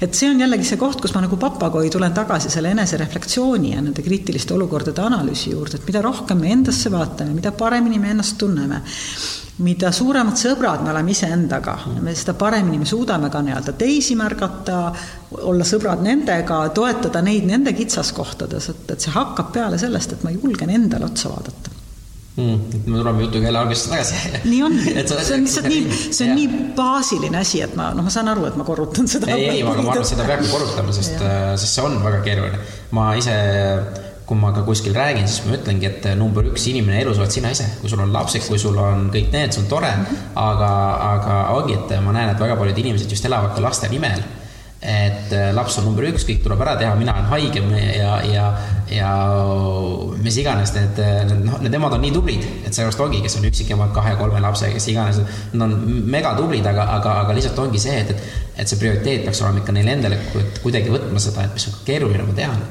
et 0.01 0.14
see 0.16 0.30
on 0.32 0.39
jällegi 0.39 0.68
see 0.70 0.80
koht, 0.80 1.01
kus 1.03 1.14
ma 1.16 1.24
nagu 1.26 1.38
papagoi 1.38 1.89
tulen 1.91 2.16
tagasi 2.16 2.49
selle 2.53 2.72
enesereflektsiooni 2.76 3.74
ja 3.74 3.82
nende 3.82 4.05
kriitiliste 4.05 4.55
olukordade 4.55 5.03
analüüsi 5.03 5.51
juurde, 5.51 5.82
et 5.82 5.89
mida 5.89 6.01
rohkem 6.05 6.39
me 6.39 6.53
endasse 6.55 6.91
vaatame, 6.91 7.36
mida 7.36 7.51
paremini 7.51 7.99
me 7.99 8.14
ennast 8.16 8.38
tunneme, 8.39 8.82
mida 9.68 9.91
suuremad 9.91 10.39
sõbrad 10.39 10.84
me 10.86 10.93
oleme 10.93 11.12
iseendaga, 11.12 11.78
seda 12.14 12.38
paremini 12.39 12.80
me 12.80 12.88
suudame 12.88 13.32
ka 13.34 13.41
nii-öelda 13.43 13.74
teisi 13.78 14.16
märgata, 14.16 14.82
olla 15.41 15.68
sõbrad 15.68 16.03
nendega, 16.05 16.62
toetada 16.76 17.24
neid 17.26 17.49
nende 17.49 17.76
kitsaskohtades, 17.76 18.70
et, 18.72 18.86
et 18.93 19.03
see 19.03 19.16
hakkab 19.18 19.51
peale 19.51 19.82
sellest, 19.82 20.16
et 20.16 20.24
ma 20.24 20.32
julgen 20.32 20.72
endale 20.72 21.10
otsa 21.10 21.34
vaadata 21.34 21.76
mm,. 22.38 22.59
me 22.85 22.97
tuleme 22.97 23.23
jutuga 23.23 23.45
jälle 23.45 23.59
algusesse 23.59 23.89
tagasi. 23.89 24.15
nii 24.43 24.63
on 24.63 24.79
see 25.07 25.35
on 25.35 25.43
lihtsalt 25.43 25.67
nii, 25.67 25.83
see 26.11 26.25
on 26.25 26.29
ja. 26.29 26.35
nii 26.35 26.73
baasiline 26.75 27.38
asi, 27.41 27.61
et 27.65 27.75
ma, 27.75 27.91
noh, 27.97 28.05
ma 28.05 28.13
saan 28.13 28.31
aru, 28.33 28.45
et 28.49 28.57
ma 28.59 28.65
korrutan 28.67 29.09
seda. 29.11 29.31
ei, 29.33 29.49
ei, 29.49 29.63
aga 29.63 29.81
ma 29.81 29.93
arvan, 29.95 30.03
et 30.05 30.11
seda 30.13 30.27
peabki 30.27 30.51
korrutama, 30.55 30.95
sest, 30.95 31.17
äh, 31.21 31.53
sest 31.57 31.79
see 31.79 31.88
on 31.88 31.97
väga 32.03 32.21
keeruline. 32.25 32.61
ma 32.97 33.09
ise, 33.19 33.35
kui 34.27 34.39
ma 34.39 34.51
ka 34.55 34.63
kuskil 34.67 34.95
räägin, 34.95 35.27
siis 35.27 35.45
ma 35.47 35.55
ütlengi, 35.57 35.89
et 35.89 36.09
number 36.19 36.49
üks 36.51 36.67
inimene 36.71 37.01
elus 37.03 37.21
oled 37.21 37.33
sina 37.33 37.51
ise. 37.55 37.67
kui 37.81 37.91
sul 37.91 38.03
on 38.03 38.13
lapsed, 38.13 38.47
kui 38.47 38.59
sul 38.61 38.77
on 38.81 39.07
kõik 39.13 39.31
need, 39.33 39.55
see 39.55 39.63
on 39.63 39.69
tore 39.71 39.93
mm, 39.93 40.09
-hmm. 40.09 40.33
aga, 40.47 40.73
aga 41.13 41.38
ongi, 41.57 41.79
et 41.79 41.95
ma 42.03 42.15
näen, 42.15 42.35
et 42.35 42.43
väga 42.45 42.59
paljud 42.59 42.83
inimesed 42.85 43.11
just 43.11 43.25
elavad 43.25 43.55
ka 43.55 43.63
laste 43.63 43.89
nimel 43.89 44.21
et 44.88 45.33
äh, 45.35 45.49
laps 45.55 45.75
on 45.81 45.88
number 45.89 46.05
üks, 46.07 46.23
kõik 46.27 46.39
tuleb 46.45 46.61
ära 46.63 46.77
teha, 46.79 46.93
mina 46.95 47.11
olen 47.17 47.27
haigem 47.33 47.73
ja, 47.75 48.13
ja, 48.23 48.45
ja 48.93 49.09
mis 50.23 50.38
iganes, 50.39 50.71
need, 50.77 51.01
need, 51.27 51.43
noh, 51.43 51.59
need 51.63 51.75
emad 51.75 51.97
on 51.97 52.03
nii 52.05 52.13
tublid, 52.15 52.47
et 52.63 52.71
seepärast 52.71 53.03
ongi, 53.03 53.19
kes 53.25 53.35
on 53.41 53.49
üksikemad 53.49 53.91
kahe-kolme 53.95 54.39
lapsega, 54.47 54.77
kes 54.77 54.88
iganes, 54.93 55.19
nad 55.53 55.67
on 55.67 56.01
megatublid, 56.07 56.65
aga, 56.71 56.88
aga, 56.95 57.19
aga 57.25 57.35
lihtsalt 57.35 57.59
ongi 57.65 57.83
see, 57.83 57.99
et, 57.99 58.15
et, 58.15 58.41
et 58.63 58.71
see 58.71 58.79
prioriteet 58.79 59.27
peaks 59.27 59.43
olema 59.43 59.63
ikka 59.63 59.75
neile 59.75 59.97
endale 59.97 60.21
kuidagi 60.63 60.93
võtma 60.93 61.21
seda, 61.23 61.49
et 61.49 61.59
mis 61.59 61.67
on 61.67 61.81
keeruline, 61.88 62.23
ma 62.29 62.38
tean 62.38 62.63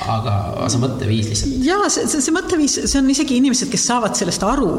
aga 0.00 0.68
see 0.72 0.80
mõtteviis 0.80 1.26
lihtsalt. 1.28 1.56
jaa, 1.66 1.88
see, 1.92 2.06
see, 2.08 2.22
see 2.24 2.32
mõtteviis, 2.34 2.76
see 2.88 3.00
on 3.00 3.10
isegi 3.12 3.36
inimesed, 3.40 3.68
kes 3.72 3.84
saavad 3.90 4.16
sellest 4.16 4.44
aru, 4.48 4.70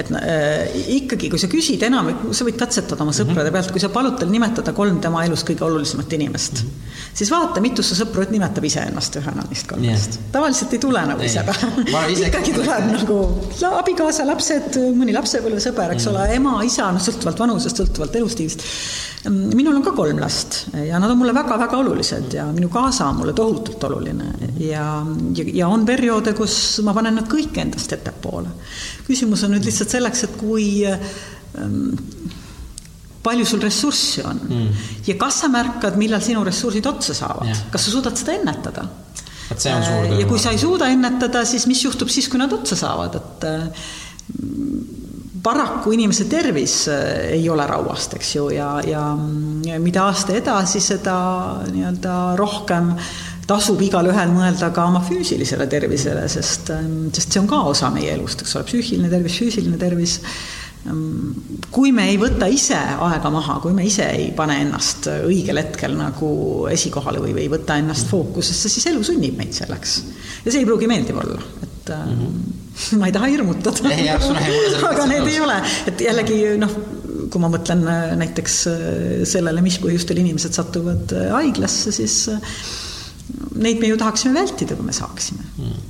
et 0.00 0.08
äh, 0.16 0.78
ikkagi, 0.96 1.28
kui 1.32 1.40
sa 1.40 1.50
küsid 1.52 1.84
enam, 1.84 2.08
sa 2.32 2.46
võid 2.48 2.56
katsetada 2.60 3.04
oma 3.04 3.12
sõprade 3.12 3.50
mm 3.50 3.50
-hmm. 3.50 3.58
pealt, 3.58 3.74
kui 3.74 3.82
sa 3.84 3.92
palud 3.92 4.16
tal 4.20 4.32
nimetada 4.32 4.72
kolm 4.76 5.00
tema 5.04 5.24
elus 5.26 5.44
kõige 5.44 5.66
olulisemat 5.68 6.12
inimest 6.16 6.62
mm, 6.62 6.68
-hmm. 6.68 7.12
siis 7.20 7.30
vaata, 7.30 7.60
mitu 7.60 7.82
su 7.82 7.98
sõpru 7.98 8.24
nimetab 8.30 8.64
iseennast 8.64 9.20
ühena 9.20 9.44
neist 9.48 9.68
kolmest 9.68 10.16
yeah.. 10.16 10.32
tavaliselt 10.32 10.72
ei 10.72 10.78
tule 10.78 11.04
nagu 11.06 11.22
ise 11.22 11.44
pähe 11.44 12.26
ikkagi 12.28 12.56
tuleb 12.56 12.90
nagu 12.96 13.18
abikaasa, 13.76 14.26
lapsed, 14.26 14.80
mõni 14.96 15.12
lapsepõlvesõber, 15.12 15.92
eks 15.92 16.06
mm 16.06 16.12
-hmm. 16.12 16.24
ole, 16.24 16.34
ema, 16.34 16.62
isa, 16.64 16.92
noh, 16.92 17.00
sõltuvalt 17.00 17.38
vanusest, 17.44 17.76
sõltuvalt 17.76 18.16
elustiilist 18.16 18.64
minul 19.30 19.76
on 19.76 19.82
ka 19.82 19.92
kolm 19.94 20.18
last 20.18 20.66
ja 20.74 20.98
nad 20.98 21.10
on 21.10 21.18
mulle 21.18 21.34
väga-väga 21.34 21.78
olulised 21.78 22.34
ja 22.34 22.46
minu 22.52 22.68
kaasa 22.68 23.06
on 23.06 23.20
mulle 23.20 23.32
tohutult 23.32 23.84
oluline 23.84 24.32
ja, 24.62 24.86
ja, 25.44 25.68
on 25.68 25.86
perioode, 25.88 26.34
kus 26.38 26.54
ma 26.86 26.94
panen 26.96 27.18
nad 27.20 27.28
kõik 27.30 27.58
endast 27.62 27.92
ettepoole. 27.96 28.52
küsimus 29.06 29.44
on 29.46 29.56
nüüd 29.56 29.66
lihtsalt 29.68 29.96
selleks, 29.96 30.24
et 30.28 30.38
kui 30.40 30.66
ähm, 30.86 31.92
palju 33.22 33.46
sul 33.46 33.62
ressurssi 33.62 34.24
on 34.26 34.40
mm. 34.48 34.82
ja 35.06 35.16
kas 35.20 35.42
sa 35.44 35.52
märkad, 35.52 35.98
millal 36.00 36.22
sinu 36.24 36.42
ressursid 36.46 36.86
otsa 36.90 37.14
saavad, 37.14 37.68
kas 37.70 37.86
sa 37.86 37.94
suudad 37.94 38.18
seda 38.18 38.38
ennetada? 38.40 38.88
Äh, 39.52 40.20
ja 40.20 40.26
kui 40.26 40.40
sa 40.40 40.52
ei 40.52 40.60
suuda 40.60 40.88
ennetada, 40.92 41.44
siis 41.48 41.66
mis 41.68 41.82
juhtub 41.84 42.10
siis, 42.12 42.28
kui 42.30 42.40
nad 42.40 42.52
otsa 42.54 42.78
saavad, 42.78 43.18
et 43.18 43.46
äh, 43.48 43.88
paraku 45.42 45.92
inimese 45.96 46.28
tervis 46.30 46.86
äh, 46.88 47.34
ei 47.36 47.48
ole 47.50 47.66
rauast, 47.68 48.16
eks 48.16 48.34
ju, 48.36 48.48
ja, 48.54 48.70
ja 48.86 49.04
mida 49.82 50.06
aasta 50.08 50.36
edasi, 50.38 50.80
seda 50.80 51.16
nii-öelda 51.68 52.16
rohkem 52.40 52.94
tasub 53.48 53.80
igalühel 53.82 54.32
mõelda 54.32 54.70
ka 54.74 54.86
oma 54.90 55.02
füüsilisele 55.06 55.66
tervisele, 55.70 56.26
sest, 56.30 56.70
ähm, 56.74 57.10
sest 57.14 57.32
see 57.32 57.42
on 57.42 57.50
ka 57.50 57.62
osa 57.70 57.90
meie 57.94 58.14
elust, 58.14 58.44
eks 58.44 58.56
ole, 58.58 58.68
psüühiline 58.68 59.10
tervis, 59.12 59.38
füüsiline 59.42 59.80
tervis. 59.80 60.18
Ähm, 60.88 61.34
kui 61.74 61.92
me 61.94 62.08
ei 62.10 62.16
võta 62.18 62.48
ise 62.50 62.78
aega 62.78 63.30
maha, 63.30 63.60
kui 63.62 63.74
me 63.76 63.84
ise 63.86 64.08
ei 64.14 64.30
pane 64.36 64.58
ennast 64.64 65.06
õigel 65.12 65.60
hetkel 65.62 65.94
nagu 65.98 66.32
esikohale 66.72 67.22
või, 67.22 67.36
või 67.36 67.46
ei 67.46 67.52
võta 67.52 67.78
ennast 67.78 68.10
fookusesse, 68.10 68.70
siis 68.72 68.88
elu 68.90 69.04
sunnib 69.06 69.38
meid 69.38 69.54
selleks. 69.54 70.00
ja 70.44 70.50
see 70.50 70.64
ei 70.64 70.66
pruugi 70.66 70.90
meeldiv 70.90 71.22
olla, 71.22 71.38
et 71.62 71.94
mm 71.94 72.18
-hmm 72.18 72.58
ma 72.98 73.06
ei 73.06 73.12
taha 73.12 73.28
hirmutada. 73.28 73.90
aga 74.90 75.06
need 75.10 75.28
ei 75.28 75.40
ole, 75.44 75.58
et 75.90 76.00
jällegi 76.00 76.38
noh, 76.60 76.72
kui 77.32 77.42
ma 77.42 77.50
mõtlen 77.52 77.84
äh, 77.88 78.14
näiteks 78.20 78.56
äh, 78.70 78.86
sellele, 79.28 79.64
mis 79.64 79.78
põhjustel 79.82 80.20
inimesed 80.22 80.56
satuvad 80.56 81.12
äh, 81.16 81.30
haiglasse, 81.36 81.92
siis 81.94 82.16
neid 83.64 83.80
me 83.80 83.92
ju 83.92 83.98
tahaksime 84.00 84.36
vältida, 84.40 84.76
kui 84.78 84.86
me 84.86 84.94
saaksime. 84.96 85.48
Mm.. 85.58 85.88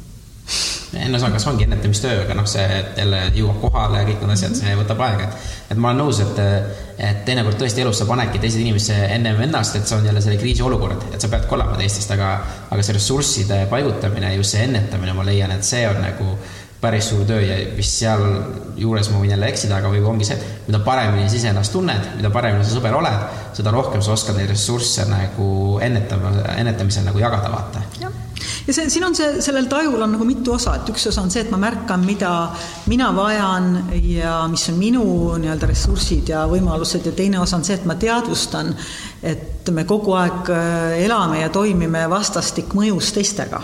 no 1.12 1.18
see 1.18 1.48
ongi 1.48 1.64
ennetamistöö, 1.64 2.24
aga 2.24 2.34
noh, 2.36 2.46
see 2.50 2.64
jälle 2.98 3.20
jõuab 3.36 3.60
kohale 3.62 4.02
ja 4.02 4.08
kõik 4.08 4.24
need 4.24 4.34
asjad, 4.34 4.56
see 4.58 4.74
võtab 4.76 5.00
aega, 5.06 5.28
et 5.28 5.52
et 5.72 5.80
ma 5.80 5.92
olen 5.92 6.02
nõus, 6.04 6.20
et 6.20 6.40
et 7.02 7.22
teinekord 7.26 7.56
tõesti 7.58 7.80
elus 7.82 7.98
sa 8.02 8.06
panedki 8.06 8.38
teised 8.42 8.60
inimese 8.60 8.96
ennem 9.14 9.40
ennast, 9.46 9.78
et 9.78 9.88
see 9.88 9.96
on 9.96 10.04
jälle 10.06 10.20
selle 10.22 10.38
kriisiolukord, 10.38 11.06
et 11.14 11.20
sa 11.22 11.30
pead 11.32 11.46
kolama 11.50 11.78
teistest, 11.80 12.12
aga 12.14 12.32
aga 12.68 12.82
see 12.82 12.98
ressursside 12.98 13.62
paigutamine, 13.70 14.34
just 14.36 14.56
see 14.56 14.66
ennetamine, 14.66 15.14
ma 15.16 15.24
leian, 15.26 15.54
et 15.56 15.64
see 15.66 15.86
on 15.88 16.02
nagu 16.04 16.36
päris 16.82 17.12
suur 17.12 17.22
töö 17.26 17.38
ja 17.44 17.58
vist 17.76 18.00
sealjuures 18.00 19.10
ma 19.12 19.20
võin 19.22 19.30
jälle 19.36 19.48
eksida, 19.52 19.78
aga 19.78 19.90
võib-olla 19.92 20.16
ongi 20.16 20.26
see, 20.26 20.38
et 20.38 20.66
mida 20.66 20.80
paremini 20.82 21.28
sa 21.30 21.38
iseennast 21.38 21.74
tunned, 21.76 22.08
mida 22.18 22.30
paremini 22.34 22.66
sa 22.66 22.74
sõber 22.74 22.96
oled, 22.98 23.28
seda 23.54 23.70
rohkem 23.74 24.02
sa 24.02 24.16
oskad 24.16 24.38
neid 24.38 24.50
ressursse 24.50 25.06
nagu 25.06 25.46
ennetama, 25.84 26.32
ennetamisel 26.56 27.06
nagu 27.06 27.22
jagada, 27.22 27.52
vaata. 27.52 27.84
jah, 28.02 28.16
ja 28.66 28.74
see, 28.74 28.88
siin 28.90 29.06
on 29.06 29.14
see, 29.14 29.36
sellel 29.44 29.68
tajul 29.70 30.02
on 30.02 30.16
nagu 30.16 30.26
mitu 30.26 30.56
osa, 30.56 30.74
et 30.80 30.90
üks 30.90 31.06
osa 31.12 31.22
on 31.22 31.30
see, 31.30 31.44
et 31.46 31.52
ma 31.54 31.60
märkan, 31.62 32.02
mida 32.06 32.32
mina 32.90 33.12
vajan 33.14 33.68
ja 34.02 34.40
mis 34.50 34.66
on 34.72 34.80
minu 34.80 35.04
nii-öelda 35.42 35.68
ressursid 35.70 36.32
ja 36.34 36.48
võimalused 36.50 37.06
ja 37.06 37.12
teine 37.14 37.38
osa 37.42 37.60
on 37.60 37.68
see, 37.68 37.78
et 37.78 37.86
ma 37.86 37.94
teadvustan, 37.94 38.74
et 39.22 39.70
me 39.70 39.86
kogu 39.86 40.16
aeg 40.18 40.50
äh, 40.50 40.98
elame 41.04 41.44
ja 41.44 41.54
toimime 41.54 42.08
vastastikmõjus 42.10 43.12
teistega 43.14 43.62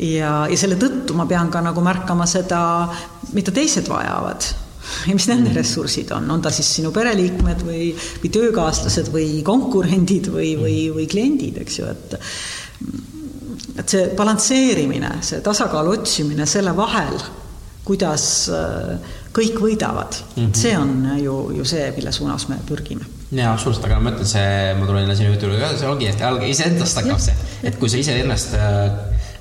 ja, 0.00 0.34
ja 0.50 0.58
selle 0.58 0.78
tõttu 0.80 1.16
ma 1.16 1.26
pean 1.30 1.50
ka 1.52 1.62
nagu 1.64 1.82
märkama 1.84 2.26
seda, 2.30 2.60
mida 3.32 3.54
teised 3.54 3.88
vajavad 3.90 4.50
ja 5.08 5.14
mis 5.16 5.26
nende 5.30 5.50
mm. 5.50 5.56
ressursid 5.56 6.12
on, 6.16 6.28
on 6.30 6.42
ta 6.44 6.52
siis 6.54 6.68
sinu 6.78 6.92
pereliikmed 6.94 7.64
või, 7.64 7.88
või 8.22 8.32
töökaaslased 8.34 9.08
või 9.14 9.40
konkurendid 9.46 10.28
või, 10.32 10.54
või, 10.60 10.76
või 10.94 11.08
kliendid, 11.10 11.62
eks 11.64 11.80
ju, 11.80 11.88
et 11.90 12.18
et 13.74 13.90
see 13.90 14.10
balansseerimine, 14.14 15.16
see 15.24 15.40
tasakaalu 15.42 15.96
otsimine 15.96 16.44
selle 16.46 16.74
vahel, 16.76 17.16
kuidas 17.84 18.26
äh, 18.52 19.14
kõik 19.34 19.58
võidavad 19.60 20.14
mm, 20.14 20.44
-hmm. 20.44 20.54
see 20.56 20.76
on 20.78 21.18
ju, 21.20 21.34
ju 21.58 21.66
see, 21.68 21.88
mille 21.96 22.12
suunas 22.12 22.46
me 22.48 22.58
pürgime. 22.66 23.06
jaa, 23.30 23.52
absoluutselt, 23.52 23.88
aga 23.88 23.98
ma 24.00 24.12
ütlen, 24.14 24.28
see, 24.30 24.74
ma 24.78 24.86
tulen 24.86 25.16
sinu 25.16 25.32
jutu 25.32 25.48
juurde 25.48 25.60
ka, 25.64 25.72
see 25.78 25.90
ongi, 25.90 26.12
et 26.12 26.22
iseendast 26.50 27.00
hakkab 27.00 27.20
see, 27.24 27.34
et 27.62 27.80
kui 27.80 27.90
sa 27.90 27.98
iseennast 27.98 28.56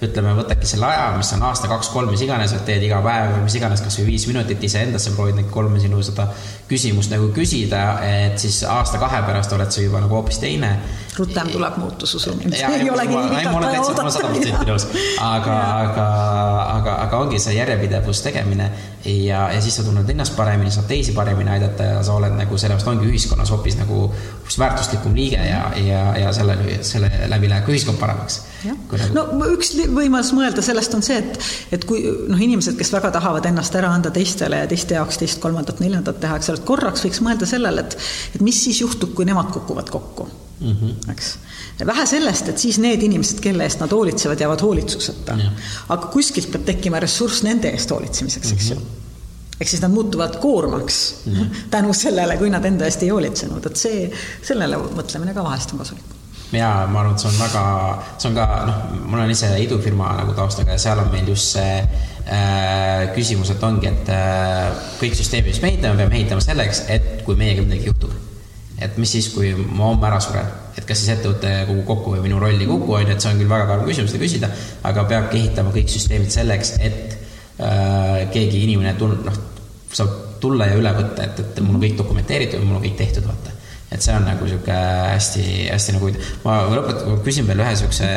ütleme, 0.07 0.33
võtadki 0.37 0.67
selle 0.67 0.87
aja, 0.89 1.05
mis 1.17 1.31
on 1.35 1.43
aasta, 1.47 1.69
kaks-kolm, 1.71 2.11
mis 2.13 2.23
iganes, 2.25 2.53
et 2.55 2.65
teed 2.67 2.83
iga 2.87 2.99
päev, 3.05 3.37
mis 3.43 3.55
iganes, 3.59 3.83
kasvõi 3.85 4.07
viis 4.11 4.27
minutit 4.29 4.63
iseendasse, 4.63 5.13
proovid 5.15 5.39
neid 5.39 5.49
kolme 5.53 5.81
sinu 5.81 6.01
seda 6.05 6.27
küsimust 6.69 7.11
nagu 7.13 7.29
küsida, 7.35 7.83
et 8.07 8.37
siis 8.41 8.61
aasta-kahe 8.67 9.23
pärast 9.27 9.53
oled 9.55 9.71
sa 9.73 9.83
juba 9.83 10.01
nagu 10.03 10.17
hoopis 10.17 10.39
teine. 10.41 10.73
rutem 11.17 11.49
tuleb 11.53 11.75
muutus, 11.77 12.15
usu 12.17 12.33
mind. 12.35 12.55
ei 12.57 12.89
olegi 12.89 13.15
nii 13.15 13.29
pikalt 13.35 13.65
vaja 13.65 13.81
oodata. 13.81 14.87
aga, 15.21 15.57
aga, 15.83 16.07
aga, 16.77 16.95
aga 17.05 17.19
ongi 17.19 17.39
see 17.39 17.53
järjepidevus 17.57 18.23
tegemine 18.25 18.71
ja, 19.05 19.49
ja 19.53 19.61
siis 19.61 19.75
sa 19.77 19.83
tunned 19.83 20.09
ennast 20.09 20.35
paremini, 20.35 20.71
saad 20.71 20.87
teisi 20.89 21.13
paremini 21.13 21.53
aidata 21.53 21.91
ja 21.91 22.01
sa 22.03 22.17
oled 22.17 22.33
nagu 22.37 22.57
sellepärast 22.57 22.89
ongi 22.89 23.11
ühiskonnas 23.11 23.53
hoopis 23.53 23.77
nagu 23.77 24.07
hoopis 24.07 24.59
väärtuslikum 24.59 25.15
liige 25.15 25.41
ja, 25.49 25.67
ja, 25.77 26.03
ja 26.17 26.33
selle, 26.33 26.57
selle 26.81 27.11
läbi 27.29 27.51
läheb 27.51 27.67
ka 27.67 27.75
ühiskond 27.75 28.01
paremaks. 28.01 28.41
No 29.15 29.49
üks 29.53 29.73
võimalus 29.91 30.31
mõelda 30.35 30.63
sellest 30.65 30.93
on 30.97 31.03
see, 31.05 31.19
et, 31.19 31.49
et 31.77 31.85
kui 31.89 32.03
noh, 32.03 32.39
inimesed, 32.39 32.77
kes 32.79 32.93
väga 32.93 33.11
tahavad 33.17 33.45
ennast 33.49 33.75
ära 33.79 33.91
anda 33.93 34.11
teistele 34.13 34.63
ja 34.63 34.69
teiste 34.69 34.97
jaoks 34.97 35.19
teist, 35.21 35.41
kolmandat, 35.43 35.81
neljandat 35.83 36.21
teha, 36.23 36.39
eks 36.39 36.51
ole, 36.53 36.61
et 36.61 36.67
korraks 36.67 37.05
võiks 37.05 37.21
mõelda 37.25 37.49
sellele, 37.49 37.85
et, 37.85 37.97
et 38.37 38.45
mis 38.45 38.63
siis 38.65 38.81
juhtub, 38.83 39.13
kui 39.17 39.27
nemad 39.29 39.51
kukuvad 39.53 39.91
kokku 39.93 40.27
mm, 40.59 40.73
-hmm. 40.73 41.11
eks. 41.11 41.35
vähe 41.85 42.05
sellest, 42.05 42.49
et 42.49 42.57
siis 42.57 42.79
need 42.79 43.03
inimesed, 43.03 43.39
kelle 43.43 43.67
eest 43.67 43.83
nad 43.83 43.91
hoolitsevad, 43.91 44.39
jäävad 44.39 44.61
hoolitsuseta. 44.61 45.37
aga 45.89 46.11
kuskilt 46.13 46.51
peab 46.51 46.65
tekkima 46.65 46.99
ressurss 46.99 47.43
nende 47.43 47.71
eest 47.71 47.91
hoolitsemiseks, 47.91 48.51
eks 48.51 48.69
ju 48.69 48.75
mm 48.75 48.81
-hmm 48.81 48.99
ehk 49.61 49.69
siis 49.69 49.81
nad 49.81 49.91
muutuvad 49.91 50.39
koormaks 50.41 51.15
mm 51.25 51.33
-hmm. 51.33 51.55
tänu 51.69 51.93
sellele, 51.93 52.37
kui 52.37 52.49
nad 52.49 52.65
enda 52.65 52.85
eest 52.85 53.03
ei 53.03 53.09
hoolitsenud, 53.09 53.65
et 53.65 53.75
see, 53.75 54.11
sellele 54.41 54.77
mõtlemine 54.77 55.33
ka 55.33 55.43
vahest 55.43 55.71
on 55.71 55.77
kasulik 55.77 56.12
jaa, 56.59 56.87
ma 56.89 57.01
arvan, 57.01 57.15
et 57.15 57.23
see 57.23 57.29
on 57.29 57.37
väga, 57.39 57.61
see 58.21 58.29
on 58.29 58.35
ka 58.37 58.47
noh, 58.67 58.81
mul 59.09 59.21
on 59.23 59.31
ise 59.33 59.49
idufirma 59.63 60.09
nagu 60.19 60.35
taustaga 60.37 60.75
ja 60.75 60.81
seal 60.81 61.01
on 61.03 61.09
meil 61.13 61.29
just 61.29 61.55
see 61.55 61.77
äh, 61.79 63.13
küsimus, 63.15 63.53
et 63.53 63.63
ongi, 63.63 63.89
et 63.89 64.11
äh, 64.13 64.83
kõik 64.99 65.15
süsteemid, 65.19 65.53
mis 65.53 65.61
me 65.63 65.71
ehitame, 65.73 65.99
peame 66.01 66.19
ehitama 66.19 66.43
selleks, 66.45 66.83
et 66.93 67.23
kui 67.27 67.39
meiega 67.39 67.65
midagi 67.65 67.89
juhtub. 67.91 68.13
et 68.83 68.97
mis 68.99 69.11
siis, 69.15 69.29
kui 69.31 69.53
ma 69.55 69.91
homme 69.91 70.07
ära 70.09 70.19
suren, 70.19 70.49
et 70.75 70.83
kas 70.83 70.99
siis 70.99 71.13
ettevõte 71.13 71.51
kukub 71.69 71.85
kokku 71.87 72.15
või 72.15 72.25
minu 72.25 72.41
roll 72.41 72.59
ei 72.59 72.67
kuku, 72.67 72.97
on 72.97 73.05
ju, 73.05 73.13
et 73.13 73.23
see 73.23 73.31
on 73.31 73.39
küll 73.39 73.51
väga 73.51 73.69
karm 73.69 73.85
küsimus 73.87 74.11
seda 74.11 74.23
küsida, 74.25 74.49
aga 74.89 75.05
peabki 75.07 75.39
ehitama 75.39 75.71
kõik 75.75 75.93
süsteemid 75.93 76.33
selleks, 76.33 76.75
et 76.83 77.15
äh, 77.63 78.27
keegi 78.33 78.65
inimene 78.67 78.97
tun-, 78.99 79.21
noh, 79.23 79.41
saab 79.93 80.19
tulla 80.43 80.67
ja 80.67 80.77
üle 80.81 80.91
võtta, 80.97 81.29
et, 81.29 81.39
et 81.39 81.63
mul 81.63 81.77
on 81.77 81.85
kõik 81.85 81.99
dokumenteeritud 82.01 82.59
ja 82.59 82.67
mul 82.67 82.81
on 82.81 82.83
kõik 82.83 82.99
tehtud, 82.99 83.29
vaata 83.29 83.52
et 83.93 84.01
see 84.01 84.15
on 84.17 84.25
nagu 84.27 84.47
sihuke 84.49 84.75
hästi, 84.75 85.45
hästi 85.69 85.97
nagu, 85.97 86.11
ma 86.45 86.59
lõpetan, 86.71 87.19
küsin 87.25 87.49
veel 87.49 87.63
ühe 87.63 87.73
siukse, 87.79 88.09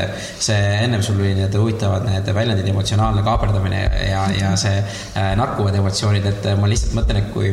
see 0.49 0.61
ennem 0.83 1.05
sul 1.05 1.21
oli 1.21 1.35
need 1.39 1.57
huvitavad 1.61 2.07
need 2.09 2.31
väljendid, 2.37 2.71
emotsionaalne 2.73 3.25
kaaperdamine 3.27 3.83
ja, 4.11 4.25
ja 4.37 4.55
see 4.61 4.79
äh, 4.81 5.35
narkuvad 5.39 5.77
emotsioonid, 5.83 6.31
et 6.33 6.49
ma 6.61 6.71
lihtsalt 6.71 6.97
mõtlen, 6.97 7.23
et 7.23 7.35
kui 7.35 7.53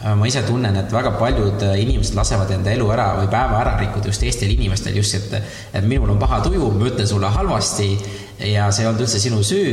ma 0.00 0.26
ise 0.28 0.40
tunnen, 0.46 0.76
et 0.80 0.92
väga 0.92 1.10
paljud 1.20 1.60
inimesed 1.76 2.16
lasevad 2.16 2.48
enda 2.54 2.72
elu 2.72 2.86
ära 2.94 3.10
või 3.18 3.26
päeva 3.32 3.58
ära 3.60 3.74
rikkuda 3.82 4.08
just 4.08 4.22
teistel 4.24 4.48
inimestel 4.54 4.96
just, 4.96 5.18
et, 5.18 5.52
et 5.76 5.84
minul 5.84 6.14
on 6.14 6.20
paha 6.20 6.40
tuju, 6.46 6.70
ma 6.72 6.88
ütlen 6.88 7.08
sulle 7.08 7.28
halvasti 7.34 7.90
ja 8.48 8.70
see 8.72 8.84
ei 8.84 8.88
olnud 8.88 9.04
üldse 9.04 9.20
sinu 9.20 9.42
süü, 9.44 9.72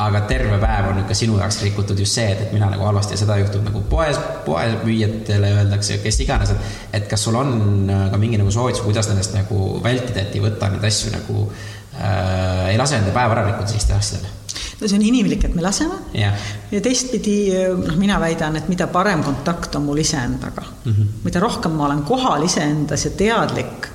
aga 0.00 0.24
terve 0.30 0.58
päev 0.62 0.90
on 0.90 1.00
ikka 1.04 1.14
sinu 1.14 1.38
jaoks 1.38 1.60
rikutud 1.62 1.98
just 2.02 2.18
see, 2.18 2.26
et, 2.32 2.40
et 2.46 2.54
mina 2.54 2.70
nagu 2.72 2.86
halvasti 2.88 3.14
ja 3.14 3.20
seda 3.22 3.38
juhtub 3.38 3.62
nagu 3.68 3.82
poes, 3.90 4.18
poemüüjatele 4.46 5.52
öeldakse, 5.60 6.00
kes 6.02 6.20
iganes, 6.24 6.54
et 6.54 6.98
et 6.98 7.08
kas 7.10 7.28
sul 7.28 7.36
on 7.38 7.52
äh, 7.90 8.08
ka 8.10 8.18
mingi 8.20 8.40
nagu 8.40 8.50
soovitus, 8.54 8.82
kuidas 8.82 9.10
nendest 9.10 9.36
nagu 9.36 9.78
vältida, 9.84 10.24
et 10.24 10.34
ei 10.34 10.42
võta 10.42 10.70
neid 10.72 10.84
asju 10.90 11.14
nagu 11.14 11.46
äh, 11.46 12.72
ei 12.72 12.80
lase 12.80 12.98
enda 12.98 13.14
päeva 13.14 13.38
ära 13.38 13.46
rikkuda 13.50 13.70
sellistel 13.70 14.00
asjadel? 14.00 14.34
No 14.80 14.88
see 14.88 14.98
on 14.98 15.04
inimlik, 15.04 15.44
et 15.44 15.54
me 15.54 15.62
laseme 15.62 15.98
yeah. 16.14 16.48
ja 16.70 16.80
teistpidi 16.84 17.36
noh, 17.82 17.96
mina 17.98 18.18
väidan, 18.22 18.56
et 18.60 18.68
mida 18.70 18.86
parem 18.92 19.24
kontakt 19.26 19.74
on 19.78 19.86
mul 19.88 20.02
iseendaga 20.04 20.64
mm, 20.64 20.92
-hmm. 20.92 21.14
mida 21.24 21.40
rohkem 21.40 21.72
ma 21.78 21.86
olen 21.86 22.02
kohal 22.02 22.44
iseendas 22.46 23.04
ja 23.04 23.10
teadlik 23.10 23.88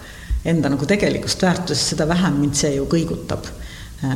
enda 0.46 0.70
nagu 0.70 0.86
tegelikust 0.86 1.42
väärtusest, 1.42 1.94
seda 1.94 2.08
vähem 2.08 2.42
mind 2.42 2.56
see 2.60 2.76
ju 2.76 2.86
kõigutab 2.92 3.48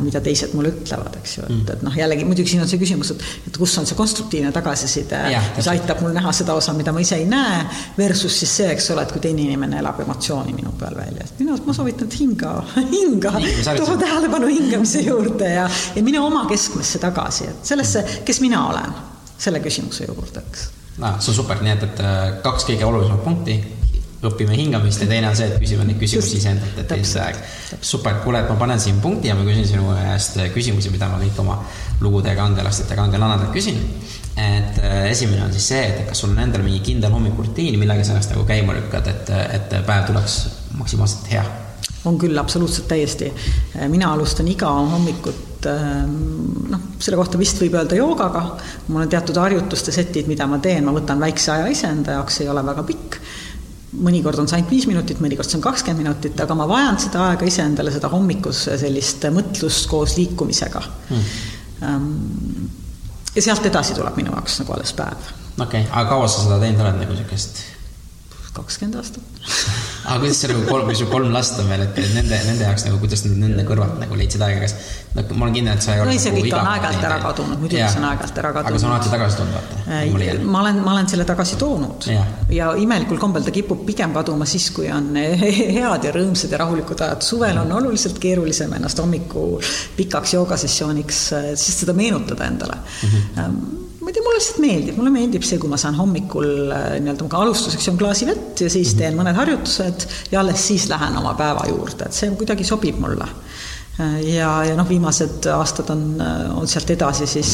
mida 0.04 0.20
teised 0.24 0.54
mulle 0.58 0.72
ütlevad, 0.76 1.16
eks 1.22 1.38
ju, 1.38 1.46
et, 1.46 1.54
mm. 1.54 1.72
et 1.74 1.84
noh, 1.86 1.96
jällegi 1.96 2.26
muidugi 2.28 2.54
siin 2.54 2.64
on 2.64 2.70
see 2.70 2.80
küsimus, 2.82 3.12
et, 3.14 3.24
et 3.50 3.60
kus 3.60 3.76
on 3.80 3.88
see 3.88 3.98
konstruktiivne 3.98 4.52
tagasiside, 4.56 5.20
mis 5.56 5.70
aitab 5.72 6.02
mul 6.04 6.16
näha 6.16 6.34
seda 6.36 6.56
osa, 6.58 6.76
mida 6.78 6.94
ma 6.96 7.04
ise 7.04 7.20
ei 7.22 7.28
näe, 7.30 7.62
versus 7.98 8.36
siis 8.42 8.56
see, 8.60 8.70
eks 8.74 8.90
ole, 8.96 9.06
et 9.08 9.14
kui 9.16 9.24
teine 9.24 9.46
inimene 9.46 9.80
elab 9.82 10.02
emotsiooni 10.04 10.56
minu 10.58 10.74
peal 10.80 10.98
välja, 10.98 11.28
et 11.28 11.40
minu 11.42 11.56
arust 11.56 11.70
ma 11.70 11.78
soovitan, 11.78 12.12
et 12.12 12.20
hinga, 12.20 12.54
hinga, 12.96 13.34
too 13.80 13.98
tähelepanu 14.02 14.52
hingamise 14.52 15.06
juurde 15.08 15.54
ja, 15.54 15.70
ja 15.96 16.06
mine 16.06 16.22
oma 16.24 16.46
keskmesse 16.52 17.02
tagasi, 17.04 17.52
et 17.54 17.72
sellesse, 17.74 18.04
kes 18.28 18.44
mina 18.44 18.66
olen, 18.72 19.00
selle 19.38 19.64
küsimuse 19.64 20.10
juurde, 20.10 20.44
eks. 20.44 20.70
no 20.98 21.16
see 21.22 21.34
on 21.34 21.42
super, 21.44 21.64
nii 21.64 21.76
et, 21.78 21.90
et 21.92 22.06
äh, 22.06 22.22
kaks 22.44 22.68
kõige 22.72 22.88
olulisemat 22.90 23.24
punkti 23.24 23.60
õpime 24.26 24.56
hingamist 24.58 25.04
ja 25.04 25.08
teine 25.10 25.30
on 25.30 25.36
see, 25.38 25.50
et 25.52 25.60
küsime 25.62 25.84
neid 25.86 26.00
küsimusi 26.02 26.40
iseendalt, 26.40 26.80
et 26.82 26.88
teise 26.90 27.20
aeg. 27.22 27.38
super, 27.86 28.18
kuule, 28.24 28.42
et 28.42 28.50
ma 28.50 28.56
panen 28.58 28.82
siin 28.82 29.02
punkti 29.02 29.30
ja 29.30 29.36
ma 29.38 29.46
küsin 29.46 29.68
sinu 29.70 29.92
käest 29.94 30.40
küsimusi, 30.56 30.90
mida 30.94 31.10
ma 31.12 31.20
kõik 31.22 31.38
oma 31.44 31.60
lugude 32.02 32.34
kangelastelt 32.38 32.90
ja 32.94 32.98
kangelannadelt 32.98 33.54
küsin. 33.54 33.78
et 34.38 34.82
äh, 34.82 35.06
esimene 35.12 35.46
on 35.46 35.54
siis 35.54 35.70
see, 35.74 35.86
et 35.86 36.10
kas 36.10 36.24
sul 36.24 36.34
on 36.34 36.42
endal 36.42 36.66
mingi 36.66 36.82
kindel 36.86 37.14
hommikurutiin, 37.14 37.78
millega 37.80 38.04
sa 38.04 38.16
ennast 38.16 38.34
nagu 38.34 38.46
käima 38.50 38.74
lükkad, 38.78 39.08
et, 39.14 39.32
et 39.60 39.80
päev 39.86 40.10
tuleks 40.10 40.42
maksimaalselt 40.78 41.32
hea? 41.34 41.46
on 42.06 42.18
küll, 42.18 42.38
absoluutselt 42.38 42.88
täiesti. 42.88 43.32
mina 43.88 44.14
alustan 44.14 44.48
iga 44.48 44.70
hommikut 44.70 45.66
ähm, 45.70 46.14
noh, 46.72 46.86
selle 47.00 47.18
kohta 47.20 47.38
vist 47.38 47.60
võib 47.62 47.76
öelda 47.78 47.98
joogaga, 48.00 48.44
mul 48.88 49.04
on 49.06 49.12
teatud 49.12 49.38
harjutuste 49.42 49.92
setid, 49.92 50.30
mida 50.30 50.48
ma 50.48 50.62
teen, 50.64 50.86
ma 50.86 50.96
võtan 50.96 51.20
väikse 51.22 51.52
aja 51.54 51.68
iseenda 51.74 52.18
jaoks, 52.18 52.42
ei 52.42 52.50
ole 52.50 52.66
väga 52.66 52.86
pikk 52.88 53.20
mõnikord 54.04 54.42
on 54.42 54.50
see 54.50 54.60
ainult 54.60 54.74
viis 54.74 54.88
minutit, 54.90 55.22
mõnikord 55.24 55.50
see 55.50 55.60
on 55.60 55.66
kakskümmend 55.66 56.04
minutit, 56.04 56.40
aga 56.44 56.58
ma 56.58 56.68
vajan 56.70 57.00
seda 57.02 57.24
aega 57.32 57.48
iseendale, 57.50 57.94
seda 57.94 58.12
hommikus 58.12 58.66
sellist 58.82 59.26
mõtlust 59.34 59.90
koos 59.92 60.18
liikumisega 60.20 60.84
hmm.. 61.10 62.68
ja 63.36 63.46
sealt 63.50 63.66
edasi 63.70 63.98
tuleb 63.98 64.20
minu 64.20 64.36
jaoks 64.36 64.62
nagu 64.64 64.78
alles 64.78 64.94
päev. 64.98 65.32
okei 65.58 65.86
okay., 65.86 65.90
aga 65.92 66.08
kaua 66.14 66.30
sa 66.32 66.46
seda 66.46 66.62
teinud 66.64 66.86
oled 66.86 67.02
nagu 67.04 67.18
niisugust? 67.18 67.64
Kakskümmend 68.58 69.00
aastat 69.02 69.38
aga 70.08 70.20
kuidas 70.22 70.40
see 70.40 70.50
nagu 70.52 70.64
kolm, 70.68 70.90
sul 70.96 71.10
kolm 71.12 71.34
last 71.36 71.60
on 71.62 71.68
veel, 71.72 71.84
et 71.84 71.98
nende, 72.16 72.38
nende 72.48 72.64
jaoks 72.64 72.86
nagu, 72.88 73.00
kuidas 73.02 73.24
nad 73.26 73.36
nende 73.42 73.64
kõrvalt 73.68 73.98
nagu 74.00 74.18
leidsid 74.20 74.44
aega, 74.46 74.64
kas 74.64 74.76
no 75.16 75.24
ma 75.34 75.48
olen 75.48 75.56
kindel, 75.58 75.76
et 75.76 75.84
sa 75.84 75.96
ei 75.96 76.04
ole 76.04 76.14
no 76.14 76.22
see 76.24 76.34
nagu 76.34 76.44
kõik 76.46 76.56
on 76.56 76.70
aeg-ajalt 76.72 77.08
ära 77.10 77.18
kadunud, 77.24 77.62
muidugi 77.64 77.82
see 77.84 78.02
on 78.02 78.08
aeg-ajalt 78.12 78.40
ära 78.44 78.52
kadunud. 78.56 78.72
aga 78.72 78.82
sa 78.84 78.88
oled 78.88 78.96
alati 78.96 79.14
tagasi 79.16 79.40
toonud, 79.40 79.56
vaata? 79.58 80.44
ma 80.54 80.62
olen, 80.64 80.80
ma 80.86 80.94
olen 80.94 81.10
selle 81.12 81.28
tagasi 81.32 81.60
toonud 81.64 82.08
ja, 82.14 82.24
ja 82.60 82.70
imelikul 82.84 83.20
kombel 83.24 83.48
ta 83.48 83.56
kipub 83.56 83.84
pigem 83.88 84.16
kaduma 84.16 84.48
siis, 84.50 84.70
kui 84.76 84.92
on 84.94 85.12
head 85.78 86.08
ja 86.08 86.14
rõõmsad 86.16 86.56
ja 86.56 86.62
rahulikud 86.64 87.04
ajad. 87.08 87.26
suvel 87.28 87.60
on 87.64 87.76
oluliselt 87.82 88.22
keerulisem 88.24 88.78
ennast 88.80 89.04
hommiku 89.04 89.50
pikaks 89.98 90.38
joogasessiooniks, 90.38 91.26
siis 91.56 91.84
seda 91.84 91.98
meenutada 91.98 92.48
endale 92.48 92.80
mm. 92.80 93.20
-hmm 93.36 93.87
ma 94.08 94.12
ei 94.12 94.16
tea, 94.16 94.24
mulle 94.24 94.40
lihtsalt 94.40 94.60
meeldib, 94.64 94.96
mulle 94.96 95.12
meeldib 95.12 95.44
see, 95.44 95.58
kui 95.60 95.68
ma 95.68 95.78
saan 95.82 95.98
hommikul 96.00 96.70
äh, 96.72 96.84
nii-öelda 97.04 97.28
alustuseks 97.42 97.90
joon 97.90 97.98
klaasi 98.00 98.30
vett 98.30 98.62
ja 98.64 98.70
siis 98.72 98.94
teen 98.96 99.18
mõned 99.20 99.36
harjutused 99.36 100.06
ja 100.32 100.40
alles 100.40 100.64
siis 100.70 100.86
lähen 100.88 101.18
oma 101.20 101.34
päeva 101.36 101.66
juurde, 101.68 102.08
et 102.08 102.16
see 102.16 102.32
kuidagi 102.40 102.64
sobib 102.64 103.02
mulle. 103.04 103.28
Äh, 104.00 104.14
ja, 104.30 104.54
ja 104.64 104.78
noh, 104.80 104.88
viimased 104.88 105.50
aastad 105.52 105.92
on, 105.92 106.06
äh, 106.24 106.46
on 106.56 106.72
sealt 106.72 106.96
edasi 106.96 107.28
siis 107.28 107.52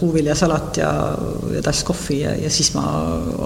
puuviljasalat 0.00 0.80
ja, 0.80 0.88
ja 1.58 1.62
tass 1.68 1.84
kohvi 1.84 2.22
ja, 2.22 2.32
ja 2.46 2.54
siis 2.56 2.72
ma 2.78 2.86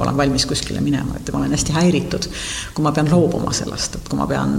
olen 0.05 0.23
valmis 0.23 0.47
kuskile 0.47 0.79
minema, 0.85 1.19
et 1.19 1.35
ma 1.35 1.43
olen 1.43 1.59
hästi 1.59 1.75
häiritud, 1.75 2.31
kui 2.79 2.87
ma 2.87 2.95
pean 2.95 3.11
loobuma 3.11 3.51
sellest, 3.51 3.99
et 3.99 4.15
kui 4.15 4.23
ma 4.23 4.31
pean, 4.31 4.57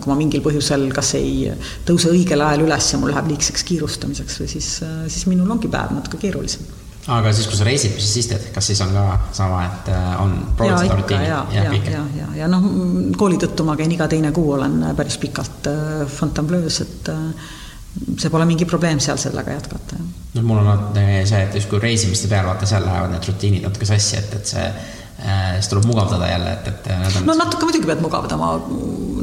kui 0.00 0.14
ma 0.14 0.20
mingil 0.24 0.46
põhjusel 0.48 0.88
kas 0.96 1.12
ei 1.20 1.52
tõuse 1.84 2.08
õigel 2.16 2.48
ajal 2.48 2.64
üles 2.70 2.92
ja 2.96 3.04
mul 3.04 3.12
läheb 3.12 3.34
liigseks 3.36 3.68
kiirustamiseks 3.68 4.44
või 4.46 4.52
siis, 4.56 4.74
siis 5.12 5.28
minul 5.28 5.58
ongi 5.58 5.68
päev 5.68 5.92
natuke 6.00 6.24
keerulisem 6.24 6.87
aga 7.08 7.32
siis, 7.32 7.46
kui 7.48 7.58
sa 7.58 7.66
reisid, 7.68 7.94
mis 7.96 8.04
sa 8.04 8.12
siis 8.12 8.28
teed, 8.30 8.48
kas 8.54 8.70
siis 8.70 8.80
on 8.84 8.92
ka 8.94 9.04
sama, 9.36 9.62
et 9.68 9.92
äh, 9.94 10.08
on 10.22 10.34
proovid 10.56 10.82
seda 10.82 10.98
rutiini? 10.98 11.28
ja, 11.28 11.38
ja, 11.52 11.64
ja, 11.64 11.78
ja, 11.92 12.02
ja, 12.18 12.28
ja 12.42 12.50
noh, 12.50 12.66
kooli 13.18 13.40
tõttu 13.40 13.64
ma 13.68 13.76
käin 13.80 13.94
iga 13.94 14.08
teine 14.10 14.32
kuu, 14.36 14.52
olen 14.58 14.82
päris 14.98 15.18
pikalt 15.22 15.70
äh, 15.70 16.04
Fontainebleus, 16.18 16.82
et 16.84 17.10
äh, 17.14 17.50
see 18.18 18.30
pole 18.30 18.44
mingi 18.48 18.68
probleem 18.68 19.00
seal 19.02 19.18
sellega 19.20 19.56
jätkata. 19.56 19.98
noh, 20.36 20.44
mul 20.44 20.60
on 20.62 20.86
see, 20.98 21.42
et 21.42 21.58
justkui 21.60 21.80
reisimiste 21.82 22.30
peal, 22.30 22.46
vaata 22.50 22.68
seal 22.68 22.84
lähevad 22.86 23.16
need 23.16 23.32
rutiinid 23.32 23.68
natuke 23.68 23.88
sassi, 23.88 24.20
et, 24.20 24.38
et 24.40 24.56
see 24.56 24.68
Äh, 24.68 25.07
siis 25.18 25.68
tuleb 25.68 25.84
mugavdada 25.84 26.28
jälle, 26.30 26.52
et, 26.52 26.68
et 26.68 26.84
need 27.00 27.16
on 27.18 27.24
no 27.26 27.34
natuke 27.34 27.66
muidugi 27.66 27.88
pead 27.90 28.02
mugavdama, 28.04 28.50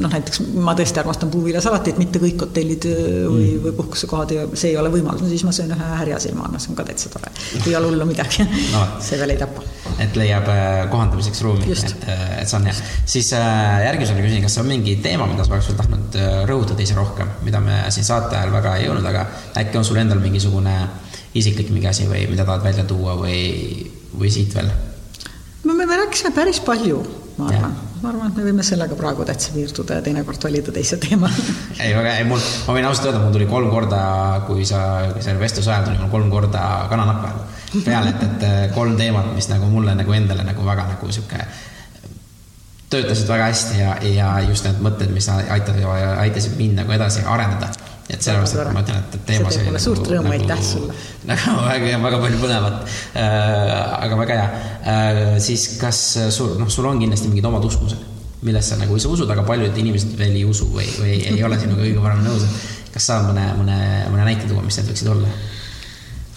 noh 0.02 0.12
näiteks 0.12 0.42
ma 0.60 0.74
tõesti 0.76 1.00
armastan 1.00 1.30
puuviljasalatit, 1.32 1.96
mitte 2.00 2.20
kõik 2.20 2.42
hotellid 2.44 2.84
äh, 2.90 2.98
või 3.24 3.46
mm., 3.46 3.62
või 3.64 3.72
puhkusekohad 3.78 4.34
ja 4.36 4.42
see 4.52 4.74
ei 4.74 4.76
ole 4.80 4.90
võimalus, 4.92 5.22
no 5.24 5.30
siis 5.30 5.44
ma 5.46 5.54
söön 5.56 5.72
ühe 5.72 5.86
härjasilma, 6.02 6.50
no 6.52 6.60
see 6.60 6.74
on 6.74 6.76
ka 6.76 6.84
täitsa 6.90 7.12
tore. 7.14 7.30
ei 7.62 7.76
ole 7.78 7.88
hullu 7.88 8.08
midagi 8.08 8.44
no, 8.44 8.82
see 9.06 9.16
veel 9.20 9.32
ei 9.32 9.40
tapa. 9.40 9.64
et 10.04 10.18
leiab 10.20 10.50
äh, 10.52 10.82
kohandamiseks 10.92 11.40
ruumi, 11.46 11.70
et, 11.72 11.94
et 12.04 12.50
see 12.50 12.58
on 12.58 12.68
hea. 12.68 12.74
siis 13.14 13.30
järgmisena 13.32 14.26
küsin, 14.26 14.44
kas 14.44 14.58
on 14.60 14.68
mingi 14.68 14.98
teema, 15.04 15.28
mida 15.30 15.46
sa 15.46 15.56
oleks 15.56 15.70
veel 15.70 15.80
tahtnud 15.80 16.18
rõhutada 16.50 16.84
ise 16.84 16.98
rohkem, 16.98 17.30
mida 17.46 17.62
me 17.64 17.80
siin 17.94 18.04
saate 18.04 18.36
ajal 18.36 18.52
väga 18.52 18.76
ei 18.76 18.90
jõudnud, 18.90 19.08
aga 19.14 19.24
äkki 19.62 19.80
on 19.80 19.88
sul 19.88 20.02
endal 20.02 20.20
mingisugune 20.20 20.76
isiklik 21.36 21.72
mingi 21.72 21.88
asi 21.88 22.04
või 22.08 22.26
mida 22.28 22.44
tahad 22.44 22.68
välja 22.68 22.84
tuua 22.88 23.16
või, 23.16 23.40
või 24.16 24.28
siit 24.32 24.52
veel 24.56 24.68
me, 25.66 25.74
me, 25.74 25.86
me 25.86 25.96
rääkisime 25.96 26.30
päris 26.34 26.60
palju, 26.60 27.00
ma 27.38 27.48
arvan. 27.50 27.76
ma 28.02 28.10
arvan, 28.12 28.30
et 28.30 28.38
me 28.38 28.46
võime 28.48 28.64
sellega 28.66 28.96
praegu 28.98 29.26
täitsa 29.26 29.52
piirduda 29.54 29.98
ja 29.98 30.04
teinekord 30.06 30.42
valida 30.46 30.74
teise 30.74 30.98
teema. 31.02 31.30
Ei, 31.82 31.92
väga 31.96 32.16
hea, 32.18 32.26
mul, 32.28 32.42
ma 32.68 32.76
võin 32.76 32.88
ausalt 32.88 33.10
öelda, 33.10 33.22
mul 33.24 33.34
tuli 33.34 33.48
kolm 33.50 33.70
korda, 33.72 34.00
kui 34.48 34.66
sa 34.68 34.82
selle 35.18 35.40
vestluse 35.42 35.72
ajal 35.72 35.88
tuli 35.90 36.02
mul 36.02 36.12
kolm 36.12 36.32
korda 36.32 36.66
kananapp 36.92 37.30
peale, 37.84 38.12
et, 38.14 38.26
et 38.28 38.76
kolm 38.76 38.94
teemat, 38.98 39.32
mis 39.36 39.50
nagu 39.52 39.70
mulle 39.72 39.96
nagu 39.98 40.16
endale 40.16 40.46
nagu 40.46 40.68
väga 40.68 40.86
nagu 40.94 41.10
sihuke 41.12 41.42
töötasid 42.92 43.26
väga 43.28 43.48
hästi 43.50 43.80
ja, 43.80 43.96
ja 44.06 44.28
just 44.46 44.64
need 44.68 44.78
mõtted, 44.84 45.10
mis 45.14 45.26
aitasid, 45.32 45.82
aitasid 46.22 46.54
mind 46.60 46.78
nagu 46.84 46.94
edasi 46.94 47.24
arendada 47.26 47.72
et 48.06 48.22
sellepärast, 48.22 48.54
et 48.62 48.72
ma 48.74 48.82
ütlen, 48.84 49.00
et 49.02 49.24
teema 49.26 49.50
see 49.50 49.66
oli 49.66 49.80
suurt 49.82 50.10
rõõmu, 50.12 50.30
nagu 50.30 50.36
aitäh 50.36 50.60
sulle. 50.62 50.94
väga, 51.26 51.54
väga, 51.66 51.96
väga 52.04 52.20
palju 52.22 52.42
põnevat 52.42 52.76
äh,. 53.18 53.72
aga 53.98 54.18
väga 54.20 54.36
hea 54.38 54.46
äh,. 54.92 55.20
siis 55.42 55.66
kas 55.80 56.02
sul, 56.34 56.54
noh, 56.60 56.70
sul 56.70 56.86
on 56.86 57.02
kindlasti 57.02 57.32
mingid 57.32 57.48
omad 57.50 57.66
uskumused, 57.66 58.04
millesse 58.46 58.78
nagu 58.78 58.98
sa 59.02 59.10
usud, 59.10 59.30
aga 59.34 59.42
paljud 59.48 59.82
inimesed 59.82 60.14
veel 60.20 60.38
ei 60.38 60.46
usu 60.46 60.70
või, 60.70 60.86
või 61.00 61.18
ei 61.32 61.42
ole 61.46 61.58
sinuga 61.58 61.82
kõige 61.82 62.04
parem 62.04 62.22
nõus, 62.28 62.46
kas 62.94 63.10
saad 63.10 63.26
mõne, 63.32 63.48
mõne, 63.58 63.78
mõne 64.12 64.28
näite 64.30 64.46
tuua, 64.46 64.62
mis 64.62 64.78
need 64.78 64.92
võiksid 64.92 65.10
olla? 65.16 65.32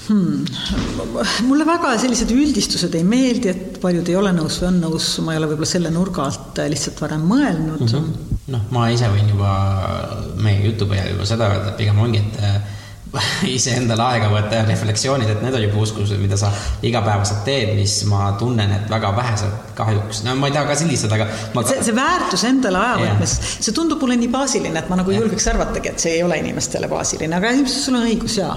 Hmm.. 0.10 1.46
mulle 1.48 1.68
väga 1.68 1.94
sellised 2.02 2.34
üldistused 2.34 2.96
ei 2.98 3.06
meeldi, 3.08 3.54
et 3.54 3.80
paljud 3.84 4.10
ei 4.10 4.18
ole 4.20 4.34
nõus 4.36 4.60
või 4.62 4.72
on 4.72 4.82
nõus, 4.88 5.12
ma 5.26 5.36
ei 5.36 5.42
ole 5.42 5.52
võib-olla 5.52 5.74
selle 5.76 5.94
nurga 5.94 6.26
alt 6.30 6.64
lihtsalt 6.74 7.00
varem 7.06 7.24
mõelnud 7.30 7.86
mm. 7.86 7.94
-hmm. 7.94 8.36
noh, 8.56 8.68
ma 8.76 8.90
ise 8.94 9.12
võin 9.14 9.32
juba 9.32 9.54
meie 10.42 10.66
jutu 10.66 10.90
põhjal 10.90 11.14
juba 11.14 11.30
seda 11.30 11.54
öelda, 11.54 11.74
et 11.74 11.82
pigem 11.82 12.04
ongi, 12.04 12.22
et 12.26 12.44
äh, 12.44 12.60
iseendale 13.58 14.04
aega 14.06 14.28
võtta 14.30 14.60
ja 14.60 14.66
refleksioonid, 14.68 15.30
et 15.32 15.42
need 15.42 15.56
on 15.58 15.64
juba 15.64 15.82
uskumused, 15.82 16.20
mida 16.22 16.38
sa 16.38 16.52
igapäevaselt 16.86 17.42
teed, 17.48 17.74
mis 17.78 17.96
ma 18.10 18.32
tunnen, 18.40 18.72
et 18.76 18.92
väga 18.92 19.12
vähesed 19.18 19.74
kahjuks, 19.80 20.24
no 20.28 20.36
ma 20.38 20.50
ei 20.50 20.56
taha 20.56 20.70
ka 20.70 20.78
sildistada, 20.78 21.18
aga 21.18 21.28
ma... 21.56 21.66
see, 21.66 21.82
see 21.88 21.98
väärtus 21.98 22.46
endale 22.50 22.82
aja 22.84 23.00
võtmist, 23.02 23.50
see 23.66 23.76
tundub 23.76 24.02
mulle 24.04 24.20
nii 24.22 24.32
baasiline, 24.34 24.78
et 24.84 24.92
ma 24.92 25.00
nagu 25.02 25.14
ja. 25.14 25.24
julgeks 25.24 25.50
arvatagi, 25.54 25.94
et 25.94 26.06
see 26.06 26.18
ei 26.20 26.26
ole 26.26 26.38
inimestele 26.44 26.90
baasiline, 26.92 27.40
aga 27.40 27.54
ilmselt 27.58 27.88
sul 27.88 27.98
on 27.98 28.10
õigus 28.12 28.38
jaa 28.42 28.56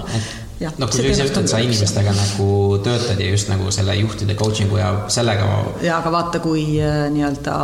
noh, 0.61 0.89
kui 0.91 1.15
sa 1.15 1.27
ütled, 1.27 1.49
sa 1.49 1.61
inimestega 1.63 2.13
nagu 2.17 2.49
töötad 2.85 3.19
ja 3.21 3.31
just 3.31 3.49
nagu 3.51 3.71
selle 3.73 3.95
juhtide 3.99 4.37
coaching'u 4.39 4.79
ja 4.79 4.93
sellega 5.11 5.49
ja 5.83 5.97
aga 5.99 6.13
vaata, 6.13 6.43
kui 6.43 6.65
äh, 6.81 7.07
nii-öelda 7.13 7.57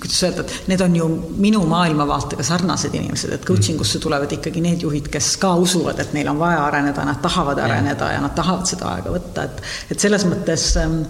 kuidas 0.00 0.22
öelda, 0.22 0.40
et 0.40 0.68
need 0.68 0.80
on 0.80 0.96
ju 0.96 1.06
minu 1.40 1.60
maailmavaatega 1.68 2.44
sarnased 2.46 2.94
inimesed, 2.94 3.32
et 3.36 3.46
coaching 3.46 3.80
usse 3.80 3.98
tulevad 4.02 4.32
ikkagi 4.36 4.62
need 4.64 4.84
juhid, 4.84 5.08
kes 5.12 5.34
ka 5.40 5.54
usuvad, 5.60 6.00
et 6.00 6.12
neil 6.16 6.28
on 6.32 6.38
vaja 6.40 6.62
areneda, 6.66 7.04
nad 7.08 7.20
tahavad 7.24 7.60
areneda 7.64 8.10
ja, 8.10 8.18
ja 8.18 8.24
nad 8.24 8.34
tahavad 8.36 8.68
seda 8.68 8.90
aega 8.94 9.14
võtta, 9.14 9.46
et 9.48 9.94
et 9.94 10.00
selles 10.00 10.24
mõttes 10.28 10.66
ähm, 10.80 11.00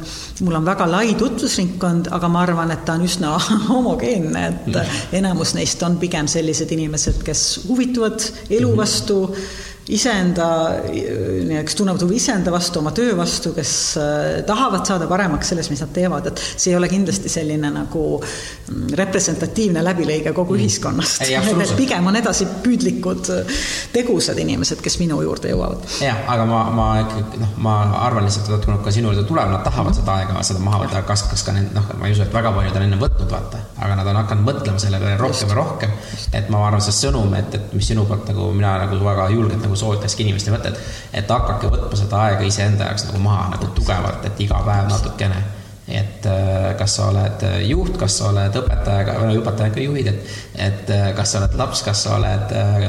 mul 0.46 0.58
on 0.58 0.66
väga 0.66 0.88
lai 0.90 1.14
tutvusringkond, 1.18 2.10
aga 2.14 2.30
ma 2.30 2.42
arvan, 2.46 2.72
et 2.74 2.84
ta 2.86 2.98
on 2.98 3.06
üsna 3.06 3.34
homogeenne, 3.70 4.46
et 4.48 4.72
mm. 4.72 5.04
enamus 5.20 5.54
neist 5.58 5.82
on 5.86 5.98
pigem 6.02 6.30
sellised 6.30 6.72
inimesed, 6.74 7.22
kes 7.26 7.44
huvituvad 7.68 8.20
elu 8.50 8.68
mhm. 8.68 8.78
vastu 8.78 9.22
mm, 9.28 9.32
-hmm 9.34 9.72
iseenda, 9.88 10.46
kes 11.64 11.76
tunnevad 11.76 12.02
huvi 12.06 12.16
iseenda 12.16 12.52
vastu, 12.52 12.80
oma 12.80 12.92
töö 12.96 13.16
vastu, 13.18 13.52
kes 13.56 13.72
äh, 14.00 14.42
tahavad 14.48 14.86
saada 14.88 15.08
paremaks 15.10 15.52
selles, 15.52 15.68
mis 15.72 15.82
nad 15.84 15.92
teevad, 15.92 16.30
et 16.30 16.40
see 16.40 16.72
ei 16.72 16.78
ole 16.78 16.88
kindlasti 16.88 17.28
selline 17.32 17.68
nagu 17.74 18.04
mm, 18.16 18.94
representatiivne 19.00 19.82
läbilõige 19.84 20.32
kogu 20.32 20.56
mm. 20.56 20.62
ühiskonnast. 20.62 21.74
pigem 21.76 22.06
on 22.06 22.16
edasipüüdlikud 22.16 23.30
tegusad 23.92 24.38
inimesed, 24.40 24.80
kes 24.84 24.98
minu 25.02 25.20
juurde 25.24 25.52
jõuavad. 25.52 25.84
jah, 26.04 26.24
aga 26.32 26.48
ma, 26.48 26.62
ma 26.74 26.88
ikkagi 27.02 27.42
noh, 27.42 27.52
ma 27.66 27.76
arvan 28.06 28.24
lihtsalt, 28.28 28.48
et 28.56 28.64
kui 28.64 28.72
nad 28.72 28.82
ka 28.86 28.94
sinu 28.94 29.12
juurde 29.12 29.26
tulevad, 29.28 29.52
nad 29.52 29.66
tahavad 29.66 30.00
seda 30.00 30.16
aega, 30.20 30.40
seda 30.46 30.64
maha 30.64 30.84
võtta, 30.86 31.04
kas, 31.08 31.26
kas 31.28 31.44
ka 31.44 31.56
need 31.56 31.76
noh, 31.76 31.92
ma 32.00 32.08
ei 32.08 32.16
usu, 32.16 32.24
et 32.24 32.32
väga 32.34 32.54
paljud 32.56 32.80
on 32.80 32.88
enne 32.88 33.00
võtnud, 33.00 33.28
vaata, 33.30 33.60
aga 33.84 34.00
nad 34.00 34.12
on 34.14 34.20
hakanud 34.22 34.48
mõtlema 34.48 34.80
selle 34.80 35.02
peale 35.02 35.20
rohkem 35.20 35.52
ja 35.52 35.60
rohkem. 35.60 35.94
et 36.32 36.50
ma 36.52 36.64
arvan, 36.70 36.82
see 36.84 36.96
sõnum, 37.04 37.36
et, 37.36 37.60
et 37.60 37.76
mis 37.76 37.92
sinu 37.92 38.08
poolt 38.08 38.32
nagu 38.32 38.48
mina 38.56 38.74
nagu 38.84 39.00
väga 39.04 39.28
julgelt 39.34 39.62
nagu 39.64 39.73
nagu 39.74 39.82
soovitakski 39.82 40.24
inimestele 40.28 40.56
mõtta, 40.56 40.70
et, 40.70 40.94
et 41.20 41.34
hakake 41.34 41.72
võtma 41.72 41.98
seda 41.98 42.22
aega 42.28 42.46
iseenda 42.46 42.88
jaoks 42.92 43.10
nagu 43.10 43.26
maha 43.26 43.50
nagu 43.56 43.74
tugevalt, 43.74 44.24
et 44.30 44.40
iga 44.46 44.62
päev 44.64 44.88
natukene. 44.92 45.42
et 45.84 46.24
äh, 46.24 46.70
kas 46.78 46.94
sa 46.96 47.10
oled 47.10 47.42
juht, 47.68 47.98
kas 48.00 48.14
sa 48.16 48.30
oled 48.30 48.54
õpetaja, 48.56 49.18
või 49.20 49.34
õpetajad 49.36 49.74
ka 49.74 49.82
juhid, 49.82 50.06
et, 50.08 50.30
et 50.66 50.92
äh, 50.94 51.02
kas 51.12 51.34
sa 51.34 51.42
oled 51.42 51.58
laps, 51.60 51.82
kas 51.84 52.06
sa 52.06 52.14
oled. 52.16 52.54
Äh, 52.56 52.86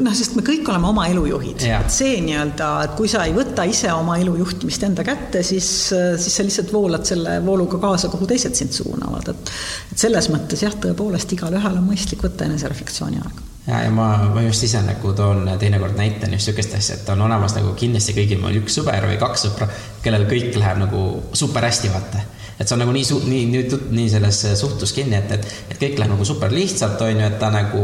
noh, 0.00 0.14
sest 0.16 0.38
me 0.38 0.44
kõik 0.46 0.70
oleme 0.72 0.88
oma 0.88 1.04
elu 1.12 1.26
juhid, 1.28 1.66
et 1.68 1.92
see 1.92 2.22
nii-öelda, 2.24 2.70
et 2.86 2.96
kui 2.96 3.10
sa 3.12 3.26
ei 3.28 3.36
võta 3.36 3.66
ise 3.68 3.92
oma 3.92 4.16
elu 4.22 4.38
juhtimist 4.40 4.88
enda 4.88 5.04
kätte, 5.04 5.44
siis, 5.44 5.68
siis 5.92 6.38
sa 6.38 6.48
lihtsalt 6.48 6.72
voolad 6.72 7.04
selle 7.10 7.36
vooluga 7.44 7.82
kaasa, 7.84 8.08
kuhu 8.14 8.30
teised 8.32 8.56
sind 8.56 8.72
suunavad, 8.72 9.28
et. 9.34 9.54
et 9.92 10.06
selles 10.06 10.32
mõttes 10.32 10.64
jah, 10.64 10.80
tõepoolest 10.86 11.36
igalühel 11.36 11.76
on 11.82 11.84
mõistlik 11.90 12.24
võtta 12.24 12.48
enesereflektsiooni 12.48 13.20
aega 13.26 13.48
ja, 13.68 13.82
ja 13.84 13.90
ma, 13.90 14.08
ma 14.34 14.42
just 14.42 14.64
ise 14.64 14.80
nagu 14.84 15.12
toon 15.16 15.44
teinekord 15.60 15.96
näite 15.98 16.30
sihukest 16.38 16.74
asja, 16.78 16.96
et 16.96 17.12
on 17.12 17.22
olemas 17.28 17.54
nagu 17.58 17.74
kindlasti 17.78 18.16
kõigil 18.16 18.40
mul 18.42 18.60
üks 18.62 18.80
sõber 18.80 19.06
või 19.10 19.20
kaks 19.20 19.46
sõpra, 19.48 19.68
kellel 20.04 20.26
kõik 20.30 20.56
läheb 20.56 20.82
nagu 20.86 21.04
super 21.36 21.68
hästi, 21.68 21.92
vaata 21.92 22.24
et 22.58 22.66
see 22.66 22.74
on 22.74 22.82
nagu 22.82 22.92
nii, 22.94 23.06
nii, 23.30 23.42
nii, 23.52 23.80
nii 23.94 24.08
selles 24.10 24.40
suhtlus 24.58 24.92
kinni, 24.96 25.14
et, 25.18 25.30
et, 25.36 25.50
et 25.70 25.78
kõik 25.78 25.98
läheb 26.00 26.12
nagu 26.14 26.26
super 26.26 26.50
lihtsalt, 26.52 27.00
on 27.06 27.20
ju, 27.20 27.26
et 27.28 27.36
ta 27.38 27.52
nagu 27.54 27.82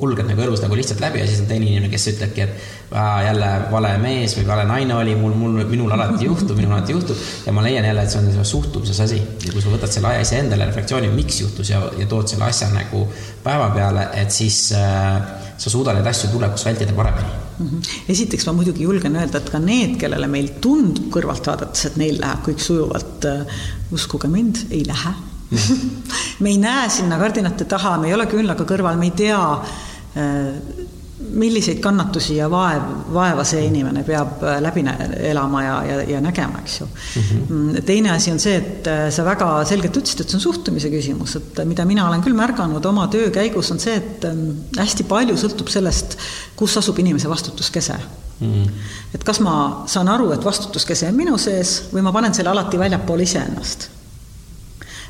kulgeb 0.00 0.28
nagu 0.28 0.44
elus 0.44 0.60
nagu 0.64 0.76
lihtsalt 0.76 1.00
läbi 1.00 1.22
ja 1.22 1.28
siis 1.28 1.40
on 1.40 1.48
teine 1.48 1.68
inimene, 1.68 1.88
kes 1.92 2.10
ütlebki, 2.12 2.44
et 2.44 2.92
aa, 2.92 3.22
jälle 3.24 3.50
vale 3.72 3.94
mees 4.02 4.36
või 4.38 4.46
vale 4.48 4.66
naine 4.68 4.98
oli 4.98 5.14
mul, 5.18 5.32
mul, 5.38 5.62
minul 5.70 5.94
alati 5.96 6.26
juhtub, 6.30 6.56
minul 6.58 6.76
alati 6.76 6.96
juhtub. 6.96 7.22
ja 7.46 7.54
ma 7.56 7.64
leian 7.64 7.88
jälle, 7.88 8.04
et 8.04 8.12
see 8.12 8.20
on 8.20 8.50
suhtumises 8.52 9.00
asi. 9.06 9.22
ja 9.46 9.54
kui 9.54 9.64
sa 9.64 9.72
võtad 9.72 9.94
selle 9.94 10.12
aja 10.12 10.26
iseendale 10.26 10.68
refleksiooni, 10.68 11.08
miks 11.14 11.40
juhtus 11.40 11.72
ja, 11.72 11.80
ja 11.98 12.08
tood 12.10 12.28
selle 12.30 12.48
asja 12.50 12.68
nagu 12.74 13.06
päeva 13.44 13.70
peale, 13.74 14.10
et 14.20 14.34
siis 14.34 14.66
äh, 14.76 15.16
sa 15.56 15.70
suudad 15.70 15.96
neid 15.96 16.12
asju 16.12 16.32
tulevikus 16.34 16.68
vältida 16.68 16.96
paremini. 16.96 17.43
Esiteks 18.08 18.46
ma 18.48 18.54
muidugi 18.56 18.86
julgen 18.86 19.16
öelda, 19.18 19.40
et 19.40 19.50
ka 19.52 19.60
need, 19.62 19.96
kellele 20.00 20.28
meil 20.30 20.54
tundub 20.64 21.10
kõrvalt 21.14 21.46
vaadates, 21.50 21.86
et 21.88 21.98
neil 22.00 22.18
läheb 22.20 22.42
kõik 22.48 22.62
sujuvalt, 22.62 23.28
äh, 23.30 23.62
uskuge 23.94 24.30
mind, 24.32 24.66
ei 24.74 24.84
lähe. 24.86 25.14
Me 26.42 26.50
ei 26.50 26.58
näe 26.58 26.88
sinna 26.90 27.18
kardinate 27.20 27.66
taha, 27.70 27.94
me 28.00 28.08
ei 28.08 28.14
ole 28.16 28.24
küünlaga 28.26 28.64
kõrval, 28.66 28.96
me 28.98 29.06
ei 29.10 29.14
tea, 29.14 29.40
äh, 30.18 30.83
milliseid 31.38 31.80
kannatusi 31.82 32.36
ja 32.36 32.48
vaev, 32.50 32.82
vaeva 33.14 33.44
see 33.46 33.64
inimene 33.68 34.04
peab 34.06 34.42
äh, 34.44 34.58
läbi 34.62 34.84
elama 35.30 35.62
ja, 35.64 35.76
ja, 35.88 36.00
ja 36.14 36.20
nägema, 36.24 36.60
eks 36.62 36.80
ju 36.80 36.86
mm. 36.86 37.22
-hmm. 37.48 37.82
teine 37.86 38.10
asi 38.10 38.32
on 38.32 38.40
see, 38.40 38.56
et 38.56 38.86
äh, 38.86 39.10
sa 39.10 39.24
väga 39.24 39.64
selgelt 39.64 39.96
ütlesid, 39.96 40.20
et 40.20 40.30
see 40.30 40.38
on 40.38 40.44
suhtumise 40.46 40.90
küsimus, 40.90 41.36
et 41.36 41.64
mida 41.64 41.84
mina 41.84 42.08
olen 42.08 42.22
küll 42.22 42.36
märganud 42.36 42.84
oma 42.86 43.06
töö 43.08 43.30
käigus, 43.30 43.70
on 43.70 43.80
see, 43.80 43.96
et 43.96 44.24
ähm, 44.24 44.50
hästi 44.78 45.04
palju 45.08 45.36
sõltub 45.36 45.72
sellest, 45.72 46.18
kus 46.56 46.76
asub 46.76 46.98
inimese 46.98 47.28
vastutuskese 47.28 47.98
mm. 48.40 48.52
-hmm. 48.52 48.70
et 49.14 49.24
kas 49.24 49.40
ma 49.40 49.84
saan 49.86 50.08
aru, 50.08 50.32
et 50.32 50.44
vastutuskese 50.44 51.08
on 51.08 51.14
minu 51.14 51.38
sees 51.38 51.82
või 51.92 52.02
ma 52.02 52.12
panen 52.12 52.34
selle 52.34 52.50
alati 52.50 52.78
väljapoole 52.78 53.22
iseennast 53.22 53.90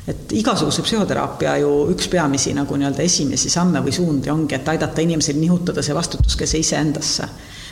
et 0.07 0.33
igasuguse 0.37 0.83
psühhoteraapia 0.85 1.55
ju 1.63 1.71
üks 1.93 2.07
peamisi 2.11 2.53
nagu 2.53 2.77
nii-öelda 2.77 3.01
esimesi 3.05 3.49
samme 3.49 3.81
või 3.85 3.93
suundi 3.95 4.29
ongi, 4.29 4.55
et 4.57 4.67
aidata 4.69 5.01
inimesel 5.01 5.39
nihutada 5.41 5.81
see 5.85 5.95
vastutuskese 5.97 6.61
iseendasse. 6.61 7.29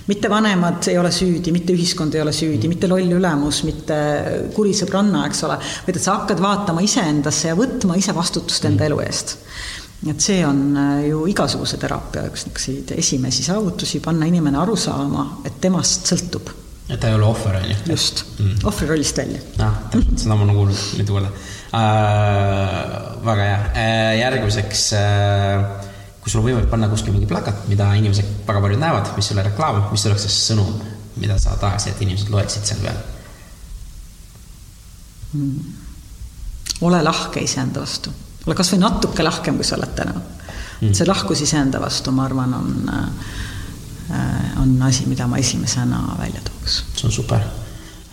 mitte 0.07 0.30
vanemad 0.30 0.88
ei 0.91 0.97
ole 0.97 1.11
süüdi, 1.11 1.51
mitte 1.51 1.73
ühiskond 1.73 2.15
ei 2.15 2.22
ole 2.22 2.34
süüdi, 2.34 2.68
mitte 2.68 2.88
loll 2.88 3.11
ülemus, 3.19 3.64
mitte 3.64 3.95
kuri 4.55 4.73
sõbranna, 4.73 5.27
eks 5.30 5.43
ole, 5.47 5.60
vaid 5.85 5.95
et 5.95 6.03
sa 6.03 6.18
hakkad 6.18 6.41
vaatama 6.41 6.81
iseendasse 6.84 7.53
ja 7.53 7.55
võtma 7.55 7.95
ise 8.01 8.15
vastutust 8.15 8.65
enda 8.65 8.89
elu 8.89 8.99
eest 9.05 9.38
et 10.10 10.19
see 10.22 10.41
on 10.45 10.76
äh, 10.76 11.05
ju 11.07 11.23
igasuguse 11.31 11.77
teraapia 11.80 12.26
üks 12.27 12.47
niisuguseid 12.47 12.91
esimesi 12.97 13.45
saavutusi, 13.45 14.01
panna 14.03 14.27
inimene 14.27 14.60
aru 14.60 14.76
saama, 14.80 15.26
et 15.47 15.61
temast 15.64 16.10
sõltub. 16.11 16.51
et 16.89 16.99
ta 16.99 17.07
ei 17.10 17.15
ole 17.15 17.27
ohver, 17.30 17.61
on 17.61 17.69
ju? 17.69 17.77
just 17.93 18.26
mm., 18.39 18.65
ohvri 18.68 18.89
rollist 18.89 19.18
välja. 19.18 19.39
jah, 19.57 19.77
täpselt, 19.93 20.18
seda 20.26 20.35
ma 20.35 20.43
olen 20.47 20.60
kuulnud 20.60 20.81
mitu 20.99 21.15
korda. 21.15 21.31
Väga 21.74 23.48
hea 23.48 23.58
äh,, 23.74 24.12
järgmiseks 24.20 24.86
äh, 25.00 25.84
kui 26.24 26.32
sul 26.32 26.40
on 26.40 26.48
võimalik 26.48 26.70
panna 26.72 26.88
kuskil 26.88 27.12
mingi 27.12 27.28
plakat, 27.28 27.66
mida 27.68 27.90
inimesed 28.00 28.45
väga 28.48 28.62
paljud 28.64 28.80
näevad, 28.80 29.10
mis 29.18 29.28
ei 29.28 29.36
ole 29.36 29.44
reklaam, 29.50 29.82
mis 29.91 30.06
oleks 30.08 30.24
see 30.24 30.36
sõnum, 30.54 30.78
mida 31.20 31.36
sa 31.41 31.58
tahaksid, 31.60 31.98
et 31.98 32.04
inimesed 32.06 32.32
loeksid 32.32 32.70
selle 32.70 32.86
peale 32.86 33.02
hmm.? 35.34 35.74
ole 36.88 37.02
lahke 37.04 37.44
iseenda 37.44 37.84
vastu, 37.84 38.14
ole 38.48 38.56
kasvõi 38.56 38.80
natuke 38.80 39.26
lahkem, 39.26 39.60
kui 39.60 39.68
sa 39.68 39.76
oled 39.76 39.95
täna 40.00 40.16
hmm.. 40.16 40.94
see 40.95 41.10
lahkus 41.10 41.44
iseenda 41.44 41.84
vastu, 41.84 42.16
ma 42.16 42.30
arvan, 42.30 42.56
on, 42.56 42.94
äh, 42.95 44.50
on 44.64 44.78
asi, 44.88 45.10
mida 45.12 45.28
ma 45.28 45.44
esimesena 45.44 46.06
välja 46.22 46.45
tooks. 46.48 46.84
see 46.95 47.10
on 47.10 47.18
super. 47.20 47.44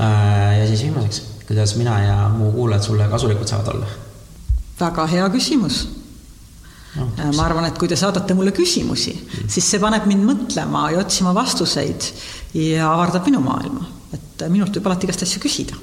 Äh, 0.00 0.58
ja 0.58 0.66
siis 0.66 0.82
viimaseks 0.88 1.29
kuidas 1.50 1.76
mina 1.76 1.98
ja 1.98 2.28
mu 2.30 2.52
kuulajad 2.52 2.82
sulle 2.82 3.08
kasulikud 3.10 3.48
saavad 3.48 3.72
olla? 3.74 3.86
väga 4.80 5.06
hea 5.10 5.24
küsimus 5.34 5.80
no,. 6.94 7.08
ma 7.36 7.42
arvan, 7.42 7.66
et 7.66 7.78
kui 7.78 7.90
te 7.90 7.98
saadate 7.98 8.36
mulle 8.38 8.52
küsimusi 8.54 9.16
mm., 9.16 9.48
siis 9.50 9.70
see 9.72 9.80
paneb 9.82 10.06
mind 10.06 10.28
mõtlema 10.28 10.84
ja 10.94 11.00
otsima 11.02 11.34
vastuseid 11.34 12.06
ja 12.54 12.92
avardab 12.92 13.26
minu 13.26 13.42
maailma. 13.42 13.88
et 14.14 14.46
minult 14.46 14.78
võib 14.78 14.86
alati 14.92 15.10
igast 15.10 15.26
asju 15.26 15.42
küsida. 15.42 15.74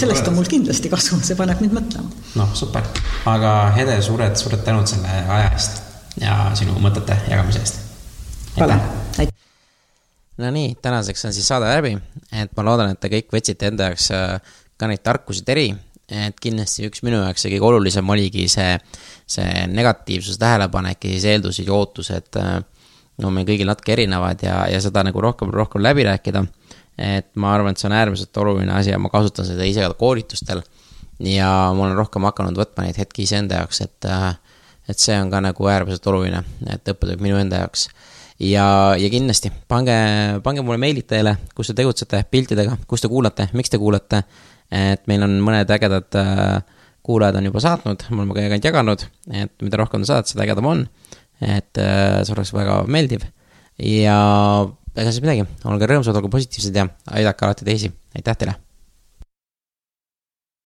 sellest 0.00 0.26
on 0.26 0.34
mul 0.40 0.50
kindlasti 0.50 0.90
kasu, 0.90 1.20
see 1.22 1.38
paneb 1.38 1.62
mind 1.62 1.78
mõtlema. 1.78 2.10
noh, 2.42 2.50
super. 2.58 2.90
aga 3.36 3.54
Hede, 3.78 4.00
suured, 4.02 4.34
suured 4.42 4.66
tänud 4.66 4.90
selle 4.90 5.22
aja 5.38 5.48
eest 5.52 5.82
ja 6.26 6.42
sinu 6.58 6.74
mõtete 6.82 7.22
jagamise 7.30 7.62
eest. 7.62 7.82
aitäh! 8.58 9.35
No 10.38 10.52
nii, 10.52 10.76
tänaseks 10.82 11.24
on 11.24 11.32
siis 11.32 11.48
saade 11.48 11.68
läbi, 11.70 11.96
et 12.32 12.52
ma 12.56 12.64
loodan, 12.66 12.92
et 12.92 13.00
te 13.00 13.10
kõik 13.12 13.32
võtsite 13.32 13.70
enda 13.70 13.90
jaoks 13.90 14.10
äh, 14.14 14.56
ka 14.76 14.88
neid 14.90 15.02
tarkusi 15.06 15.44
teri, 15.46 15.70
et 16.12 16.38
kindlasti 16.40 16.86
üks 16.86 17.02
minu 17.06 17.22
jaoks 17.22 17.48
kõige 17.48 17.66
olulisem 17.66 18.14
oligi 18.14 18.46
see, 18.52 18.76
see 19.26 19.66
negatiivsuse 19.72 20.38
tähelepanek 20.38 21.04
ja 21.04 21.14
siis 21.16 21.28
eeldused 21.32 21.66
ja 21.66 21.74
ootused 21.74 22.40
äh, 22.42 22.58
no 23.22 23.32
meil 23.32 23.48
kõigil 23.48 23.68
natuke 23.68 23.94
erinevad 23.96 24.42
ja, 24.44 24.62
ja 24.70 24.80
seda 24.84 25.04
nagu 25.06 25.22
rohkem, 25.22 25.52
rohkem 25.54 25.84
läbi 25.84 26.04
rääkida. 26.06 26.44
et 26.96 27.28
ma 27.36 27.52
arvan, 27.54 27.74
et 27.74 27.80
see 27.80 27.88
on 27.90 27.96
äärmiselt 27.96 28.36
oluline 28.40 28.72
asi 28.72 28.90
ja 28.90 28.98
ma 28.98 29.10
kasutan 29.12 29.44
seda 29.48 29.64
ise 29.64 29.84
ka 29.84 29.94
koolitustel. 29.94 30.62
ja 31.20 31.48
ma 31.72 31.86
olen 31.86 31.96
rohkem 31.96 32.28
hakanud 32.28 32.58
võtma 32.60 32.84
neid 32.86 33.00
hetki 33.00 33.24
iseenda 33.24 33.62
jaoks, 33.62 33.80
et, 33.80 34.04
äh, 34.04 34.36
et 34.88 34.98
see 34.98 35.16
on 35.20 35.30
ka 35.32 35.40
nagu 35.40 35.72
äärmiselt 35.72 36.06
oluline, 36.12 36.44
et 36.68 36.92
õppetund 36.92 37.24
minu 37.24 37.40
enda 37.40 37.64
jaoks 37.64 37.88
ja, 38.42 38.66
ja 38.98 39.10
kindlasti 39.12 39.50
pange, 39.68 39.96
pange 40.44 40.64
mulle 40.64 40.80
meilid 40.82 41.08
teile, 41.10 41.36
kus 41.56 41.70
te 41.70 41.76
tegutsete 41.78 42.22
piltidega, 42.30 42.76
kus 42.88 43.04
te 43.04 43.10
kuulate, 43.12 43.48
miks 43.56 43.72
te 43.72 43.80
kuulate. 43.80 44.22
et 44.70 45.04
meil 45.06 45.22
on 45.22 45.38
mõned 45.46 45.70
ägedad 45.70 46.18
äh, 46.18 46.58
kuulajad 47.06 47.38
on 47.38 47.48
juba 47.48 47.62
saatnud, 47.62 48.08
me 48.10 48.22
oleme 48.22 48.34
ka 48.34 48.46
ainult 48.48 48.66
jaganud, 48.66 49.06
et 49.30 49.62
mida 49.62 49.78
rohkem 49.78 50.02
te 50.02 50.10
saadate, 50.10 50.34
seda 50.34 50.46
ägedam 50.46 50.66
on. 50.72 50.84
et 51.40 51.78
äh, 51.78 52.20
see 52.24 52.34
oleks 52.34 52.52
väga 52.56 52.82
meeldiv 52.90 53.26
ja 53.78 54.18
ega 54.96 55.10
siis 55.10 55.22
midagi, 55.24 55.46
olge 55.68 55.90
rõõmsad, 55.90 56.16
olge 56.16 56.32
positiivsed 56.32 56.76
ja 56.76 56.88
aidake 57.12 57.44
alati 57.44 57.68
teisi, 57.68 57.92
aitäh 58.16 58.40
teile 58.40 58.56